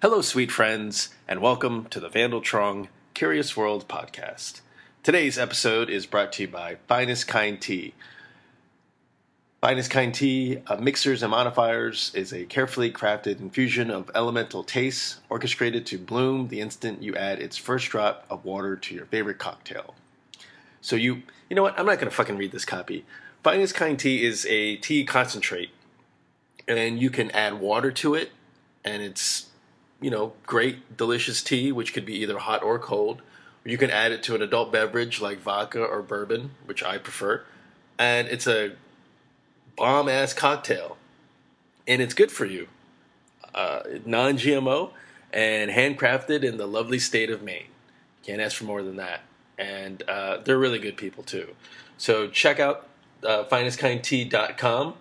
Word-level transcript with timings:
Hello, 0.00 0.20
sweet 0.20 0.52
friends, 0.52 1.08
and 1.26 1.40
welcome 1.40 1.86
to 1.86 1.98
the 1.98 2.08
Vandal 2.08 2.40
Trong 2.40 2.86
Curious 3.14 3.56
World 3.56 3.88
podcast. 3.88 4.60
Today's 5.02 5.36
episode 5.36 5.90
is 5.90 6.06
brought 6.06 6.32
to 6.34 6.42
you 6.42 6.48
by 6.48 6.76
Finest 6.86 7.26
Kind 7.26 7.60
Tea. 7.60 7.94
Finest 9.60 9.90
Kind 9.90 10.14
Tea, 10.14 10.58
uh, 10.68 10.76
mixers 10.76 11.24
and 11.24 11.32
modifiers, 11.32 12.12
is 12.14 12.32
a 12.32 12.44
carefully 12.44 12.92
crafted 12.92 13.40
infusion 13.40 13.90
of 13.90 14.08
elemental 14.14 14.62
tastes 14.62 15.18
orchestrated 15.28 15.84
to 15.86 15.98
bloom 15.98 16.46
the 16.46 16.60
instant 16.60 17.02
you 17.02 17.16
add 17.16 17.40
its 17.40 17.56
first 17.56 17.88
drop 17.88 18.24
of 18.30 18.44
water 18.44 18.76
to 18.76 18.94
your 18.94 19.06
favorite 19.06 19.38
cocktail. 19.38 19.96
So 20.80 20.94
you, 20.94 21.24
you 21.50 21.56
know 21.56 21.62
what? 21.62 21.76
I'm 21.76 21.86
not 21.86 21.96
going 21.96 22.08
to 22.08 22.14
fucking 22.14 22.36
read 22.36 22.52
this 22.52 22.64
copy. 22.64 23.04
Finest 23.42 23.74
Kind 23.74 23.98
Tea 23.98 24.24
is 24.24 24.46
a 24.46 24.76
tea 24.76 25.04
concentrate, 25.04 25.70
and 26.68 27.00
you 27.02 27.10
can 27.10 27.32
add 27.32 27.54
water 27.54 27.90
to 27.90 28.14
it, 28.14 28.30
and 28.84 29.02
it's 29.02 29.46
you 30.00 30.10
know, 30.10 30.32
great, 30.46 30.96
delicious 30.96 31.42
tea, 31.42 31.72
which 31.72 31.92
could 31.92 32.06
be 32.06 32.14
either 32.14 32.38
hot 32.38 32.62
or 32.62 32.78
cold. 32.78 33.22
You 33.64 33.76
can 33.76 33.90
add 33.90 34.12
it 34.12 34.22
to 34.24 34.34
an 34.34 34.40
adult 34.40 34.72
beverage 34.72 35.20
like 35.20 35.40
vodka 35.40 35.84
or 35.84 36.00
bourbon, 36.00 36.52
which 36.64 36.82
I 36.82 36.96
prefer. 36.96 37.44
And 37.98 38.28
it's 38.28 38.46
a 38.46 38.72
bomb 39.76 40.08
ass 40.08 40.32
cocktail. 40.32 40.96
And 41.86 42.00
it's 42.00 42.14
good 42.14 42.30
for 42.30 42.46
you. 42.46 42.68
Uh, 43.54 43.80
non 44.06 44.38
GMO 44.38 44.92
and 45.32 45.70
handcrafted 45.70 46.44
in 46.44 46.56
the 46.56 46.66
lovely 46.66 46.98
state 46.98 47.30
of 47.30 47.42
Maine. 47.42 47.66
Can't 48.22 48.40
ask 48.40 48.56
for 48.56 48.64
more 48.64 48.82
than 48.82 48.96
that. 48.96 49.20
And 49.58 50.02
uh, 50.08 50.38
they're 50.38 50.58
really 50.58 50.78
good 50.78 50.96
people 50.96 51.22
too. 51.22 51.54
So 51.98 52.28
check 52.28 52.60
out 52.60 52.86
uh, 53.24 53.44
finestkindtea.com. 53.44 54.94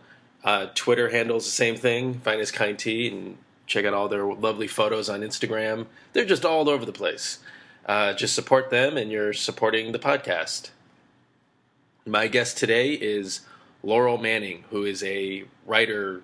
Uh, 0.43 0.67
Twitter 0.73 1.09
handles 1.09 1.45
the 1.45 1.51
same 1.51 1.75
thing, 1.75 2.15
finestkindtea, 2.15 3.11
and 3.11 3.37
check 3.67 3.85
out 3.85 3.93
all 3.93 4.07
their 4.07 4.25
lovely 4.25 4.67
photos 4.67 5.09
on 5.09 5.21
Instagram. 5.21 5.85
They're 6.13 6.25
just 6.25 6.45
all 6.45 6.69
over 6.69 6.85
the 6.85 6.93
place. 6.93 7.39
Uh, 7.85 8.13
just 8.13 8.33
support 8.33 8.69
them, 8.69 8.97
and 8.97 9.11
you're 9.11 9.33
supporting 9.33 9.91
the 9.91 9.99
podcast. 9.99 10.71
My 12.05 12.27
guest 12.27 12.57
today 12.57 12.93
is 12.93 13.41
Laurel 13.83 14.17
Manning, 14.17 14.63
who 14.71 14.85
is 14.85 15.03
a 15.03 15.43
writer 15.65 16.21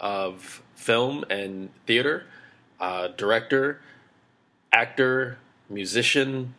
of 0.00 0.62
film 0.74 1.24
and 1.30 1.70
theater, 1.86 2.24
uh, 2.80 3.08
director, 3.08 3.80
actor, 4.72 5.38
musician, 5.68 6.54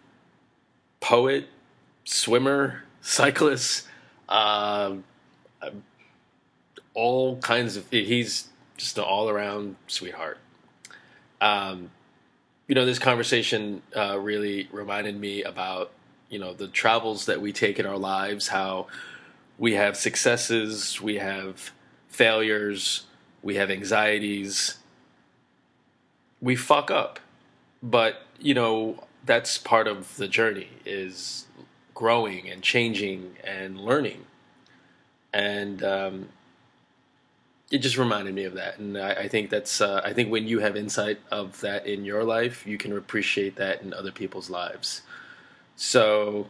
poet, 0.99 1.47
swimmer, 2.05 2.83
cyclist, 3.01 3.87
uh, 4.27 4.95
all 6.93 7.37
kinds 7.37 7.77
of. 7.77 7.89
He's 7.89 8.49
just 8.79 8.97
an 8.97 9.03
all 9.03 9.29
around 9.29 9.75
sweetheart. 9.87 10.39
Um, 11.41 11.91
you 12.67 12.75
know, 12.75 12.85
this 12.85 12.99
conversation 12.99 13.81
uh, 13.95 14.17
really 14.19 14.67
reminded 14.71 15.19
me 15.19 15.43
about 15.43 15.91
you 16.29 16.39
know 16.39 16.53
the 16.53 16.67
travels 16.67 17.25
that 17.25 17.41
we 17.41 17.51
take 17.51 17.79
in 17.79 17.85
our 17.85 17.97
lives, 17.97 18.47
how 18.47 18.87
we 19.57 19.73
have 19.73 19.97
successes, 19.97 21.01
we 21.01 21.15
have 21.15 21.71
failures, 22.07 23.05
we 23.43 23.55
have 23.55 23.69
anxieties, 23.69 24.77
we 26.41 26.55
fuck 26.55 26.89
up, 26.89 27.19
but 27.83 28.23
you 28.39 28.53
know 28.53 29.03
that's 29.25 29.57
part 29.57 29.87
of 29.87 30.15
the 30.17 30.27
journey 30.27 30.69
is 30.85 31.45
growing 31.93 32.49
and 32.49 32.61
changing 32.61 33.35
and 33.43 33.77
learning 33.77 34.25
and 35.33 35.83
um, 35.83 36.29
it 37.71 37.79
just 37.79 37.97
reminded 37.97 38.33
me 38.33 38.45
of 38.45 38.55
that, 38.55 38.79
and 38.79 38.97
I, 38.97 39.11
I 39.11 39.27
think 39.27 39.49
that's 39.51 39.79
uh, 39.79 40.01
I 40.03 40.13
think 40.13 40.31
when 40.31 40.47
you 40.47 40.59
have 40.59 40.75
insight 40.75 41.19
of 41.29 41.61
that 41.61 41.85
in 41.85 42.03
your 42.03 42.23
life, 42.23 42.65
you 42.65 42.77
can 42.77 42.97
appreciate 42.97 43.57
that 43.57 43.83
in 43.83 43.93
other 43.93 44.11
people's 44.11 44.49
lives. 44.49 45.03
So, 45.75 46.47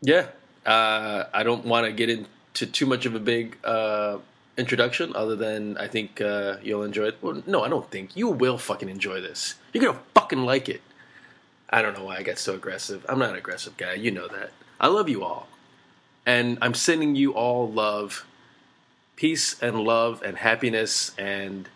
yeah, 0.00 0.28
uh, 0.64 1.24
I 1.34 1.42
don't 1.42 1.66
want 1.66 1.86
to 1.86 1.92
get 1.92 2.08
into 2.08 2.66
too 2.66 2.86
much 2.86 3.04
of 3.04 3.14
a 3.14 3.20
big 3.20 3.58
uh, 3.62 4.18
introduction, 4.56 5.14
other 5.14 5.36
than 5.36 5.76
I 5.76 5.86
think 5.86 6.20
uh, 6.20 6.56
you'll 6.62 6.82
enjoy 6.82 7.08
it. 7.08 7.18
Well, 7.20 7.42
no, 7.46 7.62
I 7.62 7.68
don't 7.68 7.90
think 7.90 8.16
you 8.16 8.28
will 8.28 8.56
fucking 8.56 8.88
enjoy 8.88 9.20
this. 9.20 9.56
You're 9.72 9.84
gonna 9.84 10.00
fucking 10.14 10.44
like 10.44 10.70
it. 10.70 10.80
I 11.68 11.82
don't 11.82 11.96
know 11.98 12.04
why 12.04 12.16
I 12.16 12.22
got 12.22 12.38
so 12.38 12.54
aggressive. 12.54 13.04
I'm 13.06 13.18
not 13.18 13.30
an 13.30 13.36
aggressive 13.36 13.76
guy. 13.76 13.94
You 13.94 14.12
know 14.12 14.28
that. 14.28 14.52
I 14.80 14.86
love 14.86 15.10
you 15.10 15.22
all, 15.22 15.48
and 16.24 16.56
I'm 16.62 16.74
sending 16.74 17.16
you 17.16 17.32
all 17.32 17.70
love 17.70 18.25
peace 19.16 19.60
and 19.60 19.80
love 19.80 20.22
and 20.22 20.36
happiness. 20.36 21.12
And 21.18 21.68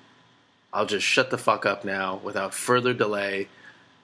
I'll 0.73 0.87
just 0.87 1.07
shut 1.07 1.31
the 1.31 1.39
fuck 1.39 1.67
up 1.67 1.85
now 1.85 2.21
without 2.23 2.55
further 2.55 2.95
delay. 2.95 3.49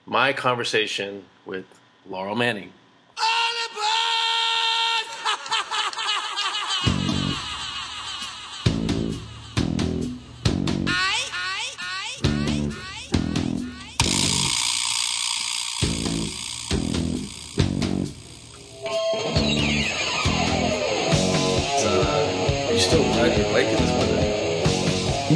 My 0.05 0.33
conversation 0.33 1.25
with 1.45 1.65
Laurel 2.07 2.35
Manning. 2.35 2.73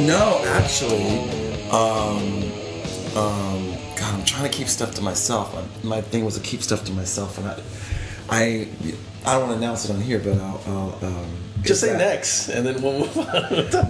No, 0.06 0.40
actually, 0.46 1.18
um, 1.70 2.44
um, 3.16 3.76
God, 3.96 4.14
I'm 4.14 4.24
trying 4.24 4.48
to 4.48 4.56
keep 4.56 4.68
stuff 4.68 4.94
to 4.94 5.02
myself. 5.02 5.52
My 5.82 6.00
thing 6.02 6.24
was 6.24 6.36
to 6.36 6.40
keep 6.40 6.62
stuff 6.62 6.84
to 6.84 6.92
myself, 6.92 7.38
and 7.38 7.48
I, 7.48 7.60
I, 8.30 8.68
I 9.24 9.32
don't 9.32 9.48
want 9.48 9.52
to 9.52 9.58
announce 9.58 9.84
it 9.84 9.92
on 9.92 10.00
here, 10.00 10.20
but 10.20 10.38
I'll, 10.38 10.62
I'll 10.66 10.98
um, 11.04 11.36
just 11.62 11.80
say 11.80 11.88
that. 11.88 11.98
next, 11.98 12.48
and 12.48 12.64
then 12.64 12.80
we'll 12.80 13.00
move 13.00 13.18
on. 13.18 13.26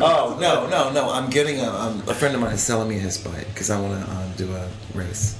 oh 0.00 0.38
no, 0.40 0.66
no, 0.68 0.90
no! 0.90 1.10
I'm 1.10 1.28
getting 1.28 1.60
a, 1.60 1.68
um, 1.68 2.02
a 2.08 2.14
friend 2.14 2.34
of 2.34 2.40
mine 2.40 2.54
is 2.54 2.62
selling 2.62 2.88
me 2.88 2.98
his 2.98 3.18
bike 3.18 3.48
because 3.48 3.68
I 3.68 3.78
want 3.78 4.02
to 4.02 4.10
um, 4.12 4.32
do 4.38 4.50
a 4.56 4.66
race. 4.94 5.38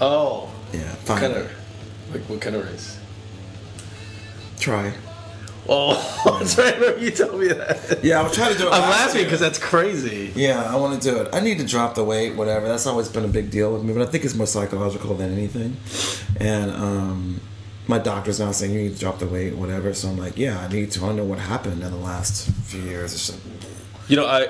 Oh, 0.00 0.50
yeah. 0.72 0.80
What 1.04 1.20
kind 1.20 1.34
of, 1.34 1.52
like, 2.10 2.22
what 2.22 2.40
kind 2.40 2.56
of 2.56 2.64
race? 2.64 2.98
Try. 4.58 4.94
Oh, 5.68 6.38
that's 6.38 6.58
right. 6.58 6.98
You 6.98 7.10
told 7.10 7.40
me 7.40 7.48
that. 7.48 8.00
Yeah, 8.02 8.20
I 8.20 8.22
was 8.22 8.34
trying 8.34 8.52
to 8.52 8.58
do 8.58 8.66
it. 8.66 8.72
I'm 8.72 8.88
laughing 8.90 9.24
because 9.24 9.40
that's 9.40 9.58
crazy. 9.58 10.32
Yeah, 10.34 10.62
I 10.62 10.76
want 10.76 11.00
to 11.00 11.10
do 11.10 11.16
it. 11.18 11.34
I 11.34 11.40
need 11.40 11.58
to 11.58 11.66
drop 11.66 11.94
the 11.94 12.04
weight, 12.04 12.34
whatever. 12.34 12.68
That's 12.68 12.86
always 12.86 13.08
been 13.08 13.24
a 13.24 13.28
big 13.28 13.50
deal 13.50 13.72
with 13.72 13.82
me, 13.82 13.92
but 13.94 14.02
I 14.02 14.06
think 14.06 14.24
it's 14.24 14.34
more 14.34 14.46
psychological 14.46 15.14
than 15.14 15.32
anything. 15.32 15.76
And 16.38 16.70
um, 16.70 17.40
my 17.86 17.98
doctor's 17.98 18.40
now 18.40 18.52
saying 18.52 18.74
you 18.74 18.82
need 18.82 18.94
to 18.94 19.00
drop 19.00 19.18
the 19.18 19.26
weight, 19.26 19.54
whatever. 19.54 19.94
So 19.94 20.08
I'm 20.08 20.18
like, 20.18 20.36
yeah, 20.36 20.58
I 20.58 20.68
need 20.68 20.90
to. 20.92 21.06
I 21.06 21.12
know 21.12 21.24
what 21.24 21.38
happened 21.38 21.82
in 21.82 21.90
the 21.90 21.96
last 21.96 22.50
few 22.64 22.82
years. 22.82 23.38
You 24.08 24.16
know, 24.16 24.26
I 24.26 24.48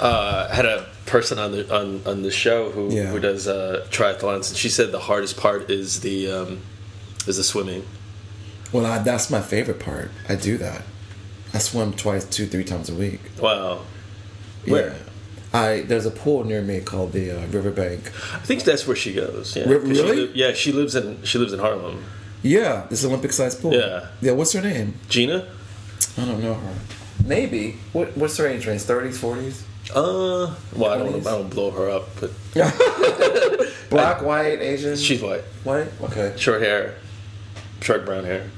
uh, 0.00 0.52
had 0.52 0.66
a 0.66 0.86
person 1.06 1.38
on 1.38 1.52
the 1.52 1.74
on, 1.74 2.02
on 2.06 2.22
the 2.22 2.30
show 2.30 2.70
who 2.70 2.90
yeah. 2.90 3.04
who 3.06 3.20
does 3.20 3.46
uh, 3.46 3.86
triathlons, 3.90 4.48
and 4.48 4.56
she 4.56 4.68
said 4.68 4.92
the 4.92 5.00
hardest 5.00 5.36
part 5.36 5.70
is 5.70 6.00
the 6.00 6.30
um, 6.30 6.60
is 7.26 7.36
the 7.36 7.44
swimming. 7.44 7.84
Well, 8.72 8.86
I, 8.86 8.98
that's 8.98 9.30
my 9.30 9.40
favorite 9.40 9.80
part. 9.80 10.10
I 10.28 10.34
do 10.34 10.56
that. 10.58 10.82
I 11.54 11.58
swim 11.58 11.92
twice, 11.92 12.24
two, 12.24 12.46
three 12.46 12.64
times 12.64 12.88
a 12.88 12.94
week. 12.94 13.20
Wow. 13.40 13.82
Where? 14.66 14.88
Yeah. 14.92 14.94
I 15.54 15.82
there's 15.82 16.06
a 16.06 16.10
pool 16.10 16.44
near 16.44 16.62
me 16.62 16.80
called 16.80 17.12
the 17.12 17.30
uh, 17.30 17.46
Riverbank. 17.48 18.06
I 18.32 18.38
think 18.38 18.64
that's 18.64 18.86
where 18.86 18.96
she 18.96 19.12
goes. 19.12 19.54
Yeah. 19.54 19.64
R- 19.64 19.78
really? 19.78 20.28
She 20.28 20.32
yeah, 20.32 20.52
she 20.54 20.72
lives 20.72 20.94
in 20.94 21.22
she 21.24 21.36
lives 21.36 21.52
in 21.52 21.58
Harlem. 21.58 22.02
Yeah, 22.42 22.86
this 22.88 23.04
Olympic 23.04 23.32
sized 23.32 23.60
pool. 23.60 23.74
Yeah. 23.74 24.06
Yeah. 24.22 24.32
What's 24.32 24.54
her 24.54 24.62
name? 24.62 24.94
Gina. 25.10 25.46
I 26.16 26.24
don't 26.24 26.42
know 26.42 26.54
her. 26.54 26.74
Maybe. 27.26 27.76
What 27.92 28.16
What's 28.16 28.38
her 28.38 28.46
age 28.46 28.66
range? 28.66 28.80
Thirties, 28.82 29.18
forties. 29.18 29.62
Uh, 29.94 30.54
well, 30.74 30.90
I 30.90 30.96
don't, 30.96 31.26
I 31.26 31.30
don't 31.32 31.50
blow 31.50 31.70
her 31.72 31.90
up, 31.90 32.08
but 32.18 32.30
black, 33.90 34.22
white, 34.22 34.60
Asian. 34.60 34.96
She's 34.96 35.20
white. 35.20 35.42
White. 35.64 35.88
Okay. 36.00 36.32
Short 36.38 36.62
hair 36.62 36.94
short 37.82 38.04
brown 38.04 38.24
hair. 38.24 38.50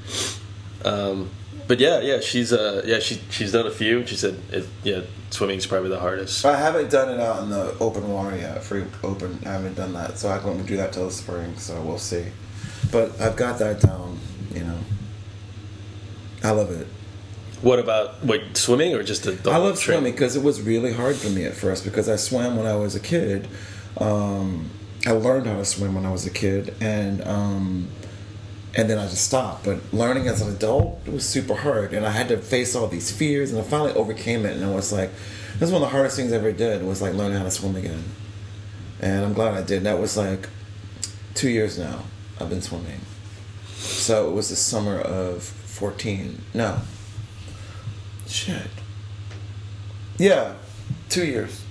Um, 0.83 1.29
but 1.67 1.79
yeah, 1.79 1.99
yeah, 2.01 2.19
she's 2.19 2.53
uh, 2.53 2.83
yeah, 2.85 2.99
she 2.99 3.19
she's 3.29 3.51
done 3.51 3.65
a 3.65 3.71
few. 3.71 4.05
She 4.05 4.15
said, 4.15 4.39
it, 4.51 4.67
yeah, 4.83 5.01
swimming's 5.31 5.65
probably 5.65 5.89
the 5.89 5.99
hardest. 5.99 6.45
I 6.45 6.57
haven't 6.57 6.91
done 6.91 7.09
it 7.09 7.19
out 7.19 7.41
in 7.41 7.49
the 7.49 7.75
open 7.79 8.07
water 8.07 8.37
yet, 8.37 8.63
free 8.63 8.85
open. 9.03 9.39
I 9.45 9.49
haven't 9.49 9.75
done 9.75 9.93
that, 9.93 10.19
so 10.19 10.29
I 10.29 10.43
won't 10.45 10.65
do 10.67 10.77
that 10.77 10.93
till 10.93 11.07
the 11.07 11.11
spring. 11.11 11.57
So 11.57 11.81
we'll 11.81 11.97
see. 11.97 12.25
But 12.91 13.19
I've 13.19 13.35
got 13.35 13.57
that 13.59 13.81
down. 13.81 14.19
You 14.53 14.63
know, 14.63 14.79
I 16.43 16.51
love 16.51 16.69
it. 16.69 16.87
What 17.61 17.79
about 17.79 18.23
what 18.23 18.55
swimming 18.55 18.93
or 18.93 19.01
just 19.01 19.23
the? 19.23 19.51
I 19.51 19.57
love 19.57 19.79
swimming 19.79 20.11
because 20.13 20.35
it 20.35 20.43
was 20.43 20.61
really 20.61 20.93
hard 20.93 21.15
for 21.15 21.29
me 21.29 21.45
at 21.45 21.55
first 21.55 21.83
because 21.83 22.07
I 22.07 22.15
swam 22.15 22.57
when 22.57 22.67
I 22.67 22.75
was 22.75 22.93
a 22.93 22.99
kid. 22.99 23.47
Um, 23.97 24.69
I 25.07 25.11
learned 25.11 25.47
how 25.47 25.57
to 25.57 25.65
swim 25.65 25.95
when 25.95 26.05
I 26.05 26.11
was 26.11 26.27
a 26.27 26.31
kid, 26.31 26.75
and 26.79 27.23
um, 27.23 27.87
and 28.75 28.89
then 28.89 28.97
I 28.97 29.03
just 29.07 29.25
stopped. 29.25 29.65
But 29.65 29.79
learning 29.93 30.27
as 30.27 30.41
an 30.41 30.53
adult, 30.53 30.99
it 31.05 31.13
was 31.13 31.27
super 31.27 31.55
hard, 31.55 31.93
and 31.93 32.05
I 32.05 32.11
had 32.11 32.27
to 32.29 32.37
face 32.37 32.75
all 32.75 32.87
these 32.87 33.11
fears, 33.11 33.51
and 33.51 33.59
I 33.59 33.63
finally 33.63 33.93
overcame 33.93 34.45
it. 34.45 34.57
And 34.57 34.63
it 34.69 34.73
was 34.73 34.91
like, 34.91 35.11
that's 35.59 35.71
one 35.71 35.81
of 35.81 35.87
the 35.87 35.93
hardest 35.93 36.17
things 36.17 36.33
I 36.33 36.37
ever 36.37 36.51
did 36.51 36.83
was 36.83 37.01
like 37.01 37.13
learning 37.13 37.37
how 37.37 37.43
to 37.43 37.51
swim 37.51 37.75
again. 37.75 38.03
and 38.99 39.25
I'm 39.25 39.33
glad 39.33 39.53
I 39.53 39.61
did. 39.61 39.83
That 39.83 39.99
was 39.99 40.17
like 40.17 40.49
two 41.33 41.49
years 41.49 41.77
now. 41.79 42.03
I've 42.39 42.49
been 42.49 42.61
swimming. 42.61 43.01
So 43.75 44.29
it 44.29 44.33
was 44.33 44.49
the 44.49 44.55
summer 44.55 44.99
of 44.99 45.43
14. 45.43 46.41
No. 46.53 46.79
Shit. 48.27 48.67
Yeah, 50.17 50.55
two 51.09 51.25
years. 51.25 51.63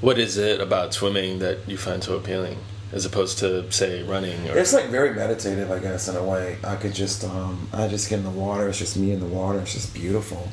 What 0.00 0.18
is 0.18 0.36
it 0.36 0.60
about 0.60 0.94
swimming 0.94 1.38
that 1.40 1.68
you 1.68 1.76
find 1.76 2.02
so 2.02 2.16
appealing, 2.16 2.58
as 2.92 3.04
opposed 3.04 3.38
to 3.38 3.70
say 3.70 4.02
running? 4.02 4.48
Or 4.48 4.56
It's 4.58 4.72
like 4.72 4.86
very 4.86 5.14
meditative, 5.14 5.70
I 5.70 5.78
guess, 5.78 6.08
in 6.08 6.16
a 6.16 6.24
way. 6.24 6.58
I 6.64 6.76
could 6.76 6.94
just, 6.94 7.24
um, 7.24 7.68
I 7.72 7.88
just 7.88 8.08
get 8.10 8.18
in 8.18 8.24
the 8.24 8.30
water. 8.30 8.68
It's 8.68 8.78
just 8.78 8.96
me 8.96 9.12
in 9.12 9.20
the 9.20 9.26
water. 9.26 9.60
It's 9.60 9.72
just 9.72 9.94
beautiful. 9.94 10.48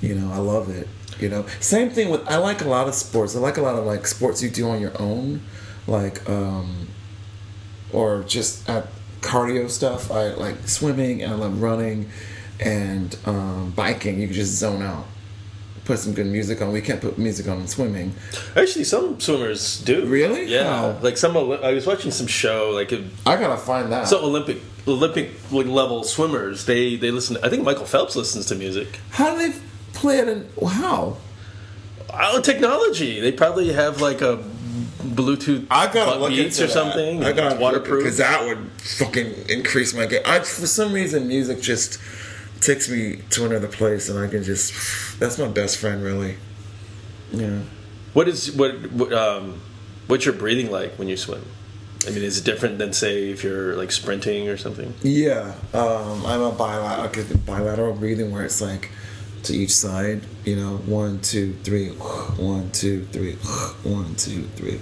You 0.00 0.14
know, 0.14 0.32
I 0.32 0.38
love 0.38 0.68
it. 0.70 0.88
You 1.18 1.28
know, 1.28 1.46
same 1.60 1.90
thing 1.90 2.10
with. 2.10 2.26
I 2.28 2.36
like 2.38 2.60
a 2.60 2.68
lot 2.68 2.88
of 2.88 2.94
sports. 2.94 3.36
I 3.36 3.38
like 3.38 3.56
a 3.56 3.62
lot 3.62 3.76
of 3.76 3.84
like 3.84 4.06
sports 4.06 4.42
you 4.42 4.50
do 4.50 4.68
on 4.68 4.80
your 4.80 5.00
own, 5.00 5.42
like, 5.86 6.28
um, 6.28 6.88
or 7.92 8.24
just 8.24 8.68
at 8.68 8.88
cardio 9.20 9.70
stuff. 9.70 10.10
I 10.10 10.34
like 10.34 10.66
swimming 10.66 11.22
and 11.22 11.32
I 11.32 11.36
love 11.36 11.62
running, 11.62 12.10
and 12.58 13.16
um, 13.26 13.70
biking. 13.76 14.20
You 14.20 14.26
can 14.26 14.34
just 14.34 14.54
zone 14.54 14.82
out. 14.82 15.06
Put 15.84 15.98
some 15.98 16.14
good 16.14 16.26
music 16.26 16.62
on. 16.62 16.72
We 16.72 16.80
can't 16.80 17.00
put 17.00 17.18
music 17.18 17.46
on 17.46 17.66
swimming. 17.66 18.14
actually, 18.56 18.84
some 18.84 19.20
swimmers 19.20 19.80
do. 19.82 20.06
Really? 20.06 20.46
Yeah. 20.46 20.64
How? 20.64 20.98
Like 21.02 21.16
some, 21.18 21.36
I 21.36 21.72
was 21.72 21.86
watching 21.86 22.10
some 22.10 22.26
show 22.26 22.70
like. 22.70 22.92
I 23.26 23.36
gotta 23.36 23.58
find 23.58 23.92
that. 23.92 24.08
So 24.08 24.22
Olympic 24.24 24.62
Olympic 24.86 25.30
level 25.50 26.02
swimmers. 26.04 26.64
They 26.66 26.96
they 26.96 27.10
listen. 27.10 27.36
I 27.42 27.48
think 27.48 27.64
Michael 27.64 27.86
Phelps 27.86 28.16
listens 28.16 28.46
to 28.46 28.54
music. 28.54 28.98
how 29.10 29.36
do 29.36 29.52
they 29.52 29.58
play 29.92 30.18
it? 30.18 30.28
In, 30.28 30.48
wow. 30.56 31.16
Oh, 32.12 32.38
uh, 32.38 32.40
technology. 32.40 33.20
They 33.20 33.32
probably 33.32 33.72
have 33.72 34.00
like 34.00 34.20
a 34.20 34.42
Bluetooth 35.02 35.66
I 35.70 35.92
gotta 35.92 36.18
look 36.18 36.30
beats 36.30 36.60
or 36.60 36.68
something. 36.68 37.22
I 37.24 37.32
gotta 37.32 37.60
waterproof. 37.60 38.02
because 38.02 38.18
that 38.18 38.44
would 38.46 38.70
fucking 38.82 39.48
increase 39.48 39.94
my 39.94 40.06
game. 40.06 40.22
I, 40.24 40.38
for 40.40 40.66
some 40.66 40.92
reason, 40.92 41.28
music 41.28 41.60
just 41.60 41.98
takes 42.64 42.88
me 42.88 43.20
to 43.30 43.46
another 43.46 43.68
place, 43.68 44.08
and 44.08 44.18
I 44.18 44.28
can 44.28 44.42
just. 44.42 45.18
That's 45.20 45.38
my 45.38 45.48
best 45.48 45.78
friend, 45.78 46.02
really. 46.02 46.36
Yeah. 47.32 47.60
What 48.12 48.28
is 48.28 48.52
what, 48.52 48.90
what 48.92 49.12
um, 49.12 49.60
what's 50.06 50.24
your 50.24 50.34
breathing 50.34 50.70
like 50.70 50.92
when 50.98 51.08
you 51.08 51.16
swim? 51.16 51.44
I 52.06 52.10
mean, 52.10 52.22
is 52.22 52.38
it 52.38 52.44
different 52.44 52.78
than 52.78 52.92
say 52.92 53.30
if 53.30 53.42
you're 53.42 53.76
like 53.76 53.90
sprinting 53.90 54.48
or 54.48 54.56
something? 54.56 54.94
Yeah, 55.02 55.54
um, 55.72 56.24
I'm 56.26 56.42
a 56.42 56.52
bilateral, 56.52 57.06
okay, 57.08 57.24
bilateral 57.46 57.94
breathing 57.94 58.30
where 58.30 58.44
it's 58.44 58.60
like 58.60 58.90
to 59.44 59.54
each 59.54 59.74
side, 59.74 60.22
you 60.44 60.56
know, 60.56 60.76
one, 60.78 61.20
two, 61.20 61.54
three, 61.64 61.88
one, 62.36 62.70
two, 62.72 63.04
three, 63.06 63.32
one, 63.82 64.14
two, 64.16 64.42
three. 64.56 64.80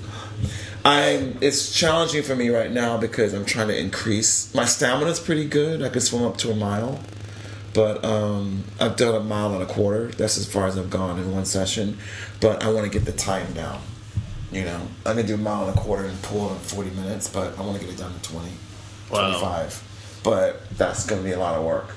I'm. 0.85 1.39
It's 1.41 1.73
challenging 1.73 2.23
for 2.23 2.35
me 2.35 2.49
right 2.49 2.71
now 2.71 2.97
because 2.99 3.35
I'm 3.35 3.45
trying 3.45 3.69
to 3.69 3.79
increase 3.79 4.53
my 4.55 4.65
stamina's 4.65 5.21
pretty 5.21 5.47
good. 5.47 5.83
I 5.83 5.89
can 5.89 6.01
swim 6.01 6.25
up 6.25 6.37
to 6.39 6.51
a 6.51 6.57
mile, 6.57 7.01
but 7.75 8.05
um, 8.05 8.65
I've 8.81 8.97
done 8.97 9.15
a 9.15 9.21
mile 9.21 9.53
and 9.55 9.63
a 9.63 9.67
quarter. 9.67 10.09
That's 10.09 10.37
as 10.39 10.47
far 10.51 10.67
as 10.67 10.77
I've 10.79 10.91
gone 10.91 11.19
in 11.19 11.33
one 11.33 11.45
session. 11.45 11.99
But 12.41 12.63
I 12.65 12.71
want 12.71 12.85
to 12.85 12.91
get 12.99 13.07
the 13.07 13.13
time 13.13 13.53
down. 13.53 13.81
You 14.51 14.65
know, 14.65 14.81
I'm 15.07 15.17
gonna 15.17 15.27
do 15.27 15.35
a 15.35 15.39
mile 15.39 15.67
and 15.69 15.77
a 15.77 15.81
quarter 15.81 16.05
and 16.05 16.21
pull 16.23 16.51
in 16.53 16.59
40 16.59 16.91
minutes, 16.91 17.29
but 17.29 17.59
I 17.59 17.63
want 17.63 17.79
to 17.81 17.85
get 17.85 17.95
it 17.95 17.99
down 17.99 18.13
to 18.13 18.23
20, 18.31 18.49
Wow. 19.11 19.31
25. 19.41 20.21
But 20.23 20.69
that's 20.77 21.07
gonna 21.07 21.23
be 21.23 21.33
a 21.33 21.39
lot 21.39 21.57
of 21.57 21.65
work. 21.65 21.91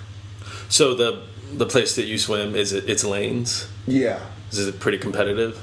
So 0.69 0.93
the 0.95 1.19
the 1.53 1.65
place 1.65 1.95
that 1.95 2.05
you 2.05 2.17
swim 2.17 2.55
is 2.55 2.71
it? 2.73 2.89
It's 2.89 3.03
lanes. 3.03 3.67
Yeah. 3.85 4.19
Is 4.51 4.65
it 4.67 4.79
pretty 4.79 4.97
competitive? 4.97 5.59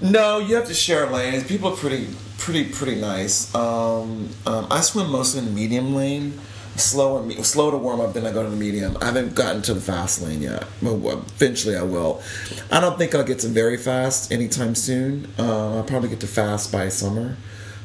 No, 0.00 0.38
you 0.40 0.56
have 0.56 0.66
to 0.66 0.74
share 0.74 1.08
lanes. 1.08 1.44
People 1.44 1.72
are 1.72 1.76
pretty, 1.76 2.08
pretty, 2.38 2.64
pretty 2.64 3.00
nice. 3.00 3.54
Um, 3.54 4.28
um, 4.46 4.66
I 4.70 4.80
swim 4.80 5.10
mostly 5.10 5.46
in 5.46 5.54
medium 5.54 5.94
lane. 5.94 6.38
Slower, 6.76 7.22
me- 7.22 7.42
slow 7.42 7.70
to 7.70 7.76
warm 7.76 8.00
up, 8.00 8.14
then 8.14 8.26
I 8.26 8.32
go 8.32 8.42
to 8.42 8.48
the 8.48 8.56
medium. 8.56 8.96
I 9.00 9.06
haven't 9.06 9.34
gotten 9.34 9.60
to 9.62 9.74
the 9.74 9.80
fast 9.80 10.22
lane 10.22 10.40
yet. 10.40 10.64
But 10.80 10.94
eventually, 10.94 11.76
I 11.76 11.82
will. 11.82 12.22
I 12.70 12.80
don't 12.80 12.96
think 12.98 13.14
I'll 13.14 13.24
get 13.24 13.40
to 13.40 13.48
very 13.48 13.76
fast 13.76 14.32
anytime 14.32 14.74
soon. 14.74 15.28
Uh, 15.38 15.76
I'll 15.76 15.84
probably 15.84 16.08
get 16.08 16.20
to 16.20 16.26
fast 16.26 16.72
by 16.72 16.88
summer, 16.88 17.36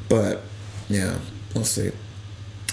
but 0.08 0.40
yeah, 0.88 1.18
we'll 1.54 1.64
see. 1.64 1.90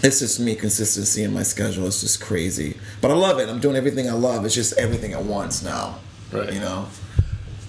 It's 0.03 0.19
just 0.19 0.39
me 0.39 0.55
consistency 0.55 1.23
in 1.23 1.33
my 1.33 1.43
schedule. 1.43 1.87
It's 1.87 2.01
just 2.01 2.21
crazy, 2.21 2.77
but 3.01 3.11
I 3.11 3.15
love 3.15 3.39
it. 3.39 3.49
I'm 3.49 3.59
doing 3.59 3.75
everything 3.75 4.09
I 4.09 4.13
love. 4.13 4.45
It's 4.45 4.55
just 4.55 4.77
everything 4.77 5.13
at 5.13 5.23
once 5.23 5.63
now. 5.63 5.99
Right. 6.31 6.53
You 6.53 6.59
know. 6.59 6.87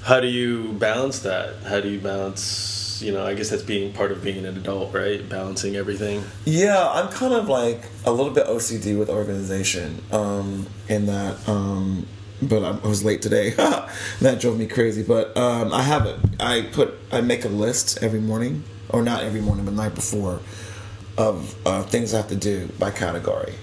How 0.03 0.21
do 0.21 0.29
you 0.29 0.73
balance 0.75 1.19
that? 1.21 1.57
How 1.65 1.81
do 1.81 1.89
you 1.89 1.99
balance? 1.99 2.76
You 3.03 3.13
know, 3.13 3.25
I 3.27 3.35
guess 3.35 3.51
that's 3.51 3.63
being 3.63 3.93
part 3.93 4.13
of 4.13 4.23
being 4.23 4.45
an 4.45 4.57
adult, 4.57 4.93
right? 4.95 5.27
Balancing 5.29 5.77
everything. 5.77 6.25
Yeah, 6.45 6.89
I'm 6.91 7.09
kind 7.09 7.35
of 7.35 7.49
like 7.49 7.83
a 8.05 8.13
little 8.13 8.33
bit 8.33 8.47
OCD 8.47 8.99
with 8.99 9.09
organization. 9.11 10.03
Um, 10.13 10.67
in 10.89 11.07
that, 11.07 11.49
um, 11.49 12.07
but 12.43 12.63
I 12.63 12.71
I 12.85 12.89
was 12.89 13.05
late 13.05 13.23
today. 13.23 13.51
that 14.21 14.39
drove 14.41 14.59
me 14.59 14.67
crazy. 14.67 15.03
But 15.03 15.37
um, 15.37 15.73
I 15.73 15.83
have 15.83 16.07
it. 16.07 16.17
I 16.41 16.63
put 16.73 16.95
I 17.13 17.21
make 17.21 17.45
a 17.45 17.49
list 17.49 17.99
every 18.03 18.21
morning, 18.21 18.65
or 18.89 19.03
not 19.03 19.25
every 19.25 19.41
morning, 19.41 19.65
but 19.65 19.73
the 19.73 19.83
night 19.83 19.95
before, 19.95 20.41
of 21.19 21.55
uh, 21.67 21.83
things 21.85 22.15
I 22.15 22.19
have 22.19 22.29
to 22.29 22.37
do 22.37 22.69
by 22.79 22.91
category. 22.91 23.55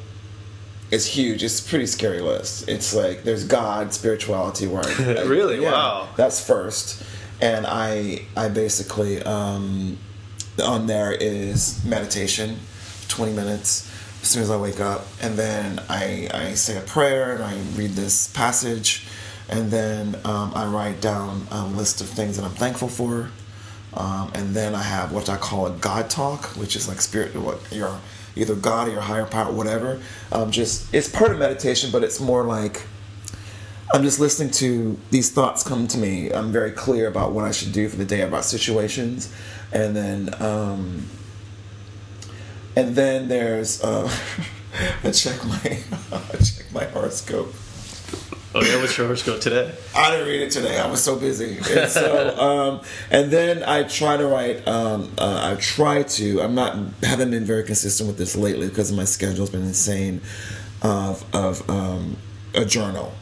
It's 0.92 1.06
huge. 1.08 1.42
It's 1.44 1.66
a 1.66 1.68
pretty 1.70 1.88
scary 1.88 2.22
list. 2.22 2.70
It's 2.70 2.94
like 2.94 3.24
there's 3.24 3.46
God, 3.46 3.94
spirituality, 3.94 4.68
where 4.68 4.84
I, 4.86 5.22
I- 5.22 5.24
Really? 5.24 5.60
Wow. 5.60 6.08
That's 6.18 6.46
first, 6.46 7.02
and 7.44 7.68
I 7.68 8.22
I 8.38 8.48
basically 8.48 9.22
um, 9.24 9.98
on 10.64 10.88
there 10.88 11.12
is 11.12 11.84
meditation, 11.84 12.58
twenty 13.10 13.34
minutes 13.34 13.92
as 14.22 14.30
soon 14.30 14.44
as 14.44 14.50
I 14.50 14.56
wake 14.56 14.80
up, 14.80 15.06
and 15.22 15.38
then 15.38 15.82
I 15.90 16.30
I 16.34 16.54
say 16.54 16.78
a 16.78 16.82
prayer 16.82 17.36
and 17.36 17.44
I 17.44 17.56
read 17.76 17.92
this 17.92 18.28
passage, 18.28 19.06
and 19.50 19.70
then 19.72 20.16
um, 20.24 20.54
I 20.56 20.66
write 20.68 21.02
down 21.02 21.46
a 21.52 21.68
list 21.68 22.00
of 22.00 22.08
things 22.08 22.38
that 22.38 22.46
I'm 22.46 22.56
thankful 22.56 22.88
for. 22.88 23.30
Um, 23.94 24.32
and 24.34 24.56
then 24.56 24.74
I 24.74 24.82
have 24.82 25.12
what 25.12 25.30
I 25.30 25.38
call 25.38 25.68
a 25.68 25.72
God 25.72 26.10
talk, 26.10 26.46
which 26.56 26.76
is 26.76 26.88
like 26.88 27.00
spirit, 27.00 27.36
what 27.36 27.60
your 27.72 28.00
either 28.36 28.56
God 28.56 28.88
or 28.88 28.92
your 28.92 29.02
higher 29.02 29.26
power, 29.26 29.52
whatever. 29.52 30.02
Um, 30.32 30.50
just 30.50 30.92
it's 30.94 31.10
part 31.10 31.32
of 31.32 31.40
meditation, 31.40 31.92
but 31.92 32.04
it's 32.06 32.20
more 32.22 32.46
like 32.46 32.88
I'm 33.94 34.02
just 34.02 34.20
listening 34.20 34.50
to 34.54 34.98
these 35.12 35.32
thoughts 35.32 35.62
come 35.62 35.88
to 35.90 36.00
me. 36.00 36.32
I'm 36.32 36.52
very 36.52 36.72
clear 36.72 37.08
about 37.08 37.32
what 37.32 37.46
I 37.46 37.52
should 37.52 37.72
do 37.72 37.88
for 37.88 37.96
the 37.96 38.06
day 38.06 38.22
about 38.22 38.44
situations, 38.44 39.32
and 39.72 39.96
then 39.96 40.34
um, 40.42 41.06
and 42.76 42.96
then 42.96 43.28
there's 43.28 43.84
uh, 43.84 44.12
I 45.04 45.12
check 45.12 45.46
my 45.46 45.56
I 46.12 46.38
check 46.38 46.74
my 46.74 46.86
horoscope. 46.86 47.54
Oh 48.56 48.64
yeah, 48.64 48.80
what's 48.82 48.98
your 48.98 49.06
horoscope 49.06 49.42
today? 49.42 49.72
I 49.96 50.10
didn't 50.10 50.28
read 50.28 50.42
it 50.42 50.52
today. 50.52 50.80
I 50.80 50.90
was 50.90 51.04
so 51.04 51.16
busy. 51.16 51.58
And 51.58 51.90
so, 51.92 52.38
um, 52.40 52.82
and 53.12 53.30
then 53.32 53.64
I 53.64 53.84
try 53.84 54.18
to 54.18 54.26
write. 54.26 54.68
Um, 54.68 55.12
uh, 55.20 55.52
I 55.54 55.60
try 55.62 56.02
to. 56.02 56.42
I'm 56.42 56.56
not. 56.56 56.76
Haven't 57.04 57.30
been 57.30 57.46
very 57.46 57.64
consistent 57.64 58.08
with 58.08 58.18
this 58.18 58.36
lately 58.36 58.70
because 58.70 58.92
my 58.92 59.04
schedule's 59.04 59.52
been 59.52 59.62
insane. 59.62 60.22
Of 60.82 61.24
of 61.34 61.68
um, 61.70 62.18
a 62.54 62.66
journal, 62.66 63.14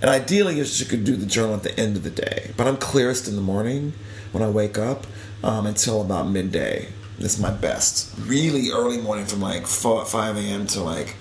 and 0.00 0.10
ideally, 0.10 0.58
you 0.58 0.86
could 0.86 1.04
do 1.04 1.16
the 1.16 1.26
journal 1.26 1.54
at 1.54 1.62
the 1.62 1.78
end 1.78 1.96
of 1.96 2.02
the 2.02 2.10
day. 2.10 2.52
But 2.56 2.66
I'm 2.66 2.76
clearest 2.76 3.28
in 3.28 3.36
the 3.36 3.42
morning 3.42 3.92
when 4.32 4.42
I 4.42 4.48
wake 4.48 4.78
up 4.78 5.06
um, 5.42 5.66
until 5.66 6.00
about 6.00 6.28
midday. 6.28 6.88
This 7.18 7.34
is 7.34 7.40
my 7.40 7.50
best. 7.50 8.14
Really 8.18 8.70
early 8.70 8.98
morning 8.98 9.26
from 9.26 9.40
like 9.40 9.66
four, 9.66 10.04
five 10.06 10.36
a.m. 10.36 10.66
to 10.68 10.82
like 10.82 11.16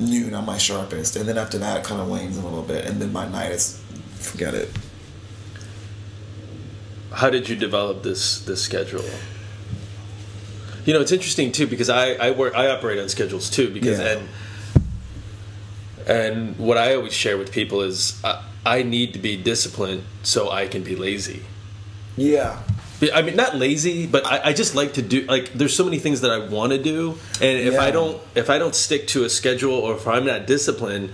noon 0.00 0.34
I'm 0.34 0.46
my 0.46 0.58
sharpest, 0.58 1.16
and 1.16 1.28
then 1.28 1.38
after 1.38 1.58
that, 1.58 1.78
it 1.78 1.84
kind 1.84 2.00
of 2.00 2.08
wanes 2.08 2.36
a 2.36 2.42
little 2.42 2.62
bit, 2.62 2.86
and 2.86 3.00
then 3.00 3.12
by 3.12 3.28
night 3.28 3.52
it's 3.52 3.80
forget 4.18 4.54
it. 4.54 4.70
How 7.12 7.30
did 7.30 7.48
you 7.48 7.56
develop 7.56 8.02
this 8.02 8.40
this 8.40 8.62
schedule? 8.62 9.04
You 10.84 10.94
know, 10.94 11.00
it's 11.00 11.12
interesting 11.12 11.52
too 11.52 11.66
because 11.66 11.88
I 11.90 12.12
I 12.14 12.30
work 12.32 12.54
I 12.54 12.68
operate 12.68 12.98
on 12.98 13.08
schedules 13.08 13.50
too 13.50 13.70
because 13.72 13.98
Yeah. 13.98 14.18
and 14.18 14.28
and 16.08 16.58
what 16.58 16.78
I 16.78 16.94
always 16.94 17.12
share 17.12 17.36
with 17.36 17.52
people 17.52 17.82
is 17.82 18.20
I, 18.24 18.44
I 18.64 18.82
need 18.82 19.12
to 19.12 19.18
be 19.18 19.36
disciplined 19.36 20.04
so 20.22 20.50
I 20.50 20.66
can 20.66 20.82
be 20.82 20.96
lazy. 20.96 21.42
Yeah, 22.16 22.60
I 23.14 23.22
mean, 23.22 23.36
not 23.36 23.54
lazy, 23.54 24.06
but 24.06 24.26
I, 24.26 24.48
I 24.48 24.52
just 24.52 24.74
like 24.74 24.94
to 24.94 25.02
do. 25.02 25.22
Like, 25.22 25.52
there's 25.52 25.76
so 25.76 25.84
many 25.84 26.00
things 26.00 26.22
that 26.22 26.32
I 26.32 26.38
want 26.38 26.72
to 26.72 26.82
do, 26.82 27.16
and 27.40 27.58
if 27.58 27.78
I 27.78 27.92
don't, 27.92 28.20
if 28.34 28.50
I 28.50 28.58
don't 28.58 28.74
stick 28.74 29.06
to 29.08 29.24
a 29.24 29.28
schedule, 29.28 29.74
or 29.74 29.94
if 29.94 30.08
I'm 30.08 30.26
not 30.26 30.46
disciplined, 30.46 31.10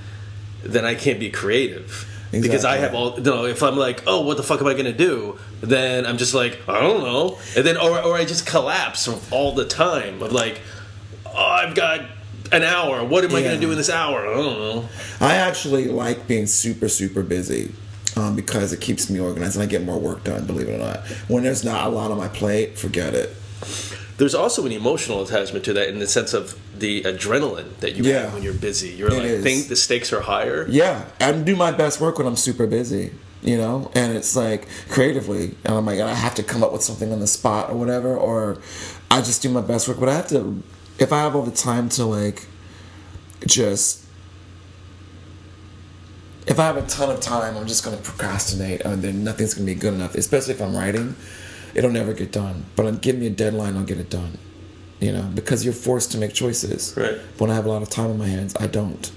then 0.63 0.87
I 0.87 0.95
can't 0.95 1.21
be 1.21 1.31
creative. 1.31 2.11
Because 2.33 2.65
I 2.65 2.79
have 2.79 2.95
all, 2.95 3.17
you 3.17 3.23
know, 3.23 3.45
if 3.45 3.63
I'm 3.63 3.77
like, 3.77 4.03
oh, 4.09 4.23
what 4.23 4.37
the 4.37 4.43
fuck 4.43 4.61
am 4.61 4.67
I 4.67 4.75
gonna 4.75 4.93
do? 4.93 5.39
Then 5.61 6.05
I'm 6.05 6.17
just 6.17 6.35
like, 6.35 6.59
I 6.69 6.81
don't 6.81 7.05
know, 7.05 7.39
and 7.55 7.65
then 7.65 7.77
or 7.77 8.03
or 8.03 8.17
I 8.17 8.25
just 8.25 8.47
collapse 8.47 9.07
all 9.31 9.55
the 9.55 9.67
time 9.67 10.23
of 10.23 10.33
like, 10.33 10.61
oh, 11.27 11.37
I've 11.37 11.75
got 11.75 12.01
an 12.53 12.63
hour. 12.63 13.05
What 13.05 13.25
am 13.25 13.35
I 13.35 13.43
gonna 13.43 13.59
do 13.61 13.71
in 13.71 13.77
this 13.77 13.91
hour? 13.91 14.27
I 14.27 14.35
don't 14.35 14.59
know. 14.59 14.89
I 15.21 15.37
actually 15.37 15.87
like 15.89 16.27
being 16.27 16.47
super 16.47 16.89
super 16.89 17.23
busy. 17.23 17.73
um, 18.17 18.37
because 18.37 18.73
it 18.73 18.81
keeps 18.81 19.11
me 19.11 19.19
organized 19.19 19.57
and 19.57 19.65
I 19.65 19.67
get 19.67 19.83
more 19.83 19.99
work 19.99 20.23
done. 20.23 20.47
Believe 20.47 20.69
it 20.69 20.75
or 20.75 20.79
not, 20.79 20.99
when 21.27 21.43
there's 21.43 21.65
not 21.65 21.85
a 21.87 21.89
lot 21.89 22.13
on 22.13 22.17
my 22.19 22.29
plate, 22.29 22.79
forget 22.79 23.13
it. 23.13 23.35
There's 24.19 24.37
also 24.37 24.65
an 24.65 24.71
emotional 24.71 25.21
attachment 25.25 25.65
to 25.65 25.73
that 25.73 25.89
in 25.89 25.99
the 25.99 26.07
sense 26.07 26.33
of 26.33 26.57
the 26.79 27.03
adrenaline 27.03 27.77
that 27.81 27.97
you 27.97 28.05
Yeah. 28.05 28.21
have 28.27 28.35
when 28.35 28.45
you're 28.45 28.53
busy. 28.53 28.91
You're 28.91 29.09
It 29.09 29.15
like, 29.15 29.23
is. 29.25 29.43
think 29.43 29.67
the 29.69 29.75
stakes 29.75 30.13
are 30.13 30.21
higher. 30.21 30.65
Yeah, 30.71 31.07
I 31.21 31.33
do 31.33 31.57
my 31.57 31.73
best 31.73 32.01
work 32.01 32.19
when 32.19 32.29
I'm 32.29 32.37
super 32.37 32.69
busy, 32.69 33.11
you 33.43 33.57
know, 33.57 33.91
and 33.97 34.17
it's 34.17 34.37
like 34.37 34.69
creatively, 34.91 35.57
and 35.65 35.75
I'm 35.75 35.85
like, 35.85 35.99
I 35.99 36.15
have 36.15 36.37
to 36.37 36.45
come 36.45 36.63
up 36.63 36.73
with 36.73 36.83
something 36.85 37.13
on 37.13 37.19
the 37.19 37.27
spot 37.27 37.69
or 37.71 37.75
whatever, 37.75 38.17
or 38.17 38.59
I 39.11 39.23
just 39.23 39.43
do 39.43 39.49
my 39.49 39.61
best 39.61 39.89
work. 39.89 39.99
But 39.99 40.09
I 40.09 40.15
have 40.15 40.29
to, 40.29 40.63
if 40.99 41.13
I 41.13 41.21
have 41.21 41.35
all 41.35 41.43
the 41.43 41.51
time 41.51 41.89
to 41.91 42.05
like, 42.05 42.47
just, 43.47 44.05
if 46.47 46.59
I 46.59 46.65
have 46.65 46.77
a 46.77 46.83
ton 46.83 47.11
of 47.11 47.21
time, 47.21 47.57
I'm 47.57 47.67
just 47.67 47.85
gonna 47.85 47.97
procrastinate, 47.97 48.83
and 48.83 49.03
then 49.03 49.25
nothing's 49.25 49.55
gonna 49.55 49.67
be 49.67 49.75
good 49.75 49.95
enough. 49.95 50.15
Especially 50.15 50.55
if 50.55 50.61
I'm 50.61 50.77
writing, 50.77 51.17
it'll 51.75 51.91
never 51.91 52.13
get 52.13 52.33
done. 52.33 52.65
But 52.77 53.01
give 53.01 53.19
me 53.19 53.27
a 53.27 53.31
deadline, 53.31 53.77
I'll 53.77 53.85
get 53.85 53.99
it 53.99 54.11
done. 54.11 54.39
You 55.01 55.13
know, 55.13 55.23
because 55.35 55.65
you're 55.65 55.75
forced 55.75 56.13
to 56.13 56.19
make 56.19 56.33
choices. 56.33 56.95
Right. 56.97 57.19
When 57.39 57.51
I 57.51 57.55
have 57.55 57.67
a 57.67 57.69
lot 57.69 57.83
of 57.83 57.91
time 57.91 58.11
on 58.11 58.19
my 58.19 58.29
hands, 58.29 58.55
I 58.59 58.67
don't. 58.69 59.11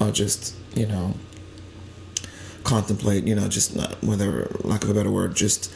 I'll 0.00 0.12
just, 0.12 0.54
you 0.74 0.86
know, 0.86 1.14
contemplate, 2.64 3.24
you 3.24 3.34
know, 3.34 3.48
just 3.48 3.74
not, 3.74 4.02
whether, 4.02 4.50
lack 4.64 4.84
of 4.84 4.90
a 4.90 4.94
better 4.94 5.10
word, 5.10 5.34
just 5.34 5.72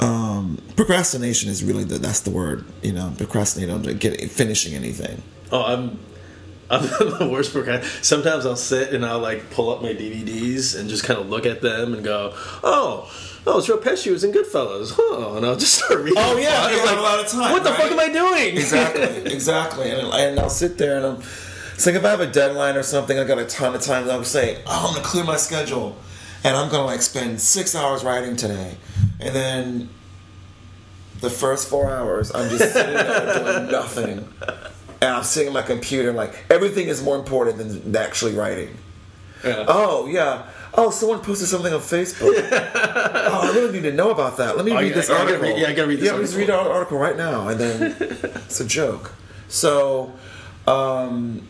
um, 0.00 0.58
procrastination 0.76 1.50
is 1.50 1.62
really 1.62 1.84
the, 1.84 1.98
that's 1.98 2.20
the 2.20 2.30
word, 2.30 2.64
you 2.82 2.92
know, 2.92 3.12
procrastinate 3.16 3.70
on 3.70 3.82
get 3.98 4.30
finishing 4.30 4.74
anything. 4.74 5.22
Oh, 5.52 5.62
I'm. 5.62 5.98
I'm 6.70 6.80
the 6.82 7.28
worst 7.30 7.52
procrastinator. 7.52 8.02
Sometimes 8.02 8.46
I'll 8.46 8.56
sit 8.56 8.94
and 8.94 9.04
I'll 9.04 9.18
like 9.20 9.50
pull 9.50 9.68
up 9.68 9.82
my 9.82 9.90
DVDs 9.92 10.76
and 10.78 10.88
just 10.88 11.04
kind 11.04 11.20
of 11.20 11.28
look 11.28 11.44
at 11.44 11.60
them 11.60 11.92
and 11.92 12.02
go, 12.02 12.32
"Oh, 12.64 13.12
oh, 13.46 13.58
it's 13.58 13.66
Joe 13.66 13.76
Pesci 13.76 14.10
was 14.10 14.24
in 14.24 14.32
Goodfellas, 14.32 14.94
huh?" 14.96 15.36
And 15.36 15.44
I'll 15.44 15.56
just 15.56 15.74
start 15.74 16.00
reading. 16.02 16.14
Oh, 16.16 16.38
yeah, 16.38 16.62
I'm 16.64 16.88
have 16.88 16.98
a 16.98 17.02
lot 17.02 17.20
of 17.20 17.28
time, 17.30 17.52
What 17.52 17.64
the 17.64 17.70
right? 17.70 17.82
fuck 17.82 17.92
am 17.92 18.00
I 18.00 18.08
doing? 18.08 18.56
Exactly, 18.56 19.30
exactly. 19.30 19.90
And, 19.90 20.08
and 20.14 20.40
I'll 20.40 20.48
sit 20.48 20.78
there 20.78 20.96
and 20.96 21.04
I'm, 21.06 21.16
it's 21.74 21.84
like 21.84 21.96
if 21.96 22.04
I 22.04 22.08
have 22.08 22.20
a 22.20 22.26
deadline 22.26 22.76
or 22.76 22.82
something, 22.82 23.18
I 23.18 23.24
got 23.24 23.38
a 23.38 23.44
ton 23.44 23.74
of 23.74 23.82
time, 23.82 24.08
I'll 24.10 24.24
say, 24.24 24.62
oh, 24.66 24.86
I'm 24.88 24.94
gonna 24.94 25.04
clear 25.06 25.22
my 25.24 25.36
schedule. 25.36 25.94
And 26.44 26.56
I'm 26.56 26.68
gonna 26.70 26.84
like 26.84 27.02
spend 27.02 27.40
six 27.40 27.74
hours 27.74 28.04
writing 28.04 28.36
today. 28.36 28.76
And 29.20 29.34
then 29.34 29.88
the 31.20 31.30
first 31.30 31.68
four 31.68 31.90
hours, 31.90 32.34
I'm 32.34 32.50
just 32.50 32.72
sitting 32.74 32.92
there 32.94 33.42
doing 33.60 33.72
nothing. 33.72 34.28
And 35.00 35.10
I'm 35.16 35.24
sitting 35.24 35.48
at 35.48 35.54
my 35.54 35.62
computer, 35.62 36.12
like 36.12 36.34
everything 36.50 36.88
is 36.88 37.02
more 37.02 37.16
important 37.16 37.58
than 37.58 37.96
actually 37.96 38.34
writing. 38.34 38.76
Yeah. 39.42 39.64
Oh 39.68 40.06
yeah. 40.06 40.46
Oh, 40.76 40.90
someone 40.90 41.20
posted 41.20 41.48
something 41.48 41.72
on 41.72 41.80
Facebook. 41.80 42.34
oh, 42.52 43.40
I 43.50 43.54
really 43.54 43.72
need 43.72 43.84
to 43.88 43.92
know 43.92 44.10
about 44.10 44.36
that. 44.38 44.56
Let 44.56 44.64
me 44.66 44.72
Oh, 44.72 44.80
read 44.80 44.88
yeah, 44.88 44.94
this 44.94 45.08
I 45.08 45.20
article. 45.20 45.42
read- 45.42 45.58
yeah, 45.58 45.68
I 45.68 45.72
gotta 45.72 45.88
read 45.88 46.00
this 46.00 46.06
Yeah, 46.10 46.16
let's 46.16 46.34
read 46.34 46.50
our 46.50 46.68
article 46.68 46.98
right 46.98 47.16
now, 47.16 47.48
and 47.48 47.58
then 47.60 47.96
it's 48.00 48.60
a 48.60 48.66
joke. 48.66 49.12
So, 49.48 50.12
um, 50.66 51.46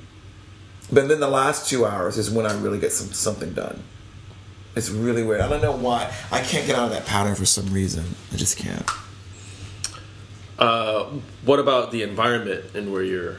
but 0.93 1.09
then 1.09 1.21
the 1.21 1.29
last 1.29 1.69
two 1.69 1.87
hours 1.87 2.19
is 2.19 2.31
when 2.31 2.45
I 2.47 2.53
really 2.61 2.79
get 2.79 2.93
some 2.93 3.13
something 3.13 3.55
done. 3.55 3.83
It's 4.77 4.91
really 4.91 5.23
weird. 5.23 5.41
I 5.41 5.49
don't 5.49 5.63
know 5.63 5.77
why. 5.77 6.13
I 6.33 6.41
can't 6.41 6.67
get 6.67 6.77
out 6.77 6.87
of 6.87 6.91
that 6.91 7.07
pattern 7.07 7.35
for 7.37 7.47
some 7.47 7.73
reason. 7.73 8.05
I 8.33 8.37
just 8.37 8.57
can't. 8.57 8.89
Uh, 10.59 11.05
what 11.45 11.59
about 11.59 11.91
the 11.93 12.03
environment 12.03 12.65
and 12.75 12.93
where 12.93 13.03
you're 13.03 13.37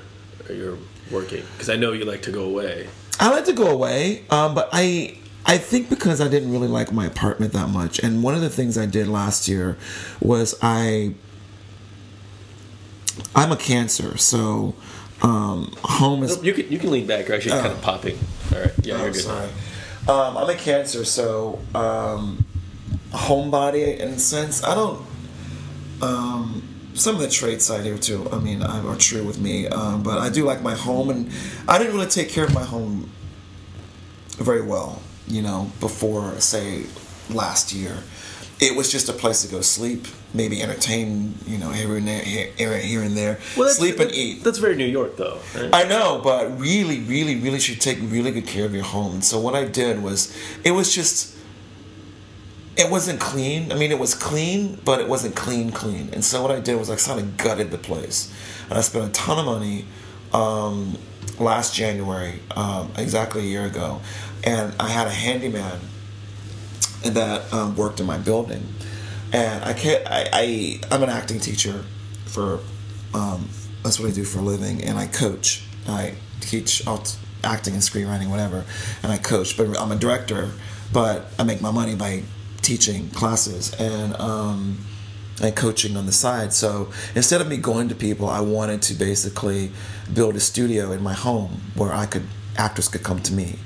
you're 0.50 0.78
working? 1.12 1.44
Because 1.54 1.70
I 1.70 1.76
know 1.76 1.92
you 1.94 2.06
like 2.06 2.22
to 2.24 2.32
go 2.32 2.44
away. 2.46 2.88
I 3.20 3.30
like 3.32 3.46
to 3.46 3.54
go 3.54 3.68
away, 3.68 4.24
um, 4.30 4.54
but 4.56 4.70
I 4.74 5.18
I 5.46 5.58
think 5.58 5.90
because 5.90 6.20
I 6.22 6.28
didn't 6.28 6.52
really 6.52 6.68
like 6.68 6.92
my 6.92 7.06
apartment 7.06 7.54
that 7.54 7.70
much, 7.70 8.00
and 8.00 8.22
one 8.24 8.36
of 8.36 8.42
the 8.42 8.50
things 8.50 8.78
I 8.78 8.86
did 8.86 9.08
last 9.08 9.48
year 9.48 9.78
was 10.22 10.56
I 10.62 11.16
I'm 13.34 13.52
a 13.52 13.58
Cancer, 13.58 14.18
so 14.18 14.76
um, 15.22 15.74
home 15.84 16.24
is 16.24 16.44
You 16.44 16.54
can 16.54 16.70
you 16.72 16.80
can 16.80 16.92
lean 16.92 17.08
back. 17.08 17.28
You're 17.28 17.38
actually 17.38 17.62
kind 17.62 17.72
of 17.74 17.82
popping. 17.82 18.18
All 18.54 18.60
right. 18.60 18.72
Yeah, 18.84 18.96
Oh, 18.96 19.04
you're 19.04 19.12
good. 19.12 19.22
sorry. 19.22 19.50
Um, 20.08 20.38
I'm 20.38 20.48
a 20.50 20.56
Cancer, 20.56 21.04
so 21.04 21.60
um, 21.74 22.46
homebody 23.10 23.98
in 23.98 24.10
a 24.10 24.20
sense. 24.20 24.64
I 24.64 24.76
don't. 24.76 25.04
Um, 26.00 26.62
some 26.94 27.16
of 27.16 27.22
the 27.22 27.28
traits 27.28 27.72
I 27.72 27.82
do 27.82 27.98
too. 27.98 28.30
I 28.32 28.38
mean, 28.38 28.62
are 28.62 28.96
true 28.96 29.24
with 29.24 29.40
me, 29.40 29.68
um, 29.68 30.04
but 30.04 30.20
I 30.20 30.30
do 30.30 30.46
like 30.46 30.62
my 30.62 30.76
home, 30.76 31.10
and 31.10 31.32
I 31.68 31.80
didn't 31.80 31.94
really 31.96 32.06
take 32.06 32.30
care 32.30 32.44
of 32.46 32.54
my 32.54 32.64
home 32.64 33.10
very 34.38 34.62
well. 34.62 35.02
You 35.28 35.42
know, 35.42 35.72
before 35.80 36.40
say 36.40 36.86
last 37.32 37.74
year, 37.74 37.98
it 38.60 38.76
was 38.76 38.92
just 38.92 39.10
a 39.10 39.14
place 39.14 39.42
to 39.44 39.52
go 39.52 39.62
sleep, 39.62 40.08
maybe 40.34 40.62
entertain. 40.62 41.36
You 41.46 41.58
know, 41.58 41.72
here 41.72 41.96
and 41.98 42.08
there, 42.08 42.22
here, 42.22 42.78
here 42.78 43.02
and 43.04 43.16
there, 43.16 43.36
that's- 43.56 43.78
sleep 43.78 44.00
and 44.00 44.12
eat. 44.12 44.44
That's 44.44 44.60
very 44.60 44.76
New 44.76 44.86
York, 44.86 45.18
though. 45.18 45.40
Right? 45.56 45.70
I 45.74 45.84
know, 45.84 46.22
but 46.24 46.60
really, 46.60 47.00
really, 47.02 47.36
really 47.36 47.60
should 47.60 47.82
take 47.82 47.98
really 48.02 48.32
good 48.32 48.48
care 48.48 48.66
of 48.66 48.74
your 48.74 48.84
home. 48.84 49.14
And 49.16 49.26
so 49.26 49.40
what 49.40 49.56
I 49.56 49.66
did 49.66 50.02
was, 50.02 50.36
it 50.64 50.72
was 50.72 50.94
just, 50.94 51.36
it 52.78 52.90
wasn't 52.90 53.20
clean. 53.20 53.72
I 53.72 53.76
mean, 53.76 53.92
it 53.92 54.00
was 54.00 54.14
clean, 54.14 54.80
but 54.86 55.00
it 55.00 55.08
wasn't 55.08 55.36
clean, 55.36 55.72
clean. 55.72 56.10
And 56.14 56.24
so 56.24 56.42
what 56.42 56.52
I 56.52 56.60
did 56.60 56.78
was 56.78 56.90
I 56.90 56.96
kind 56.96 57.20
of 57.20 57.38
gutted 57.38 57.72
the 57.72 57.78
place, 57.78 58.34
and 58.70 58.78
I 58.78 58.82
spent 58.82 59.06
a 59.06 59.12
ton 59.12 59.40
of 59.40 59.46
money 59.46 59.86
um, 60.34 60.98
last 61.40 61.76
January, 61.76 62.40
um, 62.56 62.92
exactly 62.98 63.42
a 63.42 63.46
year 63.46 63.66
ago, 63.66 64.02
and 64.44 64.74
I 64.80 64.90
had 64.90 65.08
a 65.08 65.12
handyman 65.12 65.80
that 67.14 67.52
um, 67.54 67.76
worked 67.76 68.00
in 68.00 68.06
my 68.06 68.18
building, 68.18 68.64
and 69.32 69.64
I 69.64 69.74
can't. 69.74 70.06
I, 70.08 70.30
I 70.34 70.80
I'm 70.92 71.04
an 71.04 71.10
acting 71.10 71.40
teacher 71.40 71.84
for 72.26 72.60
um, 73.14 73.50
that's 73.84 74.00
what 74.00 74.10
I 74.10 74.14
do 74.14 74.24
for 74.24 74.40
a 74.40 74.42
living, 74.42 74.84
and 74.84 74.98
I 74.98 75.08
coach. 75.08 75.64
I 75.88 76.16
teach 76.42 76.86
acting 77.44 77.74
and 77.74 77.84
screenwriting, 77.84 78.30
whatever, 78.30 78.66
and 79.04 79.12
I 79.12 79.18
coach. 79.18 79.56
But 79.58 79.80
I'm 79.80 79.92
a 79.92 79.96
director, 79.96 80.52
but 80.92 81.28
I 81.38 81.44
make 81.44 81.62
my 81.62 81.72
money 81.72 81.96
by 81.96 82.24
teaching 82.62 83.10
classes 83.10 83.74
and 83.76 84.16
um, 84.20 84.80
and 85.42 85.56
coaching 85.56 85.96
on 85.98 86.06
the 86.06 86.12
side. 86.12 86.54
So 86.54 86.92
instead 87.14 87.42
of 87.42 87.48
me 87.48 87.58
going 87.58 87.90
to 87.90 87.96
people, 87.96 88.28
I 88.28 88.42
wanted 88.42 88.82
to 88.84 88.94
basically 88.94 89.72
build 90.14 90.36
a 90.36 90.40
studio 90.40 90.92
in 90.92 91.04
my 91.04 91.14
home 91.14 91.62
where 91.76 91.94
I 91.94 92.06
could 92.06 92.28
actors 92.58 92.88
could 92.88 93.04
come 93.04 93.22
to 93.22 93.34
me. 93.34 93.60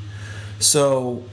So 0.59 1.23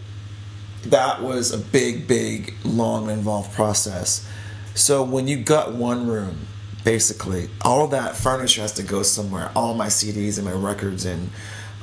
that 0.91 1.23
was 1.23 1.53
a 1.53 1.59
big, 1.59 2.07
big, 2.07 2.55
long, 2.65 3.11
involved 3.11 3.53
process. 3.55 4.29
So 4.75 5.03
when 5.03 5.27
you 5.27 5.39
gut 5.39 5.73
one 5.73 6.07
room, 6.07 6.47
basically, 6.85 7.49
all 7.63 7.89
that 7.89 8.17
furniture 8.17 8.63
has 8.63 8.73
to 8.75 8.83
go 8.83 9.03
somewhere. 9.03 9.51
All 9.57 9.75
my 9.75 9.87
CDs 9.87 10.37
and 10.39 10.47
my 10.47 10.53
records 10.53 11.05
and 11.05 11.31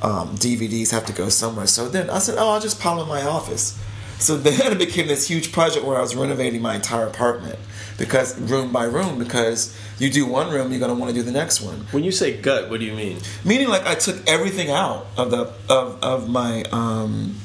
um, 0.02 0.36
DVDs 0.36 0.90
have 0.90 1.06
to 1.06 1.12
go 1.12 1.28
somewhere. 1.28 1.66
So 1.66 1.88
then 1.88 2.10
I 2.10 2.18
said, 2.18 2.36
oh, 2.38 2.50
I'll 2.50 2.60
just 2.60 2.80
pile 2.80 3.02
in 3.02 3.08
my 3.08 3.22
office. 3.22 3.78
So 4.18 4.36
then 4.38 4.72
it 4.72 4.78
became 4.78 5.08
this 5.08 5.28
huge 5.28 5.52
project 5.52 5.84
where 5.84 5.98
I 5.98 6.00
was 6.00 6.14
renovating 6.14 6.62
my 6.62 6.76
entire 6.76 7.06
apartment 7.06 7.58
because 7.98 8.38
room 8.40 8.72
by 8.72 8.84
room 8.84 9.18
because 9.18 9.76
you 9.98 10.10
do 10.10 10.26
one 10.26 10.50
room 10.50 10.70
you're 10.70 10.80
going 10.80 10.90
to 10.90 10.98
want 11.00 11.10
to 11.10 11.14
do 11.14 11.22
the 11.22 11.30
next 11.30 11.60
one 11.60 11.86
When 11.92 12.02
you 12.02 12.10
say 12.10 12.36
gut, 12.36 12.68
what 12.68 12.80
do 12.80 12.86
you 12.86 12.92
mean? 12.94 13.18
meaning 13.44 13.68
like 13.68 13.86
I 13.86 13.94
took 13.94 14.16
everything 14.28 14.70
out 14.70 15.06
of 15.16 15.30
the 15.30 15.52
of, 15.68 16.02
of 16.02 16.28
my 16.28 16.64
um 16.72 17.36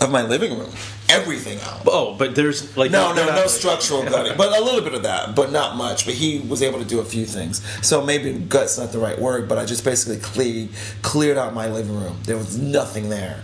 of 0.00 0.10
my 0.10 0.22
living 0.22 0.58
room 0.58 0.70
everything 1.08 1.60
out 1.62 1.78
Oh, 1.86 2.14
but 2.14 2.34
there's 2.34 2.76
like 2.76 2.90
no, 2.90 3.14
no, 3.14 3.26
no 3.26 3.46
structural 3.46 4.02
gutting, 4.04 4.36
but 4.36 4.56
a 4.56 4.62
little 4.62 4.82
bit 4.82 4.94
of 4.94 5.02
that, 5.04 5.34
but 5.34 5.50
not 5.50 5.76
much. 5.76 6.04
But 6.04 6.14
he 6.14 6.40
was 6.40 6.62
able 6.62 6.78
to 6.78 6.84
do 6.84 7.00
a 7.00 7.04
few 7.04 7.24
things. 7.24 7.62
So 7.86 8.04
maybe 8.04 8.32
gut's 8.32 8.78
not 8.78 8.92
the 8.92 8.98
right 8.98 9.18
word, 9.18 9.48
but 9.48 9.58
I 9.58 9.64
just 9.64 9.84
basically 9.84 10.18
cleared 10.18 10.70
cleared 11.02 11.38
out 11.38 11.54
my 11.54 11.68
living 11.68 11.96
room. 11.96 12.18
There 12.24 12.36
was 12.36 12.58
nothing 12.58 13.08
there, 13.08 13.42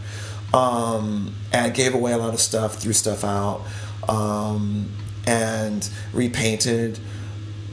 um, 0.53 1.35
and 1.53 1.67
I 1.67 1.71
gave 1.71 1.95
away 1.95 2.13
a 2.13 2.19
lot 2.19 2.35
of 2.35 2.41
stuff, 2.41 2.77
threw 2.77 2.93
stuff 2.93 3.25
out, 3.25 3.63
um, 4.09 4.91
and 5.27 5.89
repainted. 6.13 6.99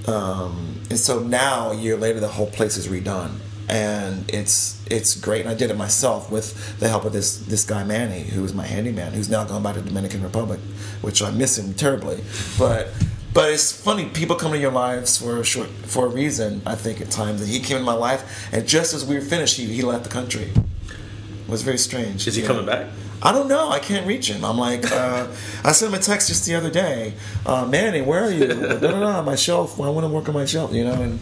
Um, 0.07 0.81
and 0.89 0.97
so 0.97 1.19
now, 1.19 1.71
a 1.71 1.75
year 1.75 1.95
later, 1.95 2.19
the 2.19 2.27
whole 2.27 2.47
place 2.47 2.75
is 2.77 2.87
redone, 2.87 3.35
and 3.71 4.29
it's 4.29 4.79
it's 4.91 5.15
great. 5.15 5.41
And 5.41 5.49
I 5.49 5.55
did 5.55 5.71
it 5.71 5.77
myself 5.77 6.29
with 6.29 6.77
the 6.79 6.89
help 6.89 7.05
of 7.05 7.13
this 7.13 7.37
this 7.37 7.63
guy 7.63 7.83
Manny, 7.83 8.21
who 8.21 8.41
was 8.41 8.53
my 8.53 8.65
handyman, 8.65 9.13
who's 9.13 9.29
now 9.29 9.45
gone 9.45 9.63
by 9.63 9.71
the 9.71 9.81
Dominican 9.81 10.21
Republic, 10.21 10.59
which 11.01 11.23
I 11.23 11.31
miss 11.31 11.57
him 11.57 11.73
terribly. 11.73 12.21
But 12.59 12.89
but 13.33 13.49
it's 13.49 13.71
funny, 13.71 14.09
people 14.09 14.35
come 14.35 14.51
into 14.51 14.61
your 14.61 14.73
lives 14.73 15.17
for 15.17 15.39
a 15.39 15.43
short 15.43 15.69
for 15.69 16.05
a 16.05 16.09
reason. 16.09 16.61
I 16.65 16.75
think 16.75 16.99
at 16.99 17.09
times, 17.09 17.41
and 17.41 17.49
he 17.49 17.61
came 17.61 17.77
in 17.77 17.83
my 17.83 17.93
life, 17.93 18.49
and 18.51 18.67
just 18.67 18.93
as 18.93 19.05
we 19.05 19.15
were 19.15 19.21
finished, 19.21 19.55
he, 19.55 19.65
he 19.65 19.81
left 19.81 20.03
the 20.03 20.09
country. 20.09 20.51
It 20.51 21.47
was 21.47 21.61
very 21.61 21.77
strange. 21.77 22.27
Is 22.27 22.35
he 22.35 22.43
coming 22.43 22.65
know. 22.65 22.73
back? 22.73 22.87
I 23.23 23.31
don't 23.31 23.47
know. 23.47 23.69
I 23.69 23.79
can't 23.79 24.05
reach 24.05 24.29
him. 24.29 24.43
I'm 24.43 24.57
like, 24.57 24.91
uh, 24.91 25.27
I 25.63 25.71
sent 25.71 25.93
him 25.93 25.99
a 25.99 26.03
text 26.03 26.27
just 26.27 26.45
the 26.45 26.55
other 26.55 26.71
day. 26.71 27.13
Uh, 27.45 27.65
Manny, 27.65 28.01
where 28.01 28.23
are 28.25 28.31
you? 28.31 28.47
da, 28.47 28.79
da, 28.79 28.99
da, 28.99 29.21
my 29.21 29.35
shelf. 29.35 29.79
I 29.79 29.89
want 29.89 30.03
to 30.03 30.09
work 30.09 30.27
on 30.27 30.33
my 30.33 30.45
shelf. 30.45 30.73
You 30.73 30.83
know. 30.83 31.01
And 31.01 31.19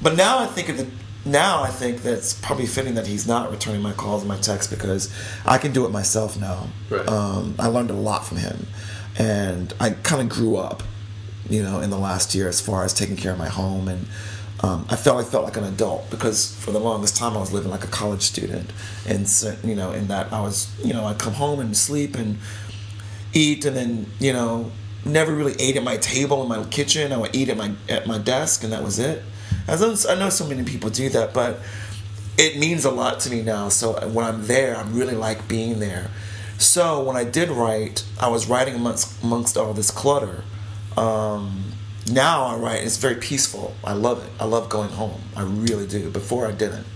but 0.00 0.16
now 0.16 0.38
I 0.38 0.46
think 0.46 0.68
of 0.68 0.76
the 0.76 0.86
now 1.24 1.62
I 1.62 1.68
think 1.68 2.02
that's 2.02 2.32
probably 2.34 2.66
fitting 2.66 2.94
that 2.94 3.06
he's 3.06 3.26
not 3.26 3.50
returning 3.50 3.82
my 3.82 3.92
calls 3.92 4.22
and 4.22 4.28
my 4.28 4.38
texts 4.38 4.72
because 4.72 5.12
I 5.44 5.58
can 5.58 5.72
do 5.72 5.84
it 5.84 5.90
myself 5.90 6.38
now. 6.38 6.68
Right. 6.88 7.06
Um, 7.06 7.54
I 7.58 7.66
learned 7.66 7.90
a 7.90 7.94
lot 7.94 8.24
from 8.24 8.38
him, 8.38 8.66
and 9.18 9.72
I 9.78 9.90
kind 9.90 10.22
of 10.22 10.28
grew 10.28 10.56
up, 10.56 10.82
you 11.48 11.62
know, 11.62 11.80
in 11.80 11.90
the 11.90 11.98
last 11.98 12.34
year 12.34 12.48
as 12.48 12.60
far 12.60 12.84
as 12.84 12.94
taking 12.94 13.16
care 13.16 13.32
of 13.32 13.38
my 13.38 13.48
home 13.48 13.88
and. 13.88 14.06
Um, 14.62 14.84
I 14.90 14.96
felt 14.96 15.18
I 15.18 15.26
felt 15.26 15.44
like 15.44 15.56
an 15.56 15.64
adult 15.64 16.10
because 16.10 16.54
for 16.54 16.70
the 16.70 16.78
longest 16.78 17.16
time 17.16 17.34
I 17.34 17.40
was 17.40 17.50
living 17.50 17.70
like 17.70 17.82
a 17.82 17.86
college 17.86 18.20
student, 18.20 18.70
and 19.08 19.26
so, 19.26 19.56
you 19.64 19.74
know, 19.74 19.92
in 19.92 20.08
that 20.08 20.34
I 20.34 20.42
was, 20.42 20.70
you 20.84 20.92
know, 20.92 21.06
I'd 21.06 21.18
come 21.18 21.32
home 21.32 21.60
and 21.60 21.74
sleep 21.74 22.14
and 22.14 22.36
eat, 23.32 23.64
and 23.64 23.74
then 23.74 24.06
you 24.18 24.34
know, 24.34 24.70
never 25.06 25.34
really 25.34 25.54
ate 25.58 25.78
at 25.78 25.82
my 25.82 25.96
table 25.96 26.42
in 26.42 26.48
my 26.50 26.62
kitchen. 26.64 27.10
I 27.10 27.16
would 27.16 27.34
eat 27.34 27.48
at 27.48 27.56
my 27.56 27.72
at 27.88 28.06
my 28.06 28.18
desk, 28.18 28.62
and 28.62 28.70
that 28.70 28.82
was 28.82 28.98
it. 28.98 29.22
As 29.70 30.04
I 30.04 30.16
know, 30.16 30.30
so 30.30 30.46
many 30.46 30.64
people 30.64 30.90
do 30.90 31.08
that, 31.10 31.32
but 31.32 31.60
it 32.36 32.58
means 32.58 32.84
a 32.84 32.90
lot 32.90 33.20
to 33.20 33.30
me 33.30 33.40
now. 33.42 33.68
So 33.68 34.08
when 34.08 34.26
I'm 34.26 34.46
there, 34.46 34.76
I'm 34.76 34.98
really 34.98 35.14
like 35.14 35.46
being 35.46 35.78
there. 35.78 36.10
So 36.58 37.02
when 37.02 37.16
I 37.16 37.22
did 37.24 37.50
write, 37.50 38.04
I 38.20 38.28
was 38.28 38.48
writing 38.48 38.74
amongst 38.74 39.22
amongst 39.22 39.56
all 39.56 39.72
this 39.72 39.90
clutter. 39.90 40.42
Um, 40.96 41.72
now 42.10 42.46
I 42.46 42.56
write, 42.56 42.82
it's 42.82 42.96
very 42.96 43.14
peaceful. 43.14 43.74
I 43.84 43.92
love 43.92 44.24
it. 44.24 44.30
I 44.40 44.44
love 44.44 44.68
going 44.68 44.90
home. 44.90 45.20
I 45.36 45.42
really 45.42 45.86
do. 45.86 46.10
Before 46.10 46.46
I 46.46 46.52
didn't. 46.52 46.86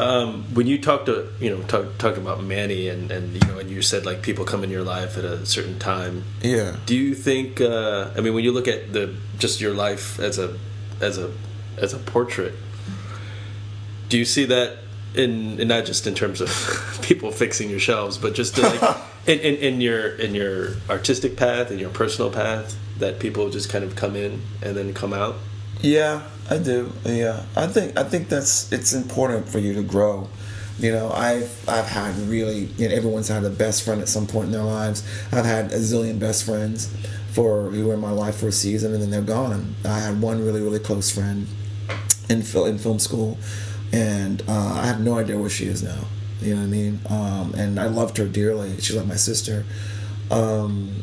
Um, 0.00 0.44
when 0.54 0.66
you 0.66 0.80
talked 0.80 1.06
to 1.06 1.28
you 1.38 1.50
know 1.50 1.62
talk, 1.62 1.98
talked 1.98 2.18
about 2.18 2.42
Manny 2.42 2.88
and 2.88 3.10
and 3.12 3.34
you 3.34 3.40
know 3.48 3.58
and 3.58 3.70
you 3.70 3.82
said 3.82 4.04
like 4.04 4.22
people 4.22 4.44
come 4.44 4.64
in 4.64 4.70
your 4.70 4.82
life 4.82 5.16
at 5.16 5.24
a 5.24 5.46
certain 5.46 5.78
time. 5.78 6.24
Yeah. 6.42 6.76
Do 6.86 6.96
you 6.96 7.14
think? 7.14 7.60
Uh, 7.60 8.10
I 8.16 8.20
mean, 8.20 8.34
when 8.34 8.42
you 8.42 8.50
look 8.50 8.66
at 8.66 8.92
the 8.92 9.14
just 9.38 9.60
your 9.60 9.74
life 9.74 10.18
as 10.18 10.38
a 10.38 10.58
as 11.00 11.18
a 11.18 11.32
as 11.76 11.94
a 11.94 11.98
portrait, 11.98 12.54
do 14.08 14.18
you 14.18 14.24
see 14.24 14.44
that 14.46 14.78
in, 15.14 15.58
in 15.58 15.68
not 15.68 15.84
just 15.84 16.06
in 16.06 16.14
terms 16.14 16.40
of 16.40 16.98
people 17.02 17.30
fixing 17.30 17.70
your 17.70 17.80
shelves, 17.80 18.18
but 18.18 18.34
just 18.34 18.58
like 18.58 18.80
in, 19.26 19.38
in, 19.40 19.56
in 19.56 19.80
your 19.80 20.14
in 20.16 20.34
your 20.34 20.74
artistic 20.88 21.36
path 21.36 21.70
and 21.70 21.80
your 21.80 21.90
personal 21.90 22.30
path 22.30 22.76
that 22.98 23.18
people 23.18 23.50
just 23.50 23.70
kind 23.70 23.84
of 23.84 23.96
come 23.96 24.14
in 24.14 24.42
and 24.62 24.76
then 24.76 24.92
come 24.94 25.12
out? 25.12 25.36
Yeah, 25.80 26.22
I 26.50 26.58
do. 26.58 26.92
Yeah, 27.04 27.44
I 27.56 27.66
think 27.66 27.98
I 27.98 28.04
think 28.04 28.28
that's 28.28 28.70
it's 28.72 28.92
important 28.92 29.48
for 29.48 29.58
you 29.58 29.74
to 29.74 29.82
grow. 29.82 30.28
You 30.78 30.92
know, 30.92 31.10
I've 31.10 31.68
I've 31.68 31.86
had 31.86 32.16
really 32.28 32.70
you 32.76 32.88
know, 32.88 32.94
everyone's 32.94 33.28
had 33.28 33.44
a 33.44 33.50
best 33.50 33.82
friend 33.82 34.00
at 34.00 34.08
some 34.08 34.26
point 34.26 34.46
in 34.46 34.52
their 34.52 34.62
lives. 34.62 35.02
I've 35.32 35.44
had 35.44 35.72
a 35.72 35.78
zillion 35.78 36.18
best 36.18 36.44
friends 36.44 36.92
for 37.32 37.72
you 37.72 37.86
were 37.86 37.94
in 37.94 38.00
my 38.00 38.10
life 38.10 38.36
for 38.36 38.48
a 38.48 38.52
season 38.52 38.92
and 38.92 39.02
then 39.02 39.10
they're 39.10 39.22
gone. 39.22 39.74
I 39.84 40.00
had 40.00 40.20
one 40.20 40.44
really 40.44 40.60
really 40.60 40.78
close 40.78 41.10
friend 41.10 41.46
in 42.28 42.42
film 42.42 42.68
in 42.68 42.78
film 42.78 42.98
school, 42.98 43.38
and 43.92 44.42
uh, 44.48 44.80
I 44.82 44.86
have 44.86 45.00
no 45.00 45.18
idea 45.18 45.38
where 45.38 45.50
she 45.50 45.66
is 45.66 45.82
now. 45.82 46.04
You 46.40 46.54
know 46.54 46.60
what 46.60 46.66
I 46.66 46.70
mean? 46.70 47.00
Um, 47.08 47.54
and 47.54 47.78
I 47.78 47.86
loved 47.86 48.16
her 48.16 48.26
dearly. 48.26 48.80
She's 48.80 48.96
like 48.96 49.06
my 49.06 49.16
sister, 49.16 49.64
um, 50.30 51.02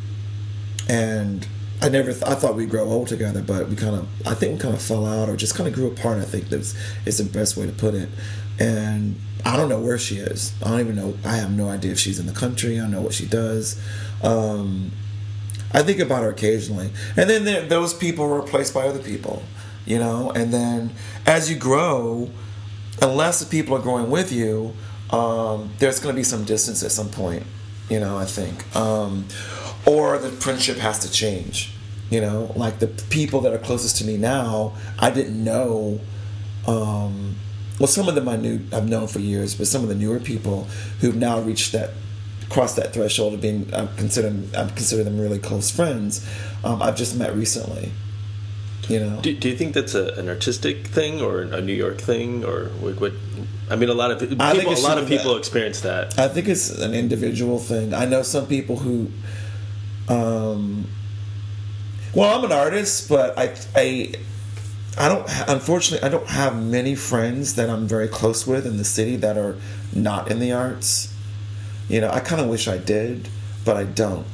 and 0.90 1.48
I 1.82 1.90
never 1.90 2.12
th- 2.12 2.24
I 2.24 2.34
thought 2.34 2.56
we'd 2.56 2.70
grow 2.70 2.86
old 2.86 3.08
together, 3.08 3.44
but 3.44 3.70
we 3.70 3.76
kind 3.76 3.96
of 3.96 4.08
I 4.28 4.34
think 4.34 4.54
we 4.54 4.60
kind 4.60 4.74
of 4.74 4.82
fell 4.82 5.06
out 5.06 5.30
or 5.30 5.36
just 5.36 5.56
kind 5.56 5.68
of 5.68 5.76
grew 5.76 5.88
apart. 5.88 6.18
I 6.18 6.26
think 6.26 6.50
that's 6.50 6.76
is 7.06 7.18
the 7.18 7.26
best 7.26 7.56
way 7.56 7.68
to 7.68 7.72
put 7.72 7.94
it. 7.94 8.10
And 8.60 9.20
I 9.46 9.56
don't 9.56 9.70
know 9.70 9.80
where 9.80 10.00
she 10.00 10.18
is. 10.18 10.54
I 10.64 10.70
don't 10.70 10.80
even 10.80 10.96
know. 10.96 11.14
I 11.24 11.36
have 11.38 11.52
no 11.52 11.70
idea 11.70 11.92
if 11.92 12.00
she's 12.00 12.20
in 12.20 12.26
the 12.26 12.34
country. 12.34 12.80
I 12.80 12.82
don't 12.82 12.92
know 12.92 13.02
what 13.02 13.14
she 13.14 13.28
does. 13.28 13.80
Um, 14.24 14.92
I 15.74 15.84
think 15.84 16.00
about 16.00 16.24
her 16.24 16.30
occasionally, 16.30 16.92
and 17.16 17.30
then 17.30 17.44
there, 17.46 17.62
those 17.66 17.94
people 17.94 18.26
are 18.26 18.42
replaced 18.42 18.74
by 18.74 18.88
other 18.88 19.00
people, 19.00 19.44
you 19.86 20.00
know. 20.00 20.32
And 20.32 20.54
then 20.54 20.92
as 21.26 21.50
you 21.50 21.58
grow, 21.58 22.30
unless 23.02 23.40
the 23.40 23.46
people 23.46 23.76
are 23.76 23.82
growing 23.82 24.10
with 24.10 24.32
you, 24.32 24.74
um, 25.10 25.72
there's 25.80 26.00
going 26.00 26.16
to 26.16 26.20
be 26.20 26.24
some 26.24 26.46
distance 26.46 26.84
at 26.84 26.92
some 26.92 27.10
point, 27.10 27.44
you 27.90 28.00
know. 28.00 28.18
I 28.18 28.26
think. 28.26 28.76
Um, 28.76 29.26
or 29.86 30.18
the 30.18 30.30
friendship 30.30 30.78
has 30.78 31.00
to 31.00 31.12
change. 31.12 31.74
You 32.10 32.22
know, 32.22 32.54
like 32.56 32.80
the 32.80 32.88
people 32.88 33.42
that 33.42 33.54
are 33.54 33.58
closest 33.58 33.98
to 33.98 34.06
me 34.06 34.18
now, 34.18 34.74
I 34.98 35.10
didn't 35.10 35.44
know. 35.44 36.00
Um, 36.66 37.36
well, 37.80 37.88
some 37.88 38.08
of 38.08 38.16
them 38.16 38.30
I 38.30 38.38
knew 38.38 38.62
I've 38.72 38.88
known 38.88 39.08
for 39.08 39.20
years, 39.20 39.56
but 39.56 39.68
some 39.68 39.84
of 39.84 39.90
the 39.90 39.96
newer 39.96 40.20
people 40.20 40.68
who've 41.02 41.16
now 41.16 41.42
reached 41.42 41.74
that, 41.74 41.92
crossed 42.50 42.76
that 42.78 42.94
threshold 42.94 43.34
of 43.34 43.42
being, 43.42 43.74
I 43.74 43.88
consider, 43.98 44.34
I 44.58 44.68
consider 44.68 45.04
them 45.04 45.20
really 45.20 45.40
close 45.40 45.70
friends. 45.70 46.28
Um, 46.64 46.82
I've 46.82 46.96
just 46.96 47.18
met 47.18 47.36
recently. 47.36 47.92
You 48.88 49.02
know. 49.02 49.20
Do, 49.22 49.36
do 49.36 49.50
you 49.50 49.58
think 49.58 49.74
that's 49.74 49.96
a, 49.96 50.14
an 50.14 50.30
artistic 50.30 50.88
thing 50.88 51.22
or 51.22 51.42
a 51.42 51.60
New 51.60 51.74
York 51.74 52.00
thing 52.00 52.46
or 52.46 52.68
what? 52.80 53.02
what 53.02 53.14
I 53.70 53.76
mean, 53.76 53.90
a 53.90 53.94
lot 53.94 54.12
of 54.12 54.20
people, 54.20 54.42
I 54.42 54.54
think 54.54 54.78
a 54.78 54.82
lot 54.82 54.98
of 54.98 55.04
of 55.04 55.10
people 55.10 55.34
that. 55.34 55.40
experience 55.40 55.82
that. 55.82 56.18
I 56.18 56.30
think 56.30 56.48
it's 56.48 56.70
an 56.70 56.94
individual 56.94 57.60
thing. 57.60 57.94
I 57.94 58.06
know 58.06 58.22
some 58.22 58.48
people 58.48 58.78
who, 58.78 59.12
um, 60.08 60.88
well, 62.16 62.38
I'm 62.38 62.46
an 62.46 62.54
artist, 62.54 63.10
but 63.10 63.38
I, 63.38 63.56
I, 63.76 64.14
I 64.98 65.10
don't. 65.10 65.28
Unfortunately, 65.50 66.08
I 66.08 66.10
don't 66.10 66.28
have 66.30 66.56
many 66.56 66.96
friends 66.96 67.56
that 67.56 67.70
I'm 67.70 67.88
very 67.88 68.08
close 68.08 68.48
with 68.48 68.66
in 68.66 68.78
the 68.78 68.86
city 68.86 69.18
that 69.18 69.38
are 69.38 69.58
not 69.94 70.32
in 70.32 70.40
the 70.40 70.54
arts. 70.54 71.14
You 71.88 72.02
know, 72.02 72.10
I 72.10 72.20
kind 72.20 72.42
of 72.42 72.50
wish 72.50 72.68
I 72.68 72.78
did, 72.78 73.30
but 73.66 73.78
I 73.78 73.84
don't. 73.84 74.26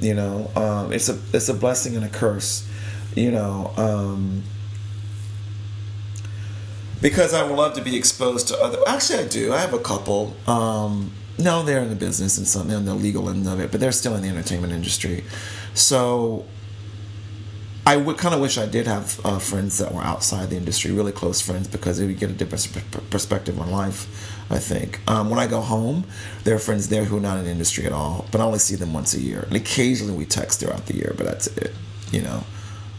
You 0.00 0.14
know, 0.14 0.50
um, 0.54 0.92
it's 0.92 1.08
a 1.08 1.18
it's 1.32 1.48
a 1.48 1.54
blessing 1.54 1.96
and 1.96 2.04
a 2.04 2.08
curse. 2.08 2.68
You 3.14 3.30
know. 3.30 3.72
Um, 3.76 4.42
because 7.04 7.34
I 7.34 7.42
would 7.42 7.56
love 7.56 7.74
to 7.74 7.82
be 7.82 7.96
exposed 7.96 8.48
to 8.48 8.58
other. 8.58 8.78
Actually, 8.86 9.24
I 9.24 9.28
do. 9.28 9.52
I 9.52 9.58
have 9.58 9.74
a 9.74 9.78
couple. 9.78 10.34
Um, 10.46 11.12
no, 11.38 11.62
they're 11.62 11.82
in 11.82 11.90
the 11.90 11.96
business 11.96 12.38
and 12.38 12.46
something 12.46 12.74
on 12.74 12.86
the 12.86 12.94
legal 12.94 13.28
end 13.28 13.46
of 13.46 13.60
it, 13.60 13.70
but 13.70 13.80
they're 13.80 13.92
still 13.92 14.14
in 14.14 14.22
the 14.22 14.28
entertainment 14.28 14.72
industry. 14.72 15.24
So 15.74 16.46
I 17.86 17.96
would 17.96 18.16
kind 18.16 18.34
of 18.34 18.40
wish 18.40 18.56
I 18.56 18.64
did 18.64 18.86
have 18.86 19.20
uh, 19.24 19.38
friends 19.38 19.76
that 19.78 19.92
were 19.92 20.00
outside 20.00 20.48
the 20.48 20.56
industry, 20.56 20.92
really 20.92 21.12
close 21.12 21.42
friends, 21.42 21.68
because 21.68 22.00
it 22.00 22.06
would 22.06 22.18
get 22.18 22.30
a 22.30 22.32
different 22.32 23.10
perspective 23.10 23.60
on 23.60 23.70
life. 23.70 24.33
I 24.50 24.58
think 24.58 25.00
um, 25.10 25.30
when 25.30 25.38
I 25.38 25.46
go 25.46 25.60
home, 25.60 26.04
there 26.44 26.54
are 26.54 26.58
friends 26.58 26.88
there 26.88 27.04
who 27.04 27.16
are 27.16 27.20
not 27.20 27.38
in 27.38 27.46
industry 27.46 27.86
at 27.86 27.92
all, 27.92 28.26
but 28.30 28.40
I 28.40 28.44
only 28.44 28.58
see 28.58 28.74
them 28.76 28.92
once 28.92 29.14
a 29.14 29.20
year, 29.20 29.40
and 29.48 29.56
occasionally 29.56 30.14
we 30.14 30.26
text 30.26 30.60
throughout 30.60 30.86
the 30.86 30.94
year, 30.96 31.14
but 31.16 31.26
that's 31.26 31.46
it. 31.48 31.72
You 32.12 32.22
know. 32.22 32.44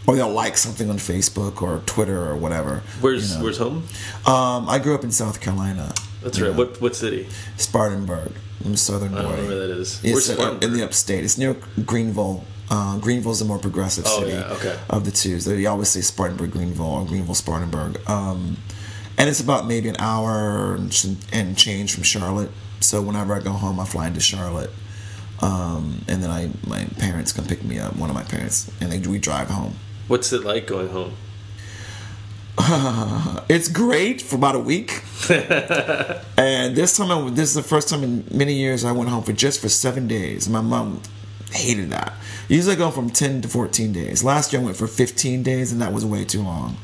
Or 0.07 0.15
they'll 0.15 0.29
like 0.31 0.55
something 0.55 0.87
on 0.91 0.97
Facebook 0.97 1.63
or 1.63 1.81
Twitter 1.87 2.23
or 2.29 2.35
whatever. 2.35 2.83
Where's 3.01 3.31
you 3.31 3.37
know. 3.37 3.43
Where's 3.43 3.57
home? 3.57 3.77
Um, 4.27 4.69
I 4.69 4.77
grew 4.79 4.93
up 4.93 5.03
in 5.03 5.11
South 5.11 5.41
Carolina. 5.41 5.93
That's 6.21 6.39
right. 6.39 6.51
know, 6.51 6.57
What 6.57 6.79
what 6.81 6.95
city? 6.95 7.27
Spartanburg. 7.57 8.31
I'm 8.63 8.75
southern 8.75 9.13
I 9.15 9.21
don't 9.23 9.37
know 9.37 9.47
where 9.47 9.67
that 9.67 9.69
is. 9.77 9.99
It's 10.03 10.29
uh, 10.29 10.57
in 10.61 10.73
the 10.73 10.83
upstate. 10.83 11.23
It's 11.23 11.37
near 11.37 11.55
Greenville. 11.85 12.43
Uh, 12.69 12.97
Greenville's 12.97 13.39
the 13.39 13.45
more 13.45 13.59
progressive 13.59 14.05
Oh, 14.07 14.19
city 14.21 14.31
yeah, 14.33 14.49
okay. 14.53 14.77
of 14.89 15.05
the 15.05 15.11
two. 15.11 15.39
So 15.39 15.51
they 15.51 15.65
always 15.67 15.89
say 15.89 16.01
Spartanburg, 16.01 16.51
Greenville, 16.51 16.85
or 16.85 17.05
Greenville, 17.05 17.35
Spartanburg. 17.35 17.99
Um, 18.09 18.57
and 19.17 19.29
it's 19.29 19.39
about 19.39 19.67
maybe 19.67 19.89
an 19.89 19.95
hour 19.99 20.75
and 20.75 21.57
change 21.57 21.93
from 21.93 22.03
Charlotte. 22.03 22.51
So 22.79 23.01
whenever 23.01 23.33
I 23.33 23.39
go 23.39 23.51
home, 23.51 23.79
I 23.79 23.85
fly 23.85 24.07
into 24.07 24.19
Charlotte. 24.19 24.71
Um, 25.41 26.03
and 26.07 26.23
then 26.23 26.29
I 26.29 26.49
my 26.65 26.85
parents 26.97 27.33
come 27.33 27.45
pick 27.45 27.63
me 27.63 27.77
up. 27.79 27.95
One 27.95 28.09
of 28.09 28.15
my 28.15 28.23
parents, 28.23 28.71
and 28.79 28.91
they, 28.91 29.05
we 29.07 29.19
drive 29.19 29.49
home. 29.49 29.75
What's 30.07 30.31
it 30.31 30.43
like 30.43 30.67
going 30.67 30.89
home? 30.89 31.13
It's 33.47 33.67
great 33.67 34.21
for 34.21 34.37
about 34.37 34.55
a 34.55 34.59
week. 34.59 35.03
and 35.29 36.75
this 36.75 36.97
time, 36.97 37.11
I, 37.11 37.29
this 37.29 37.49
is 37.49 37.53
the 37.53 37.61
first 37.61 37.89
time 37.89 38.03
in 38.03 38.25
many 38.31 38.53
years 38.53 38.83
I 38.83 38.91
went 38.91 39.09
home 39.09 39.23
for 39.23 39.33
just 39.33 39.61
for 39.61 39.69
seven 39.69 40.07
days. 40.07 40.49
My 40.49 40.61
mom 40.61 41.01
hated 41.51 41.91
that. 41.91 42.13
Usually 42.47 42.75
I 42.75 42.77
go 42.77 42.91
from 42.91 43.09
10 43.09 43.41
to 43.41 43.47
14 43.47 43.93
days. 43.93 44.23
Last 44.23 44.51
year 44.51 44.61
I 44.61 44.65
went 44.65 44.77
for 44.77 44.87
15 44.87 45.43
days, 45.43 45.71
and 45.71 45.81
that 45.81 45.93
was 45.93 46.05
way 46.05 46.25
too 46.25 46.41
long. 46.41 46.77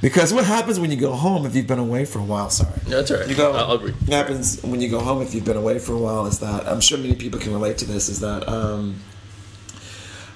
Because 0.00 0.32
what 0.32 0.44
happens 0.44 0.80
when 0.80 0.90
you 0.90 0.96
go 0.96 1.12
home 1.12 1.44
if 1.44 1.54
you've 1.54 1.66
been 1.66 1.78
away 1.78 2.04
for 2.06 2.20
a 2.20 2.24
while? 2.24 2.48
Sorry. 2.48 2.72
That's 2.86 3.10
all 3.10 3.18
right. 3.18 3.28
You 3.28 3.34
go. 3.34 3.52
I'll, 3.52 3.72
I'll. 3.72 3.78
What 3.78 4.08
happens 4.08 4.62
when 4.62 4.80
you 4.80 4.88
go 4.88 4.98
home 5.00 5.20
if 5.20 5.34
you've 5.34 5.44
been 5.44 5.58
away 5.58 5.78
for 5.78 5.92
a 5.92 5.98
while 5.98 6.26
is 6.26 6.38
that 6.40 6.66
I'm 6.66 6.80
sure 6.80 6.96
many 6.98 7.14
people 7.14 7.38
can 7.38 7.52
relate 7.52 7.76
to 7.78 7.84
this. 7.84 8.08
Is 8.08 8.20
that 8.20 8.48
um, 8.48 8.96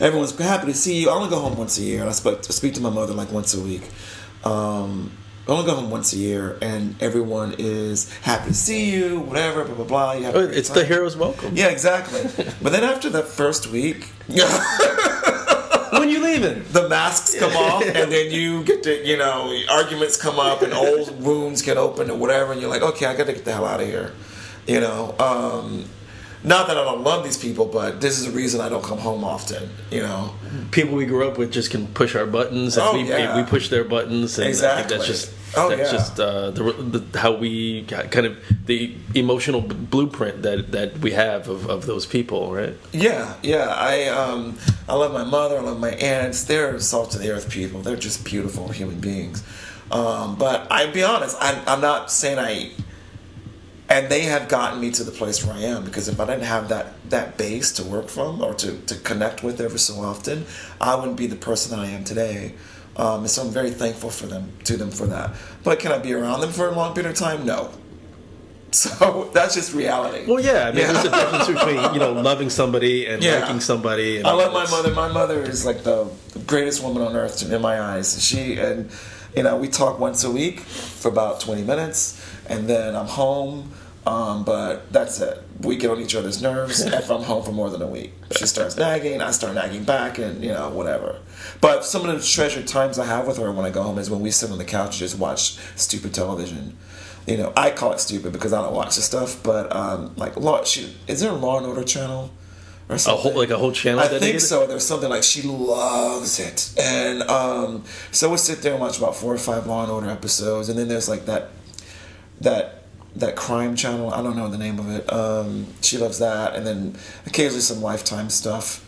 everyone's 0.00 0.37
happy 0.38 0.66
to 0.66 0.74
see 0.74 1.00
you. 1.00 1.09
I 1.11 1.14
only 1.14 1.31
go 1.31 1.38
home 1.40 1.57
once 1.57 1.79
a 1.79 1.83
year, 1.83 2.00
and 2.00 2.09
I 2.11 2.12
speak, 2.12 2.44
speak 2.44 2.74
to 2.74 2.81
my 2.81 2.90
mother 2.90 3.14
like 3.14 3.33
once 3.33 3.55
a 3.55 3.61
week. 3.61 3.88
Um, 4.44 5.11
I 5.48 5.53
only 5.53 5.66
go 5.66 5.74
home 5.77 5.90
once 5.90 6.12
a 6.12 6.16
year, 6.16 6.59
and 6.61 6.94
everyone 7.03 7.55
is 7.59 8.12
happy 8.18 8.48
to 8.48 8.55
see 8.55 8.90
you. 8.90 9.20
Whatever, 9.20 9.64
blah 9.64 9.74
blah 9.77 9.85
blah. 9.87 10.12
You 10.12 10.24
have 10.24 10.37
Oh, 10.37 10.40
it's 10.40 10.68
the 10.68 10.85
hero's 10.85 11.16
welcome. 11.16 11.57
Yeah, 11.57 11.68
exactly. 11.68 12.22
but 12.62 12.72
then 12.72 12.85
after 12.85 13.09
that 13.11 13.29
first 13.29 13.66
week, 13.68 14.11
When 16.00 16.11
you 16.11 16.22
leaving? 16.22 16.64
the 16.72 16.88
masks 16.88 17.38
come 17.38 17.57
off, 17.57 17.85
and 17.85 18.11
then 18.11 18.30
you 18.30 18.64
get 18.64 18.83
to, 18.85 19.07
you 19.07 19.16
know, 19.16 19.57
arguments 19.70 20.16
come 20.16 20.38
up, 20.38 20.62
and 20.62 20.72
old 20.72 21.22
wounds 21.22 21.62
get 21.62 21.76
open, 21.76 22.11
or 22.11 22.18
whatever, 22.18 22.52
and 22.52 22.61
you're 22.61 22.70
like, 22.70 22.83
okay, 22.83 23.07
I 23.07 23.16
got 23.16 23.26
to 23.26 23.33
get 23.33 23.44
the 23.44 23.52
hell 23.52 23.64
out 23.64 23.80
of 23.80 23.87
here, 23.87 24.12
you 24.66 24.80
know. 24.80 25.14
Um, 25.18 25.85
not 26.44 26.66
that 26.68 26.76
I 26.76 26.85
don't 26.85 27.02
love 27.02 27.24
these 27.24 27.38
people, 27.38 27.64
but 27.66 28.00
this 28.00 28.18
is 28.18 28.26
the 28.26 28.33
reason 28.33 28.61
I 28.61 28.68
don't 28.68 28.85
come 28.85 28.98
home 28.98 29.24
often. 29.24 29.68
You 29.90 30.02
know, 30.02 30.35
people 30.70 30.94
we 30.94 31.07
grew 31.07 31.26
up 31.26 31.38
with 31.38 31.52
just 31.52 31.70
can 31.70 31.87
push 31.88 32.14
our 32.14 32.26
buttons, 32.26 32.76
and 32.76 32.87
Oh, 32.87 32.92
we, 32.92 33.09
yeah. 33.09 33.37
we 33.37 33.42
push 33.44 33.68
their 33.70 33.85
buttons, 33.85 34.38
and 34.38 34.48
I 34.48 34.76
think 34.76 34.88
that's 34.88 35.07
just 35.07 35.33
Oh, 35.57 35.68
that's 35.68 35.92
yeah. 35.92 35.98
just 35.98 36.18
uh, 36.18 36.50
the, 36.50 36.64
the 36.72 37.18
how 37.18 37.30
we 37.37 37.83
got 37.83 38.11
kind 38.11 38.26
of 38.26 38.37
the 38.66 38.92
emotional 39.14 39.61
b- 39.61 39.74
blueprint 39.76 40.42
that 40.42 40.72
that 40.72 40.98
we 40.98 41.12
have 41.12 41.48
of, 41.48 41.70
of 41.70 41.87
those 41.87 42.07
people, 42.07 42.52
right? 42.52 42.74
Yeah, 42.92 43.35
yeah. 43.42 43.68
I 43.68 44.07
um, 44.09 44.59
I 44.88 44.94
love 44.94 45.12
my 45.12 45.22
mother. 45.22 45.59
I 45.59 45.61
love 45.61 45.78
my 45.78 45.92
aunts. 45.92 46.42
They're 46.44 46.80
salt 46.80 47.14
of 47.14 47.20
the 47.22 47.30
earth 47.30 47.48
people. 47.50 47.83
They're 47.83 47.94
just 47.96 48.24
beautiful 48.24 48.68
human 48.68 48.98
beings. 48.98 49.44
Um, 49.92 50.35
but 50.37 50.66
I 50.72 50.87
be 50.90 51.04
honest, 51.04 51.37
I'm, 51.40 51.62
I'm 51.68 51.80
not 51.80 52.11
saying 52.11 52.38
I. 52.40 52.72
And 53.88 54.09
they 54.09 54.23
have 54.23 54.49
gotten 54.49 54.81
me 54.81 54.90
to 54.92 55.05
the 55.05 55.11
place 55.12 55.44
where 55.44 55.55
I 55.55 55.61
am 55.61 55.85
because 55.85 56.09
if 56.09 56.18
I 56.18 56.25
didn't 56.25 56.44
have 56.44 56.68
that 56.70 56.87
that 57.11 57.37
base 57.37 57.70
to 57.73 57.85
work 57.85 58.09
from 58.09 58.40
or 58.42 58.55
to, 58.55 58.79
to 58.87 58.94
connect 58.97 59.42
with 59.42 59.61
every 59.61 59.79
so 59.79 59.97
often, 60.01 60.47
I 60.81 60.94
wouldn't 60.94 61.18
be 61.18 61.27
the 61.27 61.37
person 61.37 61.77
that 61.77 61.85
I 61.85 61.90
am 61.90 62.03
today. 62.03 62.55
Um, 62.97 63.20
and 63.20 63.31
so 63.31 63.42
I'm 63.42 63.51
very 63.51 63.70
thankful 63.70 64.09
for 64.11 64.27
them 64.27 64.53
to 64.64 64.77
them 64.79 64.90
for 64.90 65.07
that. 65.09 65.33
But 65.64 65.81
can 65.81 65.92
I 65.92 65.99
be 65.99 66.14
around 66.14 66.40
them 66.40 66.51
for 66.53 66.68
a 66.68 66.73
long 66.73 66.94
period 66.94 67.11
of 67.12 67.18
time? 67.18 67.44
No. 67.44 67.70
So 68.75 69.31
that's 69.33 69.55
just 69.55 69.73
reality. 69.73 70.27
Well, 70.27 70.40
yeah. 70.40 70.66
I 70.66 70.73
mean, 70.73 70.81
Yeah. 70.81 70.92
there's 70.92 71.05
a 71.05 71.11
difference 71.11 71.47
between 71.47 71.94
you 71.94 72.01
know 72.01 72.12
loving 72.12 72.51
somebody 72.51 73.07
and 73.07 73.23
Yeah. 73.23 73.38
liking 73.40 73.61
somebody. 73.61 74.16
And 74.18 74.27
I 74.27 74.33
love 74.33 74.53
my 74.53 74.68
mother. 74.68 74.90
My 74.92 75.07
mother 75.12 75.40
is 75.42 75.64
like 75.64 75.85
the 75.85 76.09
greatest 76.49 76.83
woman 76.83 77.03
on 77.03 77.14
earth 77.14 77.49
in 77.49 77.62
my 77.62 77.81
eyes. 77.81 78.20
She 78.20 78.57
and 78.59 78.90
you 79.37 79.42
know 79.42 79.57
we 79.57 79.68
talk 79.68 79.99
once 79.99 80.25
a 80.25 80.31
week 80.31 80.61
for 80.61 81.09
about 81.09 81.40
twenty 81.40 81.62
minutes, 81.62 82.20
and 82.47 82.68
then 82.68 82.97
I'm 82.97 83.07
home. 83.07 83.73
Um, 84.07 84.44
but 84.44 84.92
that's 84.92 85.18
it. 85.20 85.42
We 85.62 85.77
get 85.77 85.90
on 85.90 85.99
each 85.99 86.14
other's 86.14 86.42
nerves 86.42 86.81
if 86.85 87.11
I'm 87.11 87.23
home 87.23 87.42
for 87.42 87.53
more 87.53 87.70
than 87.70 87.81
a 87.81 87.87
week. 87.87 88.12
She 88.37 88.47
starts 88.47 88.77
nagging, 88.77 89.23
I 89.23 89.31
start 89.31 89.55
nagging 89.55 89.85
back, 89.85 90.18
and 90.18 90.44
you 90.44 90.51
know 90.51 90.68
whatever. 90.70 91.20
But 91.61 91.85
some 91.85 92.07
of 92.07 92.14
the 92.14 92.27
treasured 92.27 92.66
times 92.66 92.99
I 92.99 93.07
have 93.07 93.27
with 93.27 93.38
her 93.38 93.51
when 93.51 93.64
I 93.64 93.70
go 93.70 93.83
home 93.83 93.99
is 93.99 94.11
when 94.11 94.20
we 94.20 94.31
sit 94.31 94.51
on 94.51 94.59
the 94.59 94.64
couch 94.64 94.88
and 94.88 94.99
just 94.99 95.18
watch 95.18 95.57
stupid 95.77 96.12
television. 96.12 96.77
You 97.27 97.38
know, 97.38 97.53
I 97.57 97.70
call 97.70 97.92
it 97.92 98.01
stupid 98.01 98.35
because 98.35 98.53
I 98.53 98.61
don't 98.61 98.75
watch 98.75 98.97
the 98.97 99.03
stuff. 99.03 99.42
But 99.42 99.75
um, 99.75 100.12
like, 100.16 100.37
law, 100.37 100.62
she 100.64 100.94
is 101.07 101.20
there 101.20 101.31
a 101.31 101.35
Law 101.35 101.57
and 101.57 101.66
Order 101.66 101.85
channel? 101.85 102.31
Or 102.88 102.97
a 102.97 102.99
whole 102.99 103.35
like 103.35 103.51
a 103.51 103.57
whole 103.57 103.73
channel. 103.73 104.01
I 104.01 104.09
think 104.09 104.40
so. 104.40 104.66
There's 104.66 104.87
something 104.87 105.09
like 105.09 105.23
she 105.23 105.40
loves 105.42 106.38
it, 106.38 106.70
and 106.79 107.23
um, 107.23 107.85
so 108.12 108.29
we'll 108.29 108.37
sit 108.37 108.61
there 108.61 108.73
and 108.73 108.81
watch 108.81 108.99
about 108.99 109.16
four 109.16 109.33
or 109.33 109.38
five 109.38 109.66
Law 109.66 109.85
and 109.85 109.90
Order 109.90 110.11
episodes, 110.11 110.68
and 110.68 110.79
then 110.79 110.88
there's 110.88 111.09
like 111.09 111.25
that 111.25 111.49
that 112.42 112.83
that 113.16 113.37
crime 113.37 113.75
channel. 113.75 114.12
I 114.12 114.23
don't 114.23 114.37
know 114.37 114.49
the 114.49 114.59
name 114.59 114.79
of 114.79 114.90
it. 114.90 115.11
Um, 115.11 115.68
she 115.81 115.97
loves 115.97 116.18
that, 116.18 116.55
and 116.55 116.66
then 116.66 116.97
occasionally 117.27 117.62
some 117.62 117.81
Lifetime 117.81 118.29
stuff. 118.29 118.83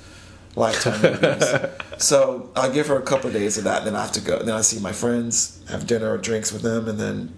Lifetime 0.57 1.01
movies. 1.03 1.55
So 1.99 2.51
I'll 2.55 2.71
give 2.71 2.89
her 2.89 2.99
a 2.99 3.03
couple 3.03 3.29
of 3.29 3.33
days 3.33 3.57
of 3.57 3.65
that, 3.65 3.79
and 3.79 3.87
then 3.87 3.97
I 3.97 4.03
have 4.03 4.13
to 4.13 4.21
go. 4.21 4.43
Then 4.43 4.55
I 4.55 4.61
see 4.61 4.79
my 4.81 4.93
friends, 4.93 5.65
have 5.71 5.87
dinner 5.87 6.13
or 6.13 6.19
drinks 6.19 6.53
with 6.53 6.61
them, 6.61 6.89
and 6.89 7.01
then 7.01 7.33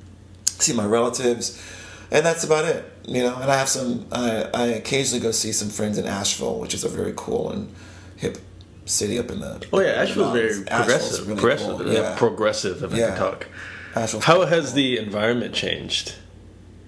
see 0.47 0.73
my 0.73 0.85
relatives, 0.85 1.63
and 2.11 2.25
that's 2.25 2.45
about 2.45 2.65
it. 2.65 2.91
You 3.07 3.23
know, 3.23 3.37
and 3.37 3.51
I 3.51 3.57
have 3.57 3.69
some. 3.69 4.07
I, 4.13 4.49
I 4.55 4.67
occasionally 4.67 5.23
go 5.23 5.31
see 5.31 5.53
some 5.53 5.69
friends 5.69 5.99
in 5.99 6.07
Asheville, 6.07 6.59
which 6.59 6.75
is 6.75 6.85
a 6.85 6.89
very 6.89 7.15
cool 7.17 7.51
and 7.51 7.73
hip 8.17 8.39
city 8.85 9.19
up 9.19 9.31
in 9.31 9.41
the. 9.41 9.67
Oh 9.73 9.81
yeah, 9.81 9.95
in 9.95 9.99
Asheville's 10.01 10.33
very 10.33 10.49
mountains. 10.49 10.71
Asheville's 10.71 11.21
progressive. 11.21 11.29
really 11.29 11.41
progressive, 11.41 11.79
cool, 11.79 11.93
yeah. 11.93 12.17
progressive. 12.17 12.83
If 12.83 12.95
I 12.95 12.99
can 12.99 13.17
talk. 13.17 13.47
Asheville's 13.95 14.25
How 14.25 14.45
has 14.45 14.67
cool. 14.67 14.77
the 14.77 14.99
environment 14.99 15.55
changed? 15.55 16.15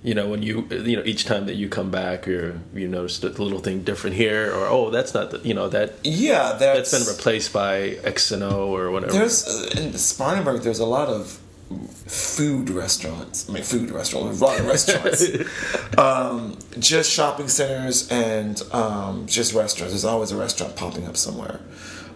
You 0.03 0.15
know, 0.15 0.29
when 0.29 0.43
you 0.43 0.67
you 0.71 0.97
know 0.97 1.03
each 1.05 1.27
time 1.27 1.47
that 1.47 1.57
you 1.57 1.69
come 1.69 1.91
back, 1.91 2.27
or 2.27 2.59
you 2.75 2.89
notice 2.89 3.23
a 3.23 3.29
little 3.29 3.59
thing 3.59 3.83
different 3.83 4.17
here, 4.17 4.51
or 4.51 4.67
oh, 4.67 4.91
that's 4.91 5.13
not 5.13 5.31
the 5.31 5.39
you 5.41 5.53
know 5.53 5.69
that 5.69 5.95
Yeah, 6.05 6.55
that's, 6.59 6.91
that's 6.91 7.05
been 7.05 7.15
replaced 7.15 7.53
by 7.53 7.99
X 8.03 8.31
and 8.31 8.43
O 8.43 8.75
or 8.75 8.91
whatever. 8.91 9.13
There's 9.13 9.47
uh, 9.47 9.81
in 9.81 9.93
Spartanburg. 9.99 10.63
There's 10.63 10.79
a 10.79 10.87
lot 10.87 11.09
of 11.09 11.40
food 11.71 12.71
restaurants. 12.71 13.49
I 13.49 13.53
mean, 13.53 13.63
food 13.63 13.91
restaurants. 13.91 14.41
A 14.41 14.45
lot 14.45 14.59
of 14.59 14.67
restaurants. 14.67 15.99
um, 15.99 16.59
just 16.79 17.11
shopping 17.11 17.49
centers 17.49 18.11
and 18.11 18.61
um, 18.73 19.27
just 19.27 19.55
restaurants. 19.55 19.93
There's 19.93 20.05
always 20.05 20.33
a 20.33 20.37
restaurant 20.37 20.77
popping 20.77 21.07
up 21.07 21.17
somewhere, 21.17 21.61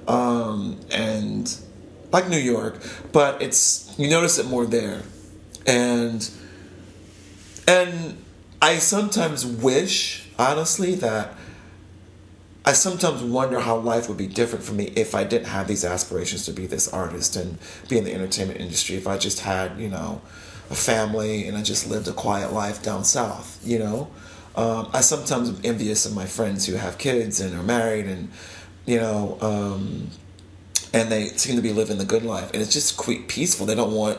um, 0.09 0.81
and 0.91 1.55
like 2.13 2.29
New 2.29 2.39
York, 2.39 2.81
but 3.13 3.41
it's 3.41 3.95
you 3.99 4.09
notice 4.09 4.39
it 4.39 4.47
more 4.47 4.67
there, 4.67 5.03
and 5.67 6.29
and 7.67 8.19
I 8.61 8.79
sometimes 8.79 9.47
wish, 9.47 10.29
honestly, 10.39 10.95
that 10.97 11.35
I 12.67 12.73
sometimes 12.73 13.23
wonder 13.23 13.61
how 13.61 13.77
life 13.77 14.09
would 14.09 14.17
be 14.17 14.27
different 14.27 14.65
for 14.65 14.73
me 14.73 14.85
if 14.97 15.15
I 15.15 15.25
didn't 15.25 15.49
have 15.49 15.69
these 15.69 15.85
aspirations 15.85 16.47
to 16.47 16.53
be 16.53 16.67
this 16.67 16.89
artist 16.89 17.37
and 17.37 17.59
be 17.89 17.99
in 17.99 18.05
the 18.05 18.15
entertainment 18.15 18.59
industry. 18.59 18.97
If 18.97 19.07
I 19.07 19.19
just 19.19 19.41
had, 19.41 19.79
you 19.79 19.89
know, 19.91 20.23
a 20.71 20.75
family 20.75 21.47
and 21.47 21.59
I 21.59 21.63
just 21.63 21.91
lived 21.91 22.09
a 22.09 22.13
quiet 22.13 22.55
life 22.55 22.83
down 22.83 23.05
south, 23.05 23.61
you 23.63 23.79
know. 23.79 24.11
Um, 24.57 24.89
I 24.95 25.03
sometimes 25.03 25.51
am 25.51 25.59
envious 25.63 26.07
of 26.07 26.15
my 26.15 26.25
friends 26.25 26.65
who 26.65 26.77
have 26.77 26.97
kids 26.97 27.39
and 27.39 27.55
are 27.55 27.63
married 27.63 28.07
and, 28.07 28.31
you 28.87 28.99
know, 28.99 29.37
um, 29.43 30.09
and 30.95 31.13
they 31.13 31.29
seem 31.29 31.57
to 31.57 31.63
be 31.63 31.73
living 31.73 31.99
the 31.99 32.07
good 32.07 32.23
life. 32.23 32.51
And 32.55 32.63
it's 32.63 32.73
just 32.73 32.97
quite 32.97 33.29
peaceful. 33.29 33.67
They 33.67 33.75
don't 33.75 33.93
want, 33.93 34.19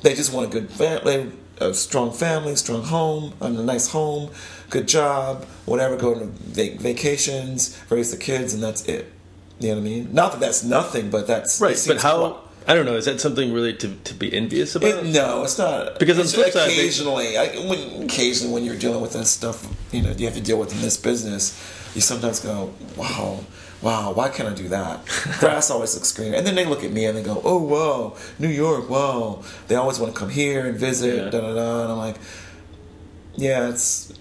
they 0.00 0.14
just 0.14 0.32
want 0.32 0.46
a 0.46 0.50
good 0.50 0.68
family, 0.68 1.30
a 1.60 1.72
strong 1.74 2.12
family, 2.12 2.56
strong 2.56 2.82
home, 2.82 3.34
a 3.40 3.50
nice 3.50 3.88
home, 3.88 4.30
good 4.72 4.88
job, 4.88 5.44
whatever. 5.66 5.96
Go 5.96 6.14
to 6.18 6.24
vac- 6.24 6.80
vacations, 6.80 7.78
raise 7.90 8.10
the 8.10 8.16
kids, 8.16 8.52
and 8.54 8.62
that's 8.62 8.82
it. 8.86 9.12
You 9.60 9.68
know 9.68 9.74
what 9.76 9.80
I 9.80 9.84
mean? 9.84 10.08
Not 10.12 10.32
that 10.32 10.40
that's 10.40 10.64
nothing, 10.64 11.10
but 11.10 11.26
that's 11.28 11.60
right, 11.60 11.80
but 11.86 11.98
how? 12.02 12.40
I 12.66 12.74
don't 12.74 12.86
know. 12.86 12.94
Is 12.96 13.06
that 13.06 13.20
something 13.20 13.52
really 13.52 13.74
to, 13.74 13.88
to 13.94 14.14
be 14.14 14.32
envious 14.32 14.74
about? 14.76 14.90
It, 14.90 15.06
no, 15.06 15.42
it's 15.42 15.58
not. 15.58 15.98
Because 15.98 16.16
on 16.18 16.24
It's 16.24 16.34
flip 16.34 16.52
side, 16.52 16.70
occasionally, 16.70 17.36
I, 17.36 17.46
when, 17.68 18.04
occasionally 18.04 18.54
when 18.54 18.64
you're 18.64 18.76
dealing 18.78 19.00
with 19.02 19.12
this 19.14 19.30
stuff, 19.30 19.66
you 19.92 20.00
know, 20.02 20.10
you 20.12 20.26
have 20.26 20.34
to 20.36 20.40
deal 20.40 20.58
with 20.58 20.72
in 20.72 20.80
this 20.80 20.96
business. 20.96 21.58
You 21.94 22.00
sometimes 22.00 22.38
go, 22.40 22.72
"Wow, 22.96 23.40
wow, 23.82 24.12
why 24.12 24.28
can't 24.30 24.48
I 24.48 24.54
do 24.54 24.68
that?" 24.68 25.04
Grass 25.40 25.70
always 25.70 25.94
looks 25.94 26.12
greener, 26.12 26.36
and 26.36 26.46
then 26.46 26.54
they 26.54 26.64
look 26.64 26.82
at 26.84 26.92
me 26.92 27.04
and 27.06 27.18
they 27.18 27.22
go, 27.22 27.40
"Oh, 27.44 27.58
whoa, 27.62 28.16
New 28.38 28.48
York, 28.48 28.88
whoa. 28.88 29.42
They 29.68 29.74
always 29.74 29.98
want 29.98 30.14
to 30.14 30.18
come 30.18 30.30
here 30.30 30.64
and 30.66 30.78
visit, 30.78 31.16
Yeah. 31.16 31.30
da 31.30 31.40
da 31.40 31.54
da. 31.54 31.82
And 31.82 31.92
I'm 31.92 31.98
like, 31.98 32.16
"Yeah, 33.36 33.68
it's 33.70 34.12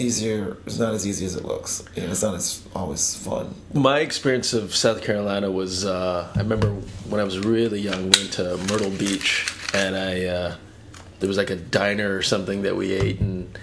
easier. 0.00 0.56
It's 0.66 0.78
not 0.78 0.94
as 0.94 1.06
easy 1.06 1.26
as 1.26 1.36
it 1.36 1.44
looks. 1.44 1.84
You 1.94 2.02
know, 2.02 2.10
it's 2.10 2.22
not 2.22 2.34
as 2.34 2.66
always 2.74 3.14
fun." 3.14 3.54
My 3.74 4.00
experience 4.00 4.52
of 4.52 4.74
South 4.74 5.02
Carolina 5.02 5.50
was 5.50 5.84
uh, 5.84 6.32
I 6.34 6.38
remember 6.38 6.70
when 7.08 7.20
I 7.20 7.24
was 7.24 7.38
really 7.38 7.80
young, 7.80 8.04
went 8.04 8.32
to 8.32 8.56
Myrtle 8.68 8.90
Beach, 8.90 9.52
and 9.74 9.96
I 9.96 10.24
uh, 10.24 10.56
there 11.20 11.28
was 11.28 11.36
like 11.36 11.50
a 11.50 11.56
diner 11.56 12.16
or 12.16 12.22
something 12.22 12.62
that 12.62 12.76
we 12.76 12.92
ate, 12.92 13.20
and 13.20 13.56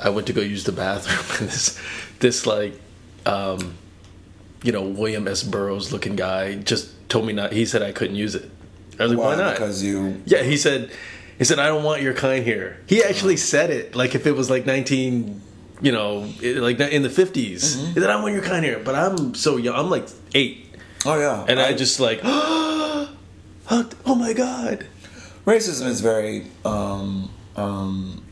I 0.00 0.10
went 0.10 0.26
to 0.26 0.32
go 0.32 0.40
use 0.40 0.64
the 0.64 0.72
bathroom, 0.72 1.24
and 1.40 1.48
this 1.48 1.80
this 2.18 2.46
like 2.46 2.78
um, 3.24 3.76
you 4.62 4.72
know 4.72 4.82
William 4.82 5.26
S. 5.28 5.42
Burroughs 5.42 5.92
looking 5.92 6.16
guy 6.16 6.56
just 6.56 7.08
told 7.08 7.26
me 7.26 7.32
not. 7.32 7.52
He 7.52 7.64
said 7.64 7.82
I 7.82 7.92
couldn't 7.92 8.16
use 8.16 8.34
it. 8.34 8.50
I 8.98 9.02
was 9.02 9.12
like, 9.12 9.20
why, 9.20 9.36
not? 9.36 9.54
Because 9.54 9.82
you. 9.82 10.22
Yeah, 10.24 10.42
he 10.42 10.56
said, 10.56 10.90
he 11.38 11.44
said, 11.44 11.58
I 11.58 11.66
don't 11.66 11.84
want 11.84 12.02
your 12.02 12.14
kind 12.14 12.44
here. 12.44 12.80
He 12.86 13.02
actually 13.02 13.36
said 13.36 13.70
it 13.70 13.94
like 13.94 14.14
if 14.14 14.26
it 14.26 14.32
was 14.32 14.48
like 14.48 14.66
19, 14.66 15.40
you 15.80 15.92
know, 15.92 16.26
it- 16.40 16.56
like 16.58 16.78
in 16.80 17.02
the 17.02 17.08
50s. 17.08 17.34
He 17.34 17.60
said, 17.94 18.04
I 18.04 18.06
don't 18.14 18.22
want 18.22 18.34
your 18.34 18.42
kind 18.42 18.64
here. 18.64 18.80
But 18.84 18.94
I'm 18.94 19.34
so 19.34 19.56
young. 19.56 19.74
I'm 19.76 19.90
like 19.90 20.08
eight. 20.34 20.74
Oh 21.04 21.18
yeah, 21.18 21.44
And 21.48 21.60
I, 21.60 21.72
just 21.74 22.00
like, 22.00 22.20
oh, 22.24 23.08
my 24.06 24.32
God. 24.32 24.86
racism 25.44 25.86
is 25.86 26.00
very 26.00 26.46
um, 26.64 27.30
um, 27.54 28.24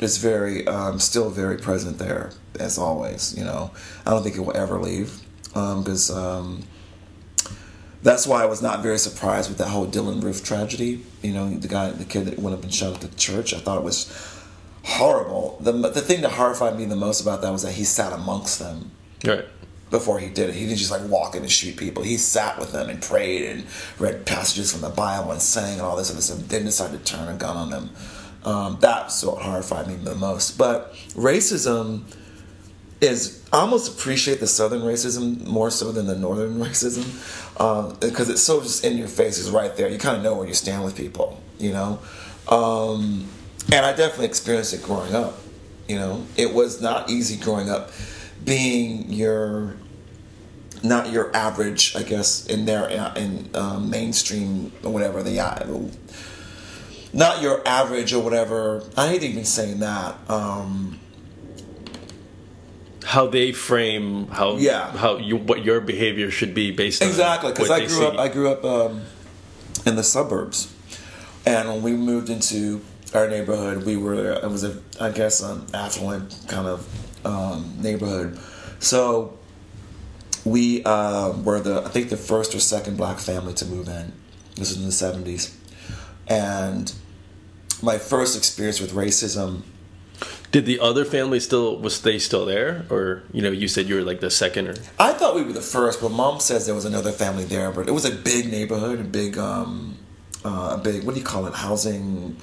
is 0.00 0.18
very 0.18 0.66
um, 0.66 0.98
still 0.98 1.30
very 1.30 1.56
present 1.58 1.98
there 1.98 2.30
as 2.58 2.78
always 2.78 3.36
you 3.36 3.44
know 3.44 3.70
i 4.06 4.10
don't 4.10 4.22
think 4.22 4.36
it 4.36 4.40
will 4.40 4.56
ever 4.56 4.78
leave 4.80 5.20
because 5.48 6.10
um, 6.10 6.62
that's 8.02 8.26
why 8.26 8.42
i 8.42 8.46
was 8.46 8.60
not 8.62 8.82
very 8.82 8.98
surprised 8.98 9.48
with 9.48 9.58
that 9.58 9.68
whole 9.68 9.86
Dylann 9.86 10.22
Roof 10.22 10.42
tragedy 10.44 11.02
you 11.22 11.32
know 11.32 11.48
the 11.50 11.68
guy 11.68 11.90
the 11.90 12.04
kid 12.04 12.26
that 12.26 12.38
went 12.38 12.56
up 12.56 12.62
and 12.64 12.72
shot 12.74 12.94
at 12.94 13.00
the 13.00 13.16
church 13.16 13.54
i 13.54 13.58
thought 13.58 13.78
it 13.78 13.84
was 13.84 14.06
horrible 14.84 15.56
the, 15.60 15.72
the 15.72 16.00
thing 16.00 16.20
that 16.20 16.32
horrified 16.32 16.76
me 16.78 16.84
the 16.84 16.94
most 16.96 17.20
about 17.22 17.40
that 17.42 17.50
was 17.50 17.62
that 17.62 17.72
he 17.72 17.84
sat 17.84 18.12
amongst 18.12 18.58
them 18.58 18.90
Right. 19.24 19.46
before 19.90 20.18
he 20.18 20.28
did 20.28 20.50
it. 20.50 20.54
He 20.54 20.66
didn't 20.66 20.76
just 20.78 20.90
like 20.90 21.08
walk 21.08 21.34
in 21.34 21.40
and 21.42 21.50
shoot 21.50 21.76
people. 21.78 22.02
He 22.02 22.18
sat 22.18 22.58
with 22.58 22.72
them 22.72 22.90
and 22.90 23.00
prayed 23.00 23.46
and 23.50 23.64
read 23.98 24.26
passages 24.26 24.70
from 24.72 24.82
the 24.82 24.90
Bible 24.90 25.32
and 25.32 25.40
sang 25.40 25.74
and 25.74 25.80
all 25.82 25.96
this 25.96 26.10
other 26.10 26.20
stuff. 26.20 26.40
Then 26.48 26.64
decided 26.66 27.02
to 27.06 27.12
turn 27.14 27.28
a 27.34 27.36
gun 27.38 27.56
on 27.56 27.70
them. 27.70 27.90
Um, 28.44 28.76
that's 28.80 29.24
what 29.24 29.40
horrified 29.40 29.86
me 29.86 29.94
the 29.94 30.14
most. 30.14 30.58
But 30.58 30.92
racism 31.14 32.02
is 33.00 33.42
I 33.52 33.60
almost 33.60 33.98
appreciate 33.98 34.40
the 34.40 34.46
southern 34.46 34.82
racism 34.82 35.42
more 35.46 35.70
so 35.70 35.90
than 35.92 36.06
the 36.06 36.16
northern 36.16 36.58
racism 36.66 37.04
because 38.00 38.28
it's 38.28 38.42
so 38.42 38.60
just 38.60 38.84
in 38.84 38.98
your 38.98 39.08
face. 39.08 39.38
It's 39.38 39.48
right 39.48 39.74
there. 39.76 39.88
You 39.88 39.96
kind 39.98 40.18
of 40.18 40.22
know 40.22 40.34
where 40.34 40.46
you 40.46 40.54
stand 40.54 40.84
with 40.84 40.94
people, 40.96 41.40
you 41.58 41.72
know. 41.72 41.98
Um, 42.48 43.26
and 43.72 43.84
I 43.86 43.92
definitely 43.92 44.26
experienced 44.26 44.74
it 44.74 44.82
growing 44.82 45.14
up 45.14 45.38
You 45.88 45.96
know, 45.96 46.26
it 46.36 46.54
was 46.54 46.80
not 46.80 47.10
easy 47.10 47.36
growing 47.36 47.68
up, 47.70 47.90
being 48.44 49.12
your 49.12 49.74
not 50.82 51.10
your 51.10 51.34
average, 51.34 51.96
I 51.96 52.02
guess, 52.02 52.46
in 52.46 52.64
their 52.66 52.88
in 53.16 53.48
um, 53.54 53.90
mainstream 53.90 54.72
or 54.82 54.92
whatever 54.92 55.22
they 55.22 55.38
are. 55.38 55.62
not 57.12 57.40
your 57.42 57.66
average 57.66 58.12
or 58.12 58.22
whatever. 58.22 58.82
I 58.96 59.08
hate 59.08 59.22
even 59.22 59.44
saying 59.44 59.80
that. 59.80 60.16
Um, 60.28 60.98
how 63.04 63.26
they 63.26 63.52
frame 63.52 64.26
how 64.28 64.56
Yeah. 64.56 64.90
how 64.96 65.18
you 65.18 65.36
what 65.36 65.64
your 65.64 65.80
behavior 65.80 66.30
should 66.30 66.54
be 66.54 66.70
based 66.70 67.02
on 67.02 67.08
exactly 67.08 67.52
because 67.52 67.70
I 67.70 67.86
grew 67.86 68.06
up. 68.06 68.18
I 68.18 68.28
grew 68.28 68.50
up 68.50 68.64
um, 68.64 69.02
in 69.86 69.96
the 69.96 70.02
suburbs, 70.02 70.72
and 71.44 71.68
when 71.68 71.82
we 71.82 71.92
moved 71.92 72.30
into 72.30 72.80
our 73.14 73.28
neighborhood, 73.28 73.84
we 73.84 73.96
were 73.96 74.32
it 74.32 74.50
was 74.50 74.64
a 74.64 74.80
I 75.00 75.10
guess 75.10 75.40
an 75.40 75.66
affluent 75.72 76.44
kind 76.48 76.66
of 76.66 77.26
um, 77.26 77.76
neighborhood, 77.80 78.38
so 78.80 79.38
we 80.44 80.84
uh, 80.84 81.30
were 81.38 81.60
the 81.60 81.82
I 81.82 81.88
think 81.88 82.10
the 82.10 82.16
first 82.16 82.54
or 82.54 82.60
second 82.60 82.96
black 82.96 83.18
family 83.18 83.54
to 83.54 83.66
move 83.66 83.88
in. 83.88 84.12
This 84.56 84.70
was 84.70 84.78
in 84.78 84.86
the 84.86 84.92
seventies, 84.92 85.56
and 86.26 86.92
my 87.82 87.98
first 87.98 88.36
experience 88.36 88.80
with 88.80 88.92
racism. 88.92 89.62
Did 90.52 90.66
the 90.66 90.78
other 90.78 91.04
family 91.04 91.40
still 91.40 91.78
was 91.78 92.00
they 92.02 92.18
still 92.18 92.46
there, 92.46 92.86
or 92.88 93.22
you 93.32 93.42
know 93.42 93.50
you 93.50 93.66
said 93.66 93.86
you 93.86 93.96
were 93.96 94.02
like 94.02 94.20
the 94.20 94.30
second 94.30 94.68
or 94.68 94.74
I 94.98 95.12
thought 95.12 95.34
we 95.34 95.42
were 95.42 95.52
the 95.52 95.60
first, 95.60 96.00
but 96.00 96.10
mom 96.10 96.38
says 96.40 96.66
there 96.66 96.74
was 96.74 96.84
another 96.84 97.10
family 97.10 97.44
there. 97.44 97.72
But 97.72 97.88
it 97.88 97.92
was 97.92 98.04
a 98.04 98.14
big 98.14 98.50
neighborhood, 98.50 99.00
a 99.00 99.04
big, 99.04 99.36
um, 99.36 99.98
uh, 100.44 100.76
a 100.78 100.82
big 100.82 101.02
what 101.02 101.14
do 101.14 101.20
you 101.20 101.26
call 101.26 101.46
it, 101.46 101.54
housing 101.54 102.36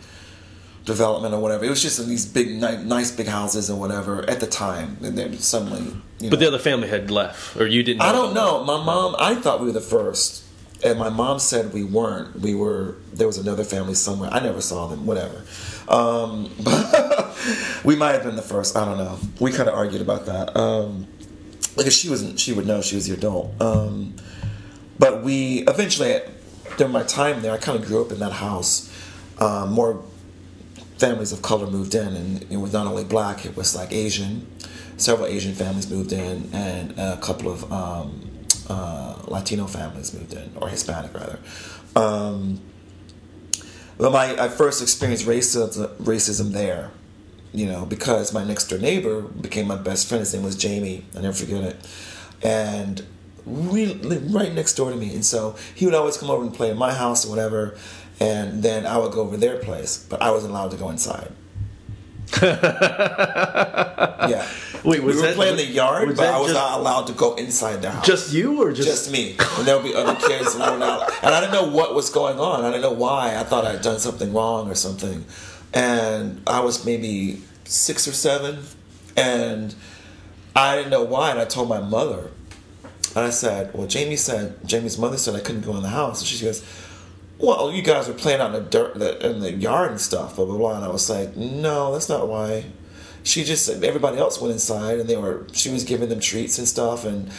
development 0.85 1.33
or 1.33 1.39
whatever. 1.39 1.65
It 1.65 1.69
was 1.69 1.81
just 1.81 1.99
in 1.99 2.09
these 2.09 2.25
big, 2.25 2.49
nice 2.59 3.11
big 3.11 3.27
houses 3.27 3.69
or 3.69 3.79
whatever 3.79 4.27
at 4.29 4.39
the 4.39 4.47
time. 4.47 4.97
And 5.01 5.17
then 5.17 5.37
suddenly, 5.37 5.81
you 6.19 6.25
know, 6.25 6.29
but 6.29 6.39
the 6.39 6.47
other 6.47 6.59
family 6.59 6.87
had 6.87 7.11
left, 7.11 7.55
or 7.57 7.67
you 7.67 7.83
didn't. 7.83 8.01
I 8.01 8.11
don't 8.11 8.33
know. 8.33 8.63
My 8.63 8.83
mom, 8.83 9.15
I 9.19 9.35
thought 9.35 9.59
we 9.59 9.67
were 9.67 9.71
the 9.71 9.81
first, 9.81 10.43
and 10.83 10.97
my 10.97 11.09
mom 11.09 11.39
said 11.39 11.73
we 11.73 11.83
weren't. 11.83 12.39
We 12.39 12.55
were. 12.55 12.95
There 13.13 13.27
was 13.27 13.37
another 13.37 13.63
family 13.63 13.93
somewhere. 13.93 14.29
I 14.31 14.39
never 14.39 14.61
saw 14.61 14.87
them. 14.87 15.05
Whatever. 15.05 15.43
Um, 15.87 16.51
but 16.63 17.37
we 17.83 17.95
might 17.95 18.13
have 18.13 18.23
been 18.23 18.35
the 18.35 18.41
first. 18.41 18.75
I 18.75 18.85
don't 18.85 18.97
know. 18.97 19.19
We 19.39 19.51
kind 19.51 19.69
of 19.69 19.75
argued 19.75 20.01
about 20.01 20.25
that 20.25 20.55
um, 20.57 21.07
because 21.77 21.95
she 21.95 22.09
wasn't. 22.09 22.39
She 22.39 22.53
would 22.53 22.65
know. 22.65 22.81
She 22.81 22.95
was 22.95 23.07
the 23.07 23.13
adult. 23.13 23.59
Um, 23.61 24.15
but 24.97 25.23
we 25.23 25.63
eventually, 25.67 26.21
during 26.77 26.93
my 26.93 27.03
time 27.03 27.41
there, 27.41 27.51
I 27.51 27.57
kind 27.57 27.79
of 27.79 27.85
grew 27.85 28.03
up 28.03 28.11
in 28.11 28.19
that 28.19 28.33
house. 28.33 28.87
Um, 29.39 29.73
more 29.73 30.03
families 31.01 31.31
of 31.31 31.41
color 31.41 31.65
moved 31.65 31.95
in, 31.95 32.15
and 32.15 32.43
it 32.51 32.57
was 32.57 32.71
not 32.71 32.85
only 32.85 33.03
black; 33.03 33.43
it 33.45 33.57
was 33.57 33.75
like 33.75 33.91
Asian. 33.91 34.47
Several 34.97 35.27
Asian 35.27 35.55
families 35.55 35.89
moved 35.89 36.13
in, 36.13 36.49
and 36.53 36.97
a 36.97 37.17
couple 37.17 37.51
of 37.51 37.59
um, 37.73 38.29
uh, 38.69 39.15
Latino 39.25 39.65
families 39.65 40.13
moved 40.13 40.33
in, 40.33 40.51
or 40.55 40.69
Hispanic 40.69 41.11
rather. 41.13 41.39
Um, 41.95 42.61
but 43.97 44.11
my 44.11 44.25
I 44.45 44.47
first 44.47 44.81
experienced 44.81 45.25
racism, 45.25 45.87
racism 45.97 46.51
there, 46.51 46.91
you 47.51 47.65
know, 47.65 47.85
because 47.85 48.31
my 48.31 48.43
next 48.43 48.67
door 48.67 48.79
neighbor 48.79 49.21
became 49.21 49.67
my 49.67 49.75
best 49.75 50.07
friend. 50.07 50.19
His 50.19 50.33
name 50.35 50.43
was 50.43 50.55
Jamie. 50.55 51.03
I 51.17 51.21
never 51.21 51.33
forget 51.33 51.63
it, 51.63 51.77
and 52.43 53.03
we 53.45 53.87
lived 53.87 54.31
right 54.31 54.53
next 54.53 54.75
door 54.75 54.91
to 54.91 54.95
me. 54.95 55.13
And 55.15 55.25
so 55.25 55.55
he 55.73 55.85
would 55.85 55.95
always 55.95 56.17
come 56.17 56.29
over 56.29 56.43
and 56.43 56.53
play 56.53 56.69
at 56.69 56.77
my 56.77 56.93
house 56.93 57.25
or 57.25 57.29
whatever, 57.29 57.75
and 58.19 58.63
then 58.63 58.85
I 58.85 58.97
would 58.97 59.11
go 59.11 59.21
over 59.21 59.37
their 59.37 59.57
place, 59.57 59.97
but 59.97 60.21
I 60.21 60.31
wasn't 60.31 60.51
allowed 60.51 60.71
to 60.71 60.77
go 60.77 60.89
inside. 60.89 61.31
yeah. 62.41 64.47
Wait, 64.83 65.03
was 65.03 65.15
we 65.15 65.21
were 65.21 65.27
that- 65.27 65.35
playing 65.35 65.57
the 65.57 65.65
yard, 65.65 66.15
but 66.15 66.27
I 66.27 66.39
was 66.39 66.53
not 66.53 66.79
allowed 66.79 67.07
to 67.07 67.13
go 67.13 67.35
inside 67.35 67.81
the 67.81 67.91
house 67.91 68.05
just 68.05 68.33
you 68.33 68.61
or 68.61 68.71
just, 68.71 68.87
just 68.87 69.11
me. 69.11 69.35
And 69.57 69.67
there'll 69.67 69.83
be 69.83 69.93
other 69.93 70.15
kids, 70.15 70.53
and 70.55 70.63
I 70.63 70.71
would 70.71 70.79
not. 70.79 71.11
And 71.23 71.35
I 71.35 71.41
didn't 71.41 71.53
know 71.53 71.69
what 71.69 71.93
was 71.93 72.09
going 72.09 72.39
on. 72.39 72.63
I 72.63 72.69
didn't 72.71 72.83
know 72.83 72.93
why. 72.93 73.35
I 73.35 73.43
thought 73.43 73.65
I'd 73.65 73.81
done 73.81 73.99
something 73.99 74.33
wrong 74.33 74.69
or 74.69 74.75
something. 74.75 75.25
And 75.73 76.41
I 76.47 76.61
was 76.61 76.85
maybe 76.85 77.41
six 77.65 78.07
or 78.07 78.13
seven, 78.13 78.59
and 79.15 79.75
I 80.55 80.75
didn't 80.75 80.91
know 80.91 81.03
why. 81.03 81.31
And 81.31 81.39
I 81.39 81.45
told 81.45 81.69
my 81.69 81.81
mother, 81.81 82.31
and 83.15 83.25
I 83.25 83.29
said, 83.29 83.73
"Well, 83.73 83.87
Jamie 83.87 84.15
said 84.15 84.65
Jamie's 84.65 84.97
mother 84.97 85.17
said 85.17 85.35
I 85.35 85.39
couldn't 85.41 85.61
go 85.61 85.75
in 85.75 85.83
the 85.83 85.89
house." 85.89 86.21
And 86.21 86.27
she 86.27 86.43
goes, 86.43 86.63
"Well, 87.41 87.71
you 87.71 87.81
guys 87.81 88.07
were 88.07 88.13
playing 88.13 88.41
out 88.41 88.53
in 88.55 88.63
the 88.63 88.69
dirt 88.69 88.95
in 89.21 89.39
the 89.39 89.53
yard 89.53 89.91
and 89.91 90.01
stuff." 90.01 90.35
Blah 90.35 90.45
blah 90.45 90.57
blah. 90.57 90.75
And 90.75 90.85
I 90.85 90.89
was 90.89 91.09
like, 91.09 91.35
"No, 91.35 91.93
that's 91.93 92.09
not 92.09 92.27
why." 92.27 92.65
She 93.23 93.43
just 93.43 93.69
everybody 93.69 94.17
else 94.17 94.41
went 94.41 94.53
inside, 94.53 94.99
and 94.99 95.09
they 95.09 95.17
were. 95.17 95.45
She 95.53 95.69
was 95.69 95.83
giving 95.83 96.09
them 96.09 96.19
treats 96.19 96.57
and 96.57 96.67
stuff, 96.67 97.05
and 97.05 97.29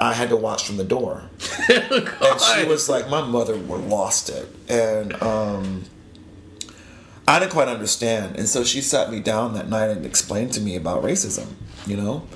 I 0.00 0.12
had 0.12 0.28
to 0.30 0.36
watch 0.36 0.66
from 0.66 0.76
the 0.76 0.84
door. 0.84 1.22
And 1.70 2.40
she 2.40 2.64
was 2.66 2.88
like, 2.88 3.08
my 3.08 3.22
mother 3.22 3.56
lost 3.56 4.30
it, 4.30 4.48
and 4.68 5.20
um, 5.22 5.84
I 7.26 7.38
didn't 7.38 7.52
quite 7.52 7.68
understand. 7.68 8.36
And 8.36 8.48
so 8.48 8.64
she 8.64 8.80
sat 8.80 9.10
me 9.10 9.20
down 9.20 9.54
that 9.54 9.68
night 9.68 9.90
and 9.90 10.06
explained 10.06 10.52
to 10.54 10.60
me 10.60 10.76
about 10.76 11.02
racism, 11.02 11.46
you 11.86 11.96
know, 11.96 12.26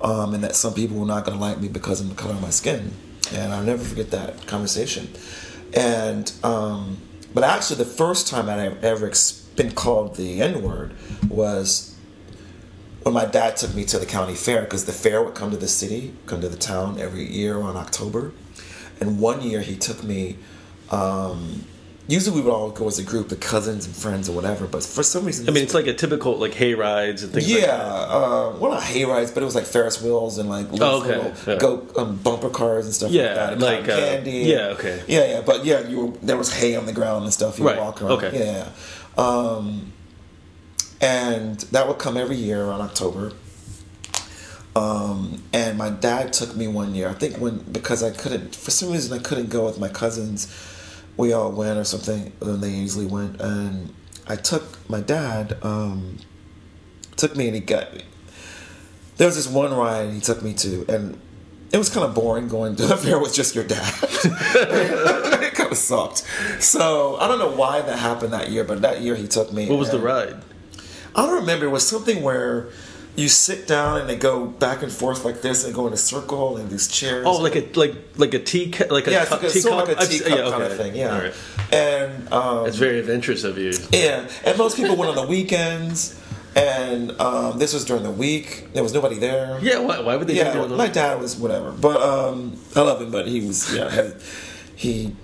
um, 0.00 0.34
and 0.34 0.44
that 0.44 0.54
some 0.54 0.72
people 0.72 0.98
were 0.98 1.06
not 1.06 1.24
going 1.24 1.36
to 1.36 1.42
like 1.42 1.60
me 1.60 1.68
because 1.68 2.00
of 2.00 2.08
the 2.08 2.14
color 2.14 2.34
of 2.34 2.42
my 2.42 2.50
skin. 2.50 2.92
And 3.32 3.52
I'll 3.52 3.64
never 3.64 3.82
forget 3.82 4.12
that 4.12 4.46
conversation. 4.46 5.08
And 5.76 6.32
um, 6.42 6.98
but 7.34 7.44
actually, 7.44 7.76
the 7.76 7.84
first 7.90 8.26
time 8.28 8.48
I've 8.48 8.82
ever 8.82 9.12
been 9.54 9.72
called 9.72 10.16
the 10.16 10.40
N 10.40 10.62
word 10.62 10.94
was 11.28 11.94
when 13.02 13.14
my 13.14 13.26
dad 13.26 13.56
took 13.56 13.74
me 13.74 13.84
to 13.84 13.98
the 13.98 14.06
county 14.06 14.34
fair 14.34 14.62
because 14.62 14.86
the 14.86 14.92
fair 14.92 15.22
would 15.22 15.34
come 15.34 15.50
to 15.50 15.56
the 15.56 15.68
city, 15.68 16.14
come 16.24 16.40
to 16.40 16.48
the 16.48 16.56
town 16.56 16.98
every 16.98 17.30
year 17.30 17.60
on 17.60 17.76
October. 17.76 18.32
And 19.00 19.20
one 19.20 19.42
year 19.42 19.60
he 19.60 19.76
took 19.76 20.02
me. 20.02 20.38
Um, 20.90 21.66
usually 22.08 22.36
we 22.36 22.42
would 22.42 22.52
all 22.52 22.70
go 22.70 22.86
as 22.86 22.98
a 22.98 23.02
group 23.02 23.32
of 23.32 23.40
cousins 23.40 23.84
and 23.86 23.94
friends 23.94 24.28
or 24.28 24.32
whatever, 24.32 24.66
but 24.66 24.82
for 24.84 25.02
some 25.02 25.24
reason, 25.24 25.48
I 25.48 25.52
mean, 25.52 25.64
it's 25.64 25.74
like 25.74 25.86
a 25.86 25.94
typical 25.94 26.36
like 26.38 26.54
hay 26.54 26.74
rides 26.74 27.22
and 27.22 27.32
things. 27.32 27.50
yeah, 27.50 27.58
like 27.58 27.68
that. 27.68 27.76
uh, 28.14 28.56
well 28.60 28.72
not 28.72 28.82
hay 28.84 29.04
rides, 29.04 29.30
but 29.32 29.42
it 29.42 29.46
was 29.46 29.54
like 29.54 29.64
Ferris 29.64 30.00
wheels 30.02 30.38
and 30.38 30.48
like 30.48 30.70
little, 30.70 30.86
Oh, 30.86 31.02
okay, 31.04 31.34
yeah. 31.52 31.58
go 31.58 31.86
um, 31.96 32.16
bumper 32.16 32.48
cars 32.50 32.84
and 32.86 32.94
stuff 32.94 33.10
Yeah, 33.10 33.50
like 33.50 33.60
like, 33.60 33.88
uh, 33.88 33.96
candy. 33.96 34.30
yeah, 34.52 34.74
okay. 34.76 35.02
yeah, 35.08 35.24
yeah. 35.32 35.40
But 35.44 35.64
yeah, 35.64 35.80
you 35.88 36.06
were, 36.06 36.12
there 36.22 36.36
was 36.36 36.52
hay 36.52 36.76
on 36.76 36.86
the 36.86 36.92
ground 36.92 37.24
and 37.24 37.32
stuff. 37.32 37.58
You 37.58 37.66
Right, 37.66 37.78
walk 37.78 38.00
around. 38.02 38.12
okay. 38.24 38.38
Yeah, 38.38 38.68
um, 39.22 39.92
and 41.00 41.58
that 41.72 41.88
would 41.88 41.98
come 41.98 42.16
every 42.16 42.36
year 42.36 42.62
around 42.64 42.80
October. 42.82 43.32
Um, 44.74 45.42
and 45.54 45.78
my 45.78 45.88
dad 45.88 46.32
took 46.34 46.54
me 46.54 46.68
one 46.68 46.94
year. 46.94 47.08
I 47.08 47.14
think 47.14 47.38
when 47.38 47.58
because 47.72 48.02
I 48.02 48.10
couldn't 48.10 48.54
for 48.54 48.70
some 48.70 48.90
reason 48.92 49.18
I 49.18 49.22
couldn't 49.22 49.48
go 49.48 49.64
with 49.64 49.78
my 49.80 49.88
cousins. 49.88 50.48
We 51.16 51.32
all 51.32 51.50
went 51.52 51.78
or 51.78 51.84
something. 51.84 52.32
And 52.40 52.62
they 52.62 52.70
easily 52.70 53.06
went, 53.06 53.40
and 53.40 53.94
I 54.26 54.36
took 54.36 54.88
my 54.88 55.00
dad. 55.00 55.56
Um, 55.62 56.18
took 57.16 57.34
me 57.34 57.46
and 57.46 57.54
he 57.54 57.60
got 57.60 57.94
me. 57.94 58.02
There 59.16 59.26
was 59.26 59.36
this 59.36 59.48
one 59.48 59.72
ride 59.72 60.10
he 60.10 60.20
took 60.20 60.42
me 60.42 60.52
to, 60.54 60.84
and 60.88 61.18
it 61.72 61.78
was 61.78 61.88
kind 61.88 62.04
of 62.04 62.14
boring 62.14 62.48
going 62.48 62.76
to 62.76 62.82
the 62.86 62.96
fair 62.96 63.18
with 63.18 63.34
just 63.34 63.54
your 63.54 63.64
dad. 63.64 63.94
it 64.02 65.54
kind 65.54 65.72
of 65.72 65.78
sucked. 65.78 66.24
So 66.60 67.16
I 67.16 67.28
don't 67.28 67.38
know 67.38 67.52
why 67.52 67.80
that 67.80 67.98
happened 67.98 68.32
that 68.32 68.50
year, 68.50 68.64
but 68.64 68.82
that 68.82 69.00
year 69.00 69.14
he 69.14 69.26
took 69.26 69.52
me. 69.52 69.68
What 69.68 69.78
was 69.78 69.90
the 69.90 69.98
ride? 69.98 70.36
I 71.14 71.22
don't 71.24 71.40
remember. 71.40 71.66
It 71.66 71.70
was 71.70 71.86
something 71.88 72.22
where 72.22 72.68
you 73.16 73.28
sit 73.28 73.66
down 73.66 73.98
and 74.00 74.08
they 74.08 74.16
go 74.16 74.46
back 74.46 74.82
and 74.82 74.92
forth 74.92 75.24
like 75.24 75.40
this 75.40 75.64
and 75.64 75.74
go 75.74 75.86
in 75.86 75.92
a 75.92 75.96
circle 75.96 76.58
and 76.58 76.68
these 76.70 76.86
chairs. 76.88 77.24
Oh, 77.26 77.38
like 77.40 77.56
a 77.56 77.66
like 77.78 77.94
like 78.16 78.34
a 78.34 78.38
tea 78.38 78.70
ca- 78.70 78.86
like 78.90 79.06
a 79.06 79.10
yeah, 79.10 79.20
it's 79.22 79.30
cup, 79.30 79.42
like 79.42 79.50
a, 79.50 79.54
tea 79.54 79.60
sort 79.60 79.82
of 79.82 79.88
like 79.88 79.96
a 79.96 80.00
I've- 80.02 80.18
teacup 80.18 80.38
yeah, 80.38 80.50
kind 80.50 80.62
of 80.62 80.76
thing. 80.76 80.94
Yeah, 80.94 81.14
All 81.14 81.22
right. 81.22 81.34
and 81.72 82.32
um, 82.32 82.66
It's 82.66 82.76
very 82.76 82.98
adventurous 82.98 83.44
of 83.44 83.56
you. 83.58 83.72
yeah, 83.92 84.28
and 84.44 84.58
most 84.58 84.76
people 84.76 84.96
went 84.96 85.10
on 85.10 85.16
the 85.16 85.26
weekends. 85.26 86.20
And 86.54 87.12
um, 87.20 87.58
this 87.58 87.74
was 87.74 87.84
during 87.84 88.02
the 88.02 88.10
week. 88.10 88.72
There 88.72 88.82
was 88.82 88.94
nobody 88.94 89.16
there. 89.18 89.58
Yeah, 89.60 89.78
why, 89.80 90.00
why 90.00 90.16
would 90.16 90.26
they 90.26 90.36
yeah, 90.36 90.54
do 90.54 90.66
that? 90.66 90.74
my 90.74 90.88
dad 90.88 91.20
was 91.20 91.36
whatever, 91.36 91.70
but 91.70 92.00
um, 92.00 92.56
I 92.74 92.80
love 92.80 93.02
him, 93.02 93.10
but 93.10 93.28
he 93.28 93.46
was 93.46 93.74
yeah, 93.76 93.90
had, 93.90 94.16
he 94.74 95.14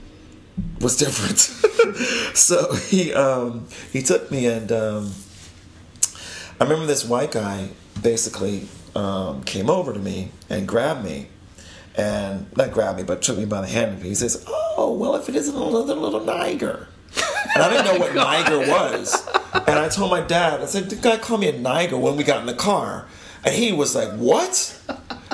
was 0.78 0.98
different. 0.98 1.38
so 2.36 2.74
he 2.74 3.14
um, 3.14 3.66
he 3.94 4.02
took 4.02 4.30
me, 4.30 4.44
and 4.44 4.70
um, 4.72 5.12
I 6.60 6.64
remember 6.64 6.84
this 6.84 7.02
white 7.02 7.32
guy 7.32 7.70
basically 8.02 8.68
um, 8.94 9.42
came 9.44 9.70
over 9.70 9.92
to 9.92 9.98
me 9.98 10.30
and 10.50 10.66
grabbed 10.66 11.04
me, 11.04 11.28
and 11.96 12.46
not 12.56 12.72
grabbed 12.72 12.98
me, 12.98 13.04
but 13.04 13.22
took 13.22 13.38
me 13.38 13.44
by 13.44 13.60
the 13.60 13.66
hand. 13.66 13.92
And 13.92 14.02
He 14.02 14.14
says, 14.14 14.44
"Oh, 14.48 14.96
well, 14.98 15.14
if 15.16 15.28
it 15.28 15.36
isn't 15.36 15.54
another 15.54 15.94
little 15.94 16.24
Niger." 16.24 16.88
And 17.54 17.62
I 17.62 17.68
didn't 17.68 17.84
know 17.84 17.98
what 17.98 18.14
Niger 18.14 18.58
was. 18.60 19.28
And 19.66 19.78
I 19.78 19.88
told 19.88 20.10
my 20.10 20.22
dad, 20.22 20.62
I 20.62 20.64
said, 20.64 20.88
the 20.88 20.96
guy 20.96 21.18
called 21.18 21.40
me 21.40 21.48
a 21.48 21.58
Niger 21.58 21.98
when 21.98 22.16
we 22.16 22.24
got 22.24 22.40
in 22.40 22.46
the 22.46 22.54
car. 22.54 23.06
And 23.44 23.54
he 23.54 23.72
was 23.72 23.94
like, 23.94 24.10
What? 24.12 24.80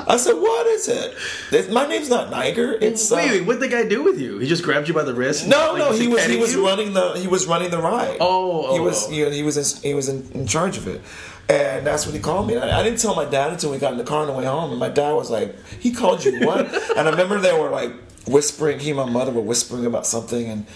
I 0.07 0.17
said, 0.17 0.33
"What 0.33 0.65
is 0.65 0.87
it? 0.87 1.15
This- 1.51 1.69
My 1.69 1.85
name's 1.85 2.09
not 2.09 2.31
Niger. 2.31 2.73
It's 2.81 3.11
uh, 3.11 3.15
wait, 3.17 3.29
wait, 3.29 3.41
what 3.45 3.59
did 3.59 3.69
the 3.69 3.75
guy 3.75 3.87
do 3.87 4.01
with 4.01 4.19
you? 4.19 4.39
He 4.39 4.47
just 4.47 4.63
grabbed 4.63 4.87
you 4.87 4.93
by 4.93 5.03
the 5.03 5.13
wrist? 5.13 5.43
and, 5.43 5.51
no, 5.51 5.73
like, 5.73 5.77
no. 5.77 5.91
He 5.91 6.07
was 6.07 6.25
he 6.25 6.37
was 6.37 6.55
you? 6.55 6.65
running 6.65 6.93
the 6.93 7.13
he 7.13 7.27
was 7.27 7.45
running 7.45 7.69
the 7.69 7.77
ride. 7.77 8.17
Oh, 8.19 8.73
he 8.73 8.79
oh, 8.79 8.83
was 8.83 9.07
oh. 9.07 9.11
you 9.11 9.25
know, 9.25 9.31
he 9.31 9.43
was 9.43 9.57
in, 9.57 9.83
he 9.83 9.93
was 9.93 10.09
in, 10.09 10.27
in 10.31 10.47
charge 10.47 10.77
of 10.77 10.87
it, 10.87 11.01
and 11.49 11.85
that's 11.85 12.05
when 12.05 12.13
he 12.13 12.21
called 12.21 12.47
me. 12.47 12.55
I, 12.57 12.79
I 12.79 12.83
didn't 12.83 12.99
tell 12.99 13.15
my 13.15 13.25
dad 13.25 13.51
until 13.51 13.71
we 13.71 13.79
got 13.79 13.91
in 13.91 13.97
the 13.97 14.03
car 14.03 14.21
on 14.21 14.27
the 14.27 14.33
way 14.33 14.45
home, 14.45 14.69
and 14.69 14.79
my 14.79 14.89
dad 14.89 15.13
was 15.13 15.31
like, 15.31 15.55
"He 15.79 15.91
called 15.91 16.23
you 16.23 16.45
what?" 16.45 16.67
and 16.97 17.07
I 17.07 17.11
remember 17.11 17.39
they 17.39 17.57
were 17.59 17.69
like 17.69 17.91
whispering. 18.27 18.79
He 18.79 18.91
and 18.91 18.97
my 18.97 19.09
mother 19.09 19.31
were 19.31 19.41
whispering 19.41 19.85
about 19.85 20.05
something, 20.05 20.47
and 20.47 20.67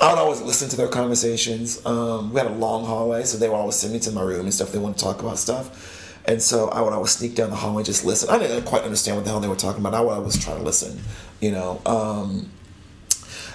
I 0.00 0.10
would 0.10 0.18
always 0.18 0.42
listen 0.42 0.68
to 0.70 0.76
their 0.76 0.88
conversations. 0.88 1.84
Um, 1.86 2.32
we 2.32 2.40
had 2.40 2.50
a 2.50 2.54
long 2.54 2.84
hallway, 2.84 3.22
so 3.22 3.38
they 3.38 3.48
would 3.48 3.54
always 3.54 3.76
send 3.76 3.92
me 3.92 4.00
to 4.00 4.10
my 4.10 4.22
room 4.22 4.40
and 4.40 4.52
stuff. 4.52 4.72
They 4.72 4.78
want 4.78 4.98
to 4.98 5.04
talk 5.04 5.20
about 5.20 5.38
stuff. 5.38 5.94
And 6.26 6.42
so 6.42 6.68
I 6.68 6.82
would 6.82 6.92
always 6.92 7.12
sneak 7.12 7.36
down 7.36 7.50
the 7.50 7.56
hallway, 7.56 7.78
and 7.78 7.86
just 7.86 8.04
listen. 8.04 8.28
I 8.30 8.38
didn't 8.38 8.64
quite 8.64 8.82
understand 8.82 9.16
what 9.16 9.24
the 9.24 9.30
hell 9.30 9.40
they 9.40 9.48
were 9.48 9.56
talking 9.56 9.80
about. 9.80 9.94
I 9.94 10.00
would 10.00 10.12
always 10.12 10.42
try 10.42 10.54
to 10.54 10.62
listen, 10.62 11.00
you 11.40 11.52
know. 11.52 11.80
Um, 11.86 12.50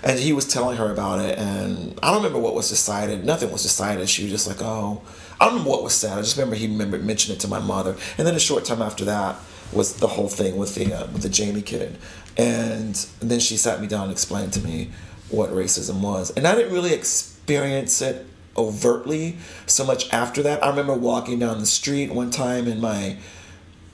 and 0.03 0.19
he 0.19 0.33
was 0.33 0.47
telling 0.47 0.77
her 0.77 0.91
about 0.91 1.19
it, 1.19 1.37
and 1.37 1.99
I 2.01 2.07
don't 2.07 2.23
remember 2.23 2.39
what 2.39 2.55
was 2.55 2.69
decided. 2.69 3.25
Nothing 3.25 3.51
was 3.51 3.63
decided. 3.63 4.09
She 4.09 4.23
was 4.23 4.31
just 4.31 4.47
like, 4.47 4.61
"Oh, 4.61 5.01
I 5.39 5.45
don't 5.45 5.53
remember 5.53 5.71
what 5.71 5.83
was 5.83 5.93
said. 5.93 6.17
I 6.17 6.21
just 6.21 6.37
remember 6.37 6.55
he 6.55 6.67
remembered 6.67 7.03
mentioned 7.03 7.37
it 7.37 7.41
to 7.41 7.47
my 7.47 7.59
mother." 7.59 7.95
And 8.17 8.27
then 8.27 8.35
a 8.35 8.39
short 8.39 8.65
time 8.65 8.81
after 8.81 9.05
that 9.05 9.35
was 9.71 9.95
the 9.97 10.07
whole 10.07 10.29
thing 10.29 10.57
with 10.57 10.75
the 10.75 10.93
uh, 10.93 11.07
with 11.07 11.21
the 11.21 11.29
Jamie 11.29 11.61
kid, 11.61 11.97
and 12.37 12.95
then 13.19 13.39
she 13.39 13.57
sat 13.57 13.81
me 13.81 13.87
down 13.87 14.03
and 14.03 14.11
explained 14.11 14.53
to 14.53 14.61
me 14.61 14.91
what 15.29 15.49
racism 15.51 16.01
was, 16.01 16.31
and 16.31 16.47
I 16.47 16.55
didn't 16.55 16.73
really 16.73 16.93
experience 16.93 18.01
it 18.01 18.25
overtly 18.55 19.37
so 19.65 19.83
much 19.85 20.11
after 20.13 20.43
that. 20.43 20.63
I 20.63 20.69
remember 20.69 20.93
walking 20.93 21.39
down 21.39 21.59
the 21.59 21.65
street 21.65 22.13
one 22.13 22.29
time 22.29 22.67
in 22.67 22.79
my 22.79 23.17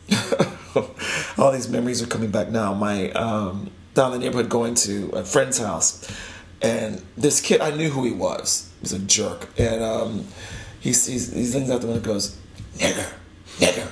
all 1.38 1.52
these 1.52 1.70
memories 1.70 2.02
are 2.02 2.08
coming 2.08 2.32
back 2.32 2.50
now. 2.50 2.74
My 2.74 3.12
um, 3.12 3.72
down 3.94 4.12
the 4.12 4.20
neighborhood 4.20 4.50
going 4.50 4.76
to 4.76 5.10
a 5.10 5.24
friend's 5.24 5.58
house, 5.58 6.10
and 6.62 7.02
this 7.18 7.42
kid 7.42 7.62
I 7.62 7.72
knew 7.72 7.90
who 7.90 8.04
he 8.06 8.12
was. 8.12 8.70
He 8.80 8.84
was 8.84 8.94
a 8.94 9.00
jerk, 9.00 9.50
and 9.58 9.84
um, 9.84 10.28
he 10.80 10.94
sees 10.94 11.32
he 11.34 11.42
leans 11.58 11.70
out 11.70 11.82
the 11.82 11.88
window 11.88 11.96
and 11.98 12.04
goes, 12.04 12.38
"Nigger, 12.78 13.12
nigger," 13.58 13.88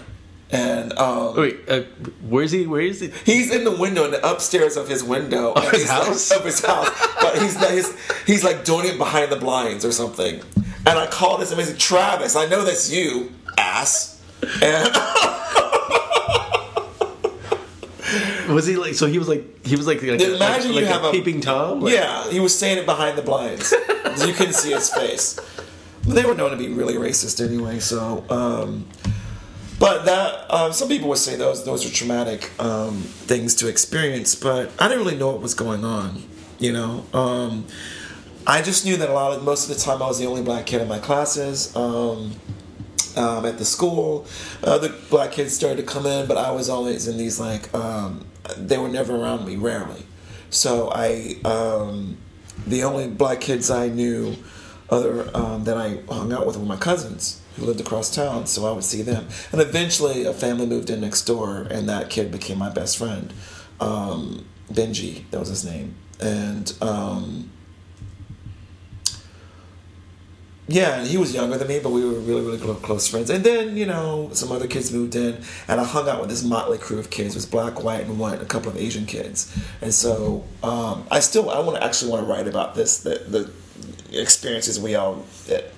and 0.51 0.93
um, 0.97 1.35
Wait, 1.35 1.59
uh, 1.67 1.81
where's 2.27 2.51
he? 2.51 2.65
Where 2.67 2.81
is 2.81 2.99
he? 3.01 3.11
He's 3.25 3.51
in 3.53 3.63
the 3.63 3.71
window, 3.75 4.05
in 4.05 4.11
the 4.11 4.25
upstairs 4.29 4.77
of 4.77 4.87
his 4.87 5.03
window 5.03 5.53
Of 5.53 5.69
his 5.71 5.81
he's 5.81 5.89
like- 5.89 6.03
house? 6.05 6.31
of 6.31 6.45
his 6.45 6.65
house. 6.65 6.89
But 7.21 7.37
he's, 7.41 7.57
he's 7.69 8.25
he's 8.25 8.43
like 8.43 8.63
doing 8.65 8.85
it 8.87 8.97
behind 8.97 9.31
the 9.31 9.35
blinds 9.37 9.83
or 9.85 9.91
something. 9.91 10.41
And 10.85 10.97
I 10.97 11.07
call 11.07 11.37
this 11.37 11.51
amazing 11.51 11.77
Travis. 11.77 12.35
I 12.37 12.45
know 12.47 12.63
that's 12.63 12.89
you, 12.91 13.31
ass. 13.57 14.21
And 14.61 14.93
Was 18.53 18.65
he 18.65 18.77
like? 18.77 18.93
So 18.93 19.07
he 19.07 19.17
was 19.19 19.27
like. 19.27 19.65
He 19.65 19.75
was 19.75 19.85
like. 19.85 20.01
like 20.01 20.21
Imagine 20.21 20.39
like, 20.39 20.63
you 20.65 20.73
like 20.75 20.85
have 20.85 21.03
a 21.03 21.09
a- 21.09 21.11
peeping 21.11 21.41
tom. 21.41 21.81
Like, 21.81 21.93
yeah, 21.93 22.29
he 22.31 22.39
was 22.39 22.57
saying 22.57 22.77
it 22.77 22.85
behind 22.85 23.17
the 23.17 23.21
blinds. 23.21 23.73
you 24.25 24.33
couldn't 24.33 24.53
see 24.53 24.71
his 24.71 24.89
face. 24.89 25.37
But 26.07 26.15
they 26.15 26.25
were 26.25 26.33
known 26.33 26.51
to 26.51 26.57
be 26.57 26.69
really 26.69 26.95
racist 26.95 27.45
anyway. 27.45 27.79
So, 27.79 28.25
um, 28.29 28.87
but 29.77 30.05
that 30.05 30.51
um, 30.51 30.73
some 30.73 30.87
people 30.87 31.09
would 31.09 31.17
say 31.17 31.35
those 31.35 31.65
those 31.65 31.85
are 31.85 31.93
traumatic 31.93 32.49
um, 32.59 33.01
things 33.01 33.53
to 33.55 33.67
experience. 33.67 34.33
But 34.33 34.71
I 34.79 34.87
didn't 34.87 35.03
really 35.03 35.17
know 35.17 35.27
what 35.27 35.41
was 35.41 35.53
going 35.53 35.83
on. 35.83 36.23
You 36.59 36.71
know, 36.71 37.05
um, 37.13 37.67
I 38.47 38.61
just 38.61 38.85
knew 38.85 38.97
that 38.97 39.09
a 39.09 39.13
lot 39.13 39.33
of 39.33 39.43
most 39.43 39.69
of 39.69 39.75
the 39.75 39.81
time 39.81 40.01
I 40.01 40.07
was 40.07 40.17
the 40.17 40.25
only 40.25 40.41
black 40.41 40.65
kid 40.65 40.81
in 40.81 40.87
my 40.87 40.99
classes. 40.99 41.75
Um, 41.75 42.35
um, 43.17 43.45
at 43.45 43.57
the 43.57 43.65
school. 43.65 44.25
Other 44.63 44.93
black 45.09 45.31
kids 45.31 45.53
started 45.53 45.77
to 45.77 45.83
come 45.83 46.05
in, 46.05 46.27
but 46.27 46.37
I 46.37 46.51
was 46.51 46.69
always 46.69 47.07
in 47.07 47.17
these 47.17 47.39
like 47.39 47.73
um, 47.73 48.25
they 48.55 48.77
were 48.77 48.89
never 48.89 49.15
around 49.15 49.45
me, 49.45 49.55
rarely. 49.55 50.05
So 50.49 50.91
I 50.93 51.37
um, 51.43 52.17
the 52.65 52.83
only 52.83 53.07
black 53.07 53.41
kids 53.41 53.69
I 53.69 53.87
knew 53.87 54.35
other 54.89 55.29
um, 55.35 55.63
that 55.65 55.77
I 55.77 55.99
hung 56.11 56.31
out 56.31 56.45
with 56.45 56.57
were 56.57 56.65
my 56.65 56.77
cousins 56.77 57.41
who 57.55 57.65
lived 57.65 57.81
across 57.81 58.13
town. 58.13 58.45
So 58.47 58.67
I 58.67 58.71
would 58.71 58.83
see 58.83 59.01
them, 59.01 59.27
and 59.51 59.61
eventually 59.61 60.25
a 60.25 60.33
family 60.33 60.65
moved 60.65 60.89
in 60.89 61.01
next 61.01 61.23
door, 61.23 61.67
and 61.69 61.87
that 61.89 62.09
kid 62.09 62.31
became 62.31 62.57
my 62.57 62.69
best 62.69 62.97
friend, 62.97 63.33
um, 63.79 64.45
Benji. 64.71 65.29
That 65.31 65.39
was 65.39 65.49
his 65.49 65.65
name, 65.65 65.95
and. 66.19 66.73
Um, 66.81 67.51
yeah, 70.69 71.05
he 71.05 71.17
was 71.17 71.33
younger 71.33 71.57
than 71.57 71.69
me, 71.69 71.79
but 71.79 71.91
we 71.91 72.03
were 72.03 72.19
really, 72.19 72.41
really 72.41 72.57
close 72.81 73.07
friends. 73.07 73.29
And 73.29 73.41
then, 73.43 73.77
you 73.77 73.85
know, 73.85 74.29
some 74.33 74.51
other 74.51 74.67
kids 74.67 74.91
moved 74.91 75.15
in, 75.15 75.41
and 75.67 75.79
I 75.79 75.85
hung 75.85 76.09
out 76.09 76.19
with 76.19 76.29
this 76.29 76.43
motley 76.43 76.77
crew 76.77 76.99
of 76.99 77.09
kids. 77.09 77.35
It 77.35 77.37
was 77.37 77.45
black, 77.45 77.83
white, 77.83 78.01
and 78.01 78.19
white, 78.19 78.33
and 78.33 78.41
a 78.41 78.45
couple 78.45 78.69
of 78.69 78.77
Asian 78.77 79.05
kids. 79.05 79.57
And 79.81 79.93
so, 79.93 80.43
um, 80.63 81.07
I 81.09 81.21
still, 81.21 81.49
I 81.49 81.59
want 81.59 81.77
to 81.77 81.83
actually 81.83 82.11
want 82.11 82.25
to 82.25 82.31
write 82.31 82.47
about 82.49 82.75
this, 82.75 83.01
the, 83.01 83.23
the 83.29 83.49
experiences 84.11 84.79
we 84.79 84.95
all, 84.95 85.25
that, 85.47 85.71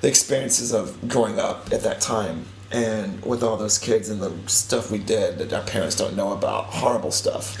the 0.00 0.08
experiences 0.08 0.72
of 0.72 1.08
growing 1.08 1.38
up 1.38 1.72
at 1.72 1.82
that 1.82 2.00
time, 2.00 2.46
and 2.72 3.24
with 3.24 3.42
all 3.42 3.56
those 3.56 3.78
kids 3.78 4.08
and 4.08 4.20
the 4.20 4.32
stuff 4.48 4.90
we 4.90 4.98
did 4.98 5.38
that 5.38 5.52
our 5.52 5.62
parents 5.62 5.96
don't 5.96 6.14
know 6.14 6.32
about, 6.32 6.66
horrible 6.66 7.10
stuff. 7.10 7.56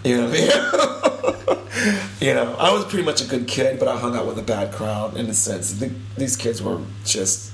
you 0.04 0.16
know 0.16 0.28
what 0.28 0.36
I 0.38 1.56
mean? 1.56 2.10
you 2.20 2.34
know, 2.34 2.54
I 2.58 2.72
was 2.72 2.84
pretty 2.84 3.04
much 3.04 3.22
a 3.22 3.26
good 3.26 3.48
kid, 3.48 3.78
but 3.78 3.88
I 3.88 3.98
hung 3.98 4.14
out 4.14 4.26
with 4.26 4.38
a 4.38 4.42
bad 4.42 4.72
crowd 4.72 5.16
in 5.16 5.26
a 5.26 5.34
sense. 5.34 5.72
The, 5.72 5.90
these 6.16 6.36
kids 6.36 6.62
were 6.62 6.80
just 7.04 7.52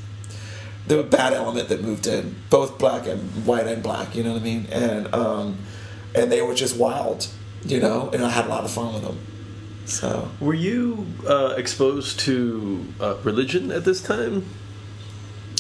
the 0.87 1.03
bad 1.03 1.33
element 1.33 1.69
that 1.69 1.83
moved 1.83 2.07
in, 2.07 2.37
both 2.51 2.79
black 2.79 3.07
and 3.07 3.47
white 3.47 3.67
and 3.67 3.83
black. 3.83 4.15
You 4.17 4.25
know 4.25 4.33
what 4.33 4.43
I 4.43 4.45
mean? 4.45 4.67
And 4.71 5.13
um, 5.15 5.59
and 6.15 6.31
they 6.31 6.43
were 6.43 6.55
just 6.55 6.77
wild, 6.77 7.29
you 7.65 7.81
know. 7.81 8.11
And 8.13 8.25
I 8.25 8.31
had 8.31 8.47
a 8.47 8.49
lot 8.49 8.65
of 8.65 8.71
fun 8.71 8.95
with 8.95 9.03
them. 9.03 9.19
So 9.87 10.29
Were 10.41 10.55
you 10.55 11.07
uh, 11.29 11.55
exposed 11.57 12.19
to 12.21 12.85
uh, 13.01 13.17
religion 13.23 13.71
at 13.71 13.85
this 13.85 14.03
time? 14.03 14.45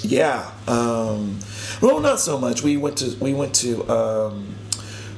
yeah, 0.03 0.51
um, 0.69 1.39
well, 1.81 2.01
not 2.01 2.21
so 2.21 2.39
much. 2.39 2.63
We 2.63 2.77
went 2.77 2.99
to 2.99 3.17
we 3.21 3.33
went 3.35 3.55
to. 3.57 3.89
Um, 3.89 4.55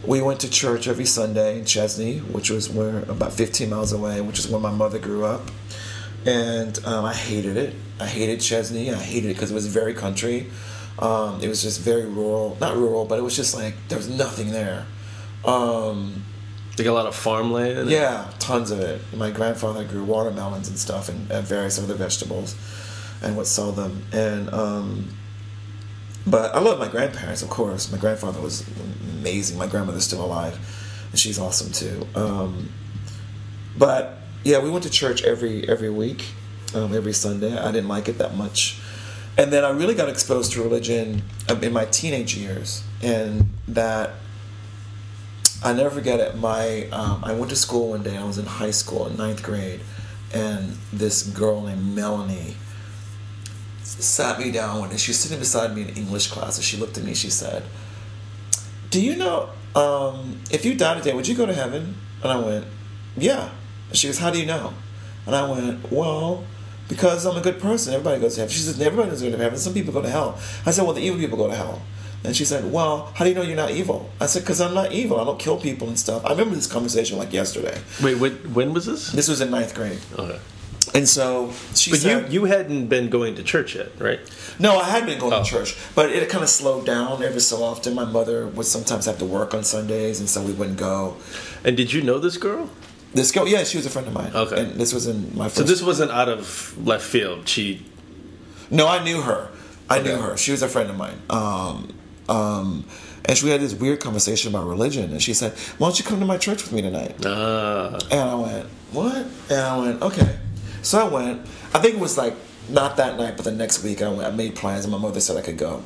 we 0.07 0.23
went 0.23 0.40
to 0.40 0.51
church 0.51 0.88
every 0.88 1.05
Sunday 1.05 1.59
in 1.59 1.64
Chesnee, 1.64 2.18
which 2.21 2.51
was 2.51 2.71
where 2.71 3.01
about 3.11 3.33
15 3.33 3.68
miles 3.68 3.92
away, 3.92 4.21
which 4.21 4.38
is 4.38 4.49
where 4.49 4.61
my 4.61 4.71
mother 4.71 4.99
grew 4.99 5.25
up. 5.25 5.51
And 6.25 6.79
um, 6.87 7.05
I 7.05 7.12
hated 7.14 7.57
it. 7.57 7.75
I 8.01 8.07
hated 8.07 8.40
Chesnee. 8.40 8.90
I 8.92 8.97
hated 8.97 9.31
it 9.31 9.35
because 9.35 9.51
it 9.51 9.55
was 9.55 9.66
very 9.66 9.92
country. 9.94 10.47
Um, 10.99 11.42
it 11.42 11.49
was 11.49 11.62
just 11.62 11.81
very 11.81 12.07
rural, 12.07 12.57
not 12.61 12.77
rural, 12.77 13.05
but 13.05 13.18
it 13.18 13.23
was 13.23 13.37
just 13.37 13.55
like 13.55 13.75
there 13.88 13.99
was 13.99 14.09
nothing 14.09 14.51
there. 14.51 14.87
Um, 15.44 16.25
Like 16.78 16.88
a 16.88 16.92
lot 16.92 17.06
of 17.06 17.14
farmland. 17.14 17.90
yeah, 17.90 18.30
tons 18.38 18.70
of 18.70 18.80
it. 18.80 19.00
My 19.14 19.30
grandfather 19.30 19.84
grew 19.84 20.04
watermelons 20.04 20.68
and 20.68 20.78
stuff 20.78 21.08
and, 21.08 21.30
and 21.30 21.46
various 21.46 21.82
other 21.82 21.94
vegetables 21.94 22.56
and 23.22 23.36
would 23.36 23.46
sell 23.46 23.72
them. 23.72 24.04
And 24.12 24.52
um, 24.52 25.14
but 26.26 26.54
I 26.54 26.60
love 26.60 26.78
my 26.78 26.88
grandparents, 26.88 27.42
of 27.42 27.50
course. 27.50 27.90
My 27.90 27.98
grandfather 27.98 28.40
was 28.40 28.64
amazing. 29.18 29.58
My 29.58 29.66
grandmother's 29.66 30.04
still 30.04 30.24
alive, 30.24 30.58
and 31.10 31.18
she's 31.18 31.38
awesome 31.38 31.72
too. 31.72 32.06
Um, 32.14 32.70
but 33.76 34.18
yeah, 34.44 34.58
we 34.58 34.70
went 34.70 34.84
to 34.84 34.90
church 34.90 35.22
every 35.22 35.68
every 35.68 35.90
week, 35.90 36.26
um, 36.74 36.94
every 36.94 37.12
Sunday. 37.12 37.56
I 37.56 37.72
didn't 37.72 37.88
like 37.88 38.08
it 38.08 38.18
that 38.18 38.36
much, 38.36 38.78
and 39.36 39.52
then 39.52 39.64
I 39.64 39.70
really 39.70 39.94
got 39.94 40.08
exposed 40.08 40.52
to 40.52 40.62
religion 40.62 41.22
um, 41.48 41.62
in 41.62 41.72
my 41.72 41.86
teenage 41.86 42.36
years, 42.36 42.82
and 43.02 43.48
that 43.66 44.12
I 45.62 45.73
never 45.73 45.90
forget 45.90 46.21
it. 46.21 46.37
My 46.37 46.87
um, 46.90 47.25
I 47.25 47.33
went 47.33 47.51
to 47.51 47.57
school 47.57 47.90
one 47.90 48.03
day. 48.03 48.16
I 48.16 48.25
was 48.25 48.38
in 48.38 48.47
high 48.47 48.71
school 48.71 49.07
in 49.07 49.16
ninth 49.16 49.42
grade, 49.42 49.81
and 50.33 50.77
this 50.92 51.25
girl 51.25 51.62
named 51.62 51.94
Melanie 51.94 52.57
sat 53.83 54.38
me 54.38 54.53
down 54.53 54.90
and 54.90 55.01
she 55.01 55.11
was 55.11 55.18
sitting 55.18 55.38
beside 55.38 55.75
me 55.75 55.83
in 55.83 55.88
English 55.88 56.29
class, 56.29 56.57
and 56.57 56.64
she 56.64 56.77
looked 56.77 56.97
at 56.97 57.05
me. 57.05 57.14
She 57.14 57.31
said, 57.31 57.64
"Do 58.90 59.03
you 59.03 59.16
know 59.16 59.51
um, 59.75 60.40
if 60.51 60.64
you 60.64 60.75
died 60.75 60.99
today, 60.99 61.14
would 61.14 61.27
you 61.27 61.35
go 61.35 61.47
to 61.47 61.55
heaven?" 61.55 61.97
And 62.23 62.33
I 62.33 62.38
went, 62.38 62.66
"Yeah." 63.16 63.51
She 63.92 64.07
goes, 64.07 64.18
"How 64.18 64.31
do 64.31 64.38
you 64.38 64.47
know?" 64.47 64.75
And 65.27 65.35
I 65.35 65.51
went, 65.51 65.90
"Well." 65.90 66.44
Because 66.88 67.27
I'm 67.27 67.37
a 67.37 67.42
good 67.42 67.61
person, 67.61 67.92
everybody 67.92 68.18
goes 68.18 68.37
to 68.37 68.40
heaven. 68.40 68.51
She 68.51 68.62
says, 68.62 68.81
everybody 68.81 69.11
doesn't 69.11 69.31
go 69.31 69.37
to 69.37 69.42
heaven. 69.42 69.59
Some 69.59 69.75
people 69.75 69.92
go 69.92 70.01
to 70.01 70.09
hell. 70.09 70.38
I 70.64 70.71
said, 70.71 70.85
well, 70.85 70.94
the 70.94 71.03
evil 71.03 71.18
people 71.18 71.37
go 71.37 71.47
to 71.47 71.55
hell. 71.55 71.83
And 72.24 72.35
she 72.37 72.44
said, 72.44 72.70
Well, 72.72 73.12
how 73.14 73.24
do 73.24 73.31
you 73.31 73.37
know 73.37 73.42
you're 73.42 73.57
not 73.57 73.70
evil? 73.70 74.11
I 74.20 74.26
said, 74.26 74.42
Because 74.42 74.61
I'm 74.61 74.74
not 74.74 74.92
evil. 74.92 75.20
I 75.20 75.24
don't 75.24 75.38
kill 75.38 75.57
people 75.59 75.88
and 75.88 75.98
stuff. 75.98 76.24
I 76.24 76.31
remember 76.31 76.54
this 76.57 76.66
conversation 76.66 77.16
like 77.18 77.33
yesterday. 77.33 77.81
Wait, 78.02 78.16
when, 78.18 78.33
when 78.54 78.74
was 78.74 78.87
this? 78.87 79.12
This 79.12 79.28
was 79.28 79.40
in 79.40 79.50
ninth 79.50 79.74
grade. 79.74 79.98
Okay. 80.18 80.38
And 80.94 81.07
so 81.07 81.52
she 81.74 81.90
But 81.90 82.00
said, 82.00 82.33
you 82.33 82.40
you 82.40 82.44
hadn't 82.46 82.87
been 82.87 83.11
going 83.11 83.35
to 83.37 83.42
church 83.42 83.74
yet, 83.76 83.88
right? 84.00 84.20
No, 84.59 84.78
I 84.78 84.85
had 84.88 85.04
been 85.07 85.18
going 85.18 85.35
Oh. 85.35 85.42
to 85.44 85.48
church, 85.48 85.77
but 85.94 86.10
it 86.10 86.29
kind 86.31 86.42
of 86.42 86.48
slowed 86.48 86.87
down 86.87 87.23
every 87.23 87.40
so 87.40 87.62
often. 87.62 87.94
My 87.94 88.06
mother 88.06 88.46
would 88.46 88.64
sometimes 88.66 89.04
have 89.04 89.19
to 89.19 89.27
work 89.27 89.52
on 89.54 89.64
Sundays, 89.64 90.19
and 90.19 90.29
so 90.29 90.42
we 90.42 90.52
wouldn't 90.52 90.79
go. 90.79 91.16
And 91.62 91.77
did 91.77 91.92
you 91.92 92.00
know 92.02 92.19
this 92.19 92.38
girl? 92.38 92.71
This 93.12 93.31
girl, 93.33 93.46
yeah, 93.46 93.64
she 93.64 93.77
was 93.77 93.85
a 93.87 93.90
friend 93.90 94.08
of 94.08 94.14
mine. 94.14 94.33
Okay. 94.35 94.60
And 94.62 94.73
this 94.81 94.92
was 94.94 95.06
in 95.06 95.37
my 95.37 95.44
first. 95.44 95.56
So 95.56 95.62
this 95.62 95.83
wasn't 95.83 96.10
out 96.10 96.29
of 96.31 96.75
left 96.85 97.04
field. 97.04 97.46
She 97.48 97.85
No, 98.71 98.88
I 98.88 99.04
knew 99.04 99.21
her. 99.23 99.50
I 99.90 100.00
knew 100.00 100.16
her. 100.16 100.37
She 100.38 100.52
was 100.52 100.62
a 100.62 100.69
friend 100.69 100.88
of 100.90 100.96
mine. 100.96 101.21
Um, 101.31 101.92
um, 102.29 102.85
And 103.24 103.37
she 103.37 103.48
had 103.48 103.60
this 103.60 103.74
weird 103.74 104.00
conversation 104.00 104.54
about 104.54 104.66
religion. 104.66 105.10
And 105.12 105.22
she 105.22 105.35
said, 105.35 105.52
Why 105.79 105.88
don't 105.88 105.98
you 105.98 106.04
come 106.04 106.20
to 106.20 106.26
my 106.26 106.38
church 106.38 106.62
with 106.62 106.72
me 106.72 106.83
tonight? 106.83 107.14
Ah. 107.24 107.98
And 108.10 108.20
I 108.20 108.35
went, 108.35 108.66
What? 108.92 109.26
And 109.50 109.60
I 109.60 109.79
went, 109.79 110.02
Okay. 110.02 110.38
So 110.83 110.98
I 111.06 111.08
went. 111.08 111.40
I 111.74 111.81
think 111.81 111.96
it 111.96 112.00
was 112.00 112.16
like 112.16 112.35
not 112.68 112.96
that 112.96 113.16
night, 113.18 113.37
but 113.37 113.44
the 113.44 113.52
next 113.52 113.83
week 113.83 114.02
I 114.02 114.08
went. 114.08 114.22
I 114.22 114.31
made 114.31 114.54
plans, 114.54 114.85
and 114.85 114.92
my 114.92 114.98
mother 114.98 115.20
said 115.20 115.37
I 115.37 115.42
could 115.42 115.58
go. 115.58 115.83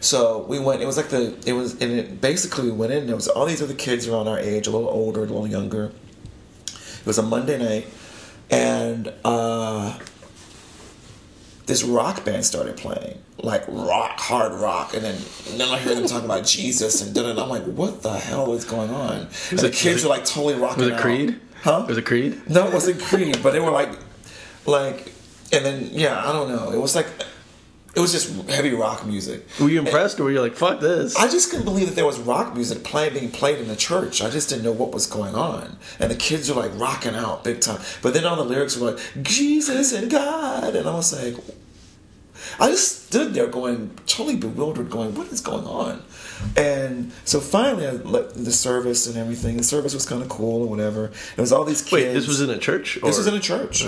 So 0.00 0.44
we 0.48 0.58
went. 0.58 0.82
It 0.82 0.86
was 0.86 0.96
like 0.96 1.08
the. 1.08 1.36
It 1.46 1.52
was, 1.52 1.72
and 1.80 1.92
it 1.92 2.20
basically 2.20 2.64
we 2.64 2.72
went 2.72 2.92
in. 2.92 2.98
And 3.00 3.08
there 3.08 3.16
was 3.16 3.28
all 3.28 3.46
these 3.46 3.62
other 3.62 3.74
kids 3.74 4.06
around 4.08 4.28
our 4.28 4.38
age, 4.38 4.66
a 4.66 4.70
little 4.70 4.88
older, 4.88 5.20
a 5.20 5.24
little 5.24 5.46
younger. 5.46 5.92
It 6.66 7.06
was 7.06 7.18
a 7.18 7.22
Monday 7.22 7.58
night, 7.58 7.86
and 8.50 9.12
uh, 9.24 9.98
this 11.66 11.82
rock 11.82 12.24
band 12.24 12.44
started 12.44 12.76
playing, 12.76 13.18
like 13.42 13.64
rock, 13.68 14.18
hard 14.18 14.52
rock, 14.52 14.94
and 14.94 15.02
then 15.04 15.14
and 15.50 15.60
then 15.60 15.68
I 15.68 15.78
hear 15.78 15.94
them 15.94 16.06
talking 16.06 16.24
about 16.24 16.46
Jesus 16.46 17.02
and 17.02 17.14
da 17.14 17.30
I'm 17.30 17.48
like, 17.48 17.64
what 17.64 18.02
the 18.02 18.16
hell 18.16 18.54
is 18.54 18.64
going 18.64 18.90
on? 18.90 19.28
And 19.50 19.58
the 19.58 19.70
kids 19.70 20.04
were 20.04 20.10
like 20.10 20.24
totally 20.24 20.54
rocking. 20.54 20.84
Was 20.84 20.88
it 20.88 20.94
out. 20.94 21.00
Creed? 21.00 21.40
Huh? 21.62 21.84
Was 21.88 21.98
it 21.98 22.06
Creed? 22.06 22.48
No, 22.48 22.66
it 22.66 22.72
wasn't 22.72 23.00
Creed, 23.00 23.38
but 23.42 23.52
they 23.52 23.60
were 23.60 23.70
like, 23.70 23.90
like, 24.66 25.12
and 25.52 25.64
then 25.64 25.88
yeah, 25.92 26.18
I 26.26 26.32
don't 26.32 26.48
know. 26.48 26.72
It 26.72 26.78
was 26.78 26.94
like, 26.94 27.06
it 27.94 28.00
was 28.00 28.12
just 28.12 28.48
heavy 28.48 28.70
rock 28.70 29.04
music. 29.04 29.46
Were 29.60 29.68
you 29.68 29.80
impressed, 29.80 30.18
or 30.18 30.24
were 30.24 30.30
you 30.30 30.40
like, 30.40 30.54
"Fuck 30.54 30.80
this"? 30.80 31.14
I 31.16 31.28
just 31.28 31.50
couldn't 31.50 31.66
believe 31.66 31.88
that 31.88 31.94
there 31.94 32.06
was 32.06 32.18
rock 32.18 32.54
music 32.54 32.84
playing 32.84 33.12
being 33.12 33.30
played 33.30 33.58
in 33.58 33.68
the 33.68 33.76
church. 33.76 34.22
I 34.22 34.30
just 34.30 34.48
didn't 34.48 34.64
know 34.64 34.72
what 34.72 34.92
was 34.92 35.06
going 35.06 35.34
on, 35.34 35.76
and 36.00 36.10
the 36.10 36.16
kids 36.16 36.48
were 36.48 36.60
like 36.60 36.78
rocking 36.78 37.14
out 37.14 37.44
big 37.44 37.60
time. 37.60 37.80
But 38.00 38.14
then 38.14 38.24
all 38.24 38.36
the 38.36 38.44
lyrics 38.44 38.78
were 38.78 38.92
like 38.92 39.00
Jesus 39.22 39.92
and 39.92 40.10
God, 40.10 40.74
and 40.74 40.88
I 40.88 40.94
was 40.94 41.12
like, 41.12 41.36
I 42.60 42.70
just 42.70 43.06
stood 43.06 43.34
there 43.34 43.46
going 43.46 43.90
totally 44.06 44.36
bewildered, 44.36 44.90
going, 44.90 45.14
what 45.14 45.28
is 45.28 45.40
going 45.40 45.64
on? 45.66 46.02
And 46.56 47.12
so 47.24 47.40
finally, 47.40 47.86
I 47.86 47.92
let 47.92 48.34
the 48.34 48.52
service 48.52 49.06
and 49.06 49.16
everything. 49.16 49.56
The 49.56 49.62
service 49.62 49.94
was 49.94 50.04
kind 50.04 50.22
of 50.22 50.28
cool 50.28 50.62
or 50.62 50.66
whatever. 50.68 51.06
It 51.36 51.40
was 51.40 51.52
all 51.52 51.64
these 51.64 51.82
kids. 51.82 51.92
Wait, 51.92 52.12
this 52.12 52.26
was 52.26 52.40
in 52.40 52.50
a 52.50 52.58
church. 52.58 52.96
Or? 52.98 53.06
This 53.06 53.18
was 53.18 53.26
in 53.26 53.34
a 53.34 53.40
church, 53.40 53.84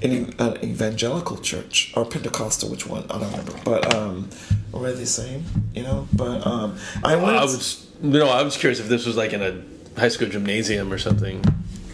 in 0.00 0.34
an 0.38 0.64
evangelical 0.64 1.38
church 1.38 1.92
or 1.96 2.04
Pentecostal, 2.04 2.70
which 2.70 2.86
one 2.86 3.04
I 3.10 3.18
don't 3.18 3.30
remember. 3.30 3.54
But 3.64 3.94
um, 3.94 4.30
or 4.72 4.82
were 4.82 4.92
they 4.92 5.00
the 5.00 5.06
same? 5.06 5.44
You 5.74 5.82
know. 5.82 6.08
But 6.12 6.46
um, 6.46 6.78
I 7.04 7.16
went. 7.16 7.36
I 7.36 7.44
was 7.44 7.86
no, 8.00 8.28
I 8.28 8.42
was 8.42 8.56
curious 8.56 8.80
if 8.80 8.88
this 8.88 9.06
was 9.06 9.16
like 9.16 9.32
in 9.32 9.42
a 9.42 10.00
high 10.00 10.08
school 10.08 10.28
gymnasium 10.28 10.92
or 10.92 10.98
something. 10.98 11.44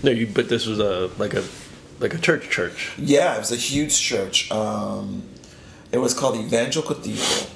No, 0.03 0.11
you. 0.11 0.27
But 0.27 0.49
this 0.49 0.66
was 0.66 0.79
a 0.79 1.11
like 1.18 1.35
a 1.35 1.45
like 2.01 2.14
a 2.14 2.18
church 2.18 2.51
church. 2.51 2.93
Yeah, 2.99 3.37
it 3.37 3.39
was 3.39 3.53
a 3.53 3.57
huge 3.57 3.99
church. 3.99 4.51
Um, 4.51 5.23
it 5.93 5.99
was 5.99 6.14
called 6.14 6.36
the 6.36 6.40
Evangelical 6.40 6.97
Cathedral. 6.97 7.51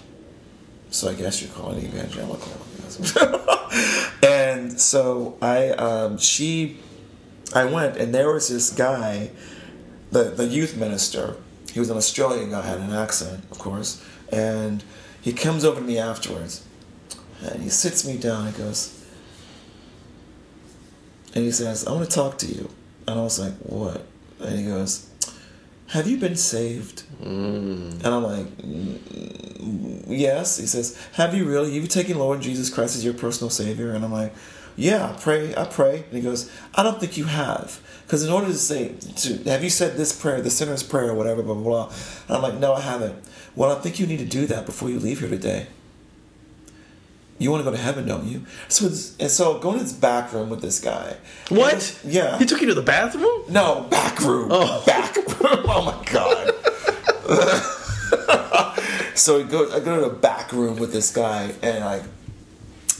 So 0.90 1.08
I 1.10 1.14
guess 1.14 1.42
you 1.42 1.48
call 1.48 1.72
it 1.72 1.82
evangelical. 1.82 2.52
and 4.22 4.80
so 4.80 5.36
I, 5.42 5.70
um, 5.70 6.18
she, 6.18 6.78
I 7.54 7.64
went, 7.64 7.96
and 7.96 8.14
there 8.14 8.32
was 8.32 8.48
this 8.48 8.70
guy, 8.70 9.30
the 10.10 10.24
the 10.24 10.46
youth 10.46 10.76
minister. 10.76 11.36
He 11.72 11.80
was 11.80 11.90
an 11.90 11.96
Australian 11.96 12.50
guy, 12.50 12.62
had 12.62 12.78
an 12.78 12.92
accent, 12.92 13.44
of 13.50 13.58
course, 13.58 14.02
and 14.30 14.82
he 15.20 15.32
comes 15.32 15.64
over 15.64 15.80
to 15.80 15.86
me 15.86 15.98
afterwards, 15.98 16.64
and 17.42 17.62
he 17.62 17.68
sits 17.68 18.06
me 18.06 18.16
down. 18.16 18.46
and 18.46 18.56
goes, 18.56 19.04
and 21.34 21.44
he 21.44 21.50
says, 21.50 21.86
"I 21.86 21.92
want 21.92 22.08
to 22.08 22.14
talk 22.14 22.38
to 22.38 22.46
you." 22.46 22.70
And 23.06 23.18
I 23.18 23.22
was 23.22 23.38
like, 23.38 23.54
"What?" 23.58 24.06
And 24.40 24.58
he 24.58 24.64
goes, 24.64 25.10
"Have 25.88 26.06
you 26.06 26.16
been 26.18 26.36
saved?" 26.36 27.04
And 27.20 28.06
I'm 28.06 28.22
like, 28.22 28.46
"Mm, 28.58 30.04
"Yes." 30.08 30.58
He 30.58 30.66
says, 30.66 30.96
"Have 31.14 31.34
you 31.34 31.44
really? 31.44 31.74
Have 31.74 31.82
you 31.82 31.88
taken 31.88 32.18
Lord 32.18 32.40
Jesus 32.40 32.70
Christ 32.70 32.96
as 32.96 33.04
your 33.04 33.14
personal 33.14 33.50
Savior?" 33.50 33.92
And 33.92 34.04
I'm 34.04 34.12
like, 34.12 34.34
"Yeah, 34.76 35.10
I 35.10 35.12
pray. 35.20 35.54
I 35.56 35.64
pray." 35.64 36.04
And 36.04 36.12
he 36.12 36.20
goes, 36.20 36.50
"I 36.74 36.82
don't 36.82 37.00
think 37.00 37.16
you 37.16 37.24
have." 37.24 37.80
Because 38.06 38.24
in 38.24 38.30
order 38.32 38.46
to 38.46 38.54
say, 38.54 38.94
to, 39.16 39.50
have 39.50 39.64
you 39.64 39.70
said 39.70 39.96
this 39.96 40.12
prayer, 40.12 40.40
the 40.40 40.48
sinner's 40.48 40.84
prayer, 40.84 41.10
or 41.10 41.14
whatever, 41.14 41.42
blah, 41.42 41.54
blah, 41.54 41.64
blah. 41.64 41.92
And 42.28 42.36
I'm 42.36 42.42
like, 42.42 42.60
no, 42.60 42.72
I 42.72 42.80
haven't. 42.80 43.16
Well, 43.56 43.72
I 43.76 43.80
think 43.80 43.98
you 43.98 44.06
need 44.06 44.20
to 44.20 44.24
do 44.24 44.46
that 44.46 44.64
before 44.64 44.88
you 44.88 45.00
leave 45.00 45.18
here 45.18 45.28
today. 45.28 45.66
You 47.38 47.50
want 47.50 47.64
to 47.64 47.70
go 47.70 47.76
to 47.76 47.82
heaven, 47.82 48.06
don't 48.06 48.26
you? 48.26 48.46
So, 48.68 48.86
it's, 48.86 49.16
and 49.18 49.30
so 49.30 49.58
go 49.58 49.72
to 49.72 49.78
this 49.78 49.92
back 49.92 50.32
room 50.32 50.48
with 50.48 50.62
this 50.62 50.80
guy. 50.80 51.16
What? 51.50 52.00
Yeah. 52.04 52.38
He 52.38 52.46
took 52.46 52.60
you 52.60 52.66
to 52.68 52.74
the 52.74 52.82
bathroom. 52.82 53.44
No, 53.50 53.86
back 53.90 54.20
room. 54.20 54.48
Oh. 54.50 54.82
Back 54.86 55.16
room. 55.16 55.26
Oh 55.68 55.84
my 55.84 56.02
god. 56.10 56.54
so 59.16 59.38
we 59.38 59.44
go 59.44 59.70
I 59.72 59.80
go 59.80 59.96
to 59.96 60.08
the 60.08 60.14
back 60.14 60.52
room 60.52 60.76
with 60.76 60.92
this 60.92 61.12
guy 61.12 61.52
and 61.62 61.84
like 61.84 62.02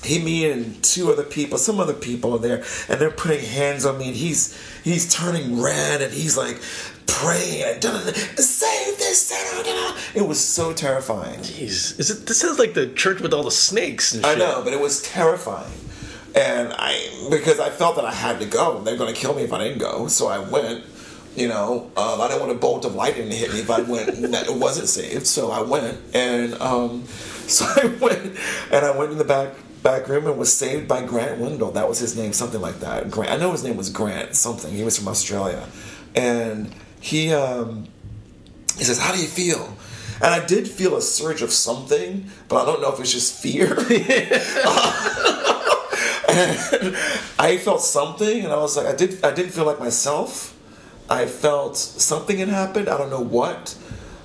he, 0.07 0.23
me, 0.23 0.51
and 0.51 0.83
two 0.83 1.11
other 1.11 1.23
people, 1.23 1.59
some 1.59 1.81
other 1.81 1.93
people 1.93 2.35
are 2.35 2.39
there, 2.39 2.65
and 2.89 3.01
they're 3.01 3.11
putting 3.11 3.45
hands 3.45 3.85
on 3.85 3.99
me, 3.99 4.09
and 4.09 4.17
he's 4.17 4.57
he's 4.85 5.13
turning 5.13 5.61
red, 5.61 6.01
and 6.01 6.13
he's 6.13 6.37
like 6.37 6.61
praying, 7.07 7.63
and 7.65 7.81
da, 7.81 7.93
da, 7.93 8.05
da, 8.05 8.13
save 8.13 8.99
this 8.99 9.27
sinner. 9.27 9.63
da, 9.63 9.73
da." 9.73 9.97
It 10.15 10.27
was 10.27 10.41
so 10.41 10.73
terrifying. 10.73 11.41
Jeez, 11.41 11.99
is 11.99 12.11
it? 12.11 12.27
This 12.27 12.41
sounds 12.41 12.59
like 12.59 12.75
the 12.75 12.89
church 12.89 13.21
with 13.21 13.33
all 13.33 13.43
the 13.43 13.51
snakes. 13.51 14.15
And 14.15 14.25
shit. 14.25 14.37
I 14.37 14.39
know, 14.39 14.63
but 14.63 14.73
it 14.73 14.81
was 14.81 15.03
terrifying. 15.03 15.73
And 16.35 16.73
I, 16.77 17.29
because 17.31 17.61
I 17.61 17.71
felt 17.71 17.97
that 17.97 18.05
I 18.05 18.13
had 18.13 18.41
to 18.41 18.47
go. 18.47 18.81
They're 18.81 18.99
going 18.99 19.13
to 19.13 19.19
kill 19.19 19.35
me 19.35 19.43
if 19.43 19.53
I 19.53 19.59
didn't 19.59 19.79
go. 19.79 20.09
So 20.09 20.29
I 20.29 20.39
went. 20.39 20.85
You 21.35 21.49
know, 21.49 21.91
um, 21.99 22.19
I 22.23 22.29
didn't 22.29 22.41
want 22.41 22.53
a 22.53 22.55
bolt 22.55 22.87
of 22.87 22.95
lightning 22.95 23.29
to 23.29 23.37
hit 23.37 23.53
me 23.53 23.59
if 23.61 23.69
I 23.71 23.83
went. 23.83 24.09
it 24.19 24.57
wasn't 24.57 24.89
saved, 24.89 25.27
so 25.27 25.51
I 25.51 25.61
went. 25.61 25.99
And 26.15 26.55
um, 26.63 27.05
so 27.47 27.67
I 27.67 27.89
went, 28.01 28.39
and 28.73 28.87
I 28.87 28.97
went 28.97 29.13
in 29.13 29.19
the 29.19 29.25
back 29.25 29.51
back 29.83 30.09
room 30.09 30.27
and 30.27 30.37
was 30.37 30.53
saved 30.53 30.89
by 30.89 31.05
Grant 31.05 31.39
Wendell. 31.39 31.73
That 31.73 31.89
was 31.89 31.99
his 31.99 32.17
name, 32.17 32.33
something 32.33 32.61
like 32.61 32.81
that. 32.81 33.11
Grant. 33.11 33.31
I 33.31 33.37
know 33.37 33.53
his 33.53 33.63
name 33.63 33.77
was 33.77 33.91
Grant 33.91 34.35
something. 34.35 34.75
He 34.75 34.83
was 34.83 34.99
from 34.99 35.09
Australia, 35.09 35.69
and 36.15 36.75
he 37.07 37.33
um, 37.33 37.87
he 38.77 38.83
says, 38.83 38.99
"How 38.99 39.15
do 39.15 39.21
you 39.21 39.29
feel?" 39.29 39.77
And 40.17 40.35
I 40.35 40.45
did 40.45 40.67
feel 40.67 40.97
a 40.97 41.03
surge 41.03 41.41
of 41.41 41.53
something, 41.53 42.29
but 42.49 42.63
I 42.63 42.65
don't 42.65 42.83
know 42.83 42.93
if 42.93 42.99
it's 42.99 43.13
just 43.13 43.41
fear. 43.41 43.77
and 46.29 46.97
I 47.39 47.59
felt 47.63 47.83
something, 47.83 48.45
and 48.45 48.53
I 48.53 48.57
was 48.57 48.77
like, 48.77 48.87
I 48.87 48.97
did. 48.97 49.25
I 49.25 49.33
didn't 49.33 49.53
feel 49.53 49.65
like 49.65 49.79
myself. 49.79 50.53
I 51.09 51.27
felt 51.27 51.77
something 51.77 52.39
had 52.39 52.49
happened. 52.49 52.89
I 52.89 52.99
don't 52.99 53.11
know 53.11 53.23
what. 53.23 53.79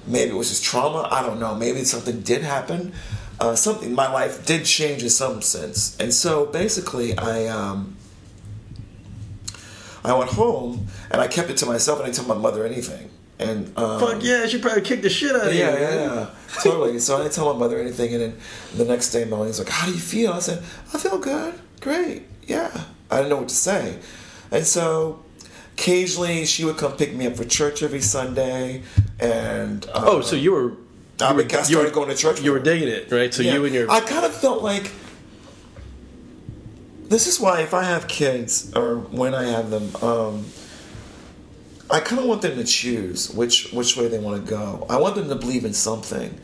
Maybe 0.08 0.32
it 0.32 0.36
was 0.36 0.50
just 0.50 0.64
trauma. 0.64 1.08
I 1.12 1.22
don't 1.22 1.40
know. 1.40 1.54
Maybe 1.54 1.84
something 1.84 2.22
did 2.22 2.42
happen. 2.42 2.94
Uh, 3.40 3.56
something. 3.56 3.94
My 3.94 4.12
life 4.12 4.48
did 4.48 4.66
change 4.66 5.04
in 5.04 5.12
some 5.12 5.44
sense, 5.44 5.96
and 6.00 6.12
so 6.12 6.48
basically, 6.48 7.16
I. 7.16 7.46
Um, 7.46 7.98
I 10.04 10.14
went 10.14 10.32
home 10.32 10.88
and 11.12 11.22
I 11.22 11.28
kept 11.28 11.50
it 11.50 11.58
to 11.58 11.66
myself 11.66 12.00
and 12.00 12.06
I 12.08 12.12
didn't 12.12 12.26
tell 12.26 12.36
my 12.36 12.42
mother 12.42 12.66
anything. 12.66 13.10
And 13.40 13.76
um, 13.78 14.00
Fuck 14.00 14.24
yeah, 14.24 14.46
she 14.46 14.60
probably 14.60 14.82
kicked 14.84 15.02
the 15.04 15.10
shit 15.10 15.36
out 15.36 15.48
of 15.48 15.54
yeah, 15.54 15.74
you. 15.74 15.80
yeah, 15.80 15.90
man. 16.08 16.18
yeah, 16.18 16.30
totally. 16.62 17.00
So 17.00 17.16
I 17.18 17.22
didn't 17.24 17.34
tell 17.34 17.52
my 17.54 17.60
mother 17.60 17.80
anything, 17.80 18.14
and 18.14 18.22
then 18.22 18.38
the 18.76 18.86
next 18.86 19.10
day, 19.12 19.26
Melanie's 19.26 19.58
like, 19.58 19.70
"How 19.70 19.88
do 19.88 19.94
you 19.94 20.00
feel?" 20.00 20.32
I 20.34 20.40
said, 20.40 20.62
"I 20.94 21.00
feel 21.00 21.18
good, 21.18 21.56
great, 21.80 22.22
yeah." 22.48 22.70
I 23.10 23.16
didn't 23.18 23.30
know 23.30 23.38
what 23.38 23.50
to 23.50 23.56
say, 23.56 23.98
and 24.52 24.64
so 24.66 25.24
occasionally 25.76 26.46
she 26.46 26.64
would 26.66 26.78
come 26.78 26.92
pick 26.94 27.16
me 27.16 27.26
up 27.28 27.36
for 27.36 27.44
church 27.44 27.82
every 27.82 28.02
Sunday, 28.02 28.84
and 29.20 29.88
uh, 29.88 30.04
Oh, 30.06 30.22
so 30.22 30.36
you 30.36 30.52
were. 30.52 30.74
I, 31.20 31.30
you 31.32 31.36
were- 31.38 31.44
began- 31.44 31.64
I 31.66 31.68
you 31.68 31.78
were- 31.80 31.90
going 31.90 32.10
to 32.10 32.16
church. 32.16 32.42
You 32.42 32.52
were 32.52 32.58
with 32.58 32.66
digging 32.66 32.90
it, 32.90 33.12
right? 33.12 33.34
So 33.34 33.42
Yeah. 33.42 33.54
you 33.54 33.66
and 33.66 33.74
your. 33.74 33.90
I 33.90 34.02
kind 34.02 34.26
of 34.26 34.36
felt 34.36 34.62
like 34.62 34.92
this 37.12 37.28
is 37.28 37.40
why 37.40 37.62
if 37.62 37.74
I 37.74 37.84
have 37.84 38.08
kids 38.08 38.74
or 38.76 38.98
when 38.98 39.36
I 39.36 39.44
have 39.44 39.70
them, 39.70 39.96
um, 39.98 40.46
I 41.90 42.00
kind 42.00 42.22
of 42.22 42.28
want 42.28 42.42
them 42.42 42.56
to 42.56 42.64
choose 42.64 43.30
which 43.34 43.72
which 43.74 43.98
way 43.98 44.08
they 44.08 44.20
want 44.20 44.44
to 44.44 44.50
go. 44.50 44.86
I 44.90 44.98
want 44.98 45.16
them 45.16 45.28
to 45.28 45.36
believe 45.36 45.66
in 45.66 45.74
something, 45.74 46.40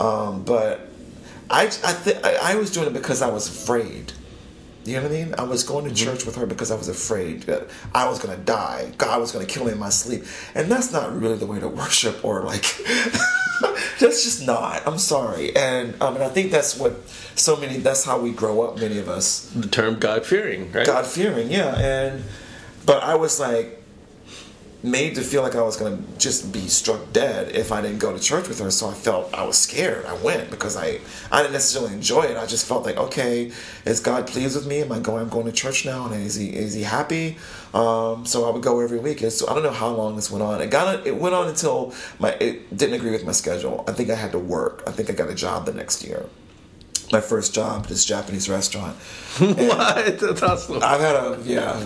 um, 0.00 0.42
but 0.44 0.88
I 1.50 1.64
I, 1.84 1.92
th- 1.92 2.16
I 2.24 2.52
I 2.52 2.54
was 2.56 2.70
doing 2.70 2.86
it 2.86 2.94
because 2.94 3.20
I 3.20 3.28
was 3.28 3.46
afraid. 3.48 4.12
You 4.86 4.96
know 4.96 5.02
what 5.02 5.12
I 5.12 5.14
mean? 5.14 5.34
I 5.36 5.42
was 5.42 5.64
going 5.64 5.84
to 5.88 5.94
church 5.94 6.24
with 6.24 6.36
her 6.36 6.46
because 6.46 6.70
I 6.70 6.76
was 6.76 6.88
afraid 6.88 7.42
that 7.44 7.68
I 7.92 8.08
was 8.08 8.20
going 8.20 8.36
to 8.38 8.42
die. 8.44 8.92
God 8.96 9.20
was 9.20 9.32
going 9.32 9.44
to 9.44 9.52
kill 9.52 9.64
me 9.64 9.72
in 9.72 9.78
my 9.78 9.88
sleep. 9.88 10.24
And 10.54 10.70
that's 10.70 10.92
not 10.92 11.20
really 11.20 11.36
the 11.36 11.46
way 11.46 11.58
to 11.58 11.66
worship 11.66 12.24
or 12.24 12.42
like, 12.42 12.64
that's 13.98 14.24
just 14.24 14.46
not. 14.46 14.86
I'm 14.86 14.98
sorry. 14.98 15.54
And, 15.56 16.00
um, 16.02 16.14
and 16.14 16.24
I 16.24 16.28
think 16.28 16.50
that's 16.50 16.78
what 16.78 17.08
so 17.34 17.56
many, 17.56 17.78
that's 17.78 18.04
how 18.04 18.18
we 18.18 18.32
grow 18.32 18.62
up, 18.62 18.78
many 18.78 18.98
of 18.98 19.08
us. 19.08 19.50
the 19.54 19.68
term 19.68 19.98
God 19.98 20.24
fearing, 20.24 20.72
right? 20.72 20.86
God 20.86 21.06
fearing, 21.06 21.50
yeah. 21.50 21.76
And, 21.76 22.24
but 22.84 23.02
I 23.02 23.14
was 23.14 23.40
like, 23.40 23.75
made 24.86 25.16
to 25.16 25.22
feel 25.22 25.42
like 25.42 25.56
I 25.56 25.62
was 25.62 25.76
going 25.76 25.96
to 25.96 26.18
just 26.18 26.52
be 26.52 26.68
struck 26.68 27.12
dead 27.12 27.54
if 27.54 27.72
I 27.72 27.82
didn't 27.82 27.98
go 27.98 28.12
to 28.12 28.22
church 28.22 28.48
with 28.48 28.60
her. 28.60 28.70
So 28.70 28.88
I 28.88 28.94
felt 28.94 29.34
I 29.34 29.44
was 29.44 29.58
scared. 29.58 30.06
I 30.06 30.14
went 30.14 30.50
because 30.50 30.76
I 30.76 31.00
I 31.30 31.42
didn't 31.42 31.54
necessarily 31.54 31.92
enjoy 31.92 32.22
it. 32.22 32.36
I 32.36 32.46
just 32.46 32.66
felt 32.66 32.84
like, 32.84 32.96
okay, 32.96 33.50
is 33.84 34.00
God 34.00 34.26
pleased 34.26 34.56
with 34.56 34.66
me? 34.66 34.82
Am 34.82 34.92
I 34.92 35.00
going? 35.00 35.22
I'm 35.22 35.28
going 35.28 35.46
to 35.46 35.52
church 35.52 35.84
now, 35.84 36.06
and 36.06 36.14
is 36.14 36.36
he 36.36 36.54
is 36.54 36.74
he 36.74 36.84
happy? 36.84 37.36
Um, 37.74 38.24
so 38.24 38.48
I 38.48 38.50
would 38.50 38.62
go 38.62 38.80
every 38.80 38.98
week. 38.98 39.22
And 39.22 39.32
so 39.32 39.48
I 39.48 39.54
don't 39.54 39.64
know 39.64 39.70
how 39.70 39.88
long 39.88 40.16
this 40.16 40.30
went 40.30 40.42
on. 40.42 40.60
It 40.60 40.70
got 40.70 41.06
it 41.06 41.16
went 41.16 41.34
on 41.34 41.48
until 41.48 41.92
my 42.18 42.30
it 42.40 42.74
didn't 42.76 42.94
agree 42.94 43.10
with 43.10 43.24
my 43.24 43.32
schedule. 43.32 43.84
I 43.88 43.92
think 43.92 44.08
I 44.10 44.14
had 44.14 44.32
to 44.32 44.38
work. 44.38 44.82
I 44.86 44.92
think 44.92 45.10
I 45.10 45.12
got 45.12 45.28
a 45.28 45.34
job 45.34 45.66
the 45.66 45.74
next 45.74 46.04
year. 46.04 46.26
My 47.12 47.20
first 47.20 47.54
job 47.54 47.82
at 47.84 47.88
this 47.88 48.04
Japanese 48.04 48.48
restaurant. 48.48 48.96
what? 49.38 50.18
That's 50.18 50.42
awesome. 50.42 50.82
I've 50.82 51.00
had 51.00 51.14
a 51.14 51.38
yeah 51.44 51.80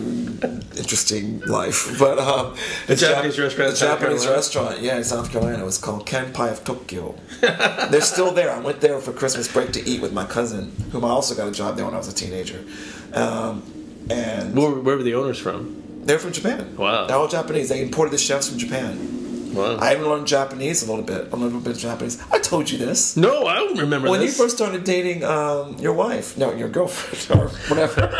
interesting 0.78 1.40
life, 1.40 1.98
but 1.98 2.18
um, 2.18 2.56
A 2.88 2.96
Japanese 2.96 3.36
Jap- 3.36 3.42
restaurant 3.42 3.68
in 3.68 3.74
a 3.74 3.76
South 3.76 4.00
Japanese 4.00 4.26
restaurant, 4.26 4.80
yeah, 4.80 4.96
in 4.96 5.04
South 5.04 5.30
Carolina. 5.30 5.62
It 5.62 5.66
was 5.66 5.76
called 5.78 6.06
Kanpai 6.06 6.50
of 6.52 6.64
Tokyo. 6.64 7.14
They're 7.40 8.00
still 8.00 8.32
there. 8.32 8.50
I 8.50 8.60
went 8.60 8.80
there 8.80 8.98
for 9.00 9.12
Christmas 9.12 9.46
break 9.52 9.72
to 9.72 9.86
eat 9.88 10.00
with 10.00 10.12
my 10.12 10.24
cousin, 10.24 10.72
whom 10.92 11.04
I 11.04 11.08
also 11.10 11.34
got 11.34 11.48
a 11.48 11.52
job 11.52 11.76
there 11.76 11.84
when 11.84 11.94
I 11.94 11.98
was 11.98 12.08
a 12.08 12.14
teenager. 12.14 12.64
Um, 13.12 13.62
and 14.08 14.56
Where, 14.56 14.70
where 14.70 14.96
were 14.96 15.02
the 15.02 15.14
owners 15.14 15.38
from? 15.38 15.76
they're 16.06 16.18
from 16.18 16.32
Japan. 16.32 16.76
Wow. 16.76 17.06
they're 17.06 17.16
all 17.16 17.28
Japanese. 17.28 17.68
They 17.68 17.82
imported 17.82 18.12
the 18.12 18.18
chefs 18.18 18.48
from 18.48 18.58
Japan. 18.58 19.19
Wow. 19.52 19.76
I 19.76 19.94
even 19.94 20.06
learned 20.06 20.26
Japanese 20.26 20.82
a 20.82 20.90
little 20.90 21.04
bit. 21.04 21.32
A 21.32 21.36
little 21.36 21.60
bit 21.60 21.72
of 21.72 21.78
Japanese. 21.78 22.22
I 22.30 22.38
told 22.38 22.70
you 22.70 22.78
this. 22.78 23.16
no, 23.16 23.46
I 23.46 23.56
don't 23.56 23.78
remember 23.78 24.10
When 24.10 24.22
you 24.22 24.30
first 24.30 24.56
started 24.56 24.84
dating 24.84 25.24
um, 25.24 25.76
your 25.78 25.92
wife, 25.92 26.36
no, 26.36 26.52
your 26.54 26.68
girlfriend 26.68 27.40
or 27.40 27.48
whatever. 27.68 28.10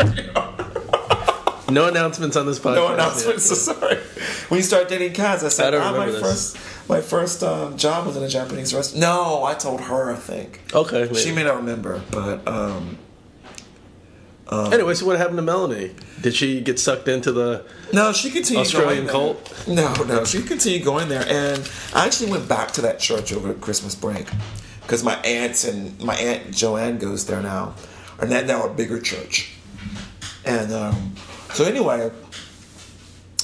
no 1.71 1.89
announcements 1.89 2.37
on 2.37 2.47
this 2.47 2.59
podcast. 2.59 2.75
no 2.75 2.95
announcements. 2.95 3.45
So 3.45 3.55
sorry. 3.73 3.97
When 4.49 4.59
you 4.59 4.65
started 4.65 4.89
dating 4.89 5.13
Kaz, 5.13 5.45
I 5.45 5.49
said, 5.49 5.75
I 5.75 5.79
ah, 5.79 5.97
my 5.97 6.07
this. 6.07 6.21
first, 6.21 6.89
my 6.89 7.01
first 7.01 7.43
um, 7.43 7.77
job 7.77 8.07
was 8.07 8.17
in 8.17 8.23
a 8.23 8.29
Japanese 8.29 8.75
restaurant. 8.75 9.01
No, 9.01 9.45
I 9.45 9.55
told 9.55 9.81
her. 9.83 10.11
I 10.13 10.17
think. 10.17 10.61
Okay. 10.75 11.13
she 11.15 11.33
may 11.33 11.45
not 11.45 11.57
remember, 11.57 12.03
but 12.11 12.47
um, 12.47 12.99
anyway, 14.51 14.95
so 14.95 15.07
what 15.07 15.17
happened 15.17 15.39
to 15.39 15.43
Melanie? 15.43 15.95
Did 16.21 16.35
she 16.35 16.61
get 16.61 16.79
sucked 16.79 17.09
into 17.09 17.33
the 17.33 17.65
no, 17.93 18.13
she 18.13 18.31
continued 18.31 18.63
Australian 18.63 19.07
cult? 19.07 19.67
No, 19.69 19.93
no, 20.05 20.25
she 20.25 20.43
continued 20.43 20.85
going 20.85 21.09
there, 21.09 21.25
and 21.27 21.71
I 21.95 22.07
actually 22.07 22.31
went 22.31 22.49
back 22.49 22.73
to 22.73 22.81
that 22.83 22.99
church 22.99 23.33
over 23.33 23.55
Christmas 23.55 23.95
break 23.95 24.29
because 24.83 25.05
my 25.05 25.15
aunts 25.23 25.65
and 25.65 25.99
my 26.01 26.15
aunt 26.17 26.53
Joanne 26.53 26.99
goes 26.99 27.27
there 27.27 27.41
now, 27.43 27.75
and 28.21 28.31
that 28.33 28.47
now 28.47 28.67
a 28.67 28.73
bigger 28.75 29.01
church, 29.01 29.53
and 30.45 30.73
um, 30.73 31.15
so 31.53 31.65
anyway, 31.65 32.11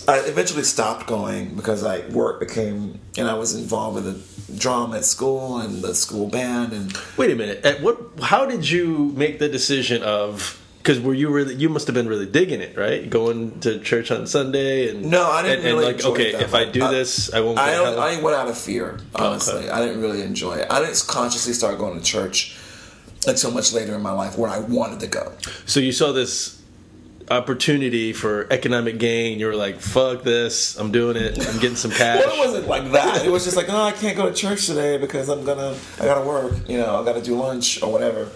I 0.08 0.18
eventually 0.20 0.62
stopped 0.64 1.06
going 1.06 1.54
because 1.54 1.84
I 1.84 2.06
work 2.08 2.40
became 2.40 3.00
and 3.16 3.28
I 3.28 3.34
was 3.34 3.54
involved 3.54 3.96
with 3.96 4.48
the 4.48 4.56
drama 4.58 4.98
at 4.98 5.04
school 5.04 5.58
and 5.58 5.82
the 5.82 5.94
school 5.94 6.28
band 6.28 6.72
and 6.72 6.96
Wait 7.16 7.30
a 7.30 7.34
minute. 7.34 7.64
At 7.64 7.80
what? 7.80 7.98
How 8.22 8.46
did 8.46 8.68
you 8.68 9.12
make 9.16 9.38
the 9.38 9.48
decision 9.48 10.02
of? 10.02 10.62
Because 10.86 11.00
were 11.00 11.14
you 11.14 11.30
really? 11.30 11.56
You 11.56 11.68
must 11.68 11.88
have 11.88 11.94
been 11.94 12.06
really 12.06 12.26
digging 12.26 12.60
it, 12.60 12.76
right? 12.76 13.10
Going 13.10 13.58
to 13.62 13.80
church 13.80 14.12
on 14.12 14.24
Sunday 14.28 14.88
and 14.88 15.10
No, 15.10 15.28
I 15.28 15.42
didn't 15.42 15.58
and, 15.58 15.66
and 15.66 15.74
really 15.78 15.86
like, 15.86 15.96
enjoy 15.96 16.10
okay, 16.12 16.34
if 16.34 16.54
I 16.54 16.64
do 16.64 16.84
I- 16.84 16.92
this, 16.92 17.34
I 17.34 17.40
won't. 17.40 17.58
I, 17.58 17.72
don't. 17.72 17.98
I 17.98 18.22
went 18.22 18.36
out 18.36 18.46
of 18.46 18.56
fear, 18.56 19.00
honestly. 19.16 19.64
Okay. 19.64 19.68
I 19.70 19.84
didn't 19.84 20.00
really 20.00 20.22
enjoy 20.22 20.58
it. 20.58 20.68
I 20.70 20.78
didn't 20.78 21.04
consciously 21.08 21.54
start 21.54 21.78
going 21.78 21.98
to 21.98 22.04
church 22.04 22.56
until 23.26 23.50
much 23.50 23.72
later 23.72 23.96
in 23.96 24.00
my 24.00 24.12
life 24.12 24.38
where 24.38 24.48
I 24.48 24.60
wanted 24.60 25.00
to 25.00 25.08
go. 25.08 25.32
So 25.64 25.80
you 25.80 25.90
saw 25.90 26.12
this 26.12 26.62
opportunity 27.32 28.12
for 28.12 28.46
economic 28.52 28.98
gain. 28.98 29.40
You 29.40 29.46
were 29.46 29.56
like, 29.56 29.80
"Fuck 29.80 30.22
this! 30.22 30.78
I'm 30.78 30.92
doing 30.92 31.16
it. 31.16 31.36
I'm 31.48 31.58
getting 31.58 31.74
some 31.74 31.90
cash." 32.02 32.20
Well, 32.24 32.32
it 32.32 32.46
wasn't 32.46 32.68
like 32.68 32.92
that. 32.92 33.26
It 33.26 33.32
was 33.32 33.42
just 33.42 33.56
like, 33.56 33.68
oh, 33.68 33.82
I 33.82 33.90
can't 33.90 34.16
go 34.16 34.28
to 34.28 34.32
church 34.32 34.66
today 34.66 34.98
because 34.98 35.28
I'm 35.28 35.44
gonna, 35.44 35.76
I 36.00 36.04
gotta 36.04 36.24
work. 36.24 36.52
You 36.68 36.78
know, 36.78 37.02
I 37.02 37.04
gotta 37.04 37.22
do 37.22 37.34
lunch 37.34 37.82
or 37.82 37.90
whatever 37.90 38.30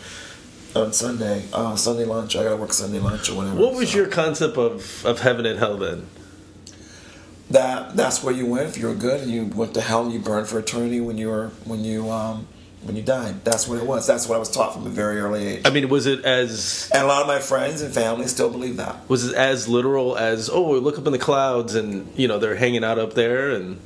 on 0.75 0.93
Sunday. 0.93 1.45
Uh, 1.53 1.77
Sunday 1.77 2.05
lunch. 2.05 2.37
I 2.37 2.45
gotta 2.45 2.57
work 2.57 2.73
Sunday 2.73 2.99
lunch 3.01 3.29
or 3.31 3.35
whatever. 3.37 3.57
what 3.57 3.75
was 3.75 3.91
So 3.91 3.99
your 3.99 4.07
concept 4.09 4.57
of 4.57 5.05
of 5.05 5.21
heaven 5.21 5.47
and 5.47 5.59
hell 5.59 5.77
then? 5.77 6.07
that? 7.51 7.97
That's 7.97 8.23
where 8.23 8.35
you 8.35 8.47
went. 8.47 8.69
If 8.69 8.79
you 8.79 8.87
were 8.87 8.95
good 8.95 9.21
and 9.23 9.31
you 9.31 9.47
went 9.47 9.75
to 9.75 9.81
hell, 9.81 10.05
and 10.05 10.13
you 10.13 10.19
burned 10.21 10.47
for 10.49 10.59
eternity 10.59 11.01
when 11.01 11.19
you 11.19 11.29
were 11.29 11.49
when 11.65 11.85
you 11.85 12.11
um 12.11 12.47
when 12.83 12.97
you 12.97 13.03
died. 13.03 13.45
That's 13.45 13.69
what 13.69 13.79
it 13.79 13.87
was. 13.87 14.07
That's 14.07 14.27
what 14.29 14.37
I 14.37 14.39
was 14.39 14.51
taught 14.51 14.73
from 14.73 14.87
a 14.87 14.91
very 14.91 15.21
early 15.21 15.47
age. 15.47 15.63
I 15.67 15.71
mean, 15.71 15.89
was 15.91 16.07
it 16.07 16.25
as 16.25 16.91
And 16.95 17.03
a 17.03 17.07
lot 17.07 17.21
of 17.21 17.27
my 17.27 17.39
friends 17.39 17.83
and 17.83 17.93
family 17.93 18.27
still 18.27 18.49
believe 18.51 18.77
that. 18.79 18.97
was 19.09 19.27
it 19.27 19.35
as 19.35 19.69
literal 19.69 20.17
as 20.17 20.49
oh, 20.49 20.69
we 20.73 20.79
look 20.79 20.99
up 20.99 21.07
in 21.07 21.13
the 21.13 21.19
clouds 21.19 21.75
and 21.75 22.11
you 22.17 22.27
know 22.29 22.39
they're 22.39 22.55
hanging 22.57 22.85
out 22.85 22.99
up 22.99 23.15
there 23.15 23.51
and 23.51 23.81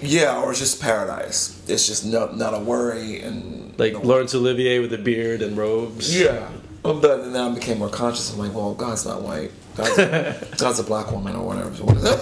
Yeah, 0.00 0.40
or 0.40 0.50
it's 0.50 0.58
just 0.60 0.80
paradise. 0.80 1.60
It's 1.68 1.86
just 1.86 2.04
not 2.06 2.36
not 2.36 2.54
a 2.54 2.58
worry 2.58 3.20
and 3.20 3.63
like 3.78 4.02
Laurence 4.04 4.34
Olivier 4.34 4.78
with 4.80 4.92
a 4.92 4.98
beard 4.98 5.42
and 5.42 5.56
robes. 5.56 6.18
Yeah. 6.18 6.48
Um, 6.84 7.00
But 7.00 7.32
then 7.32 7.36
I 7.36 7.54
became 7.54 7.78
more 7.78 7.88
conscious. 7.88 8.32
I'm 8.32 8.38
like, 8.38 8.54
well, 8.54 8.74
God's 8.74 9.06
not 9.06 9.22
white. 9.22 9.50
God's, 9.76 9.96
God's 10.58 10.78
a 10.80 10.84
black 10.84 11.10
woman 11.10 11.34
or 11.34 11.46
whatever. 11.46 11.74
So 11.74 11.84
what 11.84 11.96
is 11.96 12.02
that? 12.02 12.20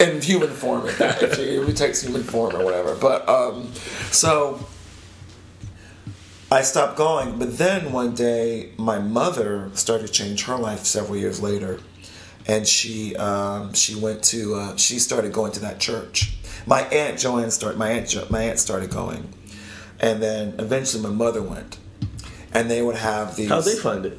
In 0.00 0.20
human 0.22 0.48
form, 0.48 0.88
at 0.88 0.96
that. 0.96 1.22
If 1.22 1.38
it 1.38 1.68
it 1.68 1.76
takes 1.76 2.00
human 2.02 2.22
form 2.22 2.56
or 2.56 2.64
whatever. 2.64 2.94
But 2.94 3.28
um, 3.28 3.70
so 4.10 4.64
I 6.50 6.62
stopped 6.62 6.96
going. 6.96 7.38
But 7.38 7.58
then 7.58 7.92
one 7.92 8.14
day, 8.14 8.70
my 8.78 8.98
mother 8.98 9.70
started 9.74 10.06
to 10.06 10.12
change 10.12 10.44
her 10.44 10.56
life 10.56 10.80
several 10.80 11.18
years 11.18 11.42
later, 11.42 11.80
and 12.46 12.66
she 12.66 13.14
um, 13.16 13.74
she 13.74 13.94
went 13.94 14.22
to 14.24 14.54
uh, 14.54 14.76
she 14.76 14.98
started 14.98 15.32
going 15.34 15.52
to 15.52 15.60
that 15.60 15.78
church. 15.78 16.38
My 16.66 16.82
aunt 16.82 17.18
Joanne 17.18 17.50
started. 17.50 17.78
My 17.78 17.90
aunt 17.90 18.08
jo- 18.08 18.26
my 18.30 18.42
aunt 18.42 18.58
started 18.58 18.90
going, 18.90 19.32
and 19.98 20.22
then 20.22 20.54
eventually 20.58 21.02
my 21.02 21.10
mother 21.10 21.42
went, 21.42 21.78
and 22.52 22.70
they 22.70 22.82
would 22.82 22.96
have 22.96 23.36
these. 23.36 23.48
How'd 23.48 23.64
they 23.64 23.76
find 23.76 24.06
it? 24.06 24.18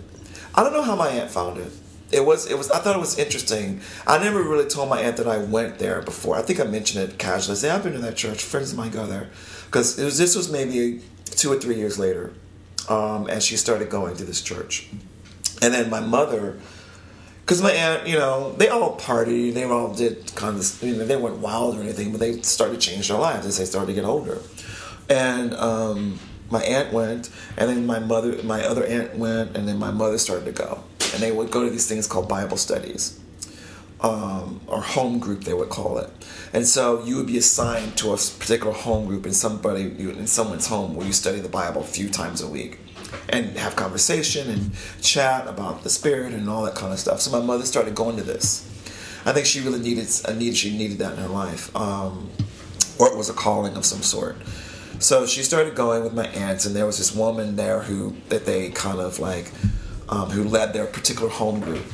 I 0.56 0.64
don't 0.64 0.74
know 0.74 0.82
how 0.82 0.96
my 0.96 1.08
aunt 1.10 1.30
found 1.32 1.58
it. 1.58 1.72
It 2.12 2.26
was 2.26 2.50
it 2.50 2.58
was 2.58 2.70
I 2.72 2.80
thought 2.80 2.96
it 2.96 3.00
was 3.00 3.18
interesting. 3.18 3.82
I 4.06 4.18
never 4.18 4.42
really 4.44 4.68
told 4.68 4.90
my 4.90 5.00
aunt 5.00 5.18
that 5.18 5.28
I 5.28 5.38
went 5.38 5.80
there 5.80 6.02
before. 6.02 6.36
I 6.36 6.42
think 6.42 6.60
I 6.60 6.66
mentioned 6.66 7.10
it 7.10 7.18
casually. 7.18 7.54
I 7.54 7.60
said 7.60 7.72
I've 7.76 7.84
been 7.84 7.94
to 7.94 8.00
that 8.00 8.18
church. 8.18 8.44
Friends 8.44 8.72
of 8.74 8.78
mine 8.78 8.92
go 8.92 9.06
there 9.06 9.30
because 9.68 9.98
it 9.98 10.04
was 10.04 10.18
this 10.18 10.36
was 10.36 10.52
maybe 10.52 11.02
two 11.26 11.52
or 11.52 11.58
three 11.58 11.76
years 11.76 11.98
later, 11.98 12.34
um, 12.90 13.28
and 13.28 13.42
she 13.42 13.56
started 13.56 13.90
going 13.90 14.18
to 14.18 14.26
this 14.26 14.42
church, 14.42 14.90
and 15.62 15.74
then 15.74 15.90
my 15.90 16.02
mother. 16.02 16.58
Because 17.42 17.62
my 17.62 17.72
aunt, 17.72 18.08
you 18.08 18.18
know, 18.18 18.54
they 18.54 18.70
all 18.70 18.98
partied, 18.98 19.54
they 19.54 19.64
all 19.64 19.94
did 19.94 20.34
kind 20.36 20.58
of, 20.58 20.84
you 20.84 20.96
know, 20.96 21.06
they 21.06 21.18
weren't 21.18 21.40
wild 21.40 21.78
or 21.78 21.82
anything, 21.82 22.12
but 22.12 22.20
they 22.20 22.42
started 22.42 22.80
to 22.80 22.80
change 22.80 23.10
their 23.10 23.18
lives 23.18 23.46
as 23.46 23.58
they 23.58 23.66
started 23.66 23.88
to 23.88 23.94
get 23.94 24.06
older. 24.06 24.40
And 25.10 25.54
um, 25.56 26.20
my 26.50 26.62
aunt 26.64 26.94
went, 26.94 27.30
and 27.58 27.70
then 27.70 27.86
my 27.86 28.00
mother, 28.00 28.42
my 28.44 28.64
other 28.64 28.86
aunt 28.86 29.18
went, 29.18 29.58
and 29.58 29.68
then 29.68 29.78
my 29.78 29.92
mother 29.92 30.18
started 30.18 30.46
to 30.46 30.52
go. 30.52 30.84
And 31.14 31.22
they 31.22 31.32
would 31.32 31.52
go 31.52 31.64
to 31.64 31.70
these 31.70 31.88
things 31.88 32.08
called 32.08 32.30
Bible 32.30 32.58
studies, 32.58 33.20
um, 34.00 34.62
or 34.68 34.82
home 34.82 35.20
group 35.20 35.44
they 35.44 35.54
would 35.54 35.70
call 35.70 35.98
it. 35.98 36.10
And 36.54 36.66
so 36.66 37.04
you 37.04 37.18
would 37.18 37.28
be 37.28 37.38
assigned 37.38 37.98
to 37.98 38.14
a 38.14 38.18
particular 38.18 38.72
home 38.72 39.08
group 39.08 39.26
in 39.26 39.34
somebody 39.34 39.84
in 39.84 40.28
someone's 40.28 40.68
home 40.68 40.96
where 40.96 41.06
you 41.06 41.14
study 41.14 41.40
the 41.40 41.50
Bible 41.50 41.82
a 41.82 41.86
few 41.86 42.10
times 42.10 42.42
a 42.42 42.48
week, 42.48 42.80
and 43.30 43.58
have 43.58 43.76
conversation 43.76 44.50
and 44.50 44.72
chat 45.02 45.48
about 45.48 45.84
the 45.84 45.90
spirit 45.90 46.34
and 46.34 46.50
all 46.50 46.64
that 46.64 46.76
kind 46.76 46.94
of 46.94 47.00
stuff. 47.00 47.22
So 47.22 47.32
my 47.32 47.46
mother 47.46 47.66
started 47.66 47.96
going 47.96 48.18
to 48.18 48.24
this. 48.24 48.68
I 49.26 49.34
think 49.34 49.46
she 49.46 49.62
really 49.62 49.80
needed, 49.80 50.08
I 50.28 50.34
needed, 50.34 50.58
she 50.58 50.76
needed 50.76 50.98
that 51.00 51.14
in 51.14 51.20
her 51.20 51.28
life, 51.28 51.76
um, 51.76 52.30
or 53.00 53.08
it 53.08 53.16
was 53.16 53.30
a 53.30 53.34
calling 53.34 53.76
of 53.76 53.86
some 53.86 54.02
sort. 54.02 54.36
So 55.00 55.26
she 55.26 55.44
started 55.44 55.76
going 55.76 56.04
with 56.04 56.14
my 56.14 56.28
aunts, 56.28 56.66
and 56.66 56.76
there 56.76 56.86
was 56.86 56.98
this 56.98 57.16
woman 57.16 57.56
there 57.56 57.82
who 57.82 58.16
that 58.30 58.46
they 58.46 58.70
kind 58.70 59.00
of 59.00 59.20
like, 59.20 59.52
um, 60.10 60.30
who 60.30 60.44
led 60.44 60.74
their 60.74 60.86
particular 60.86 61.30
home 61.30 61.60
group. 61.60 61.86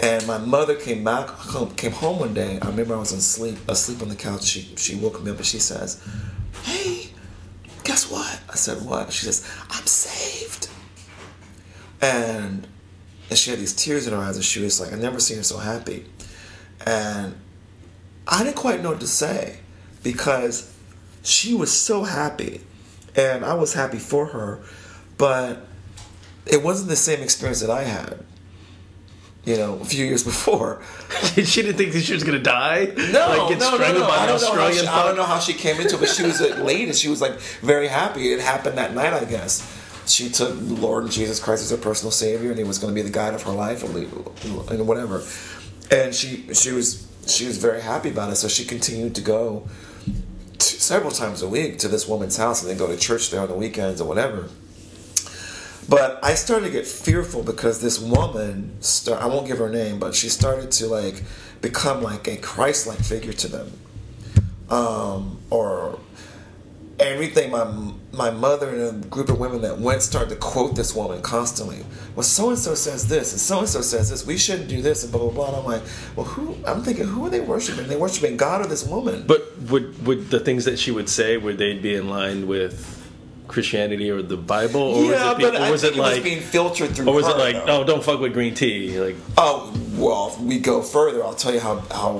And 0.00 0.26
my 0.26 0.38
mother 0.38 0.74
came 0.74 1.04
back, 1.04 1.28
home, 1.28 1.74
came 1.74 1.92
home 1.92 2.18
one 2.18 2.34
day. 2.34 2.58
I 2.60 2.68
remember 2.68 2.94
I 2.94 2.98
was 2.98 3.12
asleep, 3.12 3.56
asleep 3.68 4.02
on 4.02 4.08
the 4.08 4.16
couch. 4.16 4.44
She 4.44 4.74
she 4.76 4.96
woke 4.96 5.22
me 5.22 5.30
up 5.30 5.36
and 5.36 5.46
she 5.46 5.58
says, 5.58 6.02
"Hey, 6.64 7.11
guess 7.84 8.10
what?" 8.10 8.40
I 8.48 8.54
said, 8.54 8.82
"What?" 8.82 9.12
She 9.12 9.26
says, 9.26 9.48
"I'm 9.70 9.86
saved." 9.86 10.68
And 12.00 12.66
and 13.30 13.38
she 13.38 13.50
had 13.50 13.58
these 13.58 13.72
tears 13.72 14.06
in 14.06 14.12
her 14.12 14.18
eyes, 14.18 14.36
and 14.36 14.44
she 14.44 14.60
was 14.60 14.80
like, 14.80 14.92
I've 14.92 15.00
never 15.00 15.20
seen 15.20 15.38
her 15.38 15.42
so 15.42 15.58
happy." 15.58 16.06
And 16.84 17.34
I 18.26 18.44
didn't 18.44 18.56
quite 18.56 18.82
know 18.82 18.90
what 18.90 19.00
to 19.00 19.06
say 19.06 19.60
because 20.02 20.70
she 21.22 21.54
was 21.54 21.72
so 21.72 22.04
happy, 22.04 22.60
and 23.16 23.44
I 23.44 23.54
was 23.54 23.74
happy 23.74 23.98
for 23.98 24.26
her, 24.26 24.60
but 25.16 25.66
it 26.46 26.62
wasn't 26.62 26.88
the 26.88 26.96
same 26.96 27.20
experience 27.20 27.60
that 27.60 27.70
I 27.70 27.84
had. 27.84 28.24
You 29.44 29.56
know, 29.56 29.80
a 29.80 29.84
few 29.84 30.06
years 30.06 30.22
before. 30.22 30.80
she 31.34 31.62
didn't 31.62 31.76
think 31.76 31.92
that 31.94 32.02
she 32.02 32.14
was 32.14 32.22
gonna 32.22 32.38
die. 32.38 32.92
No, 32.96 33.02
like 33.02 33.48
get 33.48 33.58
no, 33.58 33.70
no, 33.70 33.76
strangled 33.76 34.02
no. 34.02 34.08
by 34.08 34.16
I 34.18 34.26
don't, 34.26 34.40
know 34.40 34.54
how 34.54 34.70
she, 34.70 34.86
I 34.86 35.04
don't 35.04 35.16
know 35.16 35.24
how 35.24 35.40
she 35.40 35.52
came 35.52 35.80
into 35.80 35.96
it, 35.96 36.00
but 36.00 36.08
she 36.08 36.22
was 36.22 36.40
late 36.58 36.86
and 36.86 36.96
she 36.96 37.08
was 37.08 37.20
like 37.20 37.40
very 37.60 37.88
happy. 37.88 38.32
It 38.32 38.40
happened 38.40 38.78
that 38.78 38.94
night, 38.94 39.12
I 39.12 39.24
guess. 39.24 39.80
She 40.06 40.30
took 40.30 40.54
Lord 40.60 41.10
Jesus 41.10 41.40
Christ 41.40 41.62
as 41.62 41.70
her 41.70 41.76
personal 41.76 42.10
savior, 42.10 42.50
and 42.50 42.58
he 42.58 42.64
was 42.64 42.78
going 42.78 42.92
to 42.92 42.94
be 42.94 43.02
the 43.02 43.12
guide 43.12 43.34
of 43.34 43.42
her 43.42 43.52
life, 43.52 43.82
and 43.84 44.86
whatever. 44.86 45.22
And 45.90 46.14
she 46.14 46.52
she 46.54 46.72
was 46.72 47.08
she 47.26 47.46
was 47.46 47.58
very 47.58 47.80
happy 47.80 48.10
about 48.10 48.30
it, 48.30 48.36
so 48.36 48.48
she 48.48 48.64
continued 48.64 49.14
to 49.16 49.20
go 49.20 49.68
several 50.58 51.12
times 51.12 51.42
a 51.42 51.48
week 51.48 51.78
to 51.80 51.88
this 51.88 52.08
woman's 52.08 52.36
house, 52.36 52.62
and 52.62 52.70
then 52.70 52.78
go 52.78 52.88
to 52.88 52.96
church 52.96 53.30
there 53.30 53.40
on 53.40 53.48
the 53.48 53.54
weekends 53.54 54.00
or 54.00 54.08
whatever. 54.08 54.48
But 55.88 56.24
I 56.24 56.34
started 56.34 56.66
to 56.66 56.72
get 56.72 56.86
fearful 56.86 57.42
because 57.42 57.80
this 57.80 57.98
woman, 57.98 58.80
start, 58.80 59.20
I 59.20 59.26
won't 59.26 59.46
give 59.46 59.58
her 59.58 59.68
name, 59.68 59.98
but 59.98 60.14
she 60.14 60.28
started 60.28 60.70
to 60.72 60.86
like 60.86 61.22
become 61.60 62.02
like 62.02 62.28
a 62.28 62.36
Christ-like 62.36 63.00
figure 63.00 63.32
to 63.32 63.48
them, 63.48 63.72
um, 64.70 65.40
or 65.50 65.98
everything 66.98 67.50
my 67.50 67.64
my 68.12 68.30
mother 68.30 68.68
and 68.68 69.04
a 69.04 69.08
group 69.08 69.28
of 69.28 69.40
women 69.40 69.62
that 69.62 69.78
went 69.78 70.02
started 70.02 70.30
to 70.30 70.36
quote 70.36 70.76
this 70.76 70.94
woman 70.94 71.20
constantly. 71.22 71.84
Well, 72.14 72.22
so 72.22 72.50
and 72.50 72.58
so 72.58 72.74
says 72.74 73.08
this, 73.08 73.32
and 73.32 73.40
so 73.40 73.60
and 73.60 73.68
so 73.68 73.80
says 73.80 74.10
this. 74.10 74.24
We 74.24 74.38
shouldn't 74.38 74.68
do 74.68 74.82
this, 74.82 75.02
and 75.02 75.12
blah 75.12 75.22
blah 75.22 75.30
blah. 75.30 75.48
And 75.48 75.56
I'm 75.56 75.64
like, 75.64 75.82
well, 76.14 76.26
who? 76.26 76.56
I'm 76.64 76.82
thinking, 76.82 77.06
who 77.06 77.26
are 77.26 77.30
they 77.30 77.40
worshiping? 77.40 77.88
They 77.88 77.96
worshiping 77.96 78.36
God 78.36 78.64
or 78.64 78.68
this 78.68 78.86
woman? 78.86 79.24
But 79.26 79.58
would 79.62 80.06
would 80.06 80.30
the 80.30 80.40
things 80.40 80.64
that 80.64 80.78
she 80.78 80.90
would 80.90 81.08
say 81.08 81.36
would 81.36 81.58
they 81.58 81.76
be 81.76 81.94
in 81.94 82.08
line 82.08 82.46
with 82.46 83.01
Christianity 83.52 84.10
or 84.10 84.22
the 84.22 84.36
Bible, 84.36 84.80
or 84.80 85.04
yeah, 85.04 85.32
was 85.34 85.44
it, 85.44 85.52
be- 85.52 85.58
or 85.58 85.70
was 85.70 85.84
it 85.84 85.94
it 85.94 85.98
like, 85.98 86.14
was 86.16 86.24
being 86.24 86.40
filtered 86.40 86.96
through. 86.96 87.08
or 87.08 87.14
was 87.14 87.26
it 87.28 87.36
like, 87.36 87.54
though. 87.66 87.82
oh, 87.82 87.84
don't 87.84 88.02
fuck 88.02 88.18
with 88.20 88.32
green 88.32 88.54
tea? 88.54 88.98
Like, 88.98 89.16
Oh 89.38 89.72
well, 89.94 90.28
if 90.32 90.40
we 90.40 90.58
go 90.58 90.82
further. 90.82 91.22
I'll 91.24 91.34
tell 91.34 91.52
you 91.54 91.60
how 91.60 91.78
how 91.90 92.18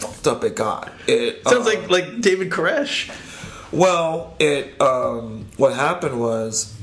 fucked 0.00 0.26
up 0.26 0.44
it 0.44 0.54
got. 0.56 0.92
It 1.06 1.42
sounds 1.46 1.66
uh, 1.66 1.70
like 1.70 1.90
like 1.90 2.20
David 2.20 2.50
Koresh. 2.50 3.10
Well, 3.72 4.34
it 4.38 4.80
um, 4.80 5.46
what 5.56 5.74
happened 5.74 6.20
was, 6.20 6.74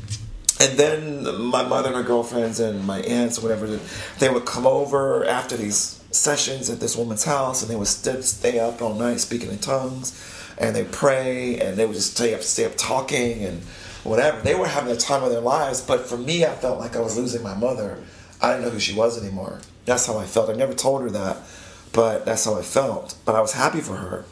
and 0.60 0.78
then 0.78 1.24
my 1.42 1.64
mother 1.64 1.88
and 1.90 1.98
her 1.98 2.04
girlfriends 2.04 2.60
and 2.60 2.86
my 2.86 3.00
aunts 3.02 3.38
or 3.38 3.42
whatever, 3.44 3.80
they 4.20 4.30
would 4.30 4.46
come 4.46 4.66
over 4.66 5.26
after 5.26 5.58
these 5.58 6.02
sessions 6.12 6.70
at 6.70 6.80
this 6.80 6.96
woman's 6.96 7.26
house, 7.26 7.62
and 7.62 7.70
they 7.70 7.76
would 7.76 7.88
st- 7.88 8.24
stay 8.24 8.58
up 8.60 8.82
all 8.82 8.94
night 8.94 9.20
speaking 9.20 9.50
in 9.52 9.60
tongues, 9.60 10.14
and 10.58 10.76
they 10.76 10.84
pray, 10.86 11.60
and 11.60 11.78
they 11.78 11.86
would 11.86 11.96
just 11.96 12.14
stay 12.16 12.34
up, 12.34 12.42
stay 12.42 12.66
up 12.66 12.74
talking 12.78 13.44
and 13.44 13.62
whatever. 14.04 14.42
They 14.42 14.56
were 14.56 14.68
having 14.68 14.90
the 14.94 15.00
time 15.00 15.24
of 15.24 15.32
their 15.32 15.42
lives, 15.42 15.82
but 15.82 16.08
for 16.08 16.18
me, 16.18 16.46
I 16.46 16.54
felt 16.56 16.80
like 16.80 16.96
I 16.96 17.00
was 17.02 17.18
losing 17.18 17.44
my 17.44 17.54
mother. 17.56 18.00
I 18.42 18.52
didn't 18.52 18.66
know 18.66 18.70
who 18.72 18.80
she 18.80 18.94
was 18.96 19.22
anymore. 19.22 19.60
That's 19.86 20.06
how 20.06 20.18
I 20.18 20.26
felt. 20.26 20.50
I 20.50 20.54
never 20.54 20.74
told 20.74 21.02
her 21.02 21.10
that, 21.12 21.38
but 21.94 22.26
that's 22.26 22.46
how 22.46 22.56
I 22.58 22.62
felt. 22.62 23.16
But 23.26 23.36
I 23.36 23.42
was 23.42 23.54
happy 23.54 23.82
for 23.82 23.96
her. 23.96 24.26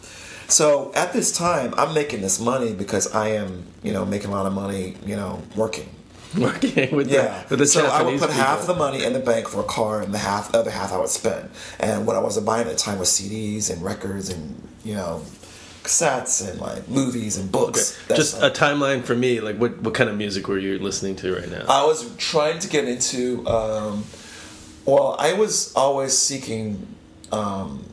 So 0.48 0.92
at 0.94 1.12
this 1.14 1.36
time, 1.36 1.74
I'm 1.76 1.94
making 1.96 2.22
this 2.22 2.40
money 2.40 2.74
because 2.74 3.12
I 3.16 3.30
am, 3.30 3.64
you 3.82 3.92
know, 3.94 4.06
making 4.06 4.30
a 4.30 4.34
lot 4.34 4.46
of 4.46 4.54
money, 4.54 4.96
you 5.06 5.16
know, 5.16 5.42
working. 5.56 5.90
Working 6.38 6.94
with 6.94 7.10
Yeah. 7.10 7.44
the, 7.48 7.52
with 7.56 7.60
the 7.60 7.66
so 7.66 7.86
I 7.86 8.04
would 8.04 8.20
Japanese 8.20 8.22
put 8.22 8.30
half 8.32 8.68
the 8.68 8.74
money 8.76 9.06
in 9.06 9.14
the 9.14 9.22
bank 9.22 9.48
for 9.48 9.62
a 9.62 9.64
car, 9.64 10.02
and 10.02 10.14
the 10.14 10.18
half, 10.18 10.52
the 10.52 10.60
other 10.60 10.70
half, 10.72 10.92
I 10.92 10.98
would 10.98 11.08
spend. 11.08 11.50
And 11.80 12.06
what 12.06 12.18
I 12.18 12.20
was 12.20 12.38
buying 12.42 12.68
at 12.68 12.74
the 12.74 12.78
time 12.78 13.00
was 13.00 13.10
CDs 13.10 13.72
and 13.72 13.82
records 13.82 14.30
and 14.30 14.62
you 14.84 14.96
know, 14.96 15.24
cassettes 15.86 16.48
and 16.50 16.60
like 16.60 16.88
movies 16.90 17.38
and 17.38 17.52
books. 17.52 17.98
That's 18.08 18.20
Just 18.20 18.42
like- 18.42 18.52
a 18.52 18.60
timeline 18.60 19.04
for 19.04 19.16
me. 19.16 19.40
Like, 19.40 19.58
what 19.58 19.82
what 19.82 19.94
kind 19.94 20.10
of 20.10 20.18
music 20.18 20.48
were 20.48 20.58
you 20.60 20.80
listening 20.80 21.16
to 21.18 21.36
right 21.36 21.50
now? 21.50 21.66
I 21.70 21.86
was 21.86 22.14
trying 22.18 22.60
to 22.60 22.68
get 22.70 22.86
into. 22.88 23.46
Um, 23.48 24.04
well, 24.86 25.16
I 25.18 25.34
was 25.34 25.74
always 25.76 26.16
seeking 26.18 26.86
um, 27.32 27.84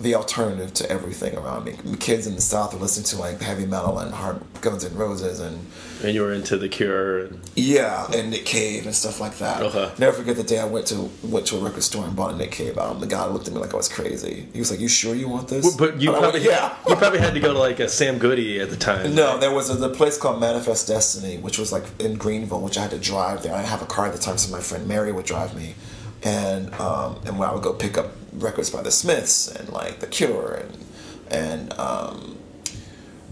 the 0.00 0.14
alternative 0.14 0.74
to 0.74 0.90
everything 0.90 1.36
around 1.36 1.64
me. 1.64 1.72
The 1.72 1.96
kids 1.96 2.26
in 2.26 2.34
the 2.34 2.40
South 2.40 2.74
are 2.74 2.78
listening 2.78 3.04
to 3.06 3.18
like 3.18 3.40
heavy 3.40 3.66
metal 3.66 3.98
and 3.98 4.12
hard 4.12 4.40
Guns 4.60 4.84
and 4.84 4.96
Roses 4.96 5.40
and 5.40 5.66
and 6.02 6.14
you 6.14 6.22
were 6.22 6.32
into 6.32 6.58
the 6.58 6.68
Cure. 6.68 7.26
And, 7.26 7.40
yeah, 7.54 8.06
and 8.12 8.30
Nick 8.30 8.44
Cave 8.44 8.84
and 8.84 8.94
stuff 8.94 9.20
like 9.20 9.38
that. 9.38 9.62
Okay. 9.62 9.90
Never 9.98 10.16
forget 10.16 10.36
the 10.36 10.42
day 10.42 10.58
I 10.58 10.64
went 10.64 10.86
to 10.88 11.10
went 11.22 11.46
to 11.46 11.56
a 11.56 11.60
record 11.60 11.82
store 11.82 12.04
and 12.04 12.14
bought 12.14 12.34
a 12.34 12.36
Nick 12.36 12.50
Cave 12.50 12.76
album. 12.76 13.00
The 13.00 13.06
guy 13.06 13.26
looked 13.26 13.48
at 13.48 13.54
me 13.54 13.60
like 13.60 13.72
I 13.72 13.76
was 13.76 13.88
crazy. 13.88 14.48
He 14.52 14.58
was 14.58 14.70
like, 14.70 14.80
"You 14.80 14.88
sure 14.88 15.14
you 15.14 15.28
want 15.28 15.48
this?" 15.48 15.74
but 15.76 16.00
you 16.00 16.10
And 16.10 16.18
probably 16.18 16.40
went, 16.40 16.52
yeah. 16.52 16.76
you 16.88 16.96
probably 16.96 17.20
had 17.20 17.34
to 17.34 17.40
go 17.40 17.52
to 17.52 17.58
like 17.58 17.80
a 17.80 17.88
Sam 17.88 18.18
Goody 18.18 18.60
at 18.60 18.70
the 18.70 18.76
time. 18.76 19.14
No, 19.14 19.38
there 19.38 19.52
was 19.52 19.70
a, 19.70 19.74
the 19.74 19.90
place 19.90 20.18
called 20.18 20.40
Manifest 20.40 20.88
Destiny, 20.88 21.38
which 21.38 21.58
was 21.58 21.72
like 21.72 21.84
in 22.00 22.14
Greenville, 22.16 22.60
which 22.60 22.76
I 22.76 22.82
had 22.82 22.90
to 22.90 22.98
drive 22.98 23.42
there. 23.42 23.54
I 23.54 23.58
didn't 23.58 23.70
have 23.70 23.82
a 23.82 23.86
car 23.86 24.06
at 24.06 24.12
the 24.12 24.18
time, 24.18 24.38
so 24.38 24.50
my 24.50 24.60
friend 24.60 24.86
Mary 24.86 25.12
would 25.12 25.26
drive 25.26 25.54
me, 25.56 25.74
and 26.22 26.72
um, 26.74 27.20
and 27.26 27.38
when 27.38 27.48
I 27.48 27.52
would 27.52 27.62
go 27.62 27.72
pick 27.72 27.96
up 27.96 28.08
records 28.34 28.70
by 28.70 28.82
the 28.82 28.90
Smiths 28.90 29.48
and 29.48 29.68
like 29.70 30.00
The 30.00 30.06
Cure 30.06 30.54
and 30.54 30.78
and 31.30 31.72
um, 31.78 32.38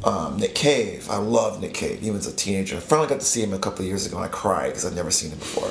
um, 0.04 0.38
Nick 0.38 0.54
Cave. 0.54 1.08
I 1.10 1.18
love 1.18 1.60
Nick 1.60 1.74
Cave. 1.74 2.00
He 2.00 2.10
was 2.10 2.26
a 2.26 2.34
teenager. 2.34 2.76
I 2.76 2.80
finally 2.80 3.08
got 3.08 3.20
to 3.20 3.26
see 3.26 3.42
him 3.42 3.52
a 3.52 3.58
couple 3.58 3.84
years 3.84 4.06
ago, 4.06 4.16
and 4.16 4.24
I 4.24 4.28
cried 4.28 4.68
because 4.68 4.86
I'd 4.86 4.94
never 4.94 5.10
seen 5.10 5.30
him 5.30 5.38
before. 5.38 5.70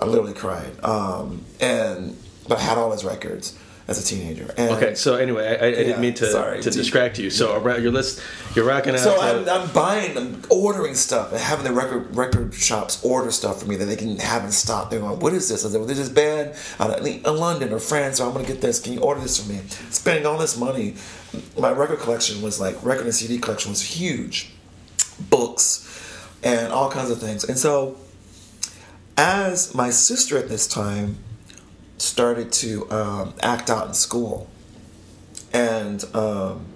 I 0.00 0.08
literally 0.08 0.34
cried. 0.34 0.72
Um, 0.84 1.44
and 1.60 2.16
but 2.48 2.58
I 2.58 2.62
had 2.62 2.78
all 2.78 2.92
his 2.92 3.04
records 3.04 3.58
as 3.88 4.02
a 4.02 4.04
teenager. 4.04 4.52
And 4.58 4.70
Okay, 4.72 4.94
so 4.96 5.14
anyway, 5.14 5.46
I, 5.46 5.50
I 5.66 5.68
Yeah, 5.68 5.76
didn't 5.76 6.00
mean 6.00 6.14
to 6.14 6.26
sorry. 6.30 6.60
to 6.60 6.70
distract 6.70 7.18
you. 7.20 7.30
So 7.30 7.56
around 7.56 7.82
your 7.84 7.92
list, 7.92 8.20
you're 8.54 8.64
rocking 8.64 8.94
out. 8.94 9.00
So 9.00 9.20
I'm, 9.20 9.48
I'm 9.48 9.70
buying, 9.70 10.16
I'm 10.18 10.42
ordering 10.50 10.94
stuff, 10.94 11.30
and 11.32 11.40
having 11.40 11.64
the 11.64 11.72
record 11.72 12.14
record 12.16 12.52
shops 12.52 13.04
order 13.04 13.30
stuff 13.30 13.60
for 13.60 13.66
me 13.68 13.76
that 13.76 13.84
they 13.84 13.94
can 13.96 14.18
have 14.18 14.44
in 14.44 14.50
stock. 14.50 14.90
They're 14.90 14.98
going, 15.00 15.20
"What 15.20 15.32
is 15.34 15.48
this?" 15.48 15.64
I 15.64 15.68
said, 15.68 15.78
"Well, 15.78 15.86
this 15.86 15.98
is 16.00 16.08
band 16.08 16.54
out 16.80 16.98
in 17.06 17.22
London 17.22 17.72
or 17.72 17.78
France, 17.78 18.18
so 18.18 18.26
I'm 18.26 18.32
gonna 18.34 18.46
get 18.46 18.60
this. 18.60 18.80
Can 18.80 18.92
you 18.92 19.00
order 19.00 19.20
this 19.20 19.38
for 19.40 19.50
me?" 19.52 19.60
Spending 19.90 20.26
all 20.26 20.36
this 20.38 20.56
money, 20.56 20.94
my 21.56 21.70
record 21.70 22.00
collection 22.00 22.42
was 22.42 22.58
like 22.60 22.76
record 22.84 23.04
and 23.06 23.14
CD 23.14 23.38
collection 23.38 23.70
was 23.70 23.82
huge, 23.82 24.50
books, 25.30 25.86
and 26.42 26.72
all 26.72 26.90
kinds 26.90 27.10
of 27.10 27.20
things. 27.20 27.44
And 27.44 27.56
so, 27.58 27.98
as 29.16 29.74
my 29.74 29.90
sister 29.90 30.36
at 30.36 30.48
this 30.48 30.66
time 30.66 31.18
started 31.98 32.52
to 32.52 32.90
um, 32.90 33.34
act 33.42 33.70
out 33.70 33.88
in 33.88 33.94
school, 33.94 34.48
and 35.52 36.04
um, 36.14 36.66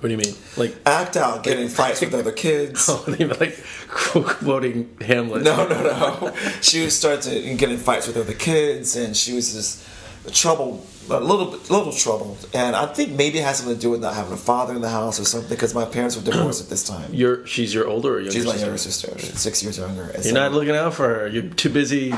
what 0.00 0.08
do 0.08 0.10
you 0.10 0.16
mean? 0.18 0.34
Like, 0.56 0.76
act 0.86 1.16
out, 1.16 1.42
getting 1.42 1.64
in 1.64 1.68
fights 1.68 2.00
with 2.00 2.14
other 2.14 2.32
kids. 2.32 2.86
oh, 2.88 3.04
were 3.18 3.26
like 3.34 3.58
quoting 3.88 4.96
Hamlet. 5.00 5.42
No, 5.42 5.66
no, 5.66 5.82
no. 5.82 6.34
She 6.60 6.82
would 6.82 6.92
start 6.92 7.22
to 7.22 7.54
get 7.56 7.70
in 7.70 7.78
fights 7.78 8.06
with 8.06 8.16
other 8.16 8.34
kids, 8.34 8.94
and 8.96 9.16
she 9.16 9.32
was 9.32 9.52
just 9.52 9.84
troubled, 10.32 10.86
a 11.10 11.18
little 11.20 11.46
bit, 11.46 11.68
little 11.70 11.92
troubled. 11.92 12.48
And 12.54 12.76
I 12.76 12.86
think 12.86 13.12
maybe 13.12 13.38
it 13.38 13.44
has 13.44 13.58
something 13.58 13.74
to 13.74 13.80
do 13.80 13.90
with 13.90 14.00
not 14.00 14.14
having 14.14 14.32
a 14.32 14.36
father 14.36 14.74
in 14.74 14.82
the 14.82 14.88
house 14.90 15.18
or 15.18 15.24
something, 15.24 15.50
because 15.50 15.74
my 15.74 15.84
parents 15.84 16.16
were 16.16 16.22
divorced 16.22 16.62
at 16.62 16.70
this 16.70 16.84
time. 16.84 17.12
You're 17.12 17.44
she's 17.46 17.74
your 17.74 17.88
older 17.88 18.14
or 18.14 18.20
younger 18.20 18.32
She's 18.32 18.44
my 18.44 18.52
sister? 18.52 18.66
younger 18.66 18.78
sister, 18.78 19.36
six 19.36 19.62
years 19.62 19.78
younger. 19.78 20.10
You're 20.14 20.22
so- 20.22 20.32
not 20.32 20.52
looking 20.52 20.76
out 20.76 20.94
for 20.94 21.08
her. 21.08 21.28
You're 21.28 21.48
too 21.50 21.70
busy 21.70 22.14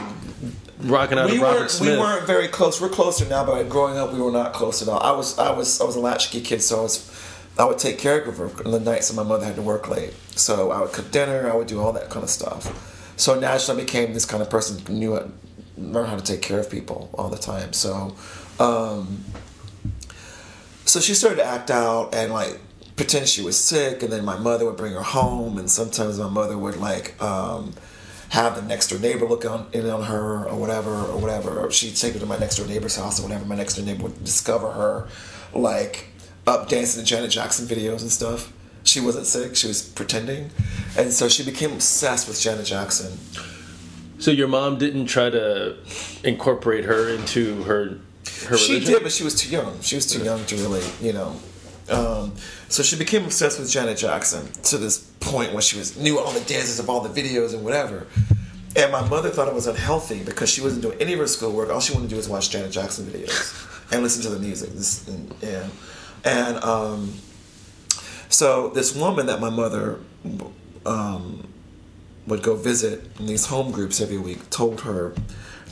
rocking 0.82 1.18
out 1.18 1.30
we 1.30 1.36
of 1.36 1.42
Robert 1.42 1.58
weren't, 1.60 1.70
Smith. 1.70 1.92
we 1.94 1.98
weren't 1.98 2.26
very 2.26 2.48
close. 2.48 2.80
We're 2.80 2.88
closer 2.88 3.26
now, 3.26 3.44
but 3.44 3.68
growing 3.68 3.98
up, 3.98 4.12
we 4.12 4.20
were 4.20 4.32
not 4.32 4.52
close 4.52 4.82
at 4.82 4.88
all. 4.88 5.00
I 5.00 5.12
was, 5.12 5.38
I 5.38 5.52
was, 5.52 5.80
I 5.80 5.84
was 5.84 5.96
a 5.96 6.00
latchkey 6.00 6.40
kid, 6.40 6.62
so 6.62 6.78
I 6.78 6.82
was, 6.82 7.10
I 7.58 7.64
would 7.64 7.78
take 7.78 7.98
care 7.98 8.20
of 8.20 8.36
her 8.38 8.50
on 8.64 8.72
the 8.72 8.80
nights 8.80 9.08
that 9.08 9.14
my 9.14 9.22
mother 9.22 9.44
had 9.44 9.56
to 9.56 9.62
work 9.62 9.88
late. 9.88 10.14
So 10.36 10.70
I 10.70 10.80
would 10.80 10.92
cook 10.92 11.10
dinner. 11.10 11.50
I 11.50 11.54
would 11.54 11.66
do 11.66 11.80
all 11.80 11.92
that 11.92 12.10
kind 12.10 12.24
of 12.24 12.30
stuff. 12.30 13.14
So 13.16 13.38
naturally, 13.38 13.82
I 13.82 13.84
became 13.84 14.14
this 14.14 14.24
kind 14.24 14.42
of 14.42 14.48
person 14.48 14.78
who 14.84 14.92
knew, 14.94 15.32
learned 15.76 16.08
how 16.08 16.16
to 16.16 16.22
take 16.22 16.42
care 16.42 16.58
of 16.58 16.70
people 16.70 17.10
all 17.14 17.28
the 17.28 17.38
time. 17.38 17.72
So, 17.72 18.16
um, 18.58 19.24
so 20.86 21.00
she 21.00 21.14
started 21.14 21.36
to 21.36 21.44
act 21.44 21.70
out 21.70 22.14
and 22.14 22.32
like 22.32 22.58
pretend 22.96 23.28
she 23.28 23.42
was 23.42 23.58
sick, 23.58 24.02
and 24.02 24.12
then 24.12 24.24
my 24.24 24.38
mother 24.38 24.66
would 24.66 24.76
bring 24.76 24.92
her 24.92 25.02
home, 25.02 25.58
and 25.58 25.70
sometimes 25.70 26.18
my 26.18 26.28
mother 26.28 26.56
would 26.56 26.76
like. 26.76 27.20
Um, 27.22 27.74
have 28.30 28.56
the 28.56 28.62
next 28.62 28.88
door 28.88 28.98
neighbor 28.98 29.26
look 29.26 29.44
on 29.44 29.66
in 29.72 29.88
on 29.90 30.02
her 30.04 30.46
or 30.48 30.56
whatever 30.58 30.90
or 30.90 31.18
whatever. 31.18 31.60
Or 31.60 31.70
she'd 31.70 31.96
take 31.96 32.14
her 32.14 32.20
to 32.20 32.26
my 32.26 32.38
next 32.38 32.56
door 32.56 32.66
neighbor's 32.66 32.96
house 32.96 33.20
or 33.20 33.24
whatever. 33.24 33.44
My 33.44 33.56
next 33.56 33.74
door 33.76 33.84
neighbor 33.84 34.04
would 34.04 34.24
discover 34.24 34.70
her 34.72 35.08
like 35.52 36.06
up 36.46 36.68
dancing 36.68 37.02
to 37.02 37.06
Janet 37.08 37.30
Jackson 37.30 37.66
videos 37.66 38.00
and 38.02 38.10
stuff. 38.10 38.52
She 38.82 38.98
wasn't 39.00 39.26
sick, 39.26 39.56
she 39.56 39.68
was 39.68 39.82
pretending. 39.82 40.50
And 40.96 41.12
so 41.12 41.28
she 41.28 41.44
became 41.44 41.72
obsessed 41.72 42.26
with 42.28 42.40
Janet 42.40 42.66
Jackson. 42.66 43.12
so 44.18 44.30
your 44.30 44.48
mom 44.48 44.78
didn't 44.78 45.06
try 45.06 45.28
to 45.30 45.76
incorporate 46.24 46.84
her 46.84 47.08
into 47.10 47.62
her 47.64 47.98
her 48.48 48.56
She 48.56 48.74
religion? 48.74 48.94
did, 48.94 49.02
but 49.02 49.12
she 49.12 49.22
was 49.24 49.34
too 49.34 49.50
young. 49.50 49.80
She 49.82 49.96
was 49.96 50.06
too 50.06 50.22
young 50.24 50.44
to 50.46 50.56
really, 50.56 50.82
you 51.02 51.12
know. 51.12 51.36
Um, 51.90 52.34
so 52.68 52.82
she 52.82 52.96
became 52.96 53.24
obsessed 53.24 53.58
with 53.58 53.70
Janet 53.70 53.98
Jackson 53.98 54.50
to 54.64 54.78
this 54.78 54.98
point 55.20 55.52
where 55.52 55.62
she 55.62 55.76
was 55.76 55.96
knew 55.96 56.18
all 56.18 56.32
the 56.32 56.40
dances 56.40 56.78
of 56.78 56.88
all 56.88 57.00
the 57.00 57.08
videos 57.08 57.52
and 57.52 57.64
whatever. 57.64 58.06
And 58.76 58.92
my 58.92 59.06
mother 59.08 59.30
thought 59.30 59.48
it 59.48 59.54
was 59.54 59.66
unhealthy 59.66 60.22
because 60.22 60.48
she 60.48 60.60
wasn't 60.60 60.82
doing 60.82 61.00
any 61.00 61.14
of 61.14 61.18
her 61.18 61.26
schoolwork. 61.26 61.70
All 61.70 61.80
she 61.80 61.92
wanted 61.92 62.06
to 62.06 62.10
do 62.10 62.16
was 62.16 62.28
watch 62.28 62.50
Janet 62.50 62.70
Jackson 62.70 63.06
videos 63.06 63.66
and 63.92 64.02
listen 64.02 64.22
to 64.22 64.30
the 64.30 64.38
music. 64.38 64.70
This, 64.70 65.08
and, 65.08 65.34
yeah. 65.42 65.68
And 66.24 66.62
um, 66.62 67.14
so 68.28 68.68
this 68.68 68.94
woman 68.94 69.26
that 69.26 69.40
my 69.40 69.50
mother 69.50 69.98
um, 70.86 71.48
would 72.26 72.42
go 72.42 72.54
visit 72.54 73.10
in 73.18 73.26
these 73.26 73.46
home 73.46 73.72
groups 73.72 74.00
every 74.00 74.18
week 74.18 74.48
told 74.50 74.82
her 74.82 75.14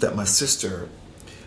that 0.01 0.16
my 0.16 0.25
sister 0.25 0.89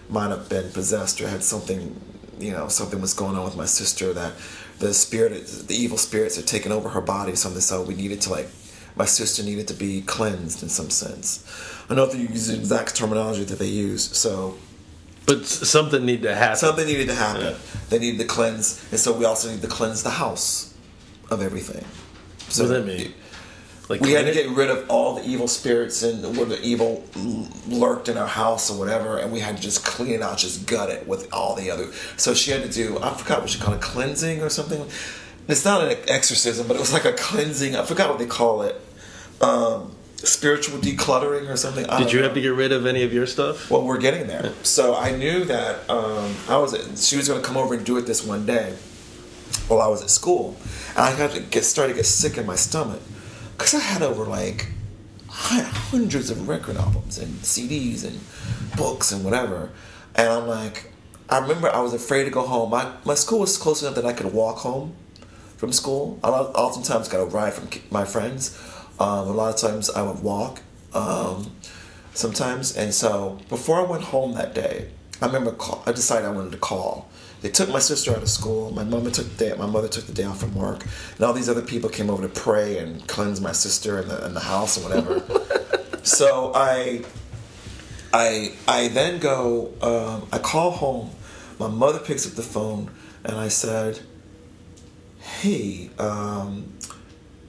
might 0.10 0.30
have 0.30 0.48
been 0.50 0.72
possessed 0.72 1.20
or 1.22 1.28
had 1.28 1.44
something, 1.44 2.00
you 2.40 2.52
know, 2.52 2.68
something 2.70 3.02
was 3.02 3.14
going 3.14 3.36
on 3.36 3.44
with 3.44 3.58
my 3.58 3.66
sister 3.66 4.14
that 4.14 4.34
the 4.82 4.94
spirit, 4.94 5.48
the 5.68 5.76
evil 5.76 5.98
spirits 5.98 6.36
had 6.36 6.48
taken 6.48 6.72
over 6.72 6.90
her 6.90 7.02
body, 7.02 7.32
or 7.32 7.36
something. 7.38 7.62
So 7.62 7.82
we 7.84 7.96
needed 7.96 8.20
to 8.22 8.30
like, 8.32 8.50
my 8.96 9.06
sister 9.06 9.42
needed 9.44 9.68
to 9.70 9.74
be 9.74 10.02
cleansed 10.02 10.62
in 10.64 10.70
some 10.70 10.90
sense. 10.90 11.46
I 11.86 11.88
don't 11.90 11.98
know 11.98 12.04
if 12.06 12.12
they 12.12 12.20
use 12.34 12.48
the 12.48 12.56
exact 12.56 12.96
terminology 12.96 13.44
that 13.46 13.60
they 13.60 13.68
use. 13.68 14.04
So 14.18 14.58
But 15.26 15.46
something 15.46 16.06
needed 16.06 16.24
to 16.24 16.36
happen. 16.36 16.58
something 16.58 16.86
needed 16.86 17.08
to 17.08 17.16
happen. 17.16 17.42
Yeah. 17.46 17.56
They 17.90 18.00
needed 18.00 18.20
to 18.20 18.26
cleanse, 18.28 18.84
and 18.92 19.00
so 19.00 19.14
we 19.14 19.24
also 19.26 19.50
need 19.50 19.62
to 19.62 19.68
cleanse 19.68 20.04
the 20.04 20.10
house 20.10 20.74
of 21.30 21.42
everything. 21.42 21.86
So 22.50 22.64
What 22.64 22.70
does 22.74 22.86
that 22.86 22.86
mean? 22.86 23.14
Like 23.90 24.02
we 24.02 24.12
had 24.12 24.26
to 24.26 24.34
get 24.34 24.50
rid 24.50 24.70
of 24.70 24.90
all 24.90 25.16
the 25.16 25.26
evil 25.28 25.48
spirits 25.48 26.02
and 26.04 26.38
where 26.38 26.46
the 26.46 26.62
evil 26.62 27.04
lurked 27.68 28.08
in 28.08 28.18
our 28.18 28.28
house 28.28 28.72
or 28.72 28.80
whatever, 28.80 29.18
and 29.18 29.32
we 29.34 29.40
had 29.40 29.58
to 29.58 29.62
just 29.62 29.86
clean 29.86 30.14
it 30.14 30.22
out, 30.22 30.38
just 30.38 30.66
gut 30.66 30.90
it 30.90 31.08
with 31.08 31.32
all 31.34 31.56
the 31.56 31.70
other. 31.70 31.92
So 32.16 32.34
she 32.34 32.52
had 32.52 32.64
to 32.64 32.70
do 32.70 33.00
I 33.02 33.14
forgot 33.14 33.42
what 33.42 33.50
she 33.50 33.60
called 33.60 33.76
it, 33.76 33.82
cleansing 33.82 34.42
or 34.42 34.50
something. 34.50 34.86
It's 35.48 35.66
not 35.66 35.84
an 35.84 35.98
exorcism, 36.08 36.68
but 36.68 36.78
it 36.78 36.80
was 36.80 36.94
like 36.94 37.06
a 37.06 37.14
cleansing. 37.14 37.76
I 37.76 37.84
forgot 37.84 38.10
what 38.10 38.20
they 38.20 38.28
call 38.28 38.62
it. 38.62 38.80
Um, 39.42 39.96
spiritual 40.16 40.80
decluttering 40.80 41.50
or 41.50 41.58
something. 41.58 41.86
I 41.88 42.00
Did 42.00 42.14
you 42.14 42.20
know. 42.20 42.26
have 42.26 42.36
to 42.36 42.42
get 42.42 42.50
rid 42.50 42.72
of 42.72 42.86
any 42.86 43.04
of 43.04 43.12
your 43.12 43.26
stuff? 43.26 43.70
Well, 43.72 43.84
we're 43.84 43.98
getting 43.98 44.28
there. 44.28 44.54
So 44.64 44.96
I 44.96 45.16
knew 45.16 45.44
that 45.46 45.90
um, 45.90 46.36
I 46.48 46.58
was. 46.58 46.74
She 47.08 47.18
was 47.18 47.28
going 47.28 47.42
to 47.42 47.48
come 47.48 47.58
over 47.58 47.74
and 47.74 47.86
do 47.86 47.98
it 47.98 48.06
this 48.06 48.24
one 48.24 48.46
day 48.46 48.76
while 49.68 49.82
I 49.82 49.88
was 49.88 50.02
at 50.02 50.10
school, 50.10 50.56
and 50.90 51.00
I 51.00 51.18
got 51.18 51.32
to 51.32 51.42
get 51.42 51.66
started 51.66 51.94
to 51.94 51.98
get 51.98 52.06
sick 52.06 52.38
in 52.38 52.46
my 52.46 52.56
stomach 52.56 53.02
because 53.62 53.76
I 53.76 53.80
had 53.80 54.02
over 54.02 54.26
like 54.26 54.68
hundreds 55.30 56.32
of 56.32 56.48
record 56.48 56.78
albums 56.78 57.20
and 57.20 57.32
CDs 57.42 58.04
and 58.04 58.20
books 58.76 59.12
and 59.12 59.24
whatever, 59.24 59.70
and 60.16 60.28
I'm 60.28 60.48
like, 60.48 60.92
I 61.30 61.38
remember 61.38 61.70
I 61.70 61.80
was 61.80 61.94
afraid 61.94 62.24
to 62.24 62.32
go 62.32 62.42
home. 62.42 62.72
My 62.72 62.92
my 63.06 63.14
school 63.14 63.40
was 63.40 63.58
close 63.58 63.84
enough 63.84 63.96
that 63.96 64.06
I 64.06 64.14
could 64.14 64.34
walk 64.34 64.58
home 64.58 64.96
from 65.58 65.72
school. 65.72 66.20
I 66.24 66.30
oftentimes 66.30 67.08
got 67.08 67.20
a 67.20 67.26
ride 67.26 67.54
from 67.54 67.70
my 67.92 68.04
friends. 68.04 68.58
Um, 69.00 69.28
a 69.28 69.32
lot 69.32 69.54
of 69.54 69.62
times 69.62 69.92
I 69.92 70.02
would 70.02 70.24
walk. 70.24 70.62
Um, 70.94 71.56
sometimes, 72.14 72.76
and 72.76 72.94
so 72.94 73.40
before 73.48 73.78
I 73.78 73.84
went 73.84 74.04
home 74.04 74.34
that 74.34 74.56
day, 74.56 74.90
I 75.22 75.28
remember 75.28 75.52
call, 75.52 75.84
I 75.86 75.92
decided 75.92 76.28
I 76.28 76.32
wanted 76.32 76.52
to 76.54 76.58
call. 76.58 77.10
They 77.42 77.50
took 77.50 77.70
my 77.70 77.80
sister 77.80 78.12
out 78.12 78.22
of 78.22 78.30
school. 78.30 78.72
My 78.72 78.84
mother 78.84 79.10
took 79.10 79.28
the 79.36 79.46
day. 79.46 79.56
My 79.58 79.66
mother 79.66 79.88
took 79.88 80.06
the 80.06 80.14
day 80.14 80.24
off 80.26 80.40
from 80.40 80.54
work, 80.54 80.86
and 81.16 81.26
all 81.26 81.34
these 81.34 81.50
other 81.50 81.64
people 81.64 81.90
came 81.90 82.10
over 82.10 82.22
to 82.22 82.30
pray 82.30 82.78
and 82.78 83.06
cleanse 83.08 83.42
my 83.42 83.52
sister 83.52 84.00
and 84.00 84.10
the 84.10 84.26
in 84.26 84.34
the 84.34 84.40
house 84.40 84.78
and 84.78 84.86
whatever. 84.86 85.24
so 86.04 86.52
I, 86.54 87.04
I 88.14 88.54
I 88.68 88.88
then 88.90 89.20
go. 89.20 89.74
Um, 89.82 90.28
I 90.32 90.38
call 90.38 90.72
home. 90.72 91.10
My 91.58 91.68
mother 91.68 92.00
picks 92.00 92.28
up 92.28 92.34
the 92.34 92.44
phone, 92.44 92.92
and 93.24 93.36
I 93.36 93.48
said, 93.48 94.00
"Hey, 95.20 95.90
um, 95.98 96.72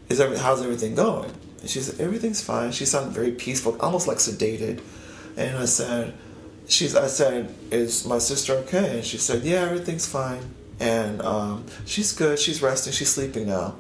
is 0.09 0.21
every, 0.21 0.39
how's 0.39 0.63
everything 0.63 0.95
going?" 0.95 1.31
And 1.61 1.69
she 1.69 1.81
said, 1.81 2.01
"Everything's 2.01 2.43
fine." 2.43 2.73
She 2.73 2.87
sounded 2.87 3.13
very 3.13 3.33
peaceful, 3.33 3.77
almost 3.81 4.09
like 4.09 4.19
sedated. 4.19 4.81
And 5.37 5.57
I 5.57 5.65
said, 5.65 6.15
"She's." 6.73 6.97
I 6.97 7.07
said, 7.07 7.55
"Is 7.71 8.05
my 8.07 8.19
sister 8.19 8.55
okay?" 8.55 8.97
And 8.97 9.05
she 9.05 9.19
said, 9.19 9.43
"Yeah, 9.45 9.63
everything's 9.63 10.07
fine." 10.07 10.55
And 10.81 11.23
um, 11.23 11.67
she's 11.87 12.13
good. 12.13 12.39
She's 12.39 12.61
resting. 12.63 12.93
She's 12.93 13.13
sleeping 13.13 13.47
now. 13.47 13.77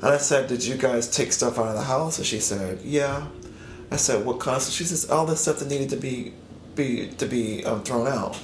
And 0.00 0.10
I 0.14 0.18
said, 0.18 0.48
"Did 0.48 0.64
you 0.64 0.76
guys 0.76 1.08
take 1.10 1.32
stuff 1.32 1.58
out 1.58 1.66
of 1.68 1.74
the 1.74 1.82
house?" 1.82 2.18
And 2.18 2.26
she 2.26 2.40
said, 2.40 2.80
"Yeah." 2.82 3.26
I 3.90 3.96
said, 3.96 4.24
"What 4.24 4.38
kind 4.40 4.56
of?" 4.56 4.62
She 4.62 4.84
says, 4.84 5.10
"All 5.10 5.26
the 5.26 5.36
stuff 5.36 5.58
that 5.58 5.68
needed 5.68 5.90
to 5.90 5.96
be, 5.96 6.32
be 6.74 7.08
to 7.18 7.26
be 7.26 7.64
um, 7.64 7.82
thrown 7.82 8.06
out." 8.06 8.38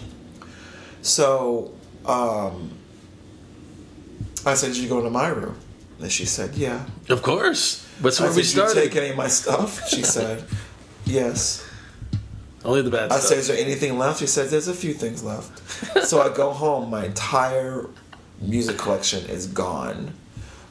So 1.03 1.73
um, 2.05 2.71
I 4.45 4.55
said, 4.55 4.73
"Did 4.73 4.79
you 4.79 4.89
go 4.89 4.99
into 4.99 5.11
my 5.11 5.29
room?" 5.29 5.57
And 6.01 6.11
she 6.11 6.25
said, 6.27 6.55
"Yeah." 6.55 6.85
Of 7.09 7.23
course. 7.23 7.87
That's 8.01 8.21
I 8.21 8.25
where 8.25 8.33
said, 8.33 8.37
we 8.37 8.43
"Did 8.43 8.77
you 8.77 8.83
take 8.83 8.97
any 8.97 9.11
of 9.11 9.17
my 9.17 9.29
stuff?" 9.29 9.89
She 9.89 10.03
said, 10.03 10.45
"Yes." 11.05 11.64
Only 12.65 12.83
the 12.83 12.91
bad 12.91 13.13
I 13.13 13.17
stuff. 13.17 13.29
said, 13.29 13.39
"Is 13.39 13.49
there 13.49 13.59
anything 13.59 13.99
left?" 13.99 14.21
She 14.21 14.27
says, 14.27 14.51
"There's 14.51 14.69
a 14.69 14.75
few 14.75 14.95
things 14.95 15.23
left." 15.23 16.05
so 16.07 16.21
I 16.23 16.35
go 16.35 16.51
home. 16.51 16.91
My 16.91 17.05
entire 17.07 17.87
music 18.41 18.79
collection 18.79 19.29
is 19.29 19.47
gone. 19.47 20.15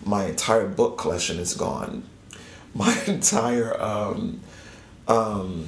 My 0.03 0.25
entire 0.25 0.67
book 0.67 0.97
collection 0.97 1.37
is 1.39 1.53
gone. 1.53 2.03
My 2.73 2.97
entire 3.07 3.79
um, 3.81 4.41
um, 5.07 5.67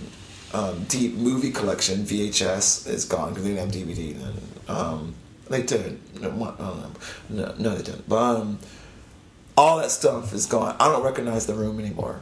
um, 0.54 0.84
deep 0.86 1.14
movie 1.14 1.52
collection 1.52 2.00
VHS 2.06 2.88
is 2.88 3.06
gone 3.06 3.30
because 3.30 3.44
they 3.44 3.54
didn't 3.54 3.72
have 3.74 3.88
DVD 3.88 4.18
then. 4.18 4.34
Um, 4.68 5.14
they 5.50 5.62
did. 5.62 6.00
No, 6.22 6.32
what- 6.32 6.60
I 6.60 6.64
don't 6.70 6.96
no, 7.30 7.56
no, 7.60 7.76
they 7.76 7.84
didn't. 7.84 8.10
But 8.10 8.38
um, 8.38 8.60
all 9.56 9.78
that 9.78 9.92
stuff 9.92 10.34
is 10.34 10.48
gone. 10.48 10.76
I 10.80 10.90
don't 10.92 11.04
recognize 11.04 11.46
the 11.46 11.54
room 11.54 11.80
anymore. 11.80 12.22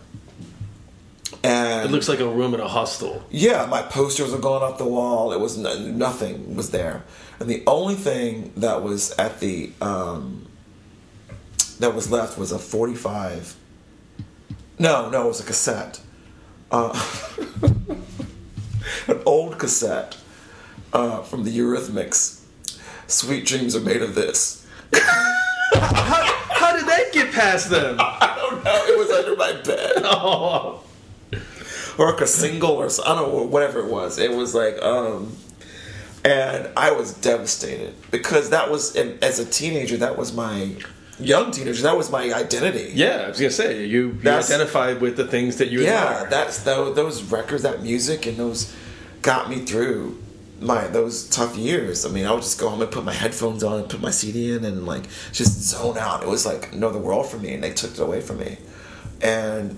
And 1.44 1.88
it 1.88 1.92
looks 1.92 2.08
like 2.08 2.20
a 2.20 2.28
room 2.28 2.54
in 2.54 2.60
a 2.60 2.68
hostel. 2.68 3.24
yeah, 3.30 3.66
my 3.66 3.82
posters 3.82 4.32
were 4.32 4.38
going 4.40 4.64
off 4.64 4.78
the 4.78 4.86
wall. 4.86 5.34
It 5.34 5.40
was 5.40 5.58
no, 5.58 5.78
nothing 5.80 6.56
was 6.56 6.72
there, 6.72 7.04
and 7.40 7.50
the 7.50 7.64
only 7.68 7.96
thing 7.96 8.54
that 8.58 8.84
was 8.84 9.12
at 9.18 9.40
the 9.40 9.72
um, 9.82 10.48
that 11.80 11.96
was 11.96 12.12
left 12.12 12.38
was 12.38 12.52
a 12.52 12.60
forty-five. 12.60 13.56
No, 14.80 15.10
no, 15.10 15.26
it 15.26 15.28
was 15.28 15.40
a 15.42 15.46
cassette, 15.46 16.00
uh, 16.72 16.94
an 19.08 19.22
old 19.26 19.60
cassette 19.60 20.18
uh, 20.94 21.22
from 21.24 21.44
the 21.44 21.58
Eurythmics. 21.58 22.42
Sweet 23.08 23.46
dreams 23.46 23.76
are 23.76 23.82
made 23.82 24.02
of 24.02 24.16
this. 24.16 24.66
How, 24.94 26.24
how 26.50 26.76
did 26.76 26.86
that 26.88 27.12
get 27.12 27.32
past 27.32 27.70
them? 27.70 27.98
I 28.00 28.36
don't 28.38 28.64
know. 28.64 28.86
It 28.88 28.98
was 28.98 29.10
under 29.12 29.36
my 29.36 29.52
bed. 29.62 29.92
oh. 30.06 30.84
Or 31.98 32.12
like 32.12 32.22
a 32.22 32.28
single 32.28 32.72
or 32.72 32.86
I 32.86 33.16
don't 33.16 33.32
know 33.32 33.44
whatever 33.44 33.80
it 33.80 33.88
was. 33.92 34.18
It 34.20 34.32
was 34.32 34.54
like 34.56 34.82
um 34.82 35.36
and 36.26 36.70
I 36.78 36.92
was 36.92 37.14
devastated 37.14 37.94
because 38.12 38.50
that 38.52 38.72
was 38.72 38.96
as 38.96 39.40
a 39.40 39.46
teenager 39.46 39.98
that 39.98 40.18
was 40.18 40.34
my 40.34 40.76
young 41.20 41.52
teenager 41.52 41.84
that 41.84 41.98
was 41.98 42.10
my 42.10 42.34
identity. 42.34 42.92
Yeah, 42.94 43.24
I 43.26 43.30
was 43.30 43.40
gonna 43.40 43.52
say 43.52 43.86
you, 43.86 44.18
you 44.22 44.32
identified 44.32 45.02
with 45.02 45.18
the 45.18 45.28
things 45.28 45.58
that 45.58 45.70
you 45.70 45.82
Yeah, 45.82 46.06
admire. 46.06 46.30
that's 46.30 46.64
those, 46.64 46.96
those 46.96 47.24
records, 47.24 47.64
that 47.64 47.84
music, 47.84 48.26
and 48.26 48.38
those 48.38 48.74
got 49.22 49.50
me 49.50 49.58
through 49.66 50.22
my 50.60 50.88
those 50.88 51.28
tough 51.30 51.56
years. 51.58 52.06
I 52.06 52.10
mean, 52.10 52.26
I 52.26 52.32
would 52.32 52.42
just 52.42 52.60
go 52.60 52.70
home 52.70 52.82
and 52.82 52.90
put 52.90 53.04
my 53.04 53.14
headphones 53.14 53.64
on 53.64 53.82
and 53.82 53.90
put 53.90 54.02
my 54.02 54.12
CD 54.12 54.54
in 54.56 54.64
and 54.66 54.86
like 54.86 55.04
just 55.34 55.62
zone 55.62 55.98
out. 55.98 56.24
It 56.24 56.30
was 56.30 56.46
like 56.46 56.72
another 56.74 57.00
world 57.00 57.28
for 57.28 57.38
me, 57.38 57.54
and 57.54 57.62
they 57.64 57.74
took 57.74 57.92
it 57.92 58.00
away 58.00 58.22
from 58.22 58.40
me, 58.40 58.58
and 59.22 59.78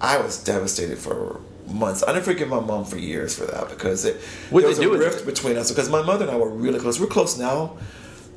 I 0.00 0.18
was 0.18 0.42
devastated 0.42 0.98
for 0.98 1.40
months. 1.66 2.02
I 2.02 2.12
didn't 2.12 2.24
forgive 2.24 2.48
my 2.48 2.60
mom 2.60 2.84
for 2.84 2.98
years 2.98 3.36
for 3.36 3.46
that 3.46 3.68
because 3.68 4.04
it 4.04 4.16
What'd 4.50 4.76
there 4.76 4.88
was 4.88 5.00
a 5.00 5.04
rift 5.04 5.26
between 5.26 5.56
us 5.56 5.70
because 5.70 5.88
my 5.88 6.02
mother 6.02 6.24
and 6.24 6.34
I 6.34 6.36
were 6.36 6.48
really 6.48 6.78
close. 6.78 7.00
We're 7.00 7.06
close 7.06 7.38
now. 7.38 7.76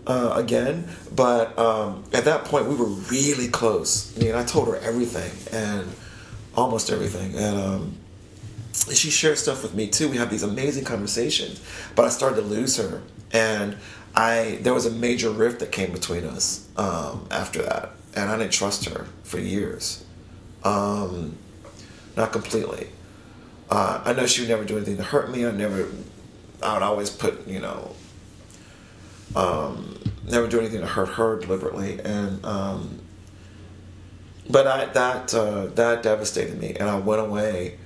Uh, 0.07 0.33
again, 0.35 0.87
but 1.15 1.57
um, 1.57 2.03
at 2.13 2.25
that 2.25 2.45
point 2.45 2.67
we 2.67 2.75
were 2.75 2.85
really 2.85 3.47
close. 3.47 4.15
I 4.15 4.23
mean, 4.23 4.35
I 4.35 4.43
told 4.43 4.67
her 4.67 4.75
everything 4.75 5.31
and 5.51 5.91
almost 6.55 6.91
everything, 6.91 7.35
and 7.35 7.57
um, 7.57 7.97
she 8.93 9.09
shared 9.09 9.39
stuff 9.39 9.63
with 9.63 9.73
me 9.73 9.87
too. 9.87 10.07
We 10.07 10.17
had 10.17 10.29
these 10.29 10.43
amazing 10.43 10.85
conversations, 10.85 11.59
but 11.95 12.05
I 12.05 12.09
started 12.09 12.35
to 12.35 12.41
lose 12.43 12.77
her, 12.77 13.01
and 13.31 13.77
I 14.15 14.59
there 14.61 14.73
was 14.73 14.85
a 14.85 14.91
major 14.91 15.29
rift 15.29 15.59
that 15.59 15.71
came 15.71 15.91
between 15.91 16.23
us 16.25 16.67
um, 16.77 17.27
after 17.31 17.61
that, 17.63 17.91
and 18.15 18.29
I 18.29 18.37
didn't 18.37 18.53
trust 18.53 18.85
her 18.85 19.07
for 19.23 19.39
years, 19.39 20.05
um, 20.63 21.35
not 22.15 22.31
completely. 22.31 22.89
Uh, 23.69 24.01
I 24.05 24.13
know 24.13 24.25
she 24.27 24.41
would 24.41 24.49
never 24.49 24.63
do 24.63 24.77
anything 24.77 24.97
to 24.97 25.03
hurt 25.03 25.31
me. 25.31 25.45
I 25.45 25.51
never, 25.51 25.87
I 26.61 26.73
would 26.73 26.83
always 26.83 27.09
put 27.09 27.47
you 27.47 27.59
know, 27.59 27.95
um, 29.35 29.99
never 30.23 30.47
do 30.47 30.59
anything 30.59 30.81
to 30.81 30.87
hurt 30.87 31.09
her 31.09 31.39
deliberately, 31.39 31.99
and 32.03 32.45
um, 32.45 32.99
but 34.49 34.67
I 34.67 34.85
that 34.87 35.33
uh, 35.33 35.67
that 35.67 36.03
devastated 36.03 36.59
me, 36.59 36.75
and 36.79 36.89
I 36.89 36.97
went 36.97 37.21
away 37.21 37.79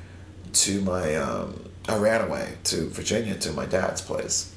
to 0.53 0.81
my 0.81 1.15
um, 1.15 1.69
I 1.87 1.97
ran 1.97 2.21
away 2.21 2.57
to 2.65 2.89
Virginia 2.89 3.35
to 3.35 3.51
my 3.53 3.65
dad's 3.65 4.01
place, 4.01 4.53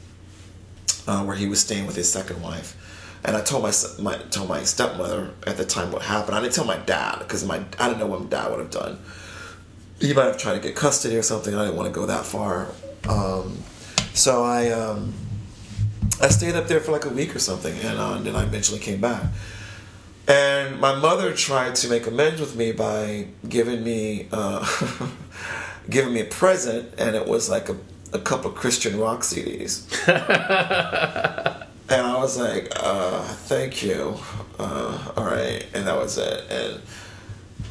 uh, 1.06 1.24
where 1.24 1.36
he 1.36 1.46
was 1.46 1.60
staying 1.60 1.86
with 1.86 1.94
his 1.94 2.10
second 2.12 2.42
wife, 2.42 2.76
and 3.24 3.36
I 3.36 3.42
told 3.42 3.62
my 3.62 3.72
my 4.00 4.16
told 4.30 4.48
my 4.48 4.64
stepmother 4.64 5.30
at 5.46 5.56
the 5.56 5.64
time 5.64 5.92
what 5.92 6.02
happened. 6.02 6.36
I 6.36 6.40
didn't 6.40 6.54
tell 6.54 6.64
my 6.64 6.78
dad 6.78 7.20
because 7.20 7.44
my 7.46 7.62
I 7.78 7.86
didn't 7.86 8.00
know 8.00 8.06
what 8.06 8.22
my 8.22 8.28
dad 8.28 8.50
would 8.50 8.58
have 8.58 8.70
done. 8.70 8.98
He 10.02 10.12
might 10.12 10.24
have 10.24 10.36
tried 10.36 10.54
to 10.54 10.58
get 10.58 10.74
custody 10.74 11.16
or 11.16 11.22
something. 11.22 11.54
I 11.54 11.66
didn't 11.66 11.76
want 11.76 11.86
to 11.86 11.94
go 11.94 12.06
that 12.06 12.26
far, 12.26 12.66
um, 13.08 13.56
so 14.14 14.42
I 14.42 14.70
um, 14.70 15.14
I 16.20 16.26
stayed 16.26 16.56
up 16.56 16.66
there 16.66 16.80
for 16.80 16.90
like 16.90 17.04
a 17.04 17.08
week 17.08 17.36
or 17.36 17.38
something, 17.38 17.72
and, 17.84 18.00
uh, 18.00 18.14
and 18.14 18.26
then 18.26 18.34
I 18.34 18.42
eventually 18.42 18.80
came 18.80 19.00
back. 19.00 19.22
And 20.26 20.80
my 20.80 20.92
mother 20.96 21.32
tried 21.32 21.76
to 21.76 21.88
make 21.88 22.08
amends 22.08 22.40
with 22.40 22.56
me 22.56 22.72
by 22.72 23.28
giving 23.48 23.84
me 23.84 24.26
uh, 24.32 24.66
giving 25.90 26.12
me 26.12 26.22
a 26.22 26.24
present, 26.24 26.92
and 26.98 27.14
it 27.14 27.28
was 27.28 27.48
like 27.48 27.68
a, 27.68 27.76
a 28.12 28.18
couple 28.18 28.50
of 28.50 28.56
Christian 28.56 28.98
rock 28.98 29.20
CDs. 29.20 29.86
and 30.08 32.06
I 32.06 32.18
was 32.18 32.36
like, 32.36 32.72
uh, 32.74 33.22
"Thank 33.22 33.84
you, 33.84 34.16
uh, 34.58 35.12
all 35.16 35.26
right," 35.26 35.64
and 35.74 35.86
that 35.86 35.96
was 35.96 36.18
it. 36.18 36.50
And 36.50 36.82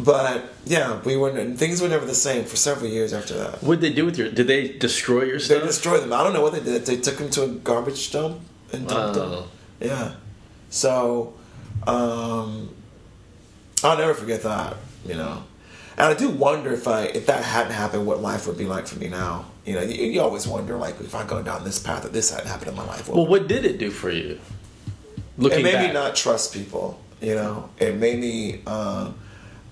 but 0.03 0.53
yeah, 0.65 0.99
we 1.03 1.15
were 1.17 1.31
things 1.55 1.81
were 1.81 1.87
never 1.89 2.05
the 2.05 2.15
same 2.15 2.45
for 2.45 2.55
several 2.55 2.89
years 2.89 3.13
after 3.13 3.33
that. 3.37 3.61
What'd 3.63 3.81
they 3.81 3.93
do 3.93 4.05
with 4.05 4.17
your? 4.17 4.29
Did 4.31 4.47
they 4.47 4.69
destroy 4.69 5.23
your 5.23 5.39
stuff? 5.39 5.61
They 5.61 5.67
destroyed 5.67 6.01
them. 6.03 6.13
I 6.13 6.23
don't 6.23 6.33
know 6.33 6.41
what 6.41 6.53
they 6.53 6.59
did. 6.59 6.85
They 6.85 6.97
took 6.97 7.17
them 7.17 7.29
to 7.31 7.43
a 7.43 7.47
garbage 7.47 8.11
dump 8.11 8.39
and 8.73 8.87
dumped 8.87 9.17
Wow. 9.19 9.29
them. 9.29 9.43
Yeah. 9.79 10.11
So, 10.69 11.33
um, 11.87 12.69
I'll 13.83 13.97
never 13.97 14.13
forget 14.13 14.43
that. 14.43 14.77
You 15.05 15.15
know, 15.15 15.43
And 15.97 16.07
I 16.07 16.13
do 16.13 16.29
wonder 16.29 16.71
if 16.71 16.87
I 16.87 17.03
if 17.05 17.25
that 17.25 17.43
hadn't 17.43 17.73
happened, 17.73 18.05
what 18.05 18.21
life 18.21 18.47
would 18.47 18.57
be 18.57 18.65
like 18.65 18.87
for 18.87 18.99
me 18.99 19.07
now. 19.09 19.45
You 19.65 19.73
know, 19.75 19.81
you, 19.81 20.05
you 20.05 20.21
always 20.21 20.47
wonder 20.47 20.77
like 20.77 20.99
if 21.01 21.13
I 21.15 21.25
go 21.25 21.41
down 21.41 21.63
this 21.63 21.79
path, 21.79 22.05
if 22.05 22.11
this 22.11 22.31
hadn't 22.31 22.47
happened 22.47 22.69
in 22.71 22.77
my 22.77 22.85
life. 22.85 23.07
What 23.07 23.17
Well, 23.17 23.27
what 23.27 23.47
did 23.47 23.65
it 23.65 23.77
do 23.77 23.89
for 23.91 24.09
you? 24.11 24.39
Looking 25.37 25.59
it 25.59 25.63
made 25.63 25.73
back, 25.73 25.87
me 25.87 25.93
not 25.93 26.15
trust 26.15 26.53
people. 26.53 26.99
You 27.21 27.35
know, 27.35 27.69
it 27.79 27.95
made 27.95 28.19
me. 28.19 28.61
Uh, 28.65 29.11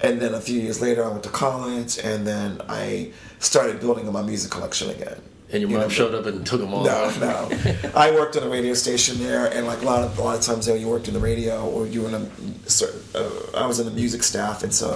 and 0.02 0.22
then 0.22 0.34
a 0.34 0.42
few 0.42 0.60
years 0.62 0.82
later, 0.82 1.04
I 1.04 1.10
went 1.10 1.24
to 1.24 1.30
college, 1.30 1.98
and 2.00 2.26
then 2.26 2.62
I 2.70 3.12
started 3.40 3.80
building 3.80 4.12
my 4.12 4.22
music 4.22 4.52
collection 4.52 4.90
again. 4.90 5.22
and 5.52 5.62
your 5.62 5.70
you 5.72 5.78
mom 5.78 5.86
know, 5.88 5.90
showed 5.90 6.14
up 6.14 6.26
and 6.28 6.46
took 6.46 6.62
them 6.62 6.74
all. 6.74 6.84
No, 6.86 7.12
no. 7.20 7.50
I 7.96 8.12
worked 8.12 8.36
on 8.38 8.44
a 8.44 8.50
radio 8.50 8.74
station 8.76 9.18
there, 9.20 9.48
and 9.52 9.66
like 9.68 9.82
a 9.82 9.86
lot 9.86 10.04
of 10.04 10.18
a 10.20 10.22
lot 10.22 10.38
of 10.38 10.44
times, 10.44 10.68
you, 10.68 10.74
know, 10.74 10.80
you 10.80 10.88
worked 10.88 11.08
in 11.08 11.14
the 11.14 11.20
radio, 11.20 11.66
or 11.68 11.86
you 11.88 12.02
were 12.04 12.10
in 12.10 12.16
a. 12.16 12.70
certain- 12.70 13.02
Uh, 13.16 13.64
I 13.64 13.66
was 13.66 13.80
in 13.80 13.86
the 13.86 13.96
music 14.04 14.22
staff, 14.24 14.64
and 14.64 14.72
so 14.74 14.90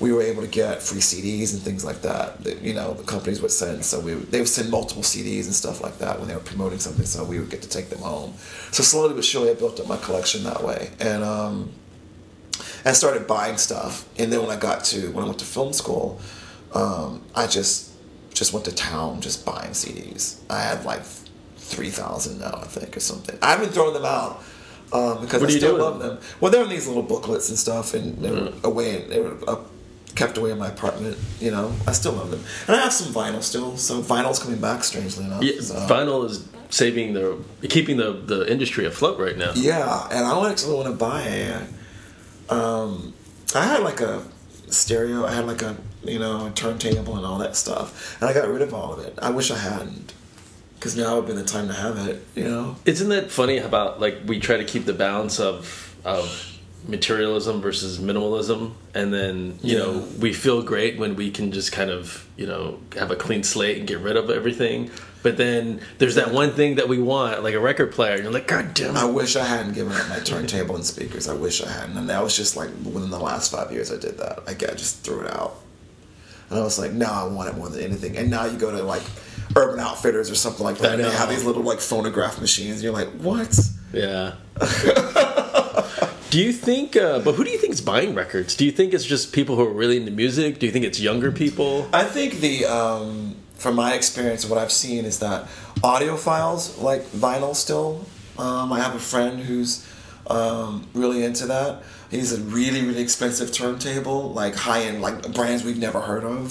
we 0.00 0.10
were 0.10 0.22
able 0.30 0.42
to 0.42 0.48
get 0.62 0.82
free 0.82 1.00
CDs 1.10 1.52
and 1.54 1.62
things 1.62 1.84
like 1.84 2.00
that. 2.02 2.42
That 2.44 2.56
you 2.68 2.74
know 2.74 2.88
the 2.94 3.04
companies 3.14 3.40
would 3.42 3.52
send, 3.52 3.84
so 3.84 4.00
we 4.00 4.14
they 4.32 4.40
would 4.42 4.48
send 4.58 4.68
multiple 4.78 5.04
CDs 5.04 5.44
and 5.48 5.54
stuff 5.54 5.80
like 5.86 5.96
that 5.98 6.18
when 6.18 6.26
they 6.28 6.34
were 6.34 6.48
promoting 6.52 6.80
something, 6.80 7.06
so 7.06 7.18
we 7.32 7.38
would 7.38 7.50
get 7.54 7.62
to 7.62 7.68
take 7.68 7.88
them 7.94 8.00
home. 8.12 8.30
So 8.72 8.82
slowly 8.82 9.14
but 9.14 9.24
surely, 9.24 9.50
I 9.50 9.54
built 9.54 9.78
up 9.80 9.86
my 9.86 9.96
collection 10.06 10.42
that 10.50 10.60
way, 10.68 10.90
and 10.98 11.22
um, 11.22 11.70
I 12.84 12.92
started 12.92 13.26
buying 13.26 13.56
stuff. 13.56 14.08
And 14.18 14.32
then 14.32 14.40
when 14.42 14.50
I 14.50 14.56
got 14.56 14.84
to 14.84 15.10
when 15.12 15.24
I 15.24 15.26
went 15.26 15.38
to 15.40 15.44
film 15.44 15.72
school, 15.72 16.20
um, 16.74 17.22
I 17.34 17.46
just 17.46 17.92
just 18.32 18.52
went 18.52 18.64
to 18.66 18.74
town 18.74 19.20
just 19.20 19.44
buying 19.46 19.70
CDs. 19.70 20.40
I 20.50 20.60
had 20.60 20.84
like 20.84 21.02
three 21.56 21.90
thousand 21.90 22.40
now, 22.40 22.60
I 22.62 22.66
think, 22.66 22.96
or 22.96 23.00
something. 23.00 23.38
I 23.42 23.52
haven't 23.52 23.70
thrown 23.70 23.94
them 23.94 24.04
out 24.04 24.42
um, 24.92 25.20
because 25.20 25.40
What 25.40 25.50
I 25.50 25.56
still 25.56 25.78
love 25.78 25.98
them. 26.00 26.18
Well, 26.40 26.50
they're 26.52 26.62
in 26.62 26.68
these 26.68 26.86
little 26.86 27.02
booklets 27.02 27.48
and 27.48 27.58
stuff, 27.58 27.94
and 27.94 28.18
they 28.18 28.30
were 28.30 28.52
away 28.62 29.02
and 29.02 29.10
they 29.10 29.20
were 29.20 29.36
up, 29.48 29.70
kept 30.14 30.38
away 30.38 30.50
in 30.50 30.58
my 30.58 30.68
apartment. 30.68 31.18
You 31.40 31.50
know, 31.50 31.72
I 31.86 31.92
still 31.92 32.12
love 32.12 32.30
them, 32.30 32.40
and 32.66 32.76
I 32.76 32.80
have 32.80 32.92
some 32.92 33.12
vinyl 33.12 33.42
still. 33.42 33.76
So 33.76 34.02
vinyl's 34.02 34.38
coming 34.38 34.60
back, 34.60 34.84
strangely 34.84 35.24
enough. 35.24 35.42
Yeah, 35.42 35.60
so. 35.60 35.74
vinyl 35.88 36.28
is 36.28 36.48
saving 36.70 37.14
the 37.14 37.38
keeping 37.68 37.96
the 37.96 38.12
the 38.12 38.50
industry 38.50 38.86
afloat 38.86 39.18
right 39.18 39.36
now. 39.36 39.52
Yeah, 39.54 40.08
and 40.10 40.26
I 40.26 40.50
actually 40.50 40.74
want 40.76 40.88
to 40.88 40.94
buy 40.94 41.22
a. 41.22 41.62
Um, 42.50 43.14
I 43.54 43.64
had 43.64 43.82
like 43.82 44.00
a 44.00 44.22
stereo. 44.68 45.24
I 45.24 45.32
had 45.34 45.46
like 45.46 45.62
a 45.62 45.76
you 46.02 46.18
know 46.18 46.46
a 46.46 46.50
turntable 46.50 47.16
and 47.16 47.24
all 47.26 47.38
that 47.38 47.56
stuff, 47.56 48.16
and 48.20 48.28
I 48.28 48.32
got 48.34 48.48
rid 48.48 48.62
of 48.62 48.74
all 48.74 48.92
of 48.92 49.00
it. 49.00 49.14
I 49.20 49.30
wish 49.30 49.50
I 49.50 49.58
hadn't, 49.58 50.12
because 50.74 50.96
now 50.96 51.16
would 51.16 51.26
been 51.26 51.36
the 51.36 51.44
time 51.44 51.68
to 51.68 51.74
have 51.74 51.96
it. 52.08 52.22
You 52.34 52.44
know. 52.44 52.76
Isn't 52.84 53.08
that 53.10 53.30
funny 53.30 53.58
about 53.58 54.00
like 54.00 54.18
we 54.26 54.38
try 54.40 54.56
to 54.56 54.64
keep 54.64 54.84
the 54.84 54.92
balance 54.92 55.38
of 55.40 55.94
of 56.04 56.50
materialism 56.86 57.62
versus 57.62 57.98
minimalism 57.98 58.72
and 58.92 59.10
then 59.14 59.58
you 59.62 59.78
Yeah. 59.78 59.84
know 59.84 60.06
we 60.18 60.34
feel 60.34 60.60
great 60.60 60.98
when 60.98 61.16
we 61.16 61.30
can 61.30 61.50
just 61.50 61.72
kind 61.72 61.88
of 61.90 62.28
you 62.36 62.46
know 62.46 62.78
have 62.98 63.10
a 63.10 63.16
clean 63.16 63.42
slate 63.42 63.78
and 63.78 63.86
get 63.88 64.00
rid 64.00 64.18
of 64.18 64.28
everything 64.28 64.90
but 65.24 65.36
then 65.36 65.80
there's 65.98 66.14
that 66.14 66.32
one 66.32 66.52
thing 66.52 66.76
that 66.76 66.86
we 66.86 66.98
want 66.98 67.42
like 67.42 67.54
a 67.54 67.58
record 67.58 67.90
player 67.90 68.14
and 68.14 68.22
you're 68.22 68.32
like 68.32 68.46
god 68.46 68.74
damn 68.74 68.96
I 68.96 69.06
wish 69.06 69.34
I 69.34 69.44
hadn't 69.44 69.72
given 69.72 69.92
up 69.92 70.08
my 70.08 70.20
turntable 70.20 70.76
and 70.76 70.84
speakers. 70.84 71.28
I 71.28 71.34
wish 71.34 71.60
I 71.64 71.68
hadn't, 71.68 71.96
and 71.96 72.08
that 72.08 72.22
was 72.22 72.36
just 72.36 72.56
like 72.56 72.68
within 72.84 73.10
the 73.10 73.18
last 73.18 73.50
five 73.50 73.72
years 73.72 73.90
I 73.90 73.96
did 73.96 74.18
that. 74.18 74.46
Like 74.46 74.62
I 74.62 74.74
just 74.74 75.02
threw 75.02 75.22
it 75.22 75.34
out, 75.34 75.56
and 76.50 76.60
I 76.60 76.62
was 76.62 76.78
like, 76.78 76.92
no, 76.92 77.06
I 77.06 77.24
want 77.24 77.48
it 77.48 77.56
more 77.56 77.68
than 77.68 77.82
anything. 77.82 78.16
And 78.16 78.30
now 78.30 78.44
you 78.44 78.56
go 78.56 78.70
to 78.70 78.82
like 78.82 79.02
Urban 79.56 79.80
Outfitters 79.80 80.30
or 80.30 80.34
something 80.34 80.62
like 80.62 80.78
that, 80.78 80.94
and 80.94 81.04
they 81.04 81.10
have 81.10 81.30
these 81.30 81.44
little 81.44 81.62
like 81.62 81.80
phonograph 81.80 82.40
machines. 82.40 82.76
And 82.76 82.84
you're 82.84 82.92
like, 82.92 83.08
what? 83.12 83.58
yeah 83.94 84.34
do 86.30 86.40
you 86.42 86.52
think 86.52 86.96
uh, 86.96 87.20
but 87.20 87.34
who 87.34 87.44
do 87.44 87.50
you 87.50 87.58
think 87.58 87.72
is 87.72 87.80
buying 87.80 88.14
records 88.14 88.56
do 88.56 88.64
you 88.64 88.72
think 88.72 88.92
it's 88.92 89.04
just 89.04 89.32
people 89.32 89.56
who 89.56 89.62
are 89.62 89.72
really 89.72 89.96
into 89.96 90.10
music 90.10 90.58
do 90.58 90.66
you 90.66 90.72
think 90.72 90.84
it's 90.84 91.00
younger 91.00 91.30
people 91.30 91.88
I 91.92 92.04
think 92.04 92.40
the 92.40 92.66
um, 92.66 93.36
from 93.64 93.76
my 93.76 93.94
experience, 93.94 94.44
what 94.44 94.58
I've 94.58 94.70
seen 94.70 95.06
is 95.06 95.20
that 95.20 95.46
audiophiles 95.76 96.82
like 96.82 97.00
vinyl 97.06 97.56
still. 97.56 98.04
Um, 98.36 98.70
I 98.70 98.78
have 98.78 98.94
a 98.94 98.98
friend 98.98 99.40
who's 99.40 99.88
um, 100.26 100.86
really 100.92 101.24
into 101.24 101.46
that. 101.46 101.82
He's 102.10 102.30
a 102.34 102.42
really 102.42 102.82
really 102.82 103.00
expensive 103.00 103.52
turntable, 103.52 104.30
like 104.34 104.54
high 104.54 104.82
end, 104.82 105.00
like 105.00 105.32
brands 105.32 105.64
we've 105.64 105.78
never 105.78 106.02
heard 106.02 106.24
of. 106.24 106.42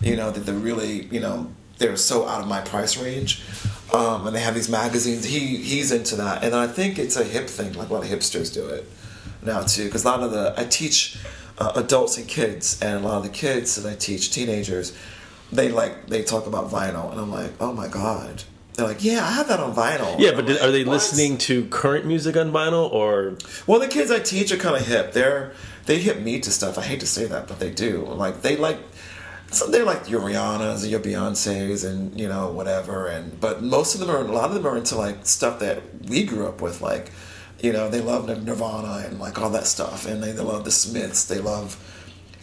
You 0.00 0.14
know 0.14 0.30
that 0.30 0.46
they're 0.46 0.54
really 0.54 1.06
you 1.06 1.18
know 1.18 1.52
they're 1.78 1.96
so 1.96 2.28
out 2.28 2.40
of 2.40 2.46
my 2.46 2.60
price 2.60 2.96
range. 2.96 3.42
Um, 3.92 4.28
and 4.28 4.36
they 4.36 4.40
have 4.40 4.54
these 4.54 4.68
magazines. 4.68 5.24
He 5.24 5.56
he's 5.56 5.90
into 5.90 6.14
that, 6.16 6.44
and 6.44 6.54
I 6.54 6.68
think 6.68 7.00
it's 7.00 7.16
a 7.16 7.24
hip 7.24 7.48
thing. 7.48 7.72
Like 7.72 7.88
a 7.88 7.94
lot 7.94 8.04
of 8.04 8.10
hipsters 8.10 8.54
do 8.54 8.64
it 8.68 8.88
now 9.42 9.62
too, 9.62 9.86
because 9.86 10.04
a 10.04 10.08
lot 10.08 10.20
of 10.22 10.30
the 10.30 10.54
I 10.56 10.66
teach 10.66 11.18
uh, 11.58 11.72
adults 11.74 12.16
and 12.16 12.28
kids, 12.28 12.80
and 12.80 13.04
a 13.04 13.08
lot 13.08 13.16
of 13.16 13.24
the 13.24 13.36
kids 13.44 13.74
that 13.74 13.92
I 13.92 13.96
teach, 13.96 14.30
teenagers, 14.30 14.96
they 15.52 15.70
like 15.70 16.06
they 16.06 16.22
talk 16.22 16.46
about 16.46 16.70
vinyl, 16.70 17.10
and 17.10 17.20
I'm 17.20 17.30
like, 17.30 17.52
oh 17.60 17.72
my 17.72 17.88
god. 17.88 18.44
They're 18.74 18.86
like, 18.86 19.02
yeah, 19.04 19.26
I 19.26 19.32
have 19.32 19.48
that 19.48 19.60
on 19.60 19.74
vinyl. 19.74 20.18
yeah 20.18 20.32
but 20.32 20.46
did, 20.46 20.60
are 20.60 20.70
they 20.70 20.84
"What?" 20.84 20.94
listening 20.94 21.36
to 21.38 21.66
current 21.66 22.06
music 22.06 22.36
on 22.36 22.50
vinyl 22.52 22.90
or 22.90 23.36
Well, 23.66 23.80
the 23.80 23.88
kids 23.88 24.10
I 24.10 24.20
teach 24.20 24.52
are 24.52 24.56
kind 24.56 24.76
of 24.76 24.86
hip. 24.86 25.12
They're 25.12 25.52
they 25.86 25.98
hip 25.98 26.20
me 26.20 26.40
to 26.40 26.50
stuff. 26.50 26.78
I 26.78 26.82
hate 26.82 27.00
to 27.00 27.06
say 27.06 27.26
that, 27.26 27.48
but 27.48 27.58
they 27.58 27.70
do. 27.70 28.04
Like 28.06 28.42
they 28.42 28.56
like. 28.56 28.78
So 29.52 29.66
they're 29.66 29.84
like 29.84 30.08
your 30.08 30.20
Rihanna's 30.20 30.84
and 30.84 30.92
your 30.92 31.00
Beyonce's 31.00 31.82
and 31.82 32.18
you 32.18 32.28
know 32.28 32.52
whatever 32.52 33.08
and 33.08 33.40
but 33.40 33.64
most 33.64 33.94
of 33.94 34.00
them 34.00 34.08
are 34.08 34.18
a 34.18 34.22
lot 34.22 34.44
of 34.50 34.54
them 34.54 34.64
are 34.64 34.76
into 34.76 34.94
like 34.94 35.26
stuff 35.26 35.58
that 35.58 35.82
we 36.08 36.22
grew 36.22 36.46
up 36.46 36.62
with 36.62 36.80
like 36.80 37.10
you 37.60 37.72
know 37.72 37.88
they 37.90 38.00
love 38.00 38.28
Nirvana 38.28 39.08
and 39.08 39.18
like 39.18 39.40
all 39.40 39.50
that 39.50 39.66
stuff 39.66 40.06
and 40.06 40.22
they, 40.22 40.30
they 40.30 40.42
love 40.42 40.62
the 40.64 40.70
Smiths 40.70 41.24
they 41.24 41.40
love 41.40 41.76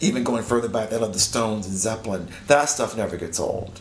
even 0.00 0.24
going 0.24 0.42
further 0.42 0.68
back 0.68 0.90
they 0.90 0.96
love 0.96 1.12
the 1.12 1.18
Stones 1.18 1.66
and 1.66 1.76
Zeppelin. 1.76 2.28
That 2.46 2.66
stuff 2.66 2.96
never 2.96 3.16
gets 3.16 3.40
old. 3.40 3.80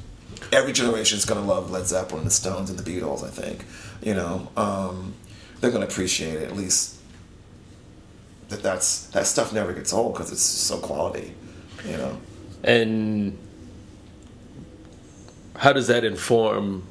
Every 0.51 0.73
generation 0.73 1.17
is 1.17 1.25
gonna 1.25 1.41
love 1.41 1.71
Led 1.71 1.87
Zeppelin 1.87 2.25
the 2.25 2.31
Stones 2.31 2.69
and 2.69 2.79
the 2.79 2.89
Beatles 2.89 3.23
I 3.23 3.29
think 3.29 3.65
you 4.01 4.13
know? 4.13 4.47
Um, 4.55 5.13
they're 5.59 5.71
gonna 5.71 5.85
appreciate 5.85 6.35
it 6.35 6.43
at 6.43 6.55
least 6.55 6.95
that 8.49 8.63
that's 8.63 9.07
that 9.07 9.25
stuff 9.25 9.53
never 9.53 9.73
gets 9.73 9.91
old 9.91 10.13
because 10.13 10.31
it's 10.31 10.41
so 10.41 10.77
quality 10.77 11.33
you 11.85 11.97
know? 11.97 12.17
And 12.63 13.37
how 15.55 15.73
does 15.73 15.87
that 15.87 16.03
inform 16.03 16.83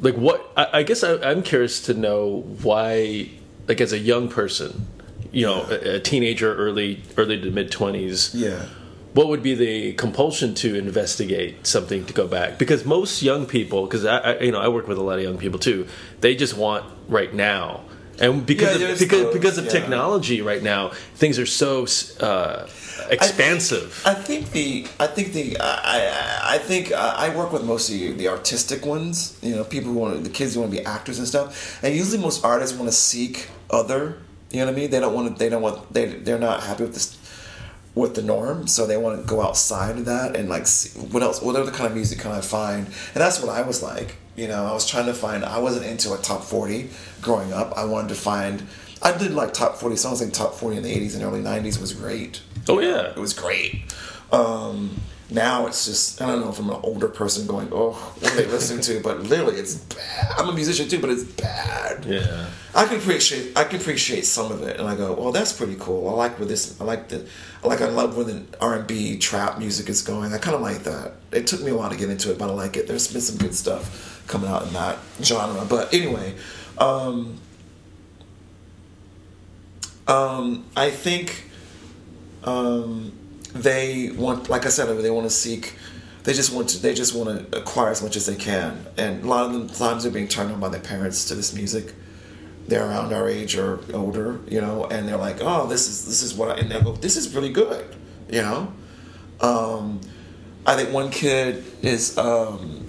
like 0.00 0.16
what 0.16 0.50
i, 0.56 0.66
I 0.74 0.82
guess 0.82 1.04
I, 1.04 1.14
i'm 1.22 1.42
curious 1.42 1.80
to 1.82 1.94
know 1.94 2.40
why 2.62 3.30
like 3.68 3.80
as 3.80 3.92
a 3.92 3.98
young 3.98 4.28
person 4.28 4.86
you 5.32 5.46
know 5.46 5.62
a, 5.70 5.96
a 5.96 6.00
teenager 6.00 6.54
early 6.56 7.02
early 7.16 7.40
to 7.40 7.50
mid 7.50 7.70
20s 7.70 8.30
yeah 8.34 8.66
what 9.12 9.26
would 9.26 9.42
be 9.42 9.54
the 9.54 9.92
compulsion 9.94 10.54
to 10.54 10.76
investigate 10.76 11.66
something 11.66 12.04
to 12.06 12.12
go 12.12 12.28
back 12.28 12.58
because 12.58 12.84
most 12.84 13.22
young 13.22 13.44
people 13.46 13.84
because 13.84 14.04
I, 14.04 14.18
I 14.18 14.40
you 14.40 14.52
know 14.52 14.60
i 14.60 14.68
work 14.68 14.86
with 14.86 14.98
a 14.98 15.02
lot 15.02 15.18
of 15.18 15.24
young 15.24 15.38
people 15.38 15.58
too 15.58 15.86
they 16.20 16.34
just 16.34 16.56
want 16.56 16.84
right 17.08 17.32
now 17.34 17.82
and 18.20 18.44
because 18.44 18.80
Yeah, 18.80 18.88
of, 18.88 18.98
because 18.98 19.22
those, 19.22 19.32
because 19.34 19.58
of 19.58 19.64
yeah. 19.64 19.70
technology 19.70 20.42
right 20.42 20.62
now 20.62 20.90
things 21.14 21.38
are 21.38 21.46
so 21.46 21.86
uh, 22.20 22.68
expansive 23.10 24.02
I 24.06 24.14
think 24.14 24.50
the 24.52 24.86
I 24.98 25.06
think 25.06 25.32
the 25.32 25.56
I 25.58 25.74
I, 25.84 26.54
I 26.54 26.58
think 26.58 26.92
uh, 26.92 27.14
I 27.16 27.34
work 27.34 27.52
with 27.52 27.64
most 27.64 27.90
of 27.90 28.18
the 28.18 28.28
artistic 28.28 28.84
ones. 28.86 29.38
You 29.42 29.56
know, 29.56 29.64
people 29.64 29.92
who 29.92 29.98
want 29.98 30.22
the 30.24 30.30
kids 30.30 30.54
who 30.54 30.60
want 30.60 30.72
to 30.72 30.78
be 30.78 30.84
actors 30.84 31.18
and 31.18 31.26
stuff. 31.26 31.82
And 31.82 31.94
usually, 31.94 32.18
most 32.18 32.44
artists 32.44 32.76
want 32.76 32.88
to 32.90 32.96
seek 32.96 33.48
other. 33.70 34.18
You 34.50 34.60
know 34.60 34.66
what 34.66 34.74
I 34.74 34.76
mean? 34.76 34.90
They 34.90 35.00
don't 35.00 35.14
want 35.14 35.32
to. 35.32 35.38
They 35.38 35.48
don't 35.48 35.62
want. 35.62 35.92
They 35.92 36.06
they're 36.06 36.38
not 36.38 36.62
happy 36.62 36.82
with 36.84 36.94
this 36.94 37.16
with 37.94 38.14
the 38.14 38.22
norm, 38.22 38.66
so 38.66 38.86
they 38.86 38.96
want 38.96 39.20
to 39.20 39.26
go 39.26 39.42
outside 39.42 39.96
of 39.96 40.04
that 40.06 40.36
and 40.36 40.48
like 40.48 40.66
see 40.66 40.98
what 40.98 41.22
else. 41.22 41.40
What 41.42 41.56
other 41.56 41.70
kind 41.70 41.86
of 41.86 41.94
music 41.94 42.18
can 42.20 42.32
I 42.32 42.40
find? 42.40 42.86
And 42.86 43.14
that's 43.14 43.40
what 43.40 43.50
I 43.50 43.62
was 43.62 43.82
like. 43.82 44.16
You 44.36 44.48
know, 44.48 44.64
I 44.64 44.72
was 44.72 44.88
trying 44.88 45.06
to 45.06 45.14
find. 45.14 45.44
I 45.44 45.58
wasn't 45.58 45.86
into 45.86 46.12
a 46.14 46.18
top 46.18 46.42
forty 46.42 46.90
growing 47.20 47.52
up. 47.52 47.76
I 47.76 47.84
wanted 47.84 48.08
to 48.08 48.14
find. 48.14 48.66
I 49.02 49.16
did 49.16 49.32
like 49.32 49.52
top 49.52 49.76
forty 49.76 49.96
songs. 49.96 50.20
Like 50.22 50.32
top 50.32 50.54
forty 50.54 50.76
in 50.76 50.82
the 50.82 50.90
eighties 50.90 51.14
and 51.14 51.24
early 51.24 51.40
nineties 51.40 51.78
was 51.78 51.92
great. 51.92 52.42
Oh, 52.68 52.80
yeah. 52.80 53.10
it 53.10 53.16
was 53.16 53.32
great. 53.32 53.82
Um, 54.32 55.00
now 55.30 55.66
it's 55.66 55.86
just 55.86 56.20
I 56.20 56.26
don't 56.26 56.40
know 56.40 56.50
if 56.50 56.58
I'm 56.58 56.70
an 56.70 56.80
older 56.82 57.08
person 57.08 57.46
going, 57.46 57.68
oh, 57.72 57.92
what 57.92 58.32
are 58.32 58.36
they 58.36 58.46
listening 58.46 58.82
to? 58.82 59.00
But 59.00 59.20
literally, 59.20 59.56
it's 59.56 59.74
bad. 59.74 60.32
I'm 60.36 60.48
a 60.48 60.52
musician 60.52 60.88
too, 60.88 61.00
but 61.00 61.10
it's 61.10 61.24
bad. 61.24 62.04
yeah 62.04 62.50
I 62.74 62.86
can 62.86 62.98
appreciate 62.98 63.56
I 63.58 63.64
can 63.64 63.80
appreciate 63.80 64.24
some 64.24 64.52
of 64.52 64.62
it, 64.62 64.78
and 64.78 64.88
I 64.88 64.94
go, 64.94 65.12
well, 65.12 65.32
that's 65.32 65.52
pretty 65.52 65.76
cool. 65.78 66.08
I 66.08 66.12
like 66.12 66.38
where 66.38 66.46
this. 66.46 66.80
I 66.80 66.84
like 66.84 67.08
the. 67.08 67.26
I 67.64 67.66
like 67.66 67.80
I 67.80 67.88
love 67.88 68.16
where 68.16 68.24
the 68.24 68.44
R 68.60 68.76
and 68.76 68.86
B 68.86 69.18
trap 69.18 69.58
music 69.58 69.88
is 69.88 70.02
going. 70.02 70.32
I 70.32 70.38
kind 70.38 70.54
of 70.54 70.60
like 70.60 70.84
that. 70.84 71.14
It 71.32 71.46
took 71.46 71.62
me 71.62 71.72
a 71.72 71.76
while 71.76 71.90
to 71.90 71.96
get 71.96 72.10
into 72.10 72.30
it, 72.30 72.38
but 72.38 72.48
I 72.48 72.52
like 72.52 72.76
it. 72.76 72.86
There's 72.86 73.10
been 73.12 73.20
some 73.20 73.38
good 73.38 73.54
stuff 73.54 74.24
coming 74.28 74.48
out 74.48 74.66
in 74.66 74.72
that 74.74 74.98
genre. 75.20 75.64
But 75.64 75.92
anyway, 75.92 76.34
um, 76.78 77.38
um, 80.06 80.64
I 80.76 80.90
think 80.90 81.50
um, 82.44 83.12
they 83.54 84.10
want, 84.10 84.48
like 84.48 84.66
I 84.66 84.68
said, 84.68 84.86
they 84.86 85.10
want 85.10 85.26
to 85.26 85.34
seek. 85.34 85.76
They 86.24 86.32
just 86.32 86.52
want 86.52 86.68
to. 86.70 86.82
They 86.82 86.94
just 86.94 87.14
want 87.14 87.50
to 87.50 87.58
acquire 87.58 87.90
as 87.90 88.02
much 88.02 88.16
as 88.16 88.26
they 88.26 88.36
can, 88.36 88.86
and 88.96 89.24
a 89.24 89.26
lot 89.26 89.46
of 89.46 89.68
the 89.68 89.74
times 89.74 90.02
they're 90.02 90.12
being 90.12 90.28
turned 90.28 90.52
on 90.52 90.60
by 90.60 90.68
their 90.68 90.80
parents 90.80 91.26
to 91.26 91.34
this 91.34 91.54
music. 91.54 91.94
They're 92.68 92.86
around 92.86 93.12
our 93.12 93.28
age 93.28 93.56
or 93.56 93.80
older, 93.92 94.38
you 94.46 94.60
know, 94.60 94.84
and 94.84 95.08
they're 95.08 95.16
like, 95.16 95.38
"Oh, 95.40 95.66
this 95.66 95.88
is 95.88 96.04
this 96.04 96.22
is 96.22 96.34
what," 96.34 96.50
I, 96.50 96.60
and 96.60 96.70
they 96.70 96.80
go, 96.80 96.92
"This 96.92 97.16
is 97.16 97.34
really 97.34 97.48
good," 97.50 97.96
you 98.28 98.42
know. 98.42 98.72
Um, 99.40 100.00
I 100.66 100.76
think 100.76 100.92
one 100.92 101.10
kid 101.10 101.64
is 101.80 102.18
um, 102.18 102.86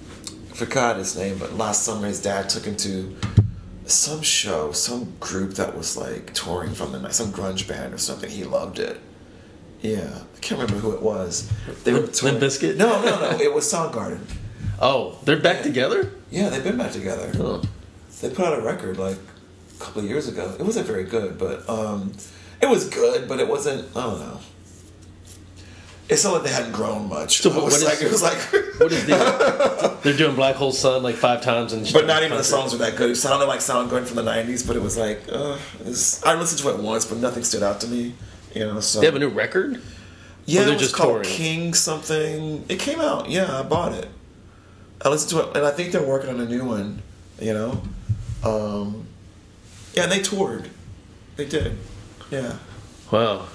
I 0.50 0.54
forgot 0.54 0.98
his 0.98 1.16
name, 1.16 1.38
but 1.38 1.54
last 1.54 1.84
summer 1.84 2.06
his 2.06 2.20
dad 2.20 2.50
took 2.50 2.66
him 2.66 2.76
to 2.76 3.16
some 3.86 4.22
show, 4.22 4.72
some 4.72 5.14
group 5.20 5.54
that 5.54 5.76
was 5.76 5.96
like 5.96 6.34
touring 6.34 6.74
from 6.74 6.92
the 6.92 7.00
night, 7.00 7.14
some 7.14 7.32
grunge 7.32 7.66
band 7.66 7.94
or 7.94 7.98
something. 7.98 8.30
He 8.30 8.44
loved 8.44 8.78
it. 8.78 9.00
Yeah, 9.82 10.20
I 10.36 10.40
can't 10.40 10.60
remember 10.60 10.80
who 10.80 10.92
it 10.92 11.02
was. 11.02 11.50
They 11.82 11.92
Limp, 11.92 12.06
were 12.06 12.12
touring. 12.12 12.38
Limp 12.38 12.52
Bizkit? 12.52 12.76
No, 12.76 13.02
no, 13.02 13.20
no. 13.20 13.38
it 13.38 13.52
was 13.52 13.70
Soundgarden. 13.70 14.20
Oh, 14.84 15.16
they're 15.22 15.36
back 15.38 15.58
yeah. 15.58 15.62
together. 15.62 16.12
Yeah, 16.32 16.48
they've 16.48 16.64
been 16.64 16.76
back 16.76 16.90
together. 16.90 17.30
Oh. 17.36 17.62
They 18.20 18.30
put 18.30 18.46
out 18.46 18.58
a 18.58 18.62
record 18.62 18.98
like 18.98 19.16
a 19.16 19.78
couple 19.80 20.02
of 20.02 20.08
years 20.08 20.26
ago. 20.26 20.56
It 20.58 20.64
wasn't 20.64 20.88
very 20.88 21.04
good, 21.04 21.38
but 21.38 21.68
um, 21.70 22.12
it 22.60 22.68
was 22.68 22.88
good, 22.88 23.28
but 23.28 23.38
it 23.38 23.46
wasn't. 23.46 23.96
I 23.96 24.02
don't 24.02 24.18
know. 24.18 24.40
It's 26.08 26.24
not 26.24 26.32
like 26.32 26.42
they 26.42 26.50
hadn't 26.50 26.72
grown 26.72 27.08
much. 27.08 27.42
So 27.42 27.50
what, 27.50 27.64
was 27.64 27.84
like, 27.84 28.02
it 28.02 28.10
was 28.10 28.22
like 28.22 28.38
what 28.78 28.90
is 28.90 29.06
the? 29.06 29.98
they're 30.02 30.16
doing 30.16 30.34
Black 30.34 30.56
Hole 30.56 30.72
Sun 30.72 31.04
like 31.04 31.14
five 31.14 31.42
times 31.42 31.72
and. 31.72 31.88
But 31.92 32.08
not 32.08 32.24
even 32.24 32.36
the 32.36 32.42
songs 32.42 32.72
were 32.72 32.78
that 32.78 32.96
good. 32.96 33.10
It 33.10 33.16
sounded 33.16 33.46
like 33.46 33.60
Soundgarden 33.60 34.06
from 34.06 34.16
the 34.16 34.22
'90s, 34.22 34.66
but 34.66 34.74
it 34.74 34.82
was 34.82 34.98
like 34.98 35.20
uh, 35.30 35.56
I 36.24 36.34
listened 36.34 36.60
to 36.62 36.70
it 36.70 36.82
once, 36.82 37.04
but 37.04 37.18
nothing 37.18 37.44
stood 37.44 37.62
out 37.62 37.80
to 37.82 37.86
me. 37.86 38.14
You 38.54 38.66
know, 38.66 38.80
so 38.80 39.00
they 39.00 39.06
have 39.06 39.16
a 39.16 39.18
new 39.18 39.28
record. 39.28 39.80
Yeah, 40.44 40.62
it 40.62 40.70
was 40.70 40.80
just 40.80 40.94
called 40.94 41.24
touring? 41.24 41.28
King 41.28 41.74
something. 41.74 42.64
It 42.68 42.78
came 42.78 43.00
out. 43.00 43.30
Yeah, 43.30 43.60
I 43.60 43.62
bought 43.62 43.92
it. 43.92 44.08
I 45.04 45.08
listened 45.08 45.30
to 45.30 45.48
it, 45.48 45.56
and 45.56 45.66
I 45.66 45.70
think 45.70 45.92
they're 45.92 46.06
working 46.06 46.30
on 46.30 46.40
a 46.40 46.46
new 46.46 46.64
one. 46.64 47.02
You 47.40 47.54
know, 47.54 47.82
um, 48.44 49.06
yeah, 49.94 50.04
and 50.04 50.12
they 50.12 50.20
toured. 50.20 50.68
They 51.36 51.46
did. 51.46 51.78
Yeah. 52.30 52.56
Wow. 53.10 53.46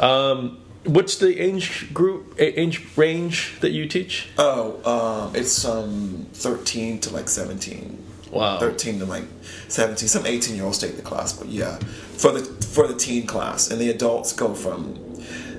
Um, 0.00 0.64
What's 0.84 1.16
the 1.16 1.40
age 1.40 1.94
group, 1.94 2.34
age 2.38 2.86
range 2.94 3.58
that 3.60 3.70
you 3.70 3.88
teach? 3.88 4.28
Oh, 4.36 4.82
um, 4.84 5.34
it's 5.34 5.64
um, 5.64 6.26
13 6.34 7.00
to 7.00 7.10
like 7.14 7.30
17. 7.30 8.03
Wow. 8.34 8.58
13 8.58 8.98
to 9.00 9.04
like 9.04 9.24
17. 9.68 10.08
Some 10.08 10.26
18 10.26 10.56
year 10.56 10.64
olds 10.64 10.78
take 10.78 10.96
the 10.96 11.02
class, 11.02 11.32
but 11.32 11.48
yeah, 11.48 11.78
for 11.78 12.32
the 12.32 12.44
for 12.44 12.86
the 12.86 12.94
teen 12.94 13.26
class, 13.26 13.70
and 13.70 13.80
the 13.80 13.90
adults 13.90 14.32
go 14.32 14.54
from. 14.54 15.00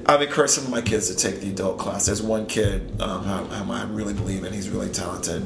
I've 0.08 0.22
encouraged 0.22 0.54
some 0.54 0.66
of 0.66 0.70
my 0.70 0.82
kids 0.82 1.14
to 1.14 1.16
take 1.16 1.42
the 1.42 1.50
adult 1.50 1.80
class. 1.80 2.06
There's 2.06 2.22
one 2.22 2.46
kid 2.46 3.02
um, 3.02 3.24
whom 3.24 3.72
I 3.72 3.86
really 3.86 4.14
believe 4.14 4.44
in. 4.44 4.54
He's 4.54 4.70
really 4.70 4.92
talented. 4.92 5.44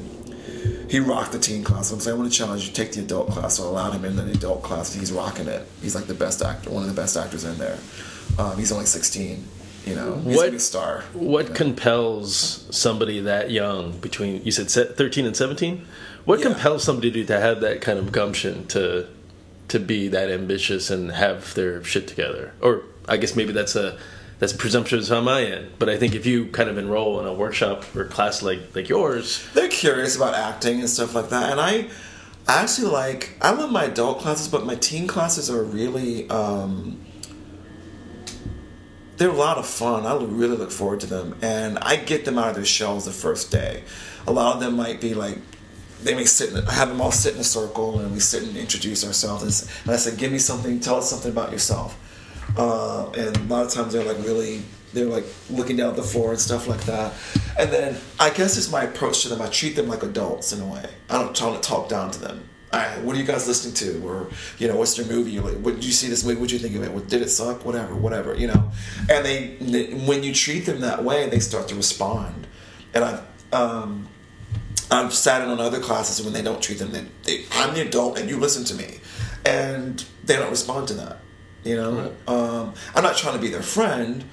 He 0.90 1.00
rocked 1.00 1.32
the 1.32 1.40
teen 1.40 1.64
class. 1.64 1.92
I'm 1.94 2.02
saying 2.02 2.16
I 2.16 2.20
want 2.20 2.30
to 2.30 2.38
challenge 2.38 2.68
you. 2.68 2.74
Take 2.74 2.92
the 2.92 3.00
adult 3.00 3.30
class. 3.30 3.56
So 3.56 3.64
I 3.64 3.68
allowed 3.68 3.94
him 3.94 4.04
in 4.04 4.18
the 4.18 4.30
adult 4.30 4.62
class. 4.62 4.94
He's 4.94 5.14
rocking 5.14 5.48
it. 5.48 5.66
He's 5.82 5.96
like 5.96 6.08
the 6.08 6.14
best 6.14 6.42
actor, 6.42 6.72
one 6.72 6.84
of 6.84 6.90
the 6.94 7.00
best 7.02 7.16
actors 7.16 7.46
in 7.46 7.58
there. 7.58 7.78
Um, 8.38 8.58
he's 8.58 8.74
only 8.74 8.86
16 8.86 9.46
you 9.86 9.96
know, 9.96 10.12
what 10.12 10.62
star. 10.62 11.04
What 11.14 11.44
you 11.44 11.50
know? 11.50 11.56
compels 11.56 12.66
somebody 12.70 13.22
that 13.22 13.50
young 13.50 13.98
between 14.00 14.44
you 14.44 14.52
said 14.52 14.96
thirteen 14.96 15.26
and 15.26 15.36
seventeen? 15.36 15.88
What 16.30 16.42
yeah. 16.42 16.46
compels 16.46 16.84
somebody 16.84 17.26
to 17.26 17.40
have 17.40 17.62
that 17.62 17.82
kind 17.82 17.98
of 17.98 18.12
gumption 18.12 18.68
to 18.68 19.08
to 19.70 19.80
be 19.80 20.10
that 20.10 20.30
ambitious 20.30 20.92
and 20.92 21.12
have 21.12 21.56
their 21.56 21.84
shit 21.84 22.08
together? 22.08 22.54
Or 22.62 22.84
I 23.08 23.18
guess 23.18 23.36
maybe 23.36 23.52
that's 23.52 23.76
a 23.76 23.98
that's 24.38 24.54
presumptuous 24.54 25.10
on 25.10 25.24
my 25.24 25.42
end. 25.42 25.72
But 25.80 25.90
I 25.90 25.98
think 25.98 26.14
if 26.14 26.28
you 26.28 26.46
kind 26.46 26.70
of 26.70 26.78
enroll 26.78 27.20
in 27.20 27.26
a 27.26 27.34
workshop 27.34 27.84
or 27.96 28.06
class 28.06 28.44
like 28.44 28.76
like 28.76 28.90
yours, 28.90 29.44
they're 29.56 29.70
curious 29.70 30.16
about 30.16 30.36
acting 30.36 30.82
and 30.82 30.88
stuff 30.88 31.16
like 31.16 31.30
that. 31.30 31.50
And 31.50 31.60
I, 31.60 31.88
I 32.48 32.62
actually 32.62 32.92
like 32.92 33.36
I 33.42 33.50
love 33.50 33.72
my 33.72 33.86
adult 33.86 34.20
classes, 34.20 34.48
but 34.48 34.68
my 34.68 34.76
teen 34.76 35.08
classes 35.08 35.50
are 35.50 35.64
really. 35.64 36.30
Um, 36.30 37.04
they're 39.18 39.30
a 39.30 39.34
lot 39.34 39.58
of 39.58 39.66
fun. 39.66 40.06
I 40.06 40.14
really 40.14 40.58
look 40.58 40.72
forward 40.72 41.00
to 41.00 41.08
them, 41.08 41.38
and 41.42 41.80
I 41.80 41.96
get 41.96 42.24
them 42.24 42.38
out 42.38 42.50
of 42.50 42.56
their 42.56 42.66
shells 42.66 43.06
the 43.06 43.12
first 43.12 43.52
day. 43.52 43.84
A 44.28 44.32
lot 44.32 44.54
of 44.54 44.62
them 44.62 44.76
might 44.78 45.02
be 45.02 45.16
like, 45.16 45.40
they 46.04 46.16
may 46.16 46.26
sit. 46.26 46.52
In, 46.54 46.68
I 46.68 46.74
have 46.74 46.90
them 46.90 47.02
all 47.02 47.12
sit 47.12 47.36
in 47.36 47.40
a 47.40 47.44
circle, 47.44 48.00
and 48.00 48.12
we 48.12 48.20
sit 48.20 48.44
and 48.44 48.56
introduce 48.58 49.06
ourselves. 49.06 49.70
And 49.84 49.92
I 49.92 49.98
said, 49.98 50.18
"Give 50.18 50.32
me 50.32 50.40
something. 50.40 50.80
Tell 50.80 50.96
us 50.96 51.10
something 51.10 51.32
about 51.32 51.52
yourself." 51.52 51.98
Uh, 52.58 53.10
and 53.12 53.36
a 53.38 53.44
lot 53.44 53.66
of 53.66 53.72
times 53.72 53.94
they're 53.94 54.04
like 54.04 54.18
really, 54.26 54.64
they're 54.94 55.06
like 55.06 55.26
looking 55.50 55.78
down 55.78 55.92
at 55.92 55.96
the 55.96 56.04
floor 56.04 56.32
and 56.32 56.40
stuff 56.40 56.68
like 56.68 56.82
that. 56.86 57.14
And 57.60 57.72
then 57.72 57.98
I 58.20 58.32
guess 58.32 58.58
it's 58.58 58.72
my 58.72 58.84
approach 58.84 59.22
to 59.24 59.30
them. 59.30 59.42
I 59.42 59.48
treat 59.48 59.76
them 59.76 59.88
like 59.88 60.04
adults 60.04 60.52
in 60.52 60.62
a 60.62 60.66
way. 60.66 60.90
I 61.10 61.22
don't 61.22 61.36
try 61.36 61.54
to 61.54 61.60
talk 61.60 61.90
down 61.90 62.12
to 62.12 62.20
them 62.20 62.50
what 63.04 63.16
are 63.16 63.20
you 63.20 63.26
guys 63.26 63.48
listening 63.48 63.74
to? 63.76 64.08
Or, 64.08 64.28
you 64.58 64.68
know, 64.68 64.76
what's 64.76 64.98
your 64.98 65.08
movie? 65.08 65.32
You're 65.32 65.44
like, 65.44 65.58
what 65.58 65.76
did 65.76 65.86
you 65.86 65.92
see 65.92 66.08
this 66.08 66.24
movie? 66.24 66.40
What'd 66.40 66.52
you 66.52 66.60
think 66.60 66.76
of 66.76 66.84
it? 66.84 66.92
What, 66.92 67.08
did 67.08 67.22
it 67.22 67.30
suck? 67.30 67.66
Whatever, 67.66 67.96
whatever, 67.96 68.36
you 68.36 68.48
know? 68.48 68.72
And 69.10 69.26
they, 69.26 69.94
when 70.06 70.24
you 70.24 70.34
treat 70.34 70.66
them 70.66 70.82
that 70.82 71.04
way, 71.04 71.30
they 71.30 71.40
start 71.40 71.68
to 71.70 71.76
respond. 71.76 72.48
And 72.94 73.04
I've, 73.04 73.22
um, 73.54 74.08
I've 74.92 75.14
sat 75.14 75.42
in 75.42 75.50
on 75.50 75.60
other 75.60 75.80
classes 75.80 76.20
and 76.20 76.26
when 76.26 76.34
they 76.34 76.42
don't 76.42 76.62
treat 76.62 76.80
them, 76.80 76.92
they, 76.92 77.06
they, 77.24 77.46
I'm 77.54 77.74
the 77.74 77.82
adult 77.82 78.18
and 78.18 78.30
you 78.30 78.40
listen 78.40 78.64
to 78.66 78.74
me. 78.76 79.00
And 79.46 80.04
they 80.24 80.36
don't 80.36 80.50
respond 80.50 80.88
to 80.90 80.94
that, 80.96 81.20
you 81.64 81.76
know? 81.76 82.14
Right. 82.28 82.30
Um, 82.30 82.74
I'm 82.96 83.04
not 83.04 83.18
trying 83.18 83.36
to 83.36 83.40
be 83.40 83.50
their 83.50 83.62
friend, 83.62 84.26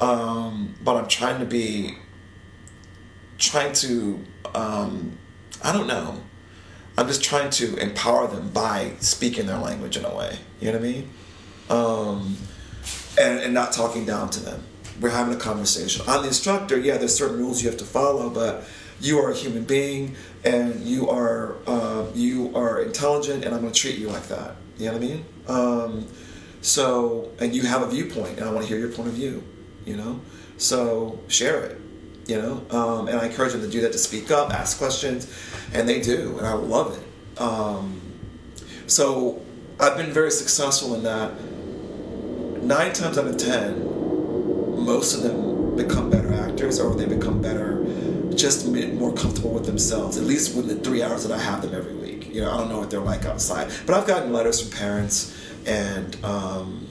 um, 0.00 0.74
but 0.82 0.96
I'm 0.96 1.08
trying 1.08 1.40
to 1.40 1.46
be, 1.46 1.98
trying 3.38 3.72
to, 3.74 4.24
um, 4.54 5.18
I 5.62 5.72
don't 5.72 5.86
know 5.86 6.22
I'm 6.96 7.08
just 7.08 7.24
trying 7.24 7.50
to 7.50 7.76
empower 7.76 8.28
them 8.28 8.50
by 8.50 8.92
speaking 9.00 9.46
their 9.46 9.58
language 9.58 9.96
in 9.96 10.04
a 10.04 10.14
way. 10.14 10.38
You 10.60 10.72
know 10.72 10.78
what 10.78 10.86
I 10.86 10.92
mean? 10.92 11.10
Um, 11.68 12.36
and, 13.20 13.40
and 13.40 13.54
not 13.54 13.72
talking 13.72 14.04
down 14.04 14.30
to 14.30 14.40
them. 14.40 14.64
We're 15.00 15.10
having 15.10 15.34
a 15.34 15.38
conversation. 15.38 16.04
I'm 16.06 16.22
the 16.22 16.28
instructor. 16.28 16.78
Yeah, 16.78 16.98
there's 16.98 17.16
certain 17.16 17.38
rules 17.38 17.62
you 17.62 17.68
have 17.68 17.78
to 17.80 17.84
follow, 17.84 18.30
but 18.30 18.64
you 19.00 19.18
are 19.18 19.30
a 19.30 19.34
human 19.34 19.64
being, 19.64 20.16
and 20.44 20.80
you 20.80 21.08
are 21.10 21.56
uh, 21.66 22.06
you 22.14 22.54
are 22.56 22.82
intelligent, 22.82 23.44
and 23.44 23.54
I'm 23.54 23.60
going 23.60 23.72
to 23.72 23.78
treat 23.78 23.98
you 23.98 24.08
like 24.08 24.28
that. 24.28 24.56
You 24.78 24.86
know 24.86 24.92
what 24.92 25.02
I 25.02 25.06
mean? 25.06 25.24
Um, 25.46 26.08
so, 26.60 27.30
and 27.38 27.54
you 27.54 27.62
have 27.62 27.82
a 27.82 27.88
viewpoint, 27.88 28.38
and 28.38 28.48
I 28.48 28.52
want 28.52 28.62
to 28.62 28.68
hear 28.68 28.78
your 28.78 28.90
point 28.90 29.08
of 29.08 29.14
view. 29.14 29.42
You 29.84 29.96
know, 29.96 30.20
so 30.56 31.20
share 31.28 31.62
it 31.64 31.80
you 32.26 32.40
know 32.40 32.64
um, 32.70 33.08
and 33.08 33.18
i 33.18 33.26
encourage 33.26 33.52
them 33.52 33.60
to 33.60 33.68
do 33.68 33.80
that 33.80 33.92
to 33.92 33.98
speak 33.98 34.30
up 34.30 34.52
ask 34.52 34.78
questions 34.78 35.32
and 35.72 35.88
they 35.88 36.00
do 36.00 36.36
and 36.38 36.46
i 36.46 36.52
love 36.52 36.98
it 36.98 37.40
um, 37.40 38.00
so 38.86 39.42
i've 39.80 39.96
been 39.96 40.12
very 40.12 40.30
successful 40.30 40.94
in 40.94 41.02
that 41.02 41.32
nine 42.62 42.92
times 42.92 43.18
out 43.18 43.26
of 43.26 43.36
ten 43.36 43.82
most 44.84 45.14
of 45.14 45.22
them 45.22 45.76
become 45.76 46.10
better 46.10 46.23
or 46.80 46.94
they 46.94 47.06
become 47.06 47.40
better 47.40 47.84
just 48.34 48.66
more 48.66 49.12
comfortable 49.12 49.50
with 49.50 49.66
themselves 49.66 50.16
at 50.16 50.24
least 50.24 50.56
with 50.56 50.66
the 50.66 50.76
three 50.76 51.02
hours 51.02 51.26
that 51.26 51.32
i 51.32 51.38
have 51.38 51.62
them 51.62 51.74
every 51.74 51.94
week 51.94 52.32
you 52.34 52.40
know 52.40 52.50
i 52.52 52.56
don't 52.56 52.68
know 52.68 52.78
what 52.78 52.90
they're 52.90 53.00
like 53.00 53.24
outside 53.24 53.70
but 53.86 53.94
i've 53.94 54.06
gotten 54.06 54.32
letters 54.32 54.60
from 54.60 54.70
parents 54.76 55.36
and 55.66 56.22
um, 56.24 56.86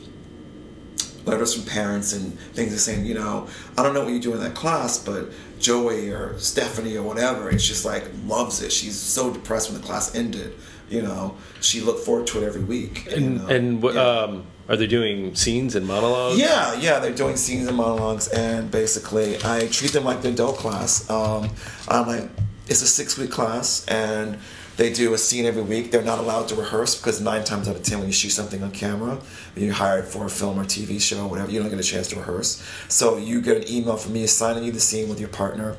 letters 1.26 1.53
from 1.53 1.63
parents 1.63 2.13
and 2.13 2.38
things 2.53 2.74
are 2.74 2.78
saying, 2.78 3.05
you 3.05 3.13
know, 3.13 3.47
I 3.78 3.84
don't 3.84 3.93
know 3.93 4.03
what 4.03 4.13
you 4.13 4.19
do 4.19 4.34
in 4.34 4.39
that 4.41 4.55
class, 4.55 4.97
but 4.97 5.32
Joey 5.59 6.09
or 6.09 6.38
Stephanie 6.39 6.97
or 6.97 7.03
whatever, 7.03 7.49
it's 7.49 7.65
just 7.65 7.86
like 7.86 8.05
loves 8.26 8.61
it. 8.61 8.71
She's 8.71 8.97
so 8.97 9.32
depressed 9.32 9.71
when 9.71 9.80
the 9.80 9.86
class 9.86 10.15
ended. 10.15 10.53
You 10.89 11.01
know, 11.01 11.38
she 11.61 11.82
looked 11.82 12.05
forward 12.05 12.28
to 12.28 12.43
it 12.43 12.45
every 12.45 12.63
week. 12.63 13.11
And 13.11 13.49
and 13.49 13.82
what, 13.82 13.95
yeah. 13.95 14.01
um, 14.01 14.45
are 14.74 14.78
they 14.78 14.88
doing 14.88 15.36
scenes 15.36 15.76
and 15.76 15.88
monologues? 15.88 16.39
Yeah, 16.39 16.74
yeah, 16.80 16.99
they're 16.99 17.13
doing 17.13 17.36
scenes 17.38 17.67
and 17.67 17.78
monologues, 17.78 18.28
and 18.28 18.71
basically, 18.71 19.38
I 19.43 19.67
treat 19.67 19.93
them 19.93 20.03
like 20.03 20.21
the 20.21 20.30
adult 20.30 20.57
class. 20.57 21.09
Um, 21.09 21.51
I'm 21.88 22.07
like, 22.07 22.30
it's 22.67 22.82
a 22.82 22.88
six 22.88 23.17
week 23.17 23.30
class, 23.30 23.86
and 23.88 24.39
they 24.78 24.91
do 24.91 25.13
a 25.13 25.17
scene 25.17 25.45
every 25.45 25.61
week. 25.61 25.91
They're 25.91 26.01
not 26.01 26.17
allowed 26.17 26.47
to 26.47 26.55
rehearse 26.55 26.95
because 26.99 27.21
nine 27.21 27.43
times 27.43 27.69
out 27.69 27.76
of 27.76 27.84
ten, 27.84 27.99
when 27.99 28.07
you 28.07 28.13
shoot 28.13 28.32
something 28.32 28.63
on 28.63 28.71
camera, 28.71 29.19
you're 29.55 29.74
hired 29.74 30.05
for 30.05 30.26
a 30.26 30.30
film 30.30 30.59
or 30.59 30.63
TV 30.63 30.99
show, 30.99 31.26
or 31.26 31.30
whatever, 31.30 31.51
you 31.51 31.59
don't 31.59 31.69
get 31.69 31.80
a 31.80 31.84
chance 31.84 32.07
to 32.07 32.15
rehearse. 32.15 32.67
So 32.89 33.17
you 33.17 33.41
get 33.41 33.57
an 33.57 33.71
email 33.71 33.97
from 33.97 34.13
me 34.13 34.24
assigning 34.24 34.63
you 34.63 34.71
the 34.71 34.80
scene 34.80 35.07
with 35.07 35.19
your 35.19 35.30
partner. 35.30 35.78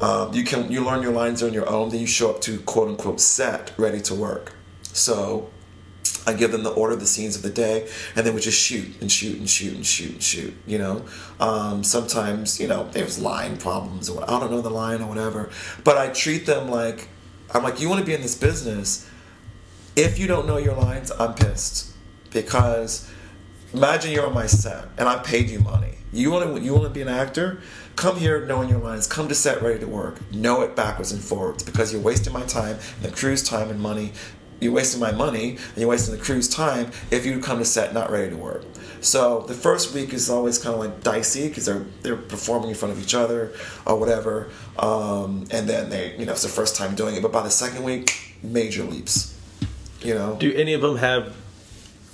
Um, 0.00 0.32
you 0.32 0.44
can 0.44 0.70
you 0.70 0.84
learn 0.84 1.02
your 1.02 1.12
lines 1.12 1.42
on 1.42 1.52
your 1.52 1.68
own. 1.68 1.88
Then 1.88 2.00
you 2.00 2.06
show 2.06 2.30
up 2.30 2.40
to 2.42 2.60
quote 2.60 2.88
unquote 2.88 3.20
set 3.20 3.72
ready 3.76 4.00
to 4.02 4.14
work. 4.14 4.52
So 4.92 5.50
I 6.26 6.32
give 6.32 6.52
them 6.52 6.62
the 6.62 6.70
order 6.70 6.94
of 6.94 7.00
the 7.00 7.06
scenes 7.06 7.36
of 7.36 7.42
the 7.42 7.50
day, 7.50 7.88
and 8.16 8.26
then 8.26 8.34
we 8.34 8.40
just 8.40 8.58
shoot 8.58 9.00
and 9.00 9.12
shoot 9.12 9.38
and 9.38 9.48
shoot 9.48 9.74
and 9.74 9.84
shoot 9.84 10.12
and 10.12 10.22
shoot. 10.22 10.54
You 10.66 10.78
know, 10.78 11.04
um, 11.40 11.84
sometimes 11.84 12.58
you 12.60 12.68
know 12.68 12.88
there's 12.92 13.18
line 13.18 13.56
problems 13.56 14.08
or 14.08 14.22
I 14.24 14.40
don't 14.40 14.50
know 14.50 14.60
the 14.60 14.70
line 14.70 15.02
or 15.02 15.08
whatever, 15.08 15.50
but 15.82 15.98
I 15.98 16.08
treat 16.08 16.46
them 16.46 16.70
like 16.70 17.08
I'm 17.52 17.62
like, 17.62 17.80
you 17.80 17.88
want 17.88 18.00
to 18.00 18.06
be 18.06 18.14
in 18.14 18.22
this 18.22 18.36
business. 18.36 19.08
If 19.96 20.18
you 20.18 20.26
don't 20.26 20.46
know 20.46 20.56
your 20.56 20.74
lines, 20.74 21.12
I'm 21.12 21.34
pissed 21.34 21.94
because 22.32 23.10
imagine 23.72 24.10
you're 24.10 24.26
on 24.26 24.34
my 24.34 24.46
set 24.46 24.86
and 24.98 25.08
I 25.08 25.18
paid 25.18 25.50
you 25.50 25.60
money. 25.60 25.94
You 26.12 26.30
want 26.30 26.56
to 26.56 26.62
you 26.62 26.72
want 26.72 26.84
to 26.84 26.90
be 26.90 27.02
an 27.02 27.08
actor? 27.08 27.60
Come 27.96 28.16
here 28.16 28.44
knowing 28.44 28.68
your 28.68 28.80
lines. 28.80 29.06
Come 29.06 29.28
to 29.28 29.34
set 29.34 29.62
ready 29.62 29.78
to 29.80 29.86
work. 29.86 30.18
Know 30.32 30.62
it 30.62 30.74
backwards 30.74 31.12
and 31.12 31.22
forwards 31.22 31.62
because 31.62 31.92
you're 31.92 32.02
wasting 32.02 32.32
my 32.32 32.42
time, 32.42 32.78
the 33.02 33.10
crew's 33.10 33.42
time 33.42 33.70
and 33.70 33.80
money 33.80 34.12
you're 34.60 34.72
wasting 34.72 35.00
my 35.00 35.12
money 35.12 35.50
and 35.50 35.76
you're 35.76 35.88
wasting 35.88 36.16
the 36.16 36.22
crew's 36.22 36.48
time 36.48 36.90
if 37.10 37.26
you 37.26 37.38
come 37.40 37.58
to 37.58 37.64
set 37.64 37.92
not 37.92 38.10
ready 38.10 38.30
to 38.30 38.36
work. 38.36 38.64
So 39.00 39.40
the 39.40 39.54
first 39.54 39.94
week 39.94 40.14
is 40.14 40.30
always 40.30 40.58
kind 40.58 40.74
of 40.74 40.80
like 40.80 41.02
dicey 41.02 41.48
because 41.48 41.66
they're 41.66 41.84
they're 42.02 42.16
performing 42.16 42.70
in 42.70 42.74
front 42.74 42.92
of 42.92 43.02
each 43.02 43.14
other 43.14 43.52
or 43.86 43.98
whatever, 44.00 44.50
um, 44.78 45.46
and 45.50 45.68
then 45.68 45.90
they 45.90 46.16
you 46.16 46.24
know 46.24 46.32
it's 46.32 46.42
the 46.42 46.48
first 46.48 46.74
time 46.74 46.94
doing 46.94 47.14
it. 47.14 47.22
But 47.22 47.30
by 47.30 47.42
the 47.42 47.50
second 47.50 47.84
week, 47.84 48.36
major 48.42 48.82
leaps. 48.82 49.38
You 50.00 50.14
know. 50.14 50.36
Do 50.36 50.52
any 50.54 50.72
of 50.72 50.80
them 50.80 50.96
have 50.96 51.36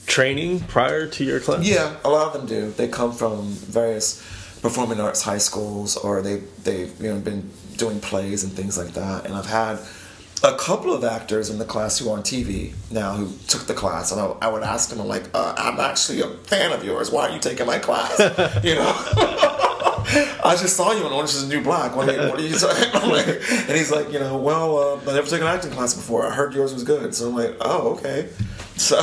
training 0.07 0.61
prior 0.61 1.07
to 1.07 1.24
your 1.24 1.38
class? 1.38 1.64
Yeah, 1.64 1.97
a 2.05 2.11
lot 2.11 2.26
of 2.28 2.32
them 2.32 2.47
do. 2.47 2.72
They 2.72 2.88
come 2.88 3.12
from 3.12 3.49
various 3.51 4.20
performing 4.61 5.01
arts 5.01 5.22
high 5.22 5.38
schools, 5.38 5.97
or 5.97 6.22
they 6.22 6.38
they've 6.64 6.93
you 7.01 7.14
know 7.14 7.20
been 7.20 7.51
doing 7.76 8.01
plays 8.01 8.43
and 8.43 8.53
things 8.53 8.76
like 8.76 8.95
that. 8.95 9.26
And 9.26 9.34
I've 9.34 9.47
had 9.47 9.78
a 10.43 10.57
couple 10.57 10.95
of 10.95 11.05
actors 11.05 11.51
in 11.51 11.59
the 11.59 11.64
class 11.64 11.99
who 11.99 12.09
are 12.11 12.16
on 12.16 12.22
TV 12.22 12.72
now 12.91 13.12
who 13.14 13.32
took 13.47 13.66
the 13.66 13.74
class, 13.74 14.12
and 14.12 14.20
I, 14.20 14.26
I 14.43 14.49
would 14.49 14.62
ask 14.62 14.88
them, 14.88 15.01
I'm 15.01 15.09
like, 15.09 15.24
uh, 15.34 15.55
I'm 15.57 15.78
actually 15.80 16.20
a 16.20 16.28
fan 16.28 16.72
of 16.72 16.84
yours. 16.84 17.11
Why 17.11 17.28
are 17.28 17.30
you 17.30 17.41
taking 17.41 17.66
my 17.66 17.78
class? 17.78 18.18
you 18.64 18.74
know. 18.74 19.57
I 20.43 20.57
just 20.57 20.76
saw 20.76 20.93
you 20.93 21.05
on 21.05 21.12
Orange 21.12 21.30
is 21.30 21.47
the 21.47 21.55
New 21.55 21.62
Black. 21.62 21.95
What 21.95 22.09
are 22.09 22.12
you, 22.12 22.28
what 22.28 22.41
are 22.41 22.43
you 22.43 22.55
saying? 22.57 22.93
Like, 22.93 23.28
and 23.28 23.76
he's 23.76 23.93
like, 23.93 24.12
you 24.12 24.18
know, 24.18 24.36
well, 24.38 24.78
uh, 24.78 25.11
I 25.11 25.14
never 25.14 25.26
took 25.28 25.41
an 25.41 25.47
acting 25.47 25.70
class 25.70 25.95
before. 25.95 26.26
I 26.26 26.34
heard 26.34 26.53
yours 26.53 26.74
was 26.74 26.82
good. 26.82 27.14
So 27.14 27.28
I'm 27.28 27.36
like, 27.36 27.57
oh, 27.61 27.93
okay. 27.93 28.30
So, 28.76 28.99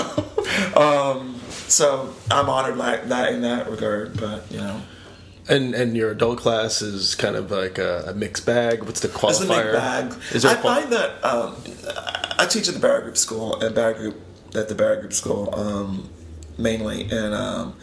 um, 0.75 1.39
so 1.49 2.13
I'm 2.29 2.49
honored 2.49 2.77
like 2.77 3.07
that 3.09 3.33
in 3.33 3.41
that 3.41 3.69
regard. 3.69 4.19
But 4.19 4.51
you 4.51 4.57
know, 4.57 4.81
And 5.49 5.73
and 5.73 5.95
your 5.95 6.11
adult 6.11 6.39
class 6.39 6.81
is 6.81 7.15
kind 7.15 7.35
of 7.35 7.51
like 7.51 7.77
a, 7.77 8.05
a 8.07 8.13
mixed 8.13 8.45
bag. 8.45 8.83
What's 8.83 8.99
the 8.99 9.07
qualifier? 9.07 9.29
It's 9.29 9.39
a 9.39 9.47
big 9.47 9.73
bag. 9.73 10.13
Is 10.33 10.43
there 10.43 10.57
I 10.57 10.59
qual- 10.59 10.75
find 10.75 10.91
that 10.91 11.23
um, 11.23 11.55
I 12.37 12.45
teach 12.45 12.67
at 12.67 12.73
the 12.73 12.79
Barrow 12.79 13.01
Group 13.01 13.17
School 13.17 13.63
at 13.63 13.73
Barrow 13.73 13.93
Group 13.93 14.21
at 14.55 14.67
the 14.67 14.75
Barrow 14.75 14.99
Group 14.99 15.13
School 15.13 15.53
um, 15.55 16.09
mainly, 16.57 17.03
and 17.03 17.33
um, 17.33 17.75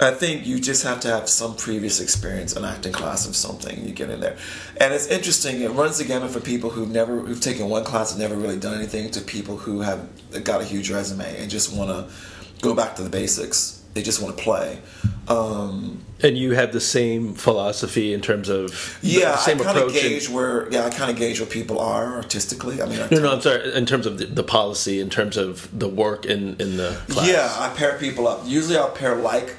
I 0.00 0.12
think 0.12 0.46
you 0.46 0.58
just 0.60 0.82
have 0.84 1.00
to 1.00 1.08
have 1.08 1.28
some 1.28 1.56
previous 1.56 2.00
experience, 2.00 2.56
an 2.56 2.64
acting 2.64 2.92
class 2.92 3.28
of 3.28 3.36
something. 3.36 3.86
You 3.86 3.92
get 3.92 4.08
in 4.08 4.20
there, 4.20 4.38
and 4.78 4.94
it's 4.94 5.08
interesting. 5.08 5.60
It 5.60 5.72
runs 5.72 5.98
the 5.98 6.04
gamut 6.04 6.30
for 6.30 6.40
people 6.40 6.70
who've 6.70 6.90
never 6.90 7.20
who've 7.20 7.40
taken 7.40 7.68
one 7.68 7.84
class 7.84 8.12
and 8.12 8.20
never 8.20 8.34
really 8.34 8.58
done 8.58 8.74
anything 8.74 9.10
to 9.10 9.20
people 9.20 9.58
who 9.58 9.82
have 9.82 10.08
got 10.44 10.62
a 10.62 10.64
huge 10.64 10.90
resume 10.90 11.36
and 11.38 11.50
just 11.50 11.76
want 11.76 11.90
to 11.90 12.14
go 12.62 12.74
back 12.74 12.96
to 12.96 13.02
the 13.02 13.10
basics. 13.10 13.79
They 13.94 14.02
just 14.02 14.22
want 14.22 14.36
to 14.36 14.42
play. 14.42 14.78
Um, 15.28 16.04
and 16.22 16.36
you 16.36 16.52
have 16.52 16.72
the 16.72 16.80
same 16.80 17.34
philosophy 17.34 18.12
in 18.12 18.20
terms 18.20 18.48
of 18.48 18.98
the 19.00 19.08
yeah, 19.08 19.32
I 19.32 19.36
same 19.36 19.58
kind 19.58 19.78
of 19.78 19.92
gauge 19.92 20.28
where 20.28 20.70
yeah, 20.72 20.84
I 20.84 20.90
kind 20.90 21.10
of 21.10 21.16
gauge 21.16 21.40
where 21.40 21.48
people 21.48 21.78
are 21.78 22.14
artistically. 22.16 22.82
I 22.82 22.86
mean, 22.86 23.00
I 23.00 23.08
no, 23.10 23.20
no, 23.20 23.32
I'm 23.32 23.40
sorry. 23.40 23.72
In 23.74 23.86
terms 23.86 24.06
of 24.06 24.18
the, 24.18 24.26
the 24.26 24.42
policy, 24.42 25.00
in 25.00 25.10
terms 25.10 25.36
of 25.36 25.76
the 25.76 25.88
work 25.88 26.26
in 26.26 26.56
in 26.60 26.76
the 26.76 27.00
class. 27.08 27.28
Yeah, 27.28 27.52
I 27.58 27.68
pair 27.74 27.98
people 27.98 28.28
up. 28.28 28.42
Usually, 28.44 28.76
I'll 28.76 28.90
pair 28.90 29.14
like, 29.16 29.56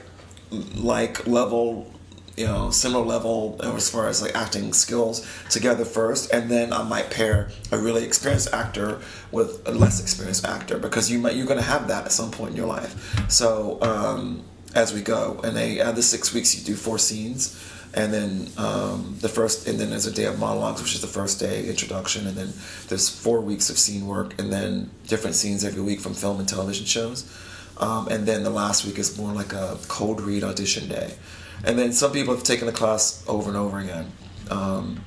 like 0.75 1.25
level, 1.27 1.90
you 2.37 2.45
know, 2.45 2.71
similar 2.71 3.05
level 3.05 3.59
as 3.61 3.89
far 3.89 4.07
as 4.07 4.21
like 4.21 4.35
acting 4.35 4.73
skills 4.73 5.27
together 5.49 5.85
first, 5.85 6.31
and 6.33 6.49
then 6.49 6.71
I 6.71 6.83
might 6.83 7.09
pair 7.09 7.49
a 7.71 7.77
really 7.77 8.03
experienced 8.03 8.53
actor 8.53 8.99
with 9.31 9.67
a 9.67 9.71
less 9.71 10.01
experienced 10.01 10.45
actor 10.45 10.77
because 10.77 11.11
you 11.11 11.19
might 11.19 11.35
you're 11.35 11.47
going 11.47 11.59
to 11.59 11.65
have 11.65 11.87
that 11.89 12.05
at 12.05 12.11
some 12.11 12.31
point 12.31 12.51
in 12.51 12.57
your 12.57 12.67
life. 12.67 13.29
So 13.29 13.79
um, 13.81 14.43
as 14.73 14.93
we 14.93 15.01
go, 15.01 15.41
and 15.43 15.55
they 15.55 15.79
add 15.79 15.95
the 15.95 16.03
six 16.03 16.33
weeks, 16.33 16.57
you 16.57 16.65
do 16.65 16.75
four 16.75 16.97
scenes. 16.97 17.67
And 17.93 18.13
then 18.13 18.47
um, 18.57 19.17
the 19.19 19.27
first, 19.27 19.67
and 19.67 19.77
then 19.77 19.89
there's 19.89 20.05
a 20.05 20.13
day 20.13 20.23
of 20.23 20.39
monologues, 20.39 20.81
which 20.81 20.95
is 20.95 21.01
the 21.01 21.07
first 21.07 21.41
day 21.41 21.67
introduction, 21.67 22.25
and 22.25 22.37
then 22.37 22.53
there's 22.87 23.09
four 23.09 23.41
weeks 23.41 23.69
of 23.69 23.77
scene 23.77 24.07
work, 24.07 24.39
and 24.39 24.49
then 24.49 24.89
different 25.07 25.35
scenes 25.35 25.65
every 25.65 25.81
week 25.81 25.99
from 25.99 26.13
film 26.13 26.39
and 26.39 26.47
television 26.47 26.85
shows. 26.85 27.29
Um, 27.77 28.07
and 28.07 28.25
then 28.25 28.43
the 28.43 28.49
last 28.49 28.85
week 28.85 28.97
is 28.97 29.17
more 29.17 29.33
like 29.33 29.51
a 29.51 29.77
cold 29.89 30.21
read 30.21 30.43
audition 30.43 30.87
day. 30.87 31.15
And 31.63 31.77
then 31.77 31.93
some 31.93 32.11
people 32.11 32.33
have 32.33 32.43
taken 32.43 32.65
the 32.65 32.73
class 32.73 33.23
over 33.27 33.49
and 33.49 33.57
over 33.57 33.79
again. 33.79 34.11
Um, 34.49 35.03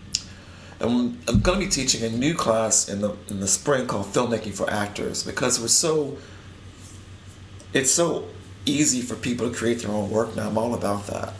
and 0.81 1.19
I'm 1.29 1.41
going 1.41 1.61
to 1.61 1.67
be 1.67 1.71
teaching 1.71 2.03
a 2.03 2.17
new 2.17 2.35
class 2.35 2.89
in 2.89 3.01
the 3.01 3.17
in 3.29 3.41
the 3.41 3.49
spring 3.49 3.87
called 3.87 4.07
filmmaking 4.07 4.55
for 4.55 4.69
actors 4.71 5.23
because 5.23 5.61
we're 5.61 5.69
so 5.69 6.17
it's 7.73 7.91
so 7.91 8.29
easy 8.67 9.01
for 9.01 9.15
people 9.15 9.49
to 9.51 9.55
create 9.55 9.81
their 9.81 9.91
own 9.91 10.11
work 10.11 10.35
now. 10.37 10.49
I'm 10.49 10.59
all 10.59 10.75
about 10.75 11.07
that. 11.09 11.35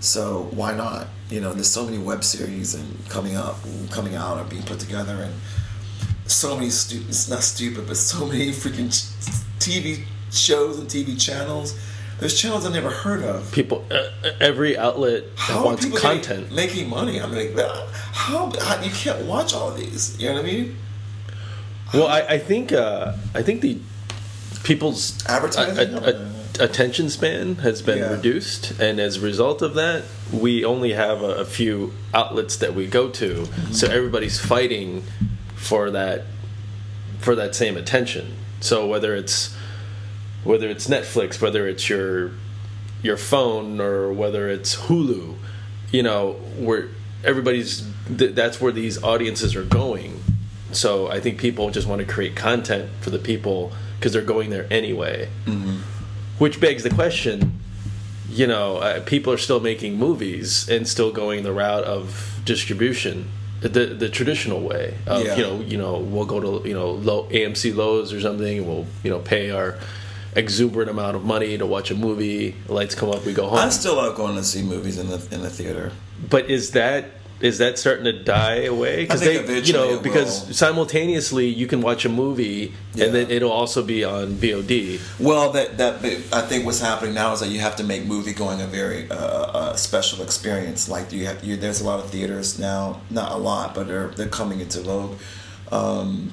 So 0.00 0.48
why 0.52 0.74
not? 0.74 1.08
You 1.28 1.40
know, 1.40 1.52
there's 1.52 1.70
so 1.70 1.84
many 1.84 1.98
web 1.98 2.24
series 2.24 2.74
and 2.74 3.08
coming 3.08 3.36
up, 3.36 3.56
coming 3.90 4.14
out, 4.14 4.38
or 4.38 4.44
being 4.44 4.62
put 4.62 4.80
together, 4.80 5.14
and 5.14 5.34
so 6.26 6.56
many 6.56 6.70
stu- 6.70 7.04
it's 7.08 7.28
not 7.28 7.42
stupid, 7.42 7.86
but 7.86 7.96
so 7.96 8.26
many 8.26 8.50
freaking 8.50 8.88
TV 9.58 10.04
shows 10.30 10.78
and 10.78 10.88
TV 10.88 11.20
channels. 11.20 11.78
There's 12.20 12.38
channels 12.38 12.66
I 12.66 12.70
never 12.72 12.90
heard 12.90 13.22
of. 13.24 13.50
people, 13.50 13.84
uh, 13.90 14.10
every 14.40 14.76
outlet 14.76 15.24
How 15.36 15.64
wants 15.64 15.86
content. 15.98 16.52
making 16.52 16.88
money? 16.90 17.20
I 17.20 17.26
mean, 17.26 17.56
like, 17.56 17.66
how, 18.12 18.52
how 18.60 18.82
you 18.82 18.90
can't 18.90 19.24
watch 19.24 19.54
all 19.54 19.70
of 19.70 19.76
these? 19.78 20.20
You 20.20 20.28
know 20.28 20.34
what 20.34 20.44
I 20.44 20.46
mean? 20.46 20.76
Well, 21.94 22.06
I, 22.06 22.20
I 22.20 22.38
think 22.38 22.72
uh, 22.72 23.14
I 23.34 23.42
think 23.42 23.62
the 23.62 23.78
people's 24.62 25.24
Advertising? 25.26 25.94
a- 25.94 25.98
a- 25.98 26.10
a- 26.60 26.64
attention 26.64 27.08
span 27.08 27.56
has 27.56 27.80
been 27.82 27.98
Yeah. 27.98 28.12
reduced, 28.12 28.78
and 28.78 29.00
as 29.00 29.16
a 29.16 29.20
result 29.20 29.62
of 29.62 29.74
that, 29.74 30.04
we 30.30 30.64
only 30.64 30.92
have 30.92 31.22
a, 31.22 31.36
a 31.36 31.44
few 31.44 31.94
outlets 32.14 32.56
that 32.58 32.74
we 32.74 32.86
go 32.86 33.08
to. 33.10 33.34
Mm-hmm. 33.34 33.72
So 33.72 33.88
everybody's 33.88 34.38
fighting 34.38 35.04
for 35.56 35.90
that 35.90 36.24
for 37.18 37.34
that 37.34 37.54
same 37.54 37.76
attention. 37.76 38.34
So 38.60 38.86
whether 38.86 39.14
it's 39.16 39.56
whether 40.44 40.68
it's 40.68 40.86
Netflix, 40.88 41.40
whether 41.40 41.66
it's 41.68 41.88
your 41.88 42.32
your 43.02 43.16
phone, 43.16 43.80
or 43.80 44.12
whether 44.12 44.48
it's 44.48 44.76
Hulu, 44.76 45.36
you 45.90 46.02
know, 46.02 46.32
where 46.58 46.88
everybody's 47.24 47.86
th- 48.16 48.34
that's 48.34 48.60
where 48.60 48.72
these 48.72 49.02
audiences 49.02 49.56
are 49.56 49.64
going. 49.64 50.20
So 50.72 51.08
I 51.10 51.18
think 51.20 51.38
people 51.38 51.70
just 51.70 51.86
want 51.88 52.00
to 52.00 52.06
create 52.06 52.36
content 52.36 52.90
for 53.00 53.10
the 53.10 53.18
people 53.18 53.72
because 53.98 54.12
they're 54.12 54.22
going 54.22 54.50
there 54.50 54.66
anyway. 54.70 55.28
Which 56.38 56.60
begs 56.60 56.82
the 56.84 56.90
question, 56.90 57.58
you 58.30 58.46
know, 58.46 58.76
uh, 58.78 59.00
people 59.00 59.32
are 59.32 59.36
still 59.38 59.60
making 59.60 59.98
movies 59.98 60.68
and 60.68 60.88
still 60.88 61.10
going 61.12 61.42
the 61.42 61.52
route 61.52 61.84
of 61.84 62.40
distribution, 62.46 63.28
the 63.60 63.68
the 63.68 64.08
traditional 64.08 64.60
way 64.60 64.94
of 65.06 65.24
Yeah. 65.24 65.36
you 65.36 65.42
know 65.42 65.60
you 65.60 65.76
know 65.76 65.98
we'll 65.98 66.24
go 66.26 66.40
to 66.60 66.66
you 66.68 66.72
know 66.74 66.92
low 66.92 67.24
AMC 67.30 67.72
Loews 67.74 68.16
or 68.16 68.20
something, 68.20 68.58
and 68.58 68.66
we'll 68.66 68.86
you 69.02 69.10
know 69.10 69.18
pay 69.18 69.50
our 69.50 69.76
exuberant 70.36 70.90
amount 70.90 71.16
of 71.16 71.24
money 71.24 71.58
to 71.58 71.66
watch 71.66 71.90
a 71.90 71.94
movie. 71.94 72.54
Lights 72.68 72.94
come 72.94 73.10
up, 73.10 73.24
we 73.24 73.32
go 73.32 73.48
home. 73.48 73.58
I 73.58 73.68
still 73.70 73.96
love 73.96 74.16
going 74.16 74.36
to 74.36 74.44
see 74.44 74.62
movies 74.62 74.98
in 74.98 75.08
the 75.08 75.16
in 75.32 75.42
the 75.42 75.50
theater. 75.50 75.92
But 76.28 76.50
is 76.50 76.72
that 76.72 77.06
is 77.40 77.56
that 77.56 77.78
starting 77.78 78.04
to 78.04 78.12
die 78.12 78.64
away? 78.64 79.06
Think 79.06 79.46
they, 79.46 79.60
you 79.60 79.72
know, 79.72 79.98
because 79.98 80.54
simultaneously 80.56 81.46
you 81.48 81.66
can 81.66 81.80
watch 81.80 82.04
a 82.04 82.10
movie 82.10 82.74
Yeah. 82.94 83.06
and 83.06 83.14
then 83.14 83.30
it'll 83.30 83.50
also 83.50 83.82
be 83.82 84.04
on 84.04 84.34
VOD. 84.34 85.00
Well, 85.18 85.50
that 85.52 85.78
that 85.78 85.94
I 86.32 86.42
think 86.42 86.66
what's 86.66 86.80
happening 86.80 87.14
now 87.14 87.32
is 87.32 87.40
that 87.40 87.48
you 87.48 87.60
have 87.60 87.76
to 87.76 87.84
make 87.84 88.04
movie 88.04 88.34
going 88.34 88.60
a 88.60 88.66
very 88.66 89.10
uh, 89.10 89.14
uh, 89.14 89.76
special 89.76 90.22
experience. 90.22 90.88
Like 90.88 91.12
you 91.12 91.24
have, 91.26 91.42
you, 91.42 91.56
there's 91.56 91.80
a 91.80 91.84
lot 91.84 91.98
of 92.04 92.10
theaters 92.10 92.58
now, 92.58 93.00
not 93.08 93.32
a 93.32 93.36
lot, 93.38 93.74
but 93.74 93.86
they're 93.86 94.08
they're 94.08 94.28
coming 94.28 94.60
into 94.60 94.82
vogue. 94.82 95.18
Um, 95.72 96.32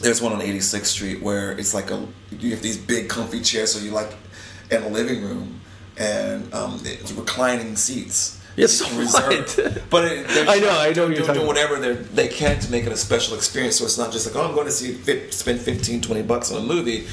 there's 0.00 0.20
one 0.22 0.32
on 0.32 0.40
86th 0.40 0.86
Street 0.86 1.22
where 1.22 1.52
it's 1.52 1.74
like 1.74 1.90
a 1.90 2.06
you 2.38 2.50
have 2.50 2.62
these 2.62 2.76
big 2.78 3.08
comfy 3.08 3.40
chairs, 3.40 3.72
so 3.72 3.82
you're 3.84 3.94
like 3.94 4.12
in 4.70 4.82
a 4.82 4.88
living 4.88 5.22
room 5.22 5.60
and 5.96 6.52
um, 6.54 6.80
it's 6.84 7.12
reclining 7.12 7.76
seats. 7.76 8.40
Yeah, 8.56 8.66
so 8.68 8.84
Reserved. 8.98 9.58
what? 9.58 9.90
But 9.90 10.04
it, 10.04 10.28
they're 10.28 10.48
I 10.48 10.58
know, 10.58 10.70
I 10.70 10.86
know 10.88 11.08
do- 11.08 11.14
you're 11.14 11.22
doing 11.26 11.30
about. 11.38 11.46
whatever 11.46 11.78
they 11.80 11.94
they 11.94 12.28
can 12.28 12.58
to 12.60 12.70
make 12.70 12.84
it 12.84 12.92
a 12.92 12.96
special 12.96 13.34
experience. 13.36 13.76
So 13.76 13.84
it's 13.84 13.98
not 13.98 14.12
just 14.12 14.26
like, 14.26 14.36
oh, 14.36 14.48
I'm 14.48 14.54
going 14.54 14.66
to 14.66 14.72
see 14.72 14.94
spend 15.30 15.60
15, 15.60 16.00
20 16.02 16.22
bucks 16.22 16.52
on 16.52 16.62
a 16.62 16.64
movie. 16.66 17.06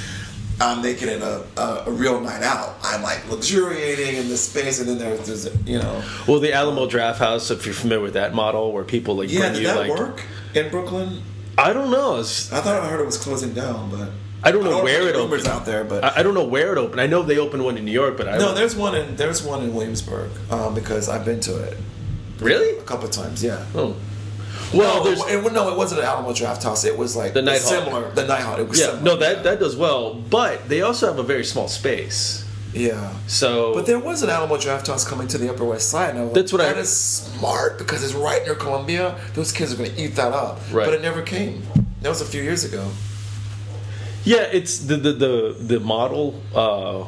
I'm 0.60 0.84
making 0.84 1.07
it 1.07 1.23
a, 1.23 1.43
a, 1.57 1.84
a 1.88 1.91
real 1.91 2.22
night 2.22 2.43
out. 2.43 2.76
I'm 2.84 3.01
like 3.01 3.27
luxuriating 3.31 4.18
in 4.18 4.27
this 4.27 4.47
space, 4.47 4.80
and 4.80 4.88
then 4.88 4.99
there's, 4.99 5.26
there's 5.26 5.68
you 5.68 5.80
know, 5.80 6.03
Well, 6.27 6.39
the 6.39 6.53
Alamo 6.53 6.85
Drafthouse, 6.88 7.49
if 7.49 7.65
you're 7.65 7.73
familiar 7.73 8.03
with 8.03 8.14
that 8.14 8.35
model, 8.35 8.72
where 8.72 8.84
people 8.84 9.15
like 9.15 9.31
yeah. 9.31 9.39
bring 9.39 9.53
Did 9.53 9.61
you 9.64 9.68
that 9.69 9.77
like 9.77 9.89
work 9.89 10.23
in 10.53 10.69
Brooklyn? 10.69 11.23
I 11.57 11.73
don't 11.73 11.91
know. 11.91 12.19
It's, 12.19 12.52
I 12.52 12.61
thought 12.61 12.82
I 12.82 12.88
heard 12.88 13.02
it 13.02 13.06
was 13.06 13.18
closing 13.18 13.53
down, 13.53 13.90
but 13.91 14.10
I 14.44 14.52
don't 14.52 14.64
know 14.64 14.78
if 14.80 14.84
where 14.84 15.02
any 15.02 15.10
it 15.10 15.15
opened. 15.15 15.48
out 15.48 15.65
there, 15.65 15.84
but 15.84 16.03
I, 16.03 16.14
I 16.18 16.23
don't 16.23 16.34
know 16.34 16.45
where 16.45 16.72
it 16.72 16.78
opened. 16.78 16.99
I 17.02 17.07
know 17.07 17.22
they 17.23 17.38
opened 17.38 17.64
one 17.64 17.78
in 17.78 17.86
New 17.86 17.91
York, 17.91 18.18
but 18.18 18.28
I 18.28 18.34
no, 18.34 18.45
don't, 18.48 18.56
there's 18.56 18.76
one 18.76 18.95
in 18.95 19.15
there's 19.15 19.44
one 19.44 19.64
in 19.64 19.73
Williamsburg 19.73 20.32
um, 20.49 20.73
because 20.73 21.10
I've 21.10 21.26
been 21.26 21.40
to 21.41 21.57
it 21.64 21.78
really. 22.40 22.78
a 22.80 22.84
couple 22.84 23.06
of 23.06 23.11
times. 23.11 23.44
Yeah. 23.44 23.64
Oh, 23.76 23.95
well, 24.73 24.98
no, 24.98 25.03
there's 25.03 25.19
it, 25.26 25.45
it- 25.45 25.53
no, 25.53 25.69
it 25.72 25.78
wasn't 25.78 26.02
an 26.02 26.07
Alamo 26.07 26.32
Drafthouse. 26.32 26.86
It 26.86 26.98
was 26.98 27.15
like 27.15 27.34
The 27.34 27.41
Nitehawk. 27.41 27.57
similar. 27.60 28.11
The 28.11 28.23
Nitehawk. 28.23 28.60
It 28.60 28.68
was 28.69 28.80
yeah. 28.80 28.86
similar, 28.88 29.03
No, 29.03 29.15
that 29.18 29.38
yeah. 29.38 29.44
that 29.44 29.60
does 29.60 29.76
well, 29.76 30.14
but 30.15 30.68
they 30.69 30.82
also 30.82 31.07
have 31.07 31.19
a 31.19 31.23
very 31.23 31.44
small 31.44 31.68
space. 31.68 32.48
Yeah. 32.73 33.14
So, 33.27 33.73
But 33.73 33.85
there 33.85 33.99
was 33.99 34.23
an 34.23 34.30
Alamo 34.30 34.56
Drafthouse 34.57 35.06
coming 35.06 35.27
to 35.30 35.38
the 35.38 35.49
Upper 35.49 35.65
West 35.65 35.89
Side. 35.89 36.15
And 36.15 36.34
That's 36.34 36.52
what 36.53 36.61
I- 36.61 36.68
That 36.68 36.77
is 36.77 36.89
smart 36.95 37.77
because 37.77 38.03
it's 38.03 38.14
right 38.14 38.43
near 38.45 38.56
Columbia. 38.56 39.18
Those 39.34 39.52
kids 39.52 39.73
are 39.73 39.77
going 39.77 39.93
to 39.93 40.02
eat 40.02 40.15
that 40.15 40.31
up. 40.34 40.60
Right. 40.72 40.85
But 40.85 40.93
it 40.93 41.02
never 41.02 41.22
came. 41.22 41.64
That 42.02 42.10
was 42.10 42.22
a 42.22 42.26
few 42.26 42.41
years 42.41 42.64
ago. 42.64 42.89
Yeah, 44.23 44.41
it's 44.52 44.77
the 44.80 44.98
the 44.98 45.14
the, 45.14 45.56
the 45.60 45.80
model. 45.80 46.39
Uh, 46.53 47.06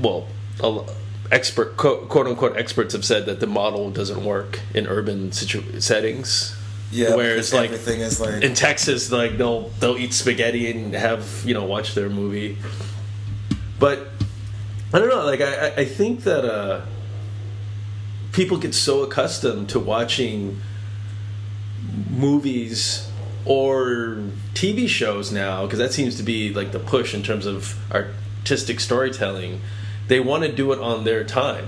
well, 0.00 0.28
a, 0.62 0.84
expert 1.32 1.76
quote, 1.76 2.08
quote 2.08 2.26
unquote 2.28 2.56
experts 2.56 2.92
have 2.94 3.04
said 3.04 3.26
that 3.26 3.40
the 3.40 3.46
model 3.48 3.90
doesn't 3.90 4.24
work 4.24 4.60
in 4.72 4.86
urban 4.86 5.32
situ- 5.32 5.80
settings. 5.80 6.54
Yeah, 6.92 7.16
whereas 7.16 7.52
like 7.52 7.70
everything 7.72 8.00
is 8.00 8.20
like 8.20 8.44
in 8.44 8.54
Texas, 8.54 9.10
like 9.10 9.36
they'll 9.38 9.70
they'll 9.80 9.98
eat 9.98 10.12
spaghetti 10.14 10.70
and 10.70 10.94
have 10.94 11.42
you 11.44 11.52
know 11.52 11.64
watch 11.64 11.94
their 11.94 12.08
movie. 12.08 12.58
But 13.80 14.06
I 14.92 14.98
don't 14.98 15.08
know. 15.08 15.24
Like 15.24 15.40
I 15.40 15.68
I 15.76 15.84
think 15.84 16.22
that 16.24 16.44
uh, 16.44 16.82
people 18.32 18.58
get 18.58 18.74
so 18.74 19.02
accustomed 19.02 19.68
to 19.70 19.80
watching 19.80 20.60
movies 22.10 23.10
or 23.44 24.18
TV 24.54 24.88
shows 24.88 25.30
now 25.32 25.64
because 25.64 25.78
that 25.78 25.92
seems 25.92 26.16
to 26.16 26.22
be 26.22 26.52
like 26.52 26.72
the 26.72 26.78
push 26.78 27.14
in 27.14 27.22
terms 27.22 27.46
of 27.46 27.78
artistic 27.92 28.80
storytelling. 28.80 29.60
They 30.08 30.20
want 30.20 30.44
to 30.44 30.52
do 30.52 30.72
it 30.72 30.78
on 30.78 31.04
their 31.04 31.24
time. 31.24 31.66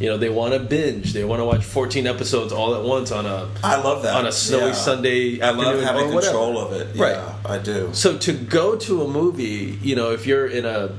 You 0.00 0.08
know, 0.08 0.16
they 0.16 0.28
want 0.28 0.54
to 0.54 0.58
binge. 0.58 1.12
They 1.12 1.24
want 1.24 1.40
to 1.40 1.44
watch 1.44 1.64
14 1.64 2.06
episodes 2.06 2.52
all 2.52 2.74
at 2.74 2.82
once 2.82 3.12
on 3.12 3.26
a 3.26 3.48
I 3.62 3.80
love 3.80 4.02
that 4.02 4.16
on 4.16 4.26
a 4.26 4.32
snowy 4.32 4.68
Yeah. 4.68 4.72
Sunday 4.72 5.40
I 5.40 5.50
love 5.50 5.80
having 5.82 6.10
control 6.10 6.58
of 6.58 6.72
it. 6.72 6.96
Right. 6.96 7.16
I 7.44 7.58
do. 7.58 7.90
So 7.92 8.18
to 8.18 8.32
go 8.32 8.76
to 8.76 9.02
a 9.02 9.08
movie, 9.08 9.78
you 9.82 9.94
know, 9.94 10.10
if 10.10 10.26
you're 10.26 10.46
in 10.46 10.64
a 10.64 10.96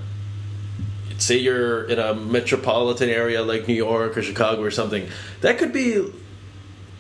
say 1.17 1.37
you're 1.37 1.85
in 1.85 1.99
a 1.99 2.13
metropolitan 2.13 3.09
area 3.09 3.41
like 3.41 3.67
New 3.67 3.73
York 3.73 4.17
or 4.17 4.21
Chicago 4.21 4.61
or 4.61 4.71
something, 4.71 5.07
that 5.41 5.57
could 5.57 5.71
be 5.71 6.11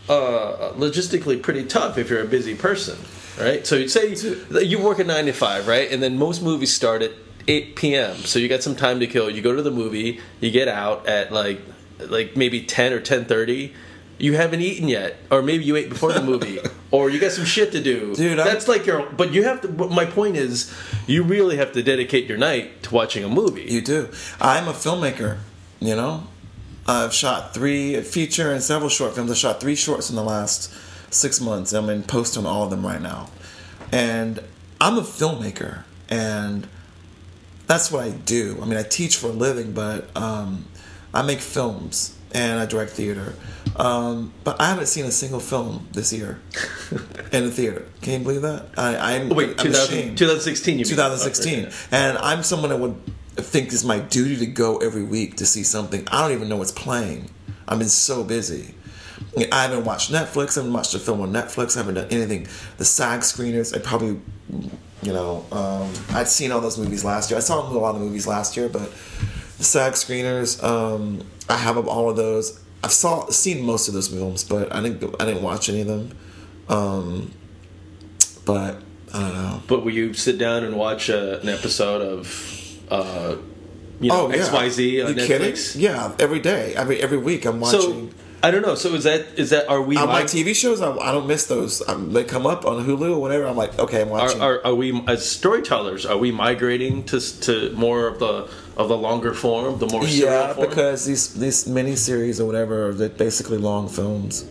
uh, 0.09 0.73
logistically 0.75 1.41
pretty 1.41 1.65
tough 1.65 1.97
if 1.97 2.09
you're 2.09 2.21
a 2.21 2.27
busy 2.27 2.55
person, 2.55 2.97
right? 3.39 3.65
So 3.65 3.75
you'd 3.75 3.89
say 3.89 4.15
you 4.63 4.79
work 4.79 4.99
at 4.99 5.07
nine 5.07 5.25
to 5.25 5.33
five, 5.33 5.67
right? 5.67 5.91
And 5.91 6.01
then 6.01 6.17
most 6.17 6.41
movies 6.41 6.73
start 6.73 7.01
at 7.01 7.11
eight 7.47 7.75
p.m. 7.75 8.15
So 8.17 8.39
you 8.39 8.47
got 8.47 8.63
some 8.63 8.75
time 8.75 8.99
to 8.99 9.07
kill. 9.07 9.29
You 9.29 9.41
go 9.41 9.55
to 9.55 9.61
the 9.61 9.71
movie, 9.71 10.19
you 10.39 10.51
get 10.51 10.67
out 10.67 11.07
at 11.07 11.31
like 11.31 11.61
like 11.99 12.35
maybe 12.35 12.61
ten 12.61 12.93
or 12.93 12.99
ten 12.99 13.25
thirty. 13.25 13.73
You 14.17 14.33
haven't 14.35 14.61
eaten 14.61 14.87
yet, 14.87 15.17
or 15.29 15.41
maybe 15.41 15.65
you 15.65 15.75
ate 15.75 15.89
before 15.89 16.13
the 16.13 16.21
movie, 16.21 16.59
or 16.91 17.09
you 17.09 17.19
got 17.19 17.31
some 17.31 17.43
shit 17.45 17.71
to 17.73 17.81
do. 17.83 18.15
Dude, 18.15 18.39
I'm- 18.39 18.47
that's 18.47 18.67
like 18.67 18.85
your. 18.85 19.05
But 19.09 19.33
you 19.33 19.43
have 19.43 19.61
to. 19.61 19.67
My 19.67 20.05
point 20.05 20.37
is, 20.37 20.73
you 21.05 21.23
really 21.23 21.57
have 21.57 21.73
to 21.73 21.83
dedicate 21.83 22.25
your 22.27 22.37
night 22.37 22.83
to 22.83 22.93
watching 22.93 23.23
a 23.23 23.29
movie. 23.29 23.63
You 23.63 23.81
do. 23.81 24.09
I'm 24.39 24.67
a 24.69 24.73
filmmaker, 24.73 25.39
you 25.79 25.95
know? 25.95 26.27
I've 26.87 27.13
shot 27.13 27.53
three 27.53 27.99
feature 28.01 28.51
and 28.51 28.61
several 28.63 28.89
short 28.89 29.15
films. 29.15 29.31
I 29.31 29.33
shot 29.33 29.59
three 29.59 29.75
shorts 29.75 30.09
in 30.09 30.15
the 30.15 30.23
last 30.23 30.71
six 31.11 31.41
months. 31.41 31.73
I'm 31.73 31.89
in 31.89 32.03
post 32.03 32.37
on 32.37 32.45
all 32.45 32.63
of 32.63 32.69
them 32.69 32.85
right 32.85 33.01
now. 33.01 33.29
And 33.91 34.39
I'm 34.79 34.97
a 34.97 35.01
filmmaker, 35.01 35.83
and 36.09 36.67
that's 37.67 37.91
what 37.91 38.03
I 38.03 38.11
do. 38.11 38.59
I 38.61 38.65
mean, 38.65 38.77
I 38.77 38.83
teach 38.83 39.17
for 39.17 39.27
a 39.27 39.31
living, 39.31 39.73
but 39.73 40.15
um, 40.15 40.65
I 41.13 41.21
make 41.23 41.39
films 41.39 42.14
and 42.35 42.59
I 42.59 42.65
direct 42.65 42.91
theater. 42.91 43.33
Um, 43.77 44.33
but 44.43 44.61
I 44.61 44.67
haven't 44.69 44.87
seen 44.87 45.05
a 45.05 45.11
single 45.11 45.39
film 45.39 45.87
this 45.93 46.13
year 46.13 46.39
in 47.31 47.45
the 47.45 47.51
theater. 47.51 47.85
Can 48.01 48.13
you 48.13 48.19
believe 48.19 48.41
that? 48.43 48.67
I, 48.77 49.15
I'm, 49.15 49.31
Oh, 49.31 49.35
wait, 49.35 49.49
I'm 49.51 49.65
2000, 49.67 49.97
ashamed. 49.97 50.17
2016. 50.17 50.73
You 50.73 50.77
mean. 50.85 50.85
2016. 50.85 51.69
And 51.91 52.17
I'm 52.17 52.43
someone 52.43 52.69
that 52.69 52.79
would 52.79 52.95
think 53.37 53.73
it's 53.73 53.83
my 53.83 53.99
duty 53.99 54.37
to 54.37 54.45
go 54.45 54.77
every 54.77 55.03
week 55.03 55.37
to 55.37 55.45
see 55.45 55.63
something. 55.63 56.07
I 56.11 56.21
don't 56.21 56.31
even 56.33 56.47
know 56.49 56.57
what's 56.57 56.71
playing. 56.71 57.29
I've 57.67 57.79
been 57.79 57.89
so 57.89 58.23
busy. 58.23 58.75
I 59.51 59.63
haven't 59.63 59.83
watched 59.85 60.11
Netflix. 60.11 60.57
I 60.57 60.61
haven't 60.61 60.73
watched 60.73 60.93
a 60.93 60.99
film 60.99 61.21
on 61.21 61.31
Netflix. 61.33 61.75
I 61.75 61.79
haven't 61.79 61.95
done 61.95 62.07
anything. 62.11 62.47
The 62.77 62.85
SAG 62.85 63.21
screeners, 63.21 63.75
I 63.75 63.79
probably, 63.79 64.19
you 65.01 65.13
know, 65.13 65.45
um, 65.51 65.91
I'd 66.15 66.27
seen 66.27 66.51
all 66.51 66.61
those 66.61 66.77
movies 66.77 67.03
last 67.03 67.29
year. 67.29 67.37
I 67.37 67.41
saw 67.41 67.59
a 67.59 67.71
lot 67.77 67.95
of 67.95 68.01
movies 68.01 68.27
last 68.27 68.55
year, 68.55 68.69
but 68.69 68.89
SAG 69.59 69.93
screeners, 69.93 70.61
um, 70.63 71.21
I 71.49 71.57
have 71.57 71.77
all 71.87 72.09
of 72.09 72.15
those. 72.17 72.59
I've 72.83 72.91
saw 72.91 73.27
seen 73.29 73.65
most 73.65 73.87
of 73.87 73.93
those 73.93 74.07
films, 74.07 74.43
but 74.43 74.73
I 74.75 74.81
didn't. 74.81 75.15
I 75.19 75.25
didn't 75.25 75.43
watch 75.43 75.69
any 75.69 75.81
of 75.81 75.87
them. 75.87 76.11
Um, 76.69 77.31
but 78.45 78.81
I 79.13 79.19
don't 79.19 79.33
know. 79.33 79.63
But 79.67 79.83
will 79.83 79.91
you 79.93 80.13
sit 80.13 80.37
down 80.37 80.63
and 80.63 80.75
watch 80.75 81.09
uh, 81.09 81.39
an 81.41 81.49
episode 81.49 82.01
of, 82.01 82.85
uh, 82.89 83.37
you 83.99 84.09
know, 84.09 84.27
Oh 84.27 84.29
yeah, 84.29 84.37
XYZ 84.43 85.05
on 85.05 85.09
you 85.09 85.15
Netflix? 85.15 85.27
kidding? 85.27 85.81
Yeah, 85.81 86.15
every 86.19 86.39
day, 86.39 86.75
every 86.75 87.01
every 87.01 87.17
week 87.17 87.45
I'm 87.45 87.63
So 87.65 87.77
watching. 87.89 88.13
I 88.45 88.51
don't 88.51 88.61
know. 88.61 88.75
So 88.75 88.93
is 88.93 89.05
that 89.05 89.25
is 89.37 89.49
that 89.49 89.67
are 89.69 89.81
we 89.81 89.97
on 89.97 90.07
my 90.07 90.19
mig- 90.19 90.27
TV 90.27 90.53
shows, 90.53 90.79
I, 90.79 90.95
I 90.97 91.11
don't 91.11 91.25
miss 91.25 91.47
those. 91.47 91.81
Um, 91.89 92.13
they 92.13 92.23
come 92.23 92.45
up 92.45 92.63
on 92.63 92.85
Hulu 92.85 93.15
or 93.15 93.19
whatever. 93.19 93.47
I'm 93.47 93.57
like, 93.57 93.79
okay, 93.79 94.03
I'm 94.03 94.09
are, 94.09 94.11
watching. 94.11 94.39
are, 94.39 94.63
are 94.63 94.75
we 94.75 95.03
as 95.07 95.27
storytellers 95.27 96.05
are 96.05 96.17
we 96.17 96.31
migrating 96.31 97.03
to 97.05 97.19
to 97.41 97.71
more 97.71 98.07
of 98.07 98.19
the 98.19 98.47
of 98.77 98.87
the 98.87 98.97
longer 98.97 99.33
form, 99.33 99.79
the 99.79 99.87
more 99.87 100.03
yeah, 100.03 100.53
form? 100.53 100.69
because 100.69 101.05
these 101.05 101.33
these 101.33 101.65
mini 101.65 101.95
series 101.95 102.39
or 102.39 102.45
whatever, 102.45 102.93
they're 102.93 103.09
basically 103.09 103.57
long 103.57 103.89
films, 103.89 104.47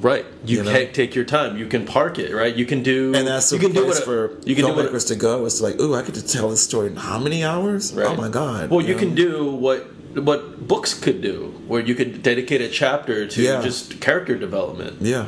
right, 0.00 0.26
you, 0.44 0.58
you 0.58 0.64
know? 0.64 0.70
can 0.70 0.92
take 0.92 1.14
your 1.14 1.24
time. 1.24 1.56
You 1.56 1.68
can 1.68 1.86
park 1.86 2.18
it, 2.18 2.34
right? 2.34 2.54
You 2.54 2.66
can 2.66 2.82
do 2.82 3.14
and 3.14 3.26
that's 3.26 3.48
the 3.48 3.56
you 3.56 3.62
can 3.62 3.72
do 3.72 3.84
place 3.84 3.96
what 3.96 4.04
for 4.04 4.38
you 4.46 4.56
can 4.56 4.66
do 4.66 4.74
what 4.74 4.92
filmmakers 4.92 5.08
to 5.08 5.16
go. 5.16 5.46
It's 5.46 5.62
like, 5.62 5.80
ooh, 5.80 5.94
I 5.94 6.02
get 6.02 6.16
to 6.16 6.26
tell 6.26 6.50
this 6.50 6.62
story 6.62 6.88
in 6.88 6.96
how 6.96 7.18
many 7.18 7.44
hours? 7.44 7.94
Right. 7.94 8.08
Oh 8.08 8.14
my 8.14 8.28
god! 8.28 8.68
Well, 8.68 8.82
you 8.82 8.92
know? 8.92 9.00
can 9.00 9.14
do 9.14 9.54
what 9.54 9.86
what 10.14 10.66
books 10.66 10.94
could 10.94 11.20
do, 11.20 11.54
where 11.66 11.80
you 11.80 11.94
could 11.94 12.22
dedicate 12.22 12.60
a 12.60 12.68
chapter 12.68 13.26
to 13.26 13.42
Yeah. 13.42 13.62
just 13.62 14.00
character 14.00 14.36
development. 14.36 14.96
Yeah, 15.00 15.26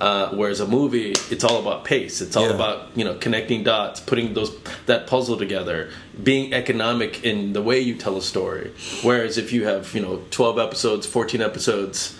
Uh, 0.00 0.30
whereas 0.34 0.58
a 0.58 0.66
movie, 0.66 1.12
it's 1.30 1.44
all 1.44 1.60
about 1.60 1.84
pace. 1.84 2.20
It's 2.20 2.34
all 2.34 2.48
Yeah. 2.48 2.54
about 2.54 2.88
you 2.96 3.04
know 3.04 3.14
connecting 3.14 3.62
dots, 3.62 4.00
putting 4.00 4.34
those 4.34 4.50
that 4.86 5.06
puzzle 5.06 5.36
together, 5.36 5.90
being 6.22 6.52
economic 6.52 7.22
in 7.24 7.52
the 7.52 7.62
way 7.62 7.78
you 7.78 7.94
tell 7.94 8.16
a 8.16 8.22
story. 8.22 8.70
Whereas 9.02 9.38
if 9.38 9.52
you 9.52 9.64
have 9.64 9.94
you 9.94 10.00
know 10.00 10.22
twelve 10.32 10.58
episodes, 10.58 11.06
fourteen 11.06 11.40
episodes, 11.40 12.14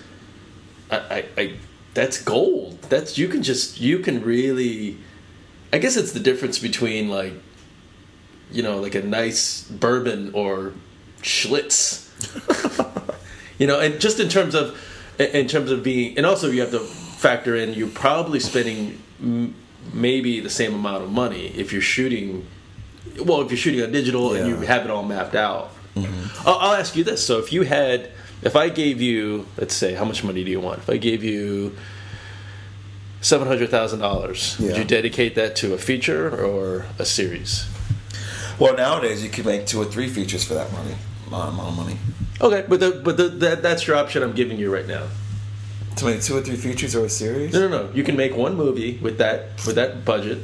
I, 0.92 0.96
I, 0.96 1.24
I 1.36 1.52
that's 1.94 2.22
gold. 2.22 2.78
That's 2.88 3.18
you 3.18 3.26
can 3.26 3.42
just 3.42 3.80
you 3.80 3.98
can 3.98 4.22
really. 4.22 4.98
I 5.72 5.78
guess 5.78 5.96
it's 5.96 6.12
the 6.12 6.20
difference 6.20 6.58
between 6.60 7.08
like, 7.08 7.32
you 8.52 8.62
know, 8.62 8.78
like 8.78 8.94
a 8.94 9.02
nice 9.02 9.62
bourbon 9.70 10.30
or 10.34 10.74
Schlitz. 11.22 12.08
you 13.58 13.66
know, 13.66 13.80
and 13.80 14.00
just 14.00 14.20
in 14.20 14.28
terms 14.28 14.54
of, 14.54 14.78
in 15.18 15.48
terms 15.48 15.70
of 15.70 15.82
being, 15.82 16.16
and 16.16 16.26
also 16.26 16.50
you 16.50 16.60
have 16.60 16.70
to 16.72 16.80
factor 16.80 17.54
in 17.54 17.72
you're 17.74 17.88
probably 17.88 18.40
spending 18.40 19.00
m- 19.20 19.54
maybe 19.92 20.40
the 20.40 20.50
same 20.50 20.74
amount 20.74 21.04
of 21.04 21.10
money 21.10 21.46
if 21.48 21.72
you're 21.72 21.82
shooting. 21.82 22.46
Well, 23.18 23.42
if 23.42 23.50
you're 23.50 23.58
shooting 23.58 23.82
on 23.82 23.92
digital 23.92 24.34
and 24.34 24.48
you 24.48 24.56
have 24.56 24.84
it 24.84 24.90
all 24.90 25.02
mapped 25.02 25.34
out. 25.34 25.70
Mm-hmm. 25.94 26.48
I'll, 26.48 26.58
I'll 26.58 26.74
ask 26.74 26.96
you 26.96 27.04
this: 27.04 27.24
so 27.24 27.38
if 27.38 27.52
you 27.52 27.62
had, 27.62 28.10
if 28.42 28.56
I 28.56 28.68
gave 28.68 29.00
you, 29.00 29.46
let's 29.58 29.74
say, 29.74 29.94
how 29.94 30.04
much 30.04 30.24
money 30.24 30.42
do 30.42 30.50
you 30.50 30.60
want? 30.60 30.78
If 30.78 30.88
I 30.90 30.96
gave 30.96 31.22
you 31.22 31.76
seven 33.20 33.46
hundred 33.46 33.70
thousand 33.70 34.00
dollars, 34.00 34.58
would 34.58 34.76
you 34.76 34.84
dedicate 34.84 35.34
that 35.34 35.54
to 35.56 35.74
a 35.74 35.78
feature 35.78 36.28
or 36.44 36.86
a 36.98 37.04
series? 37.04 37.66
Well, 38.58 38.76
nowadays 38.76 39.22
you 39.22 39.30
can 39.30 39.44
make 39.44 39.66
two 39.66 39.80
or 39.80 39.84
three 39.84 40.08
features 40.08 40.44
for 40.44 40.54
that 40.54 40.72
money, 40.72 40.94
amount 41.34 41.68
of 41.68 41.76
money. 41.76 41.96
Okay, 42.40 42.64
but 42.68 42.80
the, 42.80 43.00
but 43.04 43.16
the, 43.16 43.28
that 43.28 43.62
that's 43.62 43.86
your 43.86 43.96
option 43.96 44.22
I'm 44.22 44.32
giving 44.32 44.58
you 44.58 44.72
right 44.72 44.86
now. 44.86 45.06
To 45.96 46.06
make 46.06 46.22
two 46.22 46.36
or 46.36 46.40
three 46.40 46.56
features 46.56 46.96
or 46.96 47.04
a 47.04 47.08
series. 47.08 47.52
No, 47.52 47.68
no, 47.68 47.84
no. 47.84 47.92
You 47.92 48.02
can 48.02 48.16
make 48.16 48.34
one 48.34 48.56
movie 48.56 48.98
with 48.98 49.18
that 49.18 49.64
with 49.66 49.76
that 49.76 50.04
budget, 50.04 50.38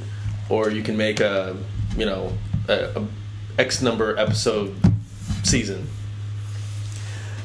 or 0.48 0.70
you 0.70 0.82
can 0.82 0.96
make 0.96 1.20
a 1.20 1.56
you 1.96 2.04
know 2.04 2.32
a, 2.68 3.00
a 3.00 3.06
X 3.58 3.82
number 3.82 4.16
episode 4.18 4.74
season. 5.42 5.88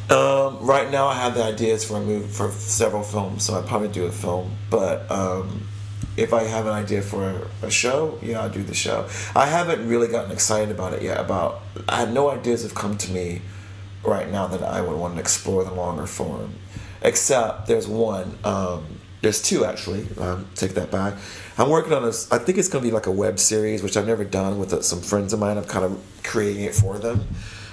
Um, 0.09 0.59
right 0.59 0.91
now, 0.91 1.07
I 1.07 1.15
have 1.15 1.33
the 1.33 1.43
ideas 1.43 1.85
for 1.85 1.97
a 1.97 2.01
movie 2.01 2.27
for 2.27 2.51
several 2.51 3.03
films, 3.03 3.43
so 3.43 3.57
I'd 3.57 3.65
probably 3.65 3.87
do 3.87 4.05
a 4.05 4.11
film. 4.11 4.51
But 4.69 5.09
um, 5.09 5.67
if 6.15 6.33
I 6.33 6.43
have 6.43 6.65
an 6.67 6.73
idea 6.73 7.01
for 7.01 7.47
a, 7.61 7.71
show, 7.71 8.19
yeah, 8.21 8.41
I'll 8.41 8.49
do 8.49 8.63
the 8.63 8.73
show. 8.73 9.07
I 9.35 9.47
haven't 9.47 9.87
really 9.87 10.07
gotten 10.07 10.31
excited 10.31 10.69
about 10.69 10.93
it 10.93 11.01
yet. 11.01 11.19
About 11.19 11.61
I 11.89 11.99
have 11.99 12.13
no 12.13 12.29
ideas 12.29 12.63
have 12.63 12.75
come 12.75 12.97
to 12.99 13.11
me 13.11 13.41
right 14.03 14.29
now 14.29 14.47
that 14.47 14.61
I 14.61 14.81
would 14.81 14.97
want 14.97 15.15
to 15.15 15.19
explore 15.19 15.63
the 15.63 15.73
longer 15.73 16.05
form. 16.05 16.55
Except 17.01 17.67
there's 17.67 17.87
one. 17.87 18.37
Um, 18.43 18.99
there's 19.21 19.41
two 19.41 19.65
actually. 19.65 20.05
Um, 20.19 20.47
take 20.55 20.75
that 20.75 20.91
back. 20.91 21.15
I'm 21.57 21.69
working 21.69 21.93
on 21.93 22.03
this. 22.03 22.31
I 22.31 22.37
think 22.37 22.57
it's 22.57 22.67
going 22.67 22.83
to 22.83 22.87
be 22.87 22.93
like 22.93 23.07
a 23.07 23.11
web 23.11 23.39
series, 23.39 23.81
which 23.81 23.97
I've 23.97 24.07
never 24.07 24.23
done 24.23 24.59
with 24.59 24.73
uh, 24.73 24.81
some 24.81 25.01
friends 25.01 25.33
of 25.33 25.39
mine. 25.39 25.57
I'm 25.57 25.63
kind 25.63 25.85
of 25.85 25.99
creating 26.23 26.65
it 26.65 26.75
for 26.75 26.99
them. 26.99 27.27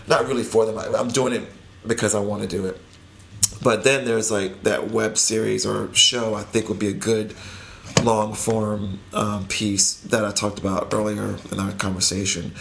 Not 0.06 0.26
really 0.26 0.44
for 0.44 0.64
them. 0.64 0.78
I'm 0.78 1.08
doing 1.08 1.34
it 1.34 1.48
because 1.86 2.14
I 2.14 2.20
want 2.20 2.42
to 2.42 2.48
do 2.48 2.66
it. 2.66 2.80
But 3.62 3.84
then 3.84 4.04
there's 4.04 4.30
like 4.30 4.62
that 4.62 4.90
web 4.90 5.18
series 5.18 5.66
or 5.66 5.92
show 5.94 6.34
I 6.34 6.42
think 6.42 6.68
would 6.68 6.78
be 6.78 6.88
a 6.88 6.94
good 6.94 7.34
long 8.02 8.34
form 8.34 9.00
um, 9.12 9.46
piece 9.48 9.94
that 9.94 10.24
I 10.24 10.32
talked 10.32 10.58
about 10.58 10.92
earlier 10.92 11.36
in 11.50 11.58
our 11.58 11.72
conversation. 11.72 12.54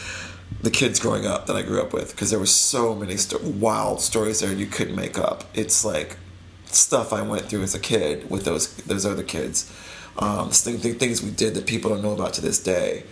The 0.62 0.72
kids 0.72 1.00
growing 1.00 1.26
up 1.26 1.46
that 1.48 1.56
I 1.56 1.62
grew 1.62 1.82
up 1.82 1.94
with, 1.94 2.12
because 2.12 2.32
there 2.32 2.40
were 2.40 2.46
so 2.46 2.94
many 2.94 3.16
sto- 3.18 3.40
wild 3.44 4.02
stories 4.02 4.42
there 4.42 4.52
you 4.52 4.66
couldn't 4.66 4.96
make 4.96 5.18
up. 5.18 5.46
It's 5.54 5.86
like 5.86 6.18
stuff 6.66 7.14
I 7.14 7.22
went 7.22 7.44
through 7.44 7.64
as 7.64 7.74
a 7.74 7.80
kid 7.80 8.30
with 8.30 8.46
those 8.46 8.76
those 8.78 9.06
other 9.06 9.24
kids, 9.24 9.72
um, 10.18 10.50
th- 10.52 10.82
th- 10.82 10.98
things 10.98 11.22
we 11.22 11.32
did 11.32 11.54
that 11.54 11.66
people 11.66 11.92
don't 11.92 12.02
know 12.02 12.12
about 12.12 12.34
to 12.34 12.42
this 12.42 12.62
day, 12.62 13.04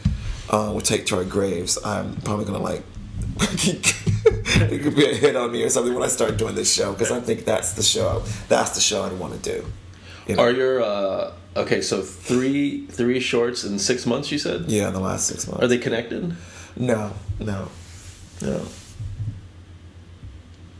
uh, 0.49 0.71
will 0.73 0.81
take 0.81 1.05
to 1.07 1.17
our 1.17 1.23
graves, 1.23 1.77
I'm 1.83 2.15
probably 2.21 2.45
gonna 2.45 2.59
like. 2.59 2.83
it 3.39 4.81
could 4.81 4.95
be 4.95 5.05
a 5.05 5.13
hit 5.13 5.35
on 5.35 5.51
me 5.51 5.63
or 5.63 5.69
something 5.69 5.93
when 5.93 6.03
I 6.03 6.07
start 6.07 6.37
doing 6.37 6.55
this 6.55 6.73
show 6.73 6.91
because 6.91 7.11
I 7.11 7.19
think 7.19 7.45
that's 7.45 7.73
the 7.73 7.83
show. 7.83 8.23
That's 8.47 8.71
the 8.71 8.81
show 8.81 9.03
I'd 9.03 9.13
want 9.13 9.33
to 9.33 9.39
do. 9.39 9.65
You 10.27 10.35
know? 10.35 10.43
Are 10.43 10.51
your 10.51 10.81
uh, 10.81 11.33
okay? 11.57 11.81
So 11.81 12.01
three 12.01 12.85
three 12.87 13.19
shorts 13.19 13.63
in 13.63 13.79
six 13.79 14.05
months. 14.05 14.31
You 14.31 14.37
said. 14.37 14.65
Yeah, 14.67 14.87
in 14.87 14.93
the 14.93 14.99
last 14.99 15.27
six 15.27 15.47
months. 15.47 15.63
Are 15.63 15.67
they 15.67 15.77
connected? 15.77 16.35
No, 16.75 17.13
no, 17.39 17.69
no, 18.41 18.65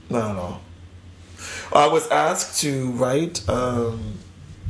not 0.10 0.32
at 0.32 0.38
all. 0.38 0.62
I 1.74 1.88
was 1.88 2.08
asked 2.10 2.62
to 2.62 2.92
write 2.92 3.48
um, 3.50 4.20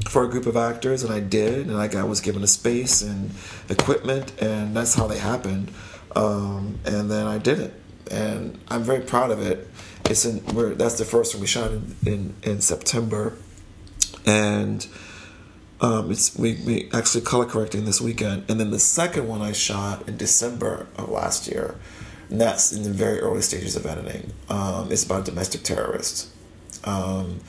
for 0.07 0.23
a 0.23 0.29
group 0.29 0.45
of 0.45 0.55
actors, 0.55 1.03
and 1.03 1.11
I 1.13 1.19
did, 1.19 1.67
and 1.67 1.75
like 1.75 1.95
I 1.95 2.03
was 2.03 2.21
given 2.21 2.43
a 2.43 2.47
space 2.47 3.01
and 3.01 3.31
equipment, 3.69 4.33
and 4.41 4.75
that's 4.75 4.95
how 4.95 5.07
they 5.07 5.17
happened. 5.17 5.71
Um, 6.15 6.79
and 6.85 7.11
then 7.11 7.27
I 7.27 7.37
did 7.37 7.59
it, 7.59 7.73
and 8.09 8.59
I'm 8.69 8.83
very 8.83 9.01
proud 9.01 9.31
of 9.31 9.41
it. 9.41 9.67
It's 10.05 10.25
in 10.25 10.43
we're, 10.55 10.73
that's 10.73 10.97
the 10.97 11.05
first 11.05 11.35
one 11.35 11.41
we 11.41 11.47
shot 11.47 11.71
in 11.71 11.95
in, 12.05 12.35
in 12.43 12.61
September, 12.61 13.33
and 14.25 14.87
um, 15.79 16.11
it's 16.11 16.37
we, 16.37 16.55
we 16.65 16.89
actually 16.93 17.21
color 17.21 17.45
correcting 17.45 17.85
this 17.85 18.01
weekend, 18.01 18.45
and 18.49 18.59
then 18.59 18.71
the 18.71 18.79
second 18.79 19.27
one 19.27 19.41
I 19.41 19.51
shot 19.51 20.07
in 20.07 20.17
December 20.17 20.87
of 20.97 21.09
last 21.09 21.47
year, 21.47 21.75
and 22.29 22.41
that's 22.41 22.71
in 22.71 22.83
the 22.83 22.89
very 22.89 23.19
early 23.19 23.41
stages 23.41 23.75
of 23.75 23.85
editing. 23.85 24.33
Um, 24.49 24.91
it's 24.91 25.05
about 25.05 25.25
domestic 25.25 25.63
terrorists. 25.63 26.31
Um, 26.83 27.41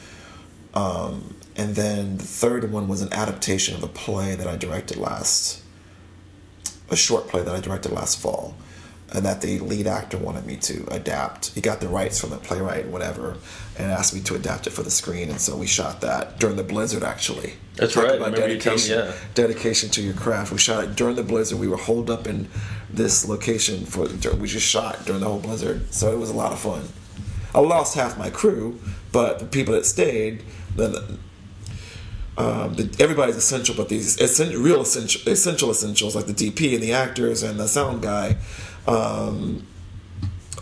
um, 0.75 1.35
and 1.57 1.75
then 1.75 2.19
the 2.19 2.25
third 2.25 2.71
one 2.71 2.87
was 2.87 3.03
an 3.03 3.13
adaptation 3.13 3.75
of 3.75 3.83
a 3.83 3.89
play 3.89 4.35
that 4.35 4.47
I 4.47 4.57
directed 4.57 4.97
last, 4.97 5.63
a 6.91 6.97
short 6.97 7.29
play 7.29 7.43
that 7.43 7.55
I 7.55 7.61
directed 7.61 7.93
last 7.93 8.21
fall, 8.21 8.55
and 9.13 9.25
that 9.25 9.41
the 9.41 9.59
lead 9.61 9.87
actor 9.87 10.19
wanted 10.19 10.45
me 10.45 10.57
to 10.57 10.87
adapt. 10.91 11.55
He 11.55 11.61
got 11.61 11.81
the 11.81 11.89
rights 11.89 12.21
from 12.21 12.31
the 12.31 12.37
playwright, 12.37 12.87
whatever, 12.89 13.39
and 13.79 13.91
asked 13.91 14.15
me 14.15 14.21
to 14.21 14.35
adapt 14.35 14.67
it 14.67 14.71
for 14.71 14.83
the 14.83 14.91
screen. 14.91 15.31
And 15.31 15.41
so 15.41 15.57
we 15.57 15.67
shot 15.67 16.03
that 16.03 16.39
during 16.39 16.57
the 16.57 16.63
blizzard, 16.63 17.03
actually. 17.03 17.55
That's 17.79 17.95
Talk 17.95 18.05
right. 18.05 18.17
About 18.17 18.35
dedication, 18.35 18.99
me, 18.99 19.05
yeah. 19.05 19.15
dedication 19.35 19.89
to 19.91 20.03
your 20.03 20.15
craft. 20.15 20.53
We 20.53 20.59
shot 20.59 20.85
it 20.85 20.97
during 20.97 21.17
the 21.17 21.23
blizzard. 21.23 21.59
We 21.59 21.69
were 21.69 21.77
holed 21.77 22.11
up 22.11 22.27
in 22.27 22.49
this 22.91 23.29
location 23.29 23.87
for. 23.87 24.09
We 24.37 24.49
just 24.49 24.67
shot 24.67 25.05
during 25.07 25.21
the 25.21 25.29
whole 25.29 25.39
blizzard, 25.39 25.93
so 25.93 26.13
it 26.13 26.19
was 26.19 26.31
a 26.31 26.35
lot 26.35 26.53
of 26.53 26.59
fun. 26.59 26.83
I 27.55 27.61
lost 27.61 27.95
half 27.95 28.19
my 28.19 28.31
crew, 28.31 28.79
but 29.13 29.39
the 29.39 29.47
people 29.47 29.75
that 29.75 29.87
stayed, 29.87 30.43
the, 30.77 31.19
um, 32.37 32.75
the, 32.75 32.95
everybody's 33.01 33.37
essential, 33.37 33.75
but 33.75 33.89
these 33.89 34.21
essential, 34.21 34.61
real 34.61 34.83
essential, 34.83 35.31
essential 35.31 35.71
essentials 35.71 36.15
like 36.15 36.27
the 36.27 36.35
DP 36.35 36.75
and 36.75 36.83
the 36.83 36.93
actors 36.93 37.43
and 37.43 37.59
the 37.59 37.67
sound 37.67 38.03
guy, 38.03 38.37
um, 38.87 39.67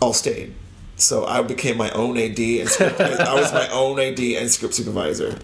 all 0.01 0.13
stayed. 0.13 0.53
So 0.95 1.25
I 1.25 1.41
became 1.43 1.77
my 1.77 1.91
own 1.91 2.17
AD 2.17 2.39
and 2.39 2.69
script, 2.69 2.99
I 2.99 3.33
was 3.35 3.53
my 3.53 3.67
own 3.69 3.99
AD 3.99 4.19
and 4.19 4.49
script 4.49 4.73
supervisor, 4.73 5.37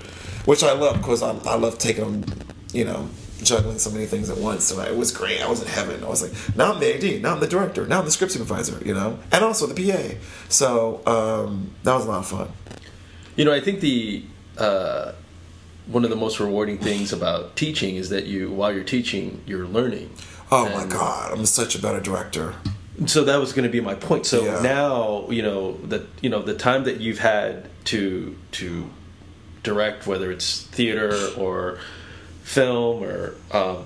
which 0.46 0.64
I 0.64 0.74
love 0.74 0.98
because 0.98 1.22
I, 1.24 1.36
I 1.46 1.56
love 1.56 1.78
taking 1.78 2.04
them, 2.04 2.40
you 2.74 2.86
know, 2.86 3.10
juggling 3.44 3.80
so 3.80 3.92
many 3.92 4.06
things 4.06 4.30
at 4.30 4.38
once. 4.38 4.64
So 4.64 4.82
it 4.82 4.96
was 4.96 5.12
great. 5.12 5.42
I 5.42 5.50
was 5.50 5.62
in 5.62 5.68
heaven. 5.68 6.04
I 6.04 6.08
was 6.08 6.22
like, 6.22 6.58
now 6.58 6.74
I'm 6.74 6.80
the 6.80 6.96
AD, 6.96 7.22
now 7.22 7.34
I'm 7.34 7.40
the 7.40 7.48
director, 7.48 7.86
now 7.86 8.00
I'm 8.00 8.06
the 8.06 8.12
script 8.12 8.34
supervisor, 8.34 8.84
you 8.86 8.94
know, 8.94 9.20
and 9.32 9.44
also 9.44 9.68
the 9.68 9.92
PA. 9.92 10.16
So 10.50 11.06
um, 11.06 11.72
that 11.84 11.94
was 11.94 12.06
a 12.06 12.10
lot 12.10 12.20
of 12.20 12.28
fun. 12.28 12.52
You 13.36 13.46
know, 13.46 13.54
I 13.54 13.60
think 13.60 13.80
the 13.80 14.24
uh, 14.58 15.14
one 15.88 16.04
of 16.04 16.10
the 16.10 16.16
most 16.16 16.40
rewarding 16.40 16.78
things 16.78 17.12
about 17.12 17.56
teaching 17.56 17.96
is 17.96 18.10
that 18.10 18.26
you, 18.26 18.52
while 18.52 18.74
you're 18.74 18.84
teaching, 18.84 19.42
you're 19.46 19.66
learning. 19.66 20.12
Oh 20.52 20.66
and 20.66 20.76
my 20.76 20.86
God, 20.86 21.32
I'm 21.32 21.46
such 21.46 21.76
a 21.76 21.82
better 21.82 22.00
director. 22.00 22.54
So 23.08 23.24
that 23.24 23.40
was 23.40 23.54
going 23.54 23.64
to 23.64 23.72
be 23.72 23.82
my 23.82 23.96
point. 23.96 24.28
So 24.28 24.46
yeah. 24.46 24.62
now, 24.62 25.28
you 25.30 25.42
know 25.42 25.78
that 25.88 26.04
you 26.22 26.30
know 26.30 26.44
the 26.44 26.54
time 26.54 26.84
that 26.84 27.00
you've 27.00 27.18
had 27.18 27.70
to 27.86 28.38
to 28.52 28.88
direct, 29.64 30.06
whether 30.06 30.32
it's 30.32 30.64
theater 30.64 31.18
or 31.38 31.80
film 32.44 33.04
or 33.04 33.36
um, 33.52 33.86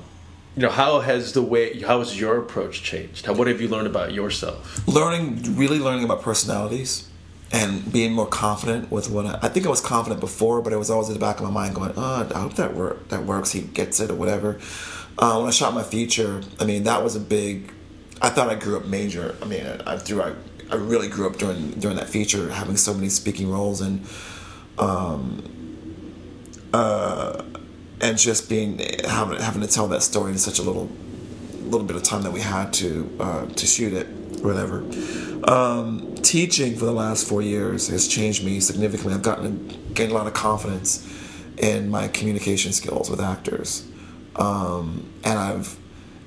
you 0.56 0.64
know 0.64 0.70
how 0.70 1.00
has 1.00 1.34
the 1.34 1.42
way 1.42 1.80
how 1.82 2.00
has 2.00 2.20
your 2.20 2.40
approach 2.40 2.82
changed 2.82 3.28
how, 3.28 3.34
what 3.34 3.48
have 3.48 3.62
you 3.62 3.68
learned 3.68 3.86
about 3.86 4.12
yourself 4.12 4.86
learning 4.88 5.56
really 5.56 5.78
learning 5.78 6.04
about 6.04 6.24
personalities 6.24 7.08
and 7.52 7.92
being 7.94 8.12
more 8.12 8.28
confident 8.28 8.92
with 8.92 9.10
what 9.10 9.26
I, 9.26 9.40
I, 9.44 9.50
think 9.50 9.66
I 9.66 9.70
was 9.70 9.80
confident 9.80 10.20
before, 10.20 10.62
but 10.62 10.74
it 10.74 10.76
was 10.76 10.90
always 10.90 11.08
in 11.08 11.14
the 11.14 11.20
back 11.20 11.38
of 11.38 11.44
my 11.44 11.50
mind 11.50 11.76
going, 11.76 11.94
oh, 11.96 12.30
I 12.36 12.40
hope 12.40 12.56
that 12.56 12.74
work 12.74 13.08
that 13.10 13.24
works. 13.24 13.52
He 13.52 13.62
gets 13.62 14.02
it 14.02 14.12
or 14.12 14.16
whatever. 14.16 14.60
Uh, 15.18 15.38
when 15.38 15.48
I 15.48 15.52
shot 15.52 15.74
my 15.74 15.84
feature, 15.84 16.42
I 16.60 16.66
mean 16.66 16.84
that 16.84 17.04
was 17.04 17.16
a 17.16 17.20
big. 17.20 17.72
I 18.22 18.30
thought 18.30 18.50
I 18.50 18.56
grew 18.56 18.78
up 18.78 18.86
major. 18.86 19.36
I 19.42 19.46
mean, 19.46 19.66
I, 19.66 19.94
I 19.94 19.98
threw 19.98 20.22
I, 20.22 20.34
I 20.72 20.76
really 20.76 21.08
grew 21.08 21.28
up 21.28 21.38
during 21.38 21.72
during 21.72 21.96
that 21.98 22.10
feature, 22.10 22.50
having 22.50 22.76
so 22.76 22.94
many 22.94 23.10
speaking 23.10 23.50
roles 23.50 23.80
and 23.80 24.06
um, 24.78 25.57
uh, 26.74 27.44
and 28.02 28.18
just 28.18 28.50
being 28.50 28.80
having 29.06 29.40
having 29.40 29.62
to 29.62 29.68
tell 29.68 29.88
that 29.88 30.04
story 30.04 30.32
in 30.32 30.38
such 30.38 30.60
a 30.60 30.62
little 30.62 30.90
little 31.64 31.86
bit 31.86 31.96
of 31.96 32.04
time 32.04 32.24
that 32.24 32.32
we 32.32 32.42
had 32.42 32.74
to 32.74 33.18
uh, 33.20 33.46
to 33.46 33.66
shoot 33.66 33.94
it, 33.94 34.08
whatever. 34.44 34.86
Um, 35.48 36.16
teaching 36.16 36.76
for 36.76 36.86
the 36.86 36.94
last 36.94 37.28
four 37.28 37.42
years 37.42 37.88
has 37.90 38.08
changed 38.08 38.44
me 38.44 38.60
significantly. 38.60 39.14
I've 39.14 39.24
gotten 39.24 39.94
gained 39.94 40.12
a 40.12 40.16
lot 40.16 40.28
of 40.28 40.34
confidence 40.34 41.06
in 41.58 41.90
my 41.90 42.08
communication 42.08 42.72
skills 42.72 43.10
with 43.10 43.20
actors, 43.20 43.88
um, 44.36 45.12
and 45.24 45.40
I've 45.40 45.78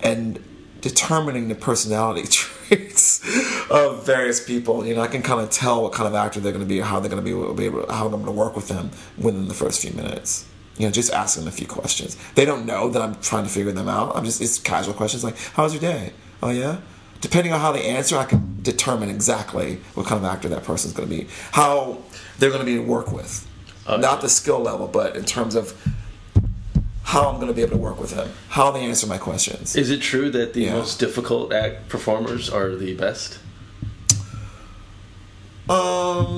and 0.03 0.43
determining 0.81 1.49
the 1.49 1.55
personality 1.55 2.23
traits 2.71 3.21
of 3.71 4.07
various 4.07 4.45
people. 4.45 4.87
You 4.87 4.95
know, 4.95 5.03
I 5.03 5.09
can 5.09 5.23
kind 5.23 5.41
of 5.41 5.51
tell 5.51 5.83
what 5.83 5.93
kind 5.93 6.07
of 6.07 6.15
actor 6.15 6.41
they're 6.41 6.53
going 6.53 6.65
to 6.65 6.69
be, 6.69 6.81
how 6.81 7.01
they're 7.01 7.11
going 7.11 7.25
to 7.25 7.55
be, 7.55 7.65
able, 7.65 7.91
how 7.93 8.07
I'm 8.07 8.13
going 8.13 8.25
to 8.27 8.31
work 8.33 8.57
with 8.57 8.69
them 8.69 8.91
within 9.19 9.49
the 9.49 9.55
first 9.55 9.83
few 9.83 9.93
minutes 9.93 10.47
you 10.79 10.87
know, 10.87 10.93
just 10.93 11.13
asking 11.13 11.45
them 11.45 11.53
a 11.53 11.55
few 11.55 11.67
questions. 11.67 12.17
They 12.37 12.47
don't 12.47 12.65
know 12.65 12.89
that 12.89 13.03
I'm 13.03 13.15
trying 13.17 13.45
to 13.45 13.51
figure 13.51 13.71
them 13.71 13.87
out. 13.87 14.17
I'm 14.17 14.25
just 14.25 14.41
it's 14.41 14.59
casual 14.59 14.95
questions 14.95 15.23
like, 15.23 15.37
"How's 15.53 15.75
your 15.75 15.81
day?" 15.83 16.15
"Oh 16.43 16.49
yeah." 16.49 16.79
Depending 17.21 17.53
on 17.53 17.61
how 17.61 17.71
they 17.71 17.85
answer, 17.85 18.17
I 18.17 18.25
can 18.25 18.57
determine 18.63 19.11
exactly 19.11 19.79
what 19.93 20.07
kind 20.07 20.25
of 20.25 20.25
actor 20.25 20.49
that 20.49 20.65
person's 20.65 20.95
going 20.95 21.07
to 21.07 21.15
be, 21.15 21.29
how 21.53 21.99
they're 22.39 22.49
going 22.49 22.61
to 22.61 22.67
be 22.67 22.77
to 22.77 22.83
work 22.83 23.13
with, 23.13 23.47
okay. 23.87 24.01
not 24.01 24.23
the 24.23 24.29
skill 24.31 24.59
level, 24.59 24.89
but 24.89 25.17
in 25.17 25.27
terms 25.27 25.55
of 25.55 25.75
how 27.11 27.29
I'm 27.29 27.37
going 27.37 27.49
to 27.49 27.53
be 27.53 27.63
able 27.63 27.73
to 27.73 27.77
work 27.77 27.99
with 28.01 28.11
them, 28.11 28.31
how 28.51 28.71
they 28.71 28.83
answer 28.83 29.05
my 29.09 29.19
questions. 29.19 29.75
Is 29.75 29.91
it 29.91 30.01
true 30.01 30.31
that 30.31 30.55
the 30.55 30.67
yeah. 30.67 30.75
most 30.75 31.01
difficult 31.01 31.53
act 31.53 31.89
performers 31.89 32.49
are 32.49 32.77
the 32.77 32.95
best? 32.95 33.41
Um, 35.69 36.37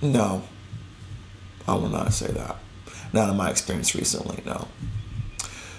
no. 0.00 0.44
I 1.66 1.74
will 1.74 1.88
not 1.88 2.12
say 2.12 2.28
that. 2.28 2.58
Not 3.12 3.28
in 3.28 3.36
my 3.36 3.50
experience 3.50 3.92
recently, 3.96 4.40
no. 4.46 4.68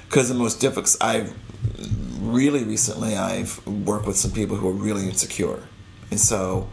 Because 0.09 0.27
the 0.27 0.35
most 0.35 0.59
difficult, 0.59 0.97
I've 0.99 1.33
really 2.19 2.65
recently, 2.65 3.15
I've 3.15 3.65
worked 3.65 4.05
with 4.05 4.17
some 4.17 4.31
people 4.31 4.57
who 4.57 4.67
are 4.67 4.73
really 4.73 5.07
insecure. 5.07 5.63
And 6.11 6.19
so 6.19 6.67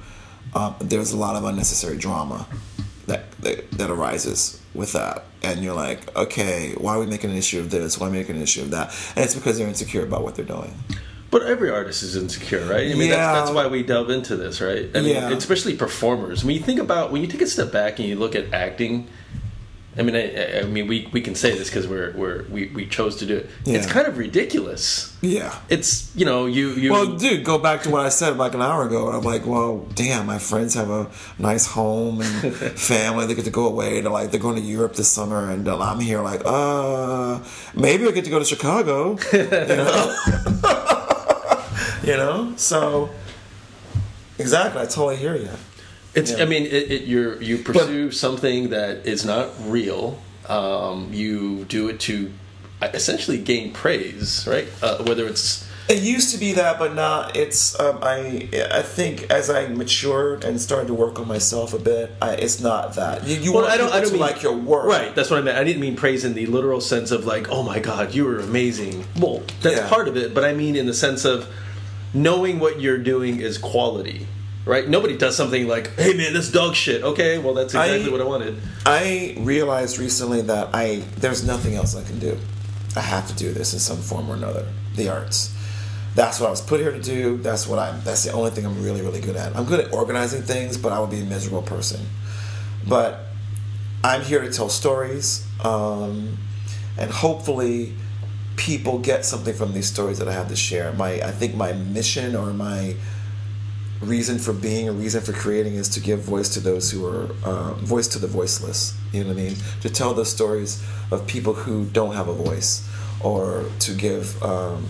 um, 0.52 0.74
there's 0.80 1.12
a 1.12 1.16
lot 1.16 1.36
of 1.36 1.44
unnecessary 1.44 1.96
drama 1.96 2.48
that, 3.06 3.30
that, 3.42 3.70
that 3.70 3.88
arises 3.88 4.59
with 4.74 4.92
that. 4.92 5.24
And 5.42 5.62
you're 5.62 5.74
like, 5.74 6.14
okay, 6.16 6.74
why 6.76 6.96
are 6.96 7.00
we 7.00 7.06
making 7.06 7.30
an 7.30 7.36
issue 7.36 7.60
of 7.60 7.70
this? 7.70 7.98
Why 7.98 8.08
are 8.08 8.10
we 8.10 8.18
making 8.18 8.36
an 8.36 8.42
issue 8.42 8.62
of 8.62 8.70
that? 8.70 8.94
And 9.16 9.24
it's 9.24 9.34
because 9.34 9.58
they're 9.58 9.68
insecure 9.68 10.04
about 10.04 10.22
what 10.22 10.34
they're 10.34 10.44
doing. 10.44 10.74
But 11.30 11.42
every 11.42 11.70
artist 11.70 12.02
is 12.02 12.16
insecure, 12.16 12.64
right? 12.66 12.90
I 12.90 12.94
mean, 12.94 13.08
yeah. 13.08 13.16
that's, 13.16 13.50
that's 13.50 13.50
why 13.52 13.68
we 13.68 13.84
delve 13.84 14.10
into 14.10 14.36
this, 14.36 14.60
right? 14.60 14.90
I 14.94 15.00
mean, 15.00 15.14
yeah. 15.14 15.30
especially 15.30 15.76
performers. 15.76 16.44
When 16.44 16.56
you 16.56 16.60
think 16.60 16.80
about, 16.80 17.12
when 17.12 17.22
you 17.22 17.28
take 17.28 17.40
a 17.40 17.46
step 17.46 17.70
back 17.70 18.00
and 18.00 18.08
you 18.08 18.16
look 18.16 18.34
at 18.34 18.52
acting, 18.52 19.06
I 19.98 20.02
mean, 20.02 20.14
I, 20.14 20.60
I 20.60 20.62
mean, 20.62 20.86
we, 20.86 21.08
we 21.12 21.20
can 21.20 21.34
say 21.34 21.50
this 21.58 21.68
because 21.68 21.88
we're, 21.88 22.12
we're 22.12 22.44
we, 22.44 22.68
we 22.68 22.86
chose 22.86 23.16
to 23.16 23.26
do 23.26 23.38
it. 23.38 23.50
Yeah. 23.64 23.78
It's 23.78 23.86
kind 23.86 24.06
of 24.06 24.18
ridiculous. 24.18 25.16
Yeah, 25.20 25.58
it's 25.68 26.14
you 26.14 26.24
know 26.24 26.46
you 26.46 26.70
you. 26.70 26.92
Well, 26.92 27.16
dude, 27.16 27.44
go 27.44 27.58
back 27.58 27.82
to 27.82 27.90
what 27.90 28.06
I 28.06 28.08
said 28.08 28.36
like 28.36 28.54
an 28.54 28.62
hour 28.62 28.86
ago. 28.86 29.10
I'm 29.10 29.24
like, 29.24 29.46
well, 29.46 29.78
damn, 29.94 30.26
my 30.26 30.38
friends 30.38 30.74
have 30.74 30.90
a 30.90 31.10
nice 31.38 31.66
home 31.66 32.20
and 32.20 32.54
family. 32.78 33.26
They 33.26 33.34
get 33.34 33.46
to 33.46 33.50
go 33.50 33.66
away 33.66 34.00
to 34.00 34.10
like 34.10 34.30
they're 34.30 34.40
going 34.40 34.56
to 34.56 34.62
Europe 34.62 34.94
this 34.94 35.08
summer, 35.08 35.50
and 35.50 35.68
I'm 35.68 35.98
here 35.98 36.22
like, 36.22 36.42
uh, 36.44 37.40
maybe 37.74 38.06
I 38.06 38.12
get 38.12 38.24
to 38.24 38.30
go 38.30 38.38
to 38.38 38.44
Chicago. 38.44 39.18
You 39.32 39.48
know. 39.48 40.16
you 42.04 42.16
know, 42.16 42.52
so 42.56 43.10
exactly, 44.38 44.80
I 44.80 44.84
totally 44.84 45.16
hear 45.16 45.36
you. 45.36 45.50
It's. 46.14 46.32
Yeah. 46.32 46.42
I 46.42 46.46
mean, 46.46 46.64
it, 46.64 46.90
it, 46.90 47.02
you 47.02 47.38
you 47.40 47.58
pursue 47.58 48.06
but, 48.06 48.14
something 48.14 48.70
that 48.70 49.06
is 49.06 49.24
not 49.24 49.50
real. 49.66 50.18
Um, 50.48 51.10
you 51.12 51.64
do 51.66 51.88
it 51.88 52.00
to 52.00 52.32
essentially 52.82 53.38
gain 53.38 53.72
praise, 53.72 54.46
right? 54.48 54.66
Uh, 54.82 55.04
whether 55.04 55.26
it's 55.26 55.68
It 55.88 56.02
used 56.02 56.32
to 56.32 56.38
be 56.38 56.52
that, 56.54 56.78
but 56.78 56.94
not. 56.94 57.36
It's 57.36 57.78
um, 57.78 57.98
I 58.02 58.48
I 58.72 58.82
think 58.82 59.30
as 59.30 59.50
I 59.50 59.68
matured 59.68 60.42
and 60.44 60.60
started 60.60 60.88
to 60.88 60.94
work 60.94 61.20
on 61.20 61.28
myself 61.28 61.74
a 61.74 61.78
bit, 61.78 62.10
I, 62.20 62.32
it's 62.34 62.60
not 62.60 62.94
that. 62.94 63.24
You, 63.26 63.36
you 63.36 63.52
Well, 63.52 63.62
want 63.62 63.74
I 63.74 63.76
don't. 63.76 63.86
people 63.88 63.98
I 63.98 64.00
don't 64.00 64.08
to 64.08 64.12
mean 64.14 64.20
like 64.22 64.42
your 64.42 64.56
work, 64.56 64.86
Right. 64.86 65.14
That's 65.14 65.30
what 65.30 65.38
I 65.38 65.42
meant. 65.42 65.58
I 65.58 65.62
didn't 65.64 65.80
mean 65.80 65.94
praise 65.94 66.24
in 66.24 66.34
the 66.34 66.46
literal 66.46 66.80
sense 66.80 67.10
of 67.12 67.24
like, 67.26 67.48
oh 67.50 67.62
my 67.62 67.78
god, 67.78 68.14
you 68.14 68.24
were 68.24 68.40
amazing. 68.40 69.04
Well, 69.20 69.42
that's 69.62 69.76
Yeah. 69.76 69.88
part 69.88 70.08
of 70.08 70.16
it, 70.16 70.34
but 70.34 70.44
I 70.44 70.54
mean 70.54 70.74
in 70.74 70.86
the 70.86 70.94
sense 70.94 71.24
of 71.24 71.46
knowing 72.14 72.58
what 72.58 72.80
you're 72.80 72.98
doing 72.98 73.40
is 73.40 73.58
quality. 73.58 74.26
Right? 74.66 74.86
Nobody 74.88 75.16
does 75.16 75.36
something 75.36 75.66
like, 75.66 75.96
"Hey 75.96 76.12
man, 76.14 76.32
this 76.34 76.50
dog 76.50 76.74
shit." 76.74 77.02
Okay, 77.02 77.38
well 77.38 77.54
that's 77.54 77.72
exactly 77.74 78.08
I- 78.08 78.10
what 78.10 78.20
I 78.20 78.24
wanted. 78.24 78.60
I 78.84 79.36
realized 79.38 79.98
recently 79.98 80.42
that 80.42 80.68
I 80.74 81.02
there's 81.16 81.44
nothing 81.44 81.74
else 81.74 81.96
I 81.96 82.02
can 82.02 82.18
do. 82.18 82.36
I 82.96 83.00
have 83.00 83.26
to 83.28 83.34
do 83.34 83.52
this 83.52 83.72
in 83.72 83.78
some 83.78 83.98
form 83.98 84.30
or 84.30 84.34
another. 84.34 84.66
The 84.96 85.08
arts. 85.08 85.54
That's 86.14 86.40
what 86.40 86.48
I 86.48 86.50
was 86.50 86.60
put 86.60 86.80
here 86.80 86.90
to 86.90 87.00
do. 87.00 87.38
That's 87.38 87.66
what 87.66 87.78
I. 87.78 87.92
That's 88.04 88.24
the 88.24 88.32
only 88.32 88.50
thing 88.50 88.66
I'm 88.66 88.82
really, 88.82 89.00
really 89.00 89.20
good 89.20 89.36
at. 89.36 89.56
I'm 89.56 89.64
good 89.64 89.80
at 89.80 89.92
organizing 89.92 90.42
things, 90.42 90.76
but 90.76 90.92
I 90.92 90.98
would 91.00 91.10
be 91.10 91.20
a 91.20 91.24
miserable 91.24 91.62
person. 91.62 92.00
But 92.86 93.26
I'm 94.02 94.22
here 94.22 94.40
to 94.40 94.50
tell 94.50 94.68
stories, 94.68 95.46
um, 95.62 96.36
and 96.98 97.10
hopefully, 97.10 97.94
people 98.56 98.98
get 98.98 99.24
something 99.24 99.54
from 99.54 99.72
these 99.72 99.86
stories 99.86 100.18
that 100.18 100.28
I 100.28 100.32
have 100.32 100.48
to 100.48 100.56
share. 100.56 100.92
My, 100.92 101.12
I 101.20 101.30
think 101.30 101.54
my 101.54 101.72
mission 101.72 102.34
or 102.34 102.52
my 102.52 102.96
reason 104.00 104.38
for 104.38 104.52
being, 104.52 104.88
a 104.88 104.92
reason 104.92 105.20
for 105.22 105.32
creating, 105.32 105.74
is 105.74 105.88
to 105.90 106.00
give 106.00 106.20
voice 106.20 106.48
to 106.50 106.60
those 106.60 106.90
who 106.90 107.06
are 107.06 107.28
uh, 107.44 107.74
voice 107.74 108.08
to 108.08 108.18
the 108.18 108.26
voiceless. 108.26 108.96
You 109.12 109.22
know 109.22 109.28
what 109.28 109.38
I 109.38 109.42
mean? 109.42 109.56
To 109.82 109.90
tell 109.90 110.14
the 110.14 110.24
stories 110.24 110.84
of 111.10 111.26
people 111.26 111.54
who 111.54 111.84
don't 111.86 112.14
have 112.14 112.28
a 112.28 112.34
voice, 112.34 112.88
or 113.22 113.64
to 113.80 113.94
give. 113.94 114.42
Um, 114.42 114.86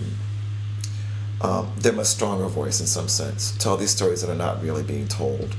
um, 1.43 1.71
them 1.75 1.97
a 1.97 2.05
stronger 2.05 2.45
voice 2.47 2.79
in 2.79 2.85
some 2.85 3.07
sense. 3.07 3.57
Tell 3.57 3.75
these 3.75 3.89
stories 3.89 4.21
that 4.21 4.29
are 4.29 4.35
not 4.37 4.61
really 4.61 4.83
being 4.83 5.07
told. 5.07 5.55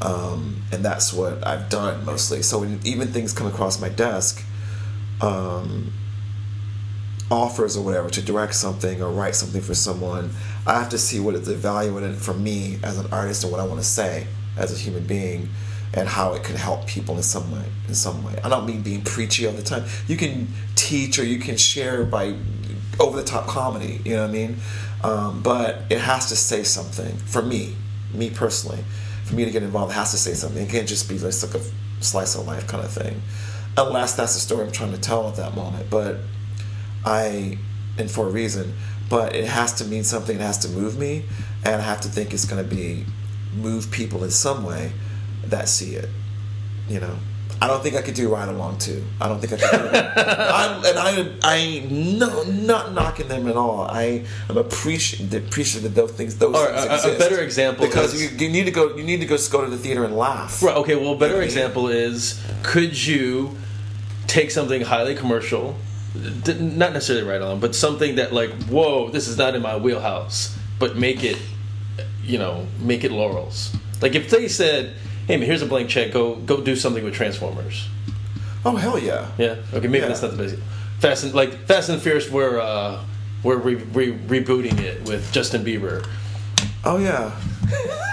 Um, 0.00 0.62
and 0.72 0.84
that's 0.84 1.12
what 1.12 1.46
I've 1.46 1.68
done 1.68 2.04
mostly. 2.04 2.42
So 2.42 2.60
when 2.60 2.80
even 2.84 3.08
things 3.08 3.32
come 3.32 3.46
across 3.46 3.80
my 3.80 3.88
desk, 3.88 4.42
um, 5.20 5.92
offers 7.30 7.76
or 7.76 7.84
whatever 7.84 8.08
to 8.10 8.22
direct 8.22 8.54
something 8.54 9.02
or 9.02 9.10
write 9.10 9.34
something 9.34 9.60
for 9.60 9.74
someone, 9.74 10.30
I 10.66 10.78
have 10.78 10.90
to 10.90 10.98
see 10.98 11.20
what 11.20 11.34
is 11.34 11.46
the 11.46 11.54
value 11.54 11.96
in 11.98 12.04
it 12.04 12.16
for 12.16 12.34
me 12.34 12.78
as 12.82 12.98
an 12.98 13.12
artist 13.12 13.42
and 13.42 13.52
what 13.52 13.60
I 13.60 13.66
want 13.66 13.80
to 13.80 13.86
say 13.86 14.26
as 14.56 14.72
a 14.72 14.76
human 14.76 15.04
being 15.06 15.48
and 15.94 16.08
how 16.08 16.34
it 16.34 16.44
can 16.44 16.56
help 16.56 16.86
people 16.86 17.16
in 17.16 17.22
some 17.22 17.50
way 17.52 17.64
in 17.88 17.94
some 17.94 18.22
way. 18.24 18.34
I 18.42 18.48
don't 18.48 18.66
mean 18.66 18.82
being 18.82 19.02
preachy 19.02 19.46
all 19.46 19.52
the 19.52 19.62
time. 19.62 19.84
You 20.06 20.16
can 20.16 20.48
teach 20.74 21.18
or 21.18 21.24
you 21.24 21.38
can 21.38 21.56
share 21.56 22.04
by 22.04 22.34
over 22.98 23.16
the 23.16 23.24
top 23.24 23.46
comedy, 23.46 24.00
you 24.04 24.14
know 24.14 24.22
what 24.22 24.30
I 24.30 24.32
mean? 24.32 24.56
Um, 25.04 25.42
but 25.42 25.82
it 25.90 25.98
has 25.98 26.28
to 26.30 26.36
say 26.36 26.62
something 26.62 27.16
for 27.16 27.42
me, 27.42 27.74
me 28.12 28.30
personally. 28.30 28.82
For 29.24 29.34
me 29.34 29.44
to 29.44 29.50
get 29.50 29.62
involved, 29.62 29.92
it 29.92 29.96
has 29.96 30.12
to 30.12 30.16
say 30.16 30.34
something. 30.34 30.62
It 30.62 30.70
can't 30.70 30.88
just 30.88 31.08
be 31.08 31.18
just 31.18 31.44
like 31.44 31.60
a 31.60 31.64
slice 32.02 32.36
of 32.36 32.46
life 32.46 32.66
kind 32.68 32.84
of 32.84 32.92
thing, 32.92 33.20
unless 33.76 34.14
that's 34.14 34.34
the 34.34 34.40
story 34.40 34.64
I'm 34.64 34.72
trying 34.72 34.92
to 34.92 35.00
tell 35.00 35.28
at 35.28 35.36
that 35.36 35.54
moment. 35.54 35.90
But 35.90 36.18
I, 37.06 37.58
and 37.98 38.10
for 38.10 38.26
a 38.26 38.30
reason, 38.30 38.74
but 39.08 39.34
it 39.36 39.46
has 39.46 39.72
to 39.74 39.84
mean 39.84 40.04
something. 40.04 40.36
It 40.36 40.42
has 40.42 40.58
to 40.58 40.68
move 40.68 40.98
me, 40.98 41.24
and 41.64 41.76
I 41.76 41.80
have 41.84 42.00
to 42.02 42.08
think 42.08 42.34
it's 42.34 42.44
going 42.44 42.62
to 42.68 42.68
be 42.68 43.04
move 43.54 43.90
people 43.90 44.24
in 44.24 44.30
some 44.30 44.64
way 44.64 44.92
that 45.44 45.68
see 45.68 45.94
it. 45.94 46.08
You 46.88 47.00
know, 47.00 47.16
I 47.62 47.68
don't 47.68 47.82
think 47.82 47.94
I 47.96 48.02
could 48.02 48.14
do 48.14 48.28
Ride 48.32 48.48
Along 48.48 48.78
2. 48.78 49.02
I 49.20 49.28
don't 49.28 49.40
think 49.40 49.52
I 49.52 49.56
could. 49.56 49.70
Do. 49.92 49.98
I'm, 50.20 50.84
and 50.84 50.98
I, 50.98 51.32
I 51.42 51.86
no, 51.90 52.42
not 52.42 52.92
knocking 52.92 53.28
them 53.28 53.46
at 53.48 53.56
all. 53.56 53.82
I 53.82 54.24
am 54.50 54.56
appreciative 54.56 55.46
appreciative 55.46 55.94
that 55.94 56.00
those 56.00 56.12
things, 56.12 56.36
those 56.38 56.54
Or 56.56 56.66
things 56.66 57.04
a- 57.04 57.14
a 57.14 57.18
better 57.18 57.40
example 57.40 57.86
because 57.86 58.14
is- 58.14 58.32
you, 58.32 58.38
you 58.46 58.52
need 58.52 58.64
to 58.64 58.72
go. 58.72 58.96
You 58.96 59.04
need 59.04 59.20
to 59.20 59.26
go, 59.26 59.36
go 59.50 59.64
to 59.64 59.70
the 59.70 59.78
theater 59.78 60.04
and 60.04 60.16
laugh. 60.16 60.62
Right. 60.62 60.76
Okay. 60.76 60.96
Well, 60.96 61.12
a 61.12 61.18
better 61.18 61.40
example 61.42 61.88
is 61.88 62.40
could 62.64 63.00
you 63.06 63.56
take 64.26 64.50
something 64.50 64.82
highly 64.82 65.14
commercial, 65.14 65.76
not 66.60 66.92
necessarily 66.92 67.26
right 67.26 67.40
on, 67.42 67.60
but 67.60 67.74
something 67.74 68.16
that 68.16 68.32
like, 68.32 68.50
whoa, 68.64 69.08
this 69.10 69.28
is 69.28 69.36
not 69.38 69.54
in 69.54 69.62
my 69.62 69.76
wheelhouse, 69.76 70.56
but 70.78 70.96
make 70.96 71.22
it, 71.24 71.38
you 72.24 72.38
know, 72.38 72.66
make 72.80 73.04
it 73.04 73.12
laurels. 73.12 73.74
Like 74.02 74.14
if 74.14 74.28
they 74.30 74.48
said, 74.48 74.94
"Hey 75.26 75.36
man, 75.36 75.46
here's 75.46 75.62
a 75.62 75.66
blank 75.66 75.88
check. 75.88 76.12
Go 76.12 76.36
go 76.36 76.60
do 76.60 76.76
something 76.76 77.02
with 77.04 77.14
Transformers." 77.14 77.88
Oh 78.64 78.76
hell 78.76 78.98
yeah! 78.98 79.28
Yeah. 79.38 79.56
Okay. 79.72 79.86
Maybe 79.88 79.98
Yeah. 79.98 80.08
that's 80.08 80.22
not 80.22 80.32
the 80.36 80.42
best. 80.42 80.56
Fast 80.98 81.24
and 81.24 81.34
like 81.34 81.66
Fast 81.66 81.88
and 81.88 82.00
Furious, 82.02 82.30
we're 82.30 82.58
uh, 82.58 83.02
we're 83.42 83.56
re- 83.56 83.74
re- 83.74 84.12
rebooting 84.12 84.78
it 84.80 85.06
with 85.08 85.30
Justin 85.32 85.64
Bieber. 85.64 86.06
Oh 86.84 86.98
yeah, 86.98 87.32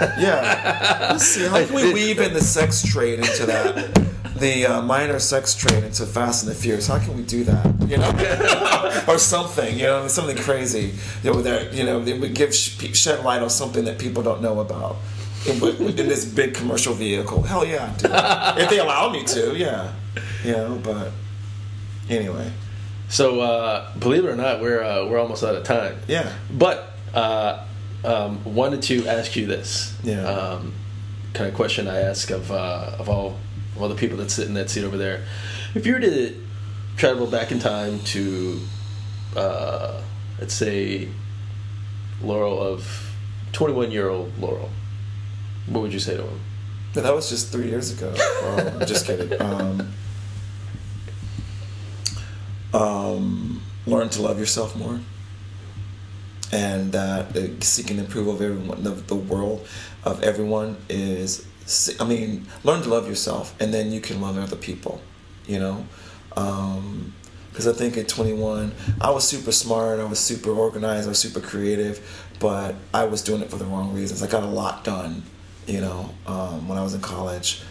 yeah. 0.18 1.08
Let's 1.12 1.24
see. 1.26 1.44
How 1.46 1.64
can 1.64 1.74
we 1.74 1.92
weave 1.92 2.18
in 2.20 2.32
the 2.34 2.40
sex 2.40 2.82
trade 2.82 3.18
into 3.20 3.46
that? 3.46 4.13
The 4.36 4.66
uh, 4.66 4.82
minor 4.82 5.18
sex 5.20 5.54
trade 5.54 5.84
into 5.84 6.06
Fast 6.06 6.42
and 6.44 6.50
the 6.50 6.56
Furious. 6.58 6.88
How 6.88 6.98
can 6.98 7.16
we 7.16 7.22
do 7.22 7.44
that? 7.44 7.66
You 7.88 7.98
know, 7.98 9.04
or 9.12 9.18
something. 9.18 9.76
You 9.78 9.84
know, 9.84 10.08
something 10.08 10.36
crazy. 10.36 10.92
You 11.22 11.32
know, 11.32 11.42
that 11.42 11.72
you 11.72 11.84
know, 11.84 12.02
they 12.02 12.18
would 12.18 12.34
give 12.34 12.52
sh- 12.54 12.94
shed 12.96 13.24
light 13.24 13.42
on 13.42 13.50
something 13.50 13.84
that 13.84 13.98
people 13.98 14.22
don't 14.24 14.42
know 14.42 14.58
about. 14.60 14.96
In, 15.46 15.62
in 16.00 16.08
this 16.08 16.24
big 16.24 16.54
commercial 16.54 16.94
vehicle, 16.94 17.42
hell 17.42 17.64
yeah, 17.64 17.94
it. 17.94 18.60
if 18.62 18.70
they 18.70 18.78
allow 18.78 19.10
me 19.10 19.22
to, 19.24 19.54
yeah, 19.56 19.92
you 20.42 20.52
know. 20.52 20.80
But 20.82 21.12
anyway, 22.08 22.50
So 23.08 23.40
uh, 23.40 23.94
believe 23.98 24.24
it 24.24 24.28
or 24.30 24.36
not, 24.36 24.60
we're 24.60 24.82
uh, 24.82 25.06
we're 25.06 25.18
almost 25.18 25.44
out 25.44 25.54
of 25.54 25.62
time. 25.64 25.96
yeah. 26.08 26.32
But 26.50 26.90
uh, 27.14 27.64
um, 28.04 28.42
wanted 28.44 28.82
to 28.84 29.06
ask 29.06 29.36
you 29.36 29.46
this. 29.46 29.96
Yeah. 30.02 30.24
Um, 30.26 30.72
kind 31.34 31.48
of 31.48 31.54
question 31.54 31.88
I 31.88 32.00
ask 32.00 32.30
of 32.30 32.50
uh, 32.50 32.96
of 32.98 33.08
all 33.08 33.36
all 33.78 33.88
the 33.88 33.94
people 33.94 34.16
that 34.18 34.30
sit 34.30 34.46
in 34.46 34.54
that 34.54 34.70
seat 34.70 34.84
over 34.84 34.96
there. 34.96 35.24
If 35.74 35.86
you 35.86 35.94
were 35.94 36.00
to 36.00 36.40
travel 36.96 37.26
back 37.26 37.50
in 37.50 37.58
time 37.58 38.00
to, 38.00 38.60
uh, 39.36 40.00
let's 40.38 40.54
say, 40.54 41.08
Laurel 42.22 42.60
of 42.60 43.14
twenty 43.52 43.74
one 43.74 43.90
year 43.90 44.08
old 44.08 44.38
Laurel, 44.38 44.70
what 45.66 45.80
would 45.82 45.92
you 45.92 45.98
say 45.98 46.16
to 46.16 46.22
him? 46.22 46.40
That 46.94 47.12
was 47.12 47.28
just 47.28 47.50
three 47.50 47.68
years 47.68 47.90
ago. 47.90 48.14
Um, 48.44 48.86
just 48.86 49.06
kidding. 49.08 49.40
Um, 49.42 49.92
um, 52.72 53.62
learn 53.86 54.08
to 54.10 54.22
love 54.22 54.38
yourself 54.38 54.76
more, 54.76 55.00
and 56.52 56.92
that 56.92 57.36
uh, 57.36 57.60
seeking 57.60 57.96
the 57.96 58.04
approval 58.04 58.34
of 58.34 58.42
everyone, 58.42 58.82
the, 58.84 58.90
the 58.90 59.16
world 59.16 59.66
of 60.04 60.22
everyone 60.22 60.76
is. 60.88 61.46
I 61.98 62.04
mean, 62.04 62.46
learn 62.62 62.82
to 62.82 62.88
love 62.88 63.08
yourself, 63.08 63.54
and 63.60 63.72
then 63.72 63.92
you 63.92 64.00
can 64.00 64.20
love 64.20 64.38
other 64.38 64.56
people. 64.56 65.00
You 65.46 65.58
know, 65.58 65.86
because 67.54 67.68
I 67.68 67.72
think 67.72 67.96
at 67.96 68.08
21, 68.08 68.72
I 69.00 69.10
was 69.10 69.28
super 69.28 69.52
smart, 69.52 70.00
I 70.00 70.04
was 70.04 70.18
super 70.18 70.50
organized, 70.50 71.06
I 71.06 71.10
was 71.10 71.18
super 71.18 71.40
creative, 71.40 72.26
but 72.40 72.74
I 72.92 73.04
was 73.04 73.22
doing 73.22 73.42
it 73.42 73.50
for 73.50 73.56
the 73.56 73.64
wrong 73.64 73.94
reasons. 73.94 74.22
I 74.22 74.26
got 74.26 74.42
a 74.42 74.46
lot 74.46 74.84
done, 74.84 75.22
you 75.66 75.80
know, 75.80 76.10
um, 76.26 76.66
when 76.66 76.78
I 76.78 76.82
was 76.82 76.94
in 76.94 77.00
college. 77.00 77.62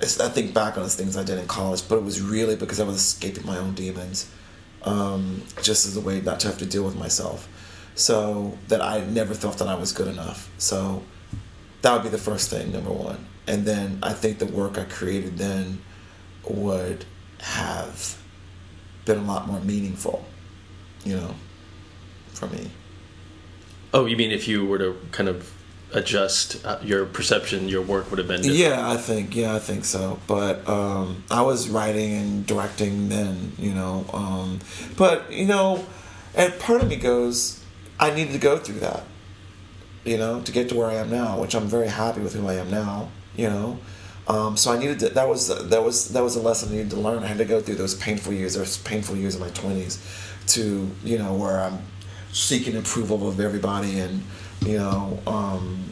I 0.00 0.28
think 0.28 0.52
back 0.52 0.76
on 0.76 0.82
the 0.82 0.88
things 0.88 1.16
I 1.16 1.22
did 1.22 1.38
in 1.38 1.46
college, 1.46 1.88
but 1.88 1.96
it 1.96 2.02
was 2.02 2.20
really 2.20 2.56
because 2.56 2.80
I 2.80 2.84
was 2.84 2.96
escaping 2.96 3.46
my 3.46 3.56
own 3.56 3.74
demons, 3.74 4.28
um, 4.82 5.42
just 5.62 5.86
as 5.86 5.96
a 5.96 6.00
way 6.00 6.20
not 6.20 6.40
to 6.40 6.48
have 6.48 6.58
to 6.58 6.66
deal 6.66 6.82
with 6.82 6.96
myself. 6.96 7.48
So 7.94 8.58
that 8.66 8.82
I 8.82 9.04
never 9.04 9.34
felt 9.34 9.58
that 9.58 9.68
I 9.68 9.76
was 9.76 9.92
good 9.92 10.08
enough. 10.08 10.50
So 10.58 11.04
that 11.82 11.92
would 11.92 12.02
be 12.02 12.08
the 12.08 12.18
first 12.18 12.50
thing, 12.50 12.72
number 12.72 12.92
one. 12.92 13.26
And 13.46 13.64
then 13.64 13.98
I 14.02 14.12
think 14.12 14.38
the 14.38 14.46
work 14.46 14.78
I 14.78 14.84
created 14.84 15.38
then 15.38 15.82
would 16.48 17.04
have 17.40 18.18
been 19.04 19.18
a 19.18 19.24
lot 19.24 19.46
more 19.48 19.60
meaningful, 19.60 20.24
you 21.04 21.16
know, 21.16 21.34
for 22.32 22.46
me. 22.46 22.70
Oh, 23.92 24.06
you 24.06 24.16
mean 24.16 24.30
if 24.30 24.48
you 24.48 24.64
were 24.64 24.78
to 24.78 24.96
kind 25.10 25.28
of 25.28 25.52
adjust 25.92 26.64
uh, 26.64 26.78
your 26.82 27.04
perception, 27.04 27.68
your 27.68 27.82
work 27.82 28.10
would 28.10 28.18
have 28.18 28.28
been 28.28 28.40
different? 28.42 28.58
Yeah, 28.58 28.90
I 28.90 28.96
think 28.96 29.34
yeah, 29.36 29.54
I 29.54 29.58
think 29.58 29.84
so. 29.84 30.18
But 30.26 30.66
um, 30.68 31.24
I 31.30 31.42
was 31.42 31.68
writing 31.68 32.14
and 32.14 32.46
directing 32.46 33.08
then, 33.08 33.52
you 33.58 33.74
know. 33.74 34.06
Um, 34.12 34.60
but 34.96 35.30
you 35.30 35.46
know, 35.46 35.84
and 36.34 36.58
part 36.58 36.82
of 36.82 36.88
me 36.88 36.96
goes, 36.96 37.62
I 38.00 38.10
needed 38.10 38.32
to 38.32 38.38
go 38.38 38.56
through 38.58 38.80
that, 38.80 39.04
you 40.04 40.18
know, 40.18 40.40
to 40.42 40.52
get 40.52 40.68
to 40.70 40.76
where 40.76 40.88
I 40.88 40.94
am 40.94 41.10
now, 41.10 41.40
which 41.40 41.54
I'm 41.54 41.66
very 41.66 41.88
happy 41.88 42.20
with 42.20 42.34
who 42.34 42.46
I 42.48 42.54
am 42.54 42.70
now, 42.70 43.08
you 43.36 43.48
know. 43.48 43.78
Um, 44.28 44.56
so 44.56 44.72
I 44.72 44.78
needed 44.78 45.00
to, 45.00 45.08
that 45.10 45.28
was 45.28 45.48
that 45.68 45.82
was 45.82 46.08
that 46.10 46.22
was 46.22 46.36
a 46.36 46.42
lesson 46.42 46.70
I 46.70 46.72
needed 46.72 46.90
to 46.90 47.00
learn. 47.00 47.22
I 47.22 47.26
had 47.26 47.38
to 47.38 47.44
go 47.44 47.60
through 47.60 47.74
those 47.76 47.94
painful 47.94 48.32
years, 48.32 48.54
those 48.54 48.78
painful 48.78 49.16
years 49.16 49.34
in 49.34 49.40
my 49.40 49.50
twenties, 49.50 50.00
to 50.48 50.90
you 51.04 51.18
know 51.18 51.34
where 51.34 51.60
I'm 51.60 51.80
seeking 52.32 52.76
approval 52.76 53.28
of 53.28 53.40
everybody 53.40 53.98
and 53.98 54.22
you 54.64 54.78
know 54.78 55.18
um, 55.26 55.84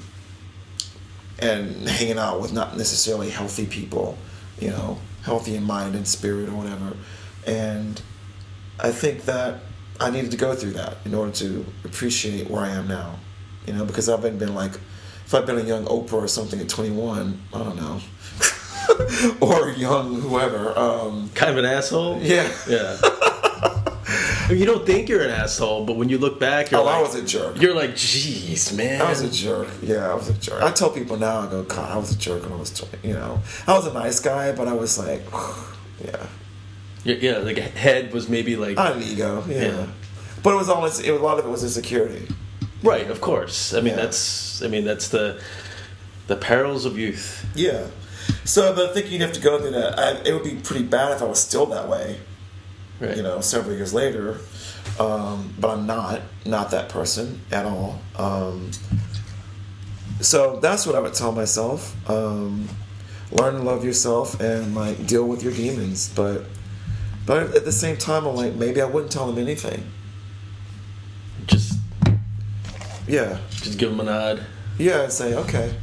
and 1.40 1.88
hanging 1.88 2.18
out 2.18 2.40
with 2.40 2.52
not 2.52 2.76
necessarily 2.76 3.30
healthy 3.30 3.66
people, 3.66 4.16
you 4.60 4.70
know, 4.70 4.98
healthy 5.22 5.56
in 5.56 5.64
mind 5.64 5.94
and 5.94 6.06
spirit 6.06 6.48
or 6.48 6.54
whatever. 6.54 6.96
And 7.46 8.00
I 8.78 8.92
think 8.92 9.24
that 9.24 9.60
I 9.98 10.10
needed 10.10 10.30
to 10.30 10.36
go 10.36 10.54
through 10.54 10.72
that 10.72 10.98
in 11.04 11.14
order 11.14 11.32
to 11.32 11.66
appreciate 11.84 12.48
where 12.48 12.62
I 12.62 12.68
am 12.68 12.88
now. 12.88 13.16
You 13.66 13.72
know, 13.74 13.84
because 13.84 14.08
I've 14.08 14.22
been, 14.22 14.38
been 14.38 14.54
like, 14.54 14.72
if 15.26 15.34
I'd 15.34 15.46
been 15.46 15.58
a 15.58 15.62
young 15.62 15.84
Oprah 15.84 16.14
or 16.14 16.28
something 16.28 16.58
at 16.60 16.68
21, 16.68 17.40
I 17.54 17.58
don't 17.58 17.76
know, 17.76 18.00
or 19.40 19.70
young 19.70 20.20
whoever. 20.20 20.76
Um, 20.78 21.30
kind 21.34 21.52
of 21.52 21.58
an 21.58 21.64
asshole. 21.66 22.18
yeah. 22.20 22.50
Yeah. 22.68 22.96
you 24.50 24.64
don't 24.66 24.84
think 24.84 25.08
you're 25.08 25.22
an 25.22 25.30
asshole, 25.30 25.84
but 25.84 25.96
when 25.96 26.08
you 26.08 26.18
look 26.18 26.40
back, 26.40 26.70
you're 26.70 26.80
Oh, 26.80 26.84
like, 26.84 26.96
I 26.96 27.02
was 27.02 27.14
a 27.14 27.22
jerk. 27.24 27.60
you're 27.60 27.74
like, 27.74 27.90
jeez, 27.90 28.76
man. 28.76 29.00
I 29.00 29.08
was 29.10 29.20
a 29.22 29.30
jerk. 29.30 29.68
Yeah, 29.82 30.10
I 30.10 30.14
was 30.14 30.28
a 30.28 30.34
jerk. 30.34 30.62
I 30.62 30.72
tell 30.72 30.90
people 30.90 31.16
now, 31.16 31.40
I 31.40 31.46
go, 31.50 31.62
God, 31.62 31.90
I 31.92 31.96
was 31.96 32.12
a 32.12 32.18
jerk 32.18 32.42
when 32.42 32.52
I 32.52 32.56
was 32.56 32.70
20. 32.72 33.06
You 33.06 33.14
know, 33.14 33.40
I 33.68 33.74
was 33.74 33.86
a 33.86 33.92
nice 33.92 34.18
guy, 34.18 34.52
but 34.52 34.66
I 34.66 34.72
was 34.72 34.98
like, 34.98 35.22
yeah. 36.04 36.26
yeah, 37.04 37.14
yeah, 37.20 37.38
like 37.38 37.58
head 37.58 38.12
was 38.12 38.28
maybe 38.28 38.56
like 38.56 38.78
I 38.78 38.88
had 38.88 38.96
an 38.96 39.02
ego. 39.04 39.44
Yeah. 39.48 39.60
Yeah. 39.62 39.86
But 40.42 40.54
it 40.54 40.56
was 40.56 40.68
all, 40.68 40.84
it, 40.86 41.06
a 41.08 41.14
lot 41.16 41.38
of 41.38 41.44
it 41.46 41.48
was 41.50 41.62
insecurity. 41.62 42.26
Right. 42.82 43.08
Of 43.10 43.20
course. 43.20 43.74
I 43.74 43.80
mean, 43.80 43.94
Yeah. 43.96 44.02
that's. 44.04 44.62
I 44.62 44.68
mean, 44.68 44.84
that's 44.84 45.08
the 45.08 45.40
the 46.26 46.36
perils 46.36 46.84
of 46.84 46.98
youth. 46.98 47.44
Yeah. 47.54 47.86
So, 48.44 48.74
but 48.74 48.90
I 48.90 48.92
think 48.94 49.10
you'd 49.10 49.20
have 49.22 49.32
to 49.32 49.40
go 49.40 49.58
through 49.58 49.72
that. 49.72 49.98
I, 49.98 50.10
it 50.28 50.32
would 50.32 50.44
be 50.44 50.54
pretty 50.56 50.84
bad 50.84 51.12
if 51.12 51.22
I 51.22 51.24
was 51.24 51.40
still 51.40 51.66
that 51.66 51.88
way, 51.88 52.20
Right. 53.00 53.16
you 53.16 53.22
know, 53.22 53.40
several 53.40 53.74
years 53.74 53.92
later. 53.92 54.38
Um, 55.00 55.52
but 55.58 55.70
I'm 55.70 55.86
not, 55.86 56.20
not 56.44 56.70
that 56.70 56.88
person 56.88 57.40
at 57.50 57.64
all. 57.64 58.00
Um, 58.16 58.70
so 60.20 60.60
that's 60.60 60.86
what 60.86 60.94
I 60.94 61.00
would 61.00 61.14
tell 61.14 61.32
myself. 61.32 61.96
Um, 62.08 62.68
learn 63.32 63.54
to 63.54 63.62
love 63.62 63.84
yourself 63.84 64.38
and 64.40 64.74
like 64.76 65.06
deal 65.06 65.26
with 65.26 65.42
your 65.42 65.52
demons. 65.52 66.12
But, 66.14 66.44
but 67.26 67.54
at 67.56 67.64
the 67.64 67.72
same 67.72 67.96
time, 67.96 68.26
I'm 68.26 68.36
like, 68.36 68.54
maybe 68.54 68.80
I 68.80 68.84
wouldn't 68.86 69.10
tell 69.10 69.26
them 69.26 69.38
anything. 69.38 69.84
Just 71.46 71.79
Yeah. 73.10 73.38
just 73.50 73.78
give 73.78 73.90
them 73.90 74.00
a 74.00 74.04
nod. 74.04 74.44
Yeah. 74.78 75.02
And 75.02 75.12
say, 75.12 75.34
okay, 75.34 75.74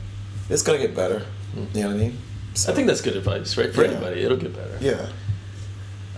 it's 0.49 0.63
going 0.63 0.79
to 0.81 0.87
get 0.87 0.95
better. 0.95 1.25
You 1.73 1.81
know 1.81 1.87
what 1.87 1.95
I 1.95 1.99
mean? 1.99 2.17
So, 2.53 2.71
I 2.71 2.75
think 2.75 2.87
that's 2.87 3.01
good 3.01 3.15
advice, 3.15 3.57
right? 3.57 3.73
For 3.73 3.83
Yeah. 3.83 3.91
anybody, 3.91 4.21
it'll 4.23 4.37
get 4.37 4.55
better. 4.55 4.77
yeah. 4.81 5.09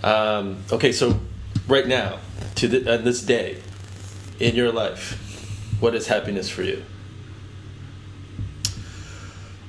Um, 0.02 0.62
okay, 0.72 0.92
so 0.92 1.20
right 1.68 1.86
now, 1.86 2.18
to 2.56 2.68
the, 2.68 2.90
uh, 2.94 2.96
this 2.96 3.22
day, 3.22 3.58
in 4.38 4.54
your 4.54 4.72
life, 4.72 5.18
what 5.80 5.94
is 5.94 6.06
happiness 6.06 6.48
for 6.48 6.62
you? 6.62 6.82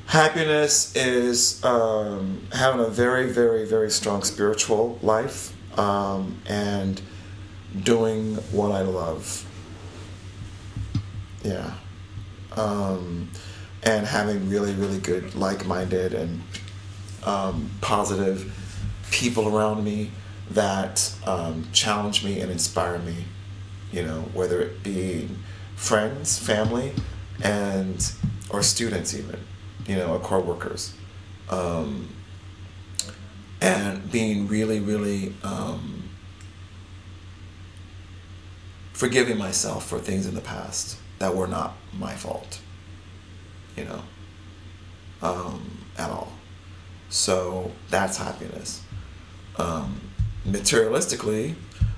Happiness 0.07 0.93
is 0.95 1.63
um, 1.63 2.41
having 2.53 2.81
a 2.85 2.89
very, 2.89 3.31
very, 3.31 3.65
very 3.65 3.89
strong 3.89 4.23
spiritual 4.23 4.99
life 5.01 5.53
um, 5.80 6.38
and 6.47 7.01
doing 7.84 8.35
what 8.51 8.72
I 8.72 8.81
love. 8.81 9.45
Yeah. 11.43 11.73
Um, 12.55 13.30
and 13.84 14.05
having 14.05 14.49
really, 14.49 14.73
really 14.73 14.99
good, 14.99 15.34
like 15.35 15.65
minded, 15.65 16.13
and 16.13 16.41
um, 17.23 17.72
positive 17.81 18.53
people 19.09 19.55
around 19.55 19.84
me 19.84 20.11
that 20.51 21.13
um, 21.26 21.68
challenge 21.73 22.23
me 22.23 22.39
and 22.41 22.51
inspire 22.51 22.99
me. 22.99 23.26
You 23.91 24.03
know, 24.03 24.22
whether 24.34 24.61
it 24.61 24.84
be 24.84 25.30
friends, 25.76 26.38
family, 26.38 26.93
and 27.43 28.11
or 28.49 28.61
students 28.61 29.13
even, 29.13 29.39
you 29.88 29.95
know, 29.95 30.13
or 30.13 30.19
co-workers, 30.19 30.93
um, 31.49 32.07
and 33.59 34.11
being 34.11 34.47
really, 34.47 34.80
really 34.80 35.34
um, 35.43 36.09
forgiving 38.93 39.38
myself 39.38 39.88
for 39.88 39.99
things 39.99 40.26
in 40.26 40.35
the 40.35 40.41
past 40.41 41.01
that 41.22 41.35
were 41.35 41.48
not 41.48 41.76
my 41.93 42.14
fault. 42.15 42.60
You 43.77 43.85
know, 43.85 44.02
um, 45.22 45.77
at 45.98 46.10
all. 46.10 46.31
So 47.10 47.72
that's 47.89 48.18
happiness. 48.18 48.84
Um, 49.57 50.02
materialistically, 50.45 51.56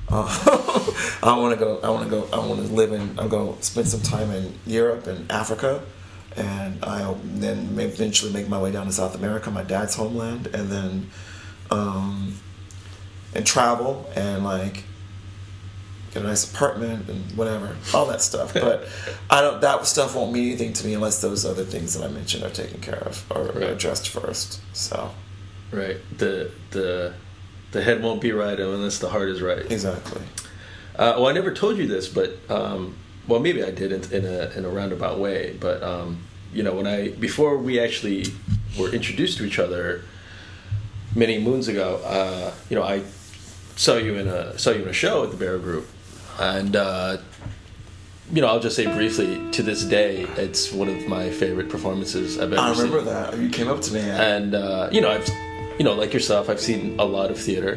uh, 0.10 0.28
I 1.24 1.38
want 1.38 1.58
to 1.58 1.66
go. 1.66 1.80
I 1.82 1.90
want 1.90 2.04
to 2.04 2.10
go. 2.10 2.28
I 2.34 2.46
want 2.46 2.68
to 2.68 2.74
live 2.74 2.92
in. 2.92 3.18
I'm 3.18 3.30
going 3.30 3.56
to 3.58 3.64
spend 3.64 3.88
some 3.88 4.02
time 4.02 4.30
in 4.32 4.54
Europe 4.68 5.08
and 5.08 5.32
Africa, 5.32 5.82
and 6.36 6.84
I'll 6.84 7.20
then 7.24 7.80
eventually 7.80 8.32
make 8.34 8.50
my 8.50 8.62
way 8.62 8.72
down 8.72 8.86
to 8.88 8.92
South 8.92 9.16
America, 9.16 9.50
my 9.50 9.64
dad's 9.64 9.96
homeland, 9.96 10.48
and 10.48 10.70
then, 10.70 11.10
um, 11.72 12.36
and 13.34 13.46
travel 13.46 14.12
and 14.16 14.44
like 14.44 14.84
get 16.14 16.24
a 16.24 16.28
nice 16.28 16.50
apartment 16.52 17.10
and 17.10 17.36
whatever, 17.38 17.76
all 17.94 18.06
that 18.08 18.22
stuff. 18.22 18.54
But 18.70 18.88
I 19.30 19.42
don't. 19.42 19.62
That 19.62 19.86
stuff 19.86 20.16
won't 20.16 20.32
mean 20.32 20.48
anything 20.50 20.74
to 20.74 20.86
me 20.86 20.94
unless 20.94 21.22
those 21.22 21.46
other 21.46 21.64
things 21.64 21.94
that 21.96 22.04
I 22.04 22.08
mentioned 22.10 22.44
are 22.44 22.50
taken 22.50 22.80
care 22.82 23.00
of 23.00 23.26
or 23.32 23.46
Right. 23.46 23.70
addressed 23.72 24.10
first. 24.10 24.60
So 24.76 25.12
Right. 25.72 25.98
The 26.18 26.52
the 26.72 27.14
the 27.72 27.82
head 27.82 28.04
won't 28.04 28.22
be 28.22 28.32
right 28.32 28.60
unless 28.60 29.00
the 29.00 29.10
heart 29.10 29.30
is 29.30 29.42
right. 29.42 29.70
exactly. 29.72 30.22
Uh, 30.96 31.16
well, 31.18 31.28
I 31.28 31.32
never 31.32 31.52
told 31.52 31.78
you 31.78 31.88
this, 31.88 32.08
but 32.08 32.38
um, 32.50 32.94
well, 33.28 33.40
maybe 33.40 33.64
I 33.64 33.72
did 33.72 33.92
in, 33.92 34.04
in 34.14 34.26
a 34.26 34.52
in 34.56 34.66
a 34.66 34.70
roundabout 34.70 35.18
way. 35.18 35.58
But 35.60 35.82
um, 35.82 36.20
you 36.54 36.62
know, 36.62 36.74
when 36.76 36.86
I 36.86 37.10
before 37.10 37.58
we 37.58 37.80
actually 37.80 38.26
were 38.78 38.90
introduced 38.94 39.40
to 39.40 39.46
each 39.46 39.58
other 39.58 40.04
many 41.16 41.40
moons 41.40 41.68
ago, 41.68 42.00
uh, 42.06 42.52
you 42.70 42.76
know, 42.76 42.84
I 42.84 43.02
saw 43.76 43.96
you 43.98 44.16
in 44.20 44.28
a 44.28 44.56
saw 44.60 44.70
you 44.70 44.84
in 44.84 44.88
a 44.90 44.94
show 44.94 45.24
at 45.24 45.32
the 45.32 45.38
Barrow 45.38 45.58
Group, 45.58 45.88
and 46.40 46.76
uh, 46.76 47.18
you 48.32 48.42
know, 48.42 48.48
I'll 48.48 48.60
just 48.60 48.76
say 48.76 48.86
briefly. 48.88 49.52
To 49.52 49.62
this 49.64 49.84
day, 49.84 50.22
it's 50.38 50.72
one 50.72 50.88
of 50.90 51.08
my 51.08 51.30
favorite 51.30 51.70
performances 51.70 52.40
I've 52.40 52.54
ever 52.54 52.62
I 52.62 52.74
seen. 52.74 52.86
remember 52.86 53.12
that 53.12 53.38
you 53.38 53.50
came 53.50 53.68
up 53.68 53.82
to 53.82 53.94
me. 53.94 54.00
And, 54.00 54.22
and 54.22 54.56
uh, 54.56 54.90
you 54.92 55.02
know 55.02 55.12
I've 55.12 55.28
you 55.78 55.84
know 55.84 55.94
like 55.94 56.14
yourself 56.14 56.50
I've 56.50 56.60
seen 56.60 57.00
a 57.00 57.06
lot 57.06 57.32
of 57.32 57.38
theater 57.40 57.76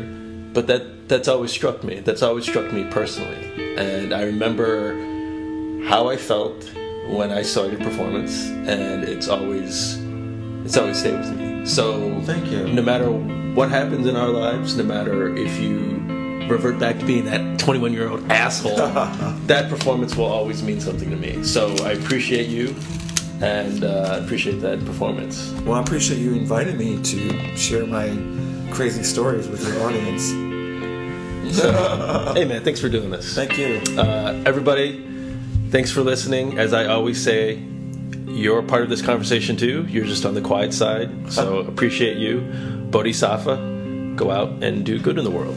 but 0.52 0.66
that 0.68 1.08
that's 1.08 1.28
always 1.28 1.50
struck 1.50 1.82
me 1.84 2.00
that's 2.00 2.22
always 2.22 2.44
struck 2.44 2.72
me 2.72 2.84
personally 2.90 3.74
and 3.76 4.12
I 4.14 4.22
remember 4.22 4.94
how 5.86 6.08
I 6.08 6.16
felt 6.16 6.64
when 7.08 7.30
I 7.30 7.42
saw 7.42 7.64
your 7.64 7.78
performance 7.80 8.46
and 8.48 9.04
it's 9.04 9.28
always 9.28 9.96
it's 10.64 10.76
always 10.76 10.98
stayed 10.98 11.18
with 11.18 11.36
me 11.38 11.64
so 11.66 12.20
Thank 12.22 12.50
you. 12.50 12.66
no 12.68 12.82
matter 12.82 13.10
what 13.10 13.70
happens 13.70 14.06
in 14.06 14.16
our 14.16 14.28
lives 14.28 14.76
no 14.76 14.84
matter 14.84 15.34
if 15.36 15.58
you 15.58 15.72
revert 16.48 16.78
back 16.78 16.98
to 16.98 17.04
being 17.04 17.24
that 17.24 17.58
21 17.58 17.92
year 17.92 18.08
old 18.08 18.30
asshole 18.30 18.76
that 19.46 19.68
performance 19.68 20.16
will 20.16 20.26
always 20.26 20.62
mean 20.62 20.80
something 20.80 21.10
to 21.10 21.16
me 21.16 21.42
so 21.42 21.74
I 21.84 21.92
appreciate 21.92 22.48
you 22.48 22.74
and 23.40 23.84
uh, 23.84 24.20
appreciate 24.22 24.60
that 24.60 24.84
performance 24.84 25.52
well, 25.66 25.74
I 25.74 25.82
appreciate 25.82 26.18
you 26.18 26.34
inviting 26.34 26.78
me 26.78 27.02
to 27.02 27.56
share 27.56 27.86
my 27.86 28.08
crazy 28.70 29.02
stories 29.02 29.48
with 29.48 29.66
your 29.66 29.82
audience. 29.82 30.30
hey 32.34 32.44
man, 32.44 32.62
thanks 32.62 32.80
for 32.80 32.88
doing 32.88 33.10
this. 33.10 33.34
Thank 33.34 33.56
you. 33.58 33.80
Uh, 33.98 34.42
everybody, 34.44 35.02
thanks 35.70 35.90
for 35.90 36.02
listening. 36.02 36.58
As 36.58 36.72
I 36.72 36.86
always 36.86 37.22
say, 37.22 37.62
you're 38.26 38.62
part 38.62 38.82
of 38.82 38.90
this 38.90 39.02
conversation 39.02 39.56
too. 39.56 39.86
You're 39.88 40.04
just 40.04 40.24
on 40.24 40.34
the 40.34 40.40
quiet 40.40 40.74
side, 40.74 41.32
so 41.32 41.58
appreciate 41.72 42.18
you. 42.18 42.40
Bodhisattva, 42.90 44.14
go 44.16 44.30
out 44.30 44.62
and 44.62 44.84
do 44.84 44.98
good 44.98 45.18
in 45.18 45.24
the 45.24 45.30
world. 45.30 45.56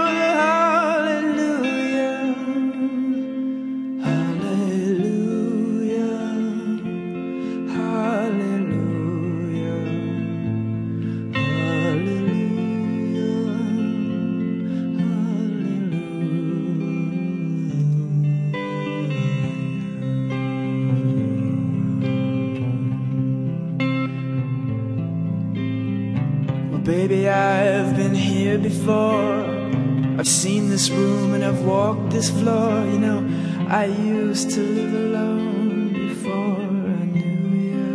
Used 34.31 34.51
to 34.51 34.61
live 34.61 34.93
alone 34.93 35.91
before 35.91 36.61
I 37.01 37.03
knew 37.15 37.49
you. 37.67 37.91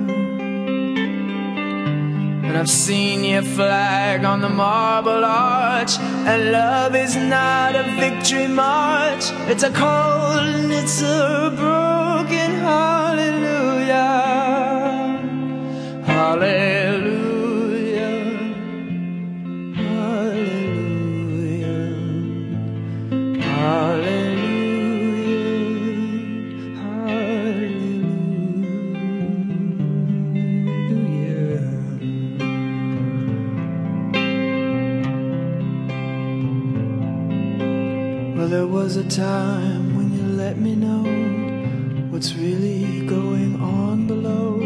And 2.46 2.58
I've 2.58 2.68
seen 2.68 3.24
your 3.24 3.40
flag 3.40 4.22
on 4.22 4.42
the 4.42 4.50
marble 4.50 5.24
arch. 5.24 5.98
And 5.98 6.52
love 6.52 6.94
is 6.94 7.16
not 7.16 7.74
a 7.74 7.84
victory 7.98 8.48
march, 8.48 9.24
it's 9.50 9.62
a 9.62 9.70
cold 9.70 10.44
and 10.56 10.70
it's 10.72 11.00
a 11.00 11.54
broken 11.56 11.95
time 39.08 39.96
when 39.96 40.12
you 40.12 40.22
let 40.36 40.58
me 40.58 40.74
know 40.74 41.04
what's 42.10 42.34
really 42.34 43.06
going 43.06 43.60
on 43.60 44.06
below, 44.06 44.58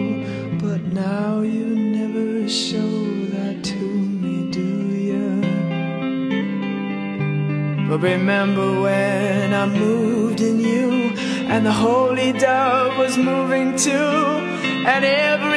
but 0.59 0.81
now 0.93 1.41
you 1.41 1.67
never 1.67 2.49
show 2.49 3.05
that 3.35 3.63
to 3.63 3.75
me, 3.75 4.51
do 4.51 4.61
you? 5.09 5.41
But 7.89 7.99
remember 7.99 8.81
when 8.81 9.53
I 9.53 9.67
moved 9.67 10.41
in 10.41 10.61
you, 10.61 11.13
and 11.49 11.67
the 11.67 11.73
holy 11.73 12.33
dove 12.33 12.97
was 12.97 13.19
moving 13.19 13.77
too, 13.77 13.91
and 13.93 15.05
every 15.05 15.50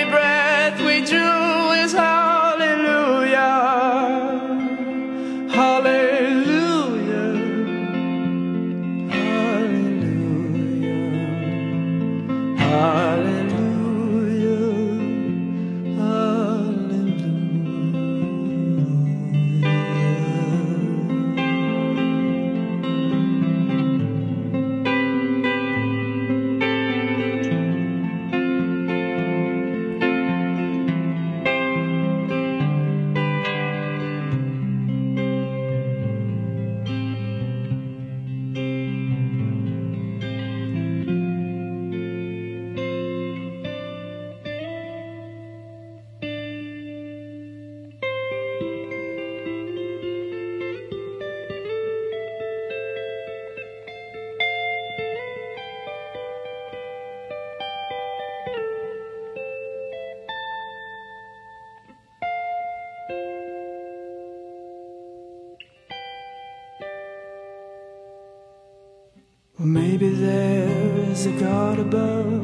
above, 71.94 72.42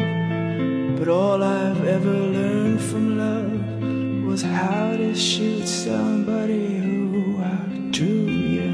but 0.99 1.07
all 1.07 1.41
I've 1.41 1.83
ever 1.85 2.13
learned 2.13 2.81
from 2.81 3.17
love 3.17 4.25
was 4.25 4.41
how 4.41 4.95
to 4.95 5.15
shoot 5.15 5.67
somebody 5.67 6.77
who 6.77 7.41
outdrew 7.41 8.27
you. 8.55 8.71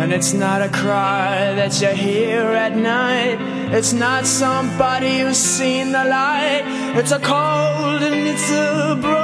And 0.00 0.12
it's 0.12 0.32
not 0.32 0.62
a 0.62 0.70
cry 0.70 1.54
that 1.54 1.78
you 1.82 1.88
hear 1.88 2.42
at 2.66 2.74
night. 2.74 3.38
It's 3.74 3.92
not 3.92 4.24
somebody 4.26 5.20
who's 5.20 5.36
seen 5.36 5.92
the 5.92 6.04
light. 6.04 6.62
It's 6.96 7.12
a 7.12 7.20
cold 7.20 8.02
and 8.02 8.26
it's 8.26 8.50
a 8.50 8.98
broken 9.00 9.19